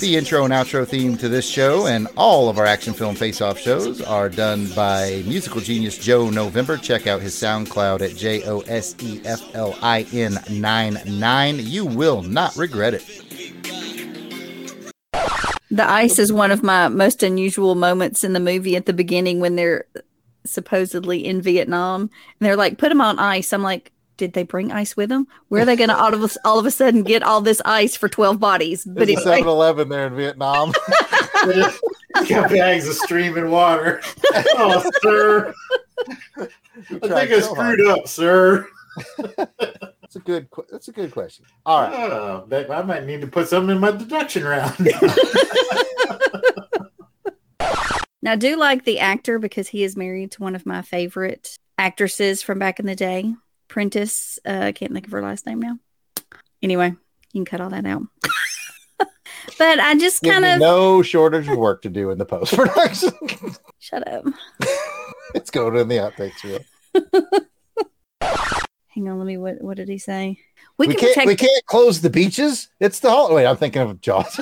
The 0.00 0.16
intro 0.16 0.44
and 0.44 0.52
outro 0.52 0.86
theme 0.86 1.16
to 1.16 1.30
this 1.30 1.48
show 1.48 1.86
and 1.86 2.06
all 2.14 2.50
of 2.50 2.58
our 2.58 2.66
action 2.66 2.92
film 2.92 3.14
face 3.14 3.40
off 3.40 3.58
shows 3.58 4.02
are 4.02 4.28
done 4.28 4.66
by 4.76 5.22
musical 5.26 5.62
genius 5.62 5.96
Joe 5.96 6.28
November. 6.28 6.76
Check 6.76 7.06
out 7.06 7.22
his 7.22 7.34
SoundCloud 7.34 8.02
at 8.02 8.14
J 8.14 8.42
O 8.44 8.60
S 8.60 8.94
E 9.00 9.22
F 9.24 9.54
L 9.54 9.78
I 9.80 10.06
N 10.12 10.38
9 10.50 10.98
9. 11.06 11.58
You 11.60 11.86
will 11.86 12.20
not 12.22 12.54
regret 12.54 12.92
it. 12.92 13.06
The 15.70 15.88
ice 15.88 16.18
is 16.18 16.30
one 16.30 16.50
of 16.50 16.62
my 16.62 16.88
most 16.88 17.22
unusual 17.22 17.74
moments 17.74 18.24
in 18.24 18.34
the 18.34 18.40
movie 18.40 18.76
at 18.76 18.84
the 18.84 18.92
beginning 18.92 19.40
when 19.40 19.56
they're 19.56 19.86
supposedly 20.44 21.24
in 21.24 21.40
Vietnam 21.40 22.02
and 22.02 22.10
they're 22.40 22.56
like, 22.56 22.76
put 22.76 22.90
them 22.90 23.00
on 23.00 23.18
ice. 23.18 23.54
I'm 23.54 23.62
like, 23.62 23.90
did 24.18 24.34
they 24.34 24.42
bring 24.42 24.70
ice 24.70 24.96
with 24.96 25.08
them? 25.08 25.26
Where 25.48 25.62
are 25.62 25.64
they 25.64 25.76
going 25.76 25.88
to 25.88 25.96
all 25.96 26.12
of 26.12 26.22
a, 26.22 26.28
all 26.46 26.58
of 26.58 26.66
a 26.66 26.70
sudden 26.70 27.04
get 27.04 27.22
all 27.22 27.40
this 27.40 27.62
ice 27.64 27.96
for 27.96 28.08
12 28.08 28.38
bodies? 28.38 28.84
But 28.84 29.06
There's 29.06 29.08
a 29.10 29.12
anyway, 29.22 29.38
7 29.38 29.48
Eleven 29.48 29.88
there 29.88 30.08
in 30.08 30.16
Vietnam. 30.16 30.72
Got 32.28 32.50
bags 32.50 32.86
of 32.88 32.94
streaming 32.96 33.50
water. 33.50 34.02
Oh, 34.60 34.90
sir. 35.02 35.54
I 36.36 36.46
think 36.88 37.12
I 37.12 37.40
screwed 37.40 37.86
up, 37.88 38.06
sir. 38.08 38.68
That's 39.56 40.16
a 40.16 40.20
good. 40.20 40.48
That's 40.70 40.88
a 40.88 40.92
good 40.92 41.12
question. 41.12 41.44
All 41.64 41.82
right. 41.82 41.94
Oh, 41.94 42.44
that- 42.48 42.70
I 42.70 42.82
might 42.82 43.06
need 43.06 43.20
to 43.20 43.26
put 43.26 43.48
something 43.48 43.74
in 43.74 43.80
my 43.80 43.92
deduction 43.92 44.44
round. 44.44 44.76
now 48.22 48.32
I 48.32 48.36
do 48.36 48.56
like 48.56 48.84
the 48.84 48.98
actor 49.00 49.38
because 49.38 49.68
he 49.68 49.84
is 49.84 49.96
married 49.96 50.32
to 50.32 50.42
one 50.42 50.54
of 50.54 50.66
my 50.66 50.82
favorite 50.82 51.56
actresses 51.78 52.42
from 52.42 52.58
back 52.58 52.80
in 52.80 52.86
the 52.86 52.96
day, 52.96 53.32
Prentice. 53.68 54.38
Uh, 54.46 54.60
I 54.62 54.72
can't 54.72 54.92
think 54.92 55.06
of 55.06 55.12
her 55.12 55.22
last 55.22 55.46
name 55.46 55.60
now. 55.60 55.78
Anyway, 56.62 56.88
you 56.88 56.96
can 57.32 57.44
cut 57.44 57.60
all 57.60 57.70
that 57.70 57.86
out. 57.86 58.02
but 59.58 59.80
I 59.80 59.94
just 59.96 60.22
kind 60.22 60.44
of 60.44 60.58
no 60.58 61.02
shortage 61.02 61.48
of 61.48 61.56
work 61.58 61.82
to 61.82 61.88
do 61.88 62.10
in 62.10 62.18
the 62.18 62.24
post 62.24 62.54
production. 62.54 63.12
shut 63.78 64.06
up. 64.08 64.24
it's 65.34 65.50
going 65.50 65.76
in 65.76 65.88
the 65.88 65.96
outtakes 65.96 66.42
reel. 66.42 66.60
Hang 68.88 69.08
on, 69.08 69.18
let 69.18 69.26
me. 69.26 69.36
What 69.36 69.62
what 69.62 69.76
did 69.76 69.88
he 69.88 69.98
say? 69.98 70.40
We, 70.76 70.88
We, 70.88 70.94
can 70.94 71.00
can't. 71.00 71.14
protect. 71.14 71.26
We 71.26 71.36
can't 71.36 71.66
close 71.66 72.00
the 72.00 72.10
beaches. 72.10 72.68
It's 72.80 73.00
the 73.00 73.10
whole. 73.10 73.34
Wait, 73.34 73.46
I'm 73.46 73.56
thinking 73.56 73.82
of 73.82 74.00
Jaws. 74.00 74.40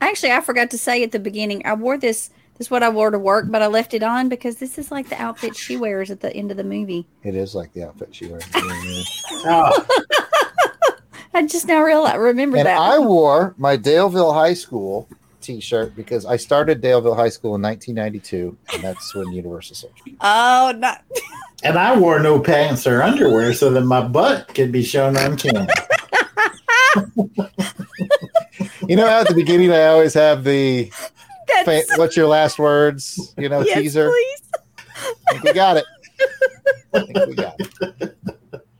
Actually, 0.00 0.32
I 0.32 0.40
forgot 0.40 0.70
to 0.70 0.78
say 0.78 1.02
at 1.02 1.12
the 1.12 1.18
beginning. 1.18 1.64
I 1.64 1.74
wore 1.74 1.96
this. 1.96 2.30
This 2.58 2.66
is 2.66 2.70
what 2.72 2.82
I 2.82 2.88
wore 2.88 3.10
to 3.12 3.18
work, 3.20 3.46
but 3.48 3.62
I 3.62 3.68
left 3.68 3.94
it 3.94 4.02
on 4.02 4.28
because 4.28 4.56
this 4.56 4.78
is 4.78 4.90
like 4.90 5.08
the 5.08 5.20
outfit 5.22 5.54
she 5.56 5.76
wears 5.76 6.10
at 6.10 6.18
the 6.20 6.34
end 6.34 6.50
of 6.50 6.56
the 6.56 6.64
movie. 6.64 7.06
it 7.22 7.36
is 7.36 7.54
like 7.54 7.72
the 7.72 7.84
outfit 7.84 8.08
she 8.14 8.26
wears. 8.26 8.44
Oh, 9.46 9.86
I 11.34 11.46
just 11.46 11.68
now 11.68 11.82
realize 11.82 12.18
remember 12.18 12.56
and 12.56 12.66
that. 12.66 12.76
I 12.78 12.98
wore 12.98 13.54
my 13.56 13.76
Daleville 13.76 14.34
High 14.34 14.54
School 14.54 15.08
T-shirt 15.40 15.94
because 15.94 16.26
I 16.26 16.36
started 16.36 16.82
Daleville 16.82 17.14
High 17.14 17.28
School 17.28 17.54
in 17.54 17.62
1992, 17.62 18.56
and 18.74 18.82
that's 18.82 19.14
when 19.14 19.30
Universal 19.32 19.76
sold. 19.76 19.92
oh, 20.20 20.74
not. 20.76 21.04
and 21.62 21.78
I 21.78 21.96
wore 21.96 22.18
no 22.18 22.40
pants 22.40 22.88
or 22.88 23.02
underwear 23.02 23.54
so 23.54 23.70
that 23.70 23.82
my 23.82 24.00
butt 24.06 24.52
could 24.54 24.72
be 24.72 24.82
shown 24.82 25.16
on 25.16 25.36
camera. 25.36 25.68
You 28.88 28.96
know, 28.96 29.06
at 29.06 29.28
the 29.28 29.34
beginning, 29.34 29.70
I 29.70 29.86
always 29.88 30.14
have 30.14 30.44
the 30.44 30.90
fa- 31.64 31.82
"What's 31.96 32.16
your 32.16 32.26
last 32.26 32.58
words?" 32.58 33.34
You 33.36 33.48
know, 33.48 33.60
yes, 33.62 33.78
teaser. 33.78 34.10
please. 34.10 34.42
I 35.28 35.32
think 35.32 35.44
we 35.44 35.52
got 35.52 35.76
it. 35.76 35.84
I 36.94 37.00
think 37.00 37.26
we 37.26 37.34
got 37.34 37.54
it. 37.58 38.37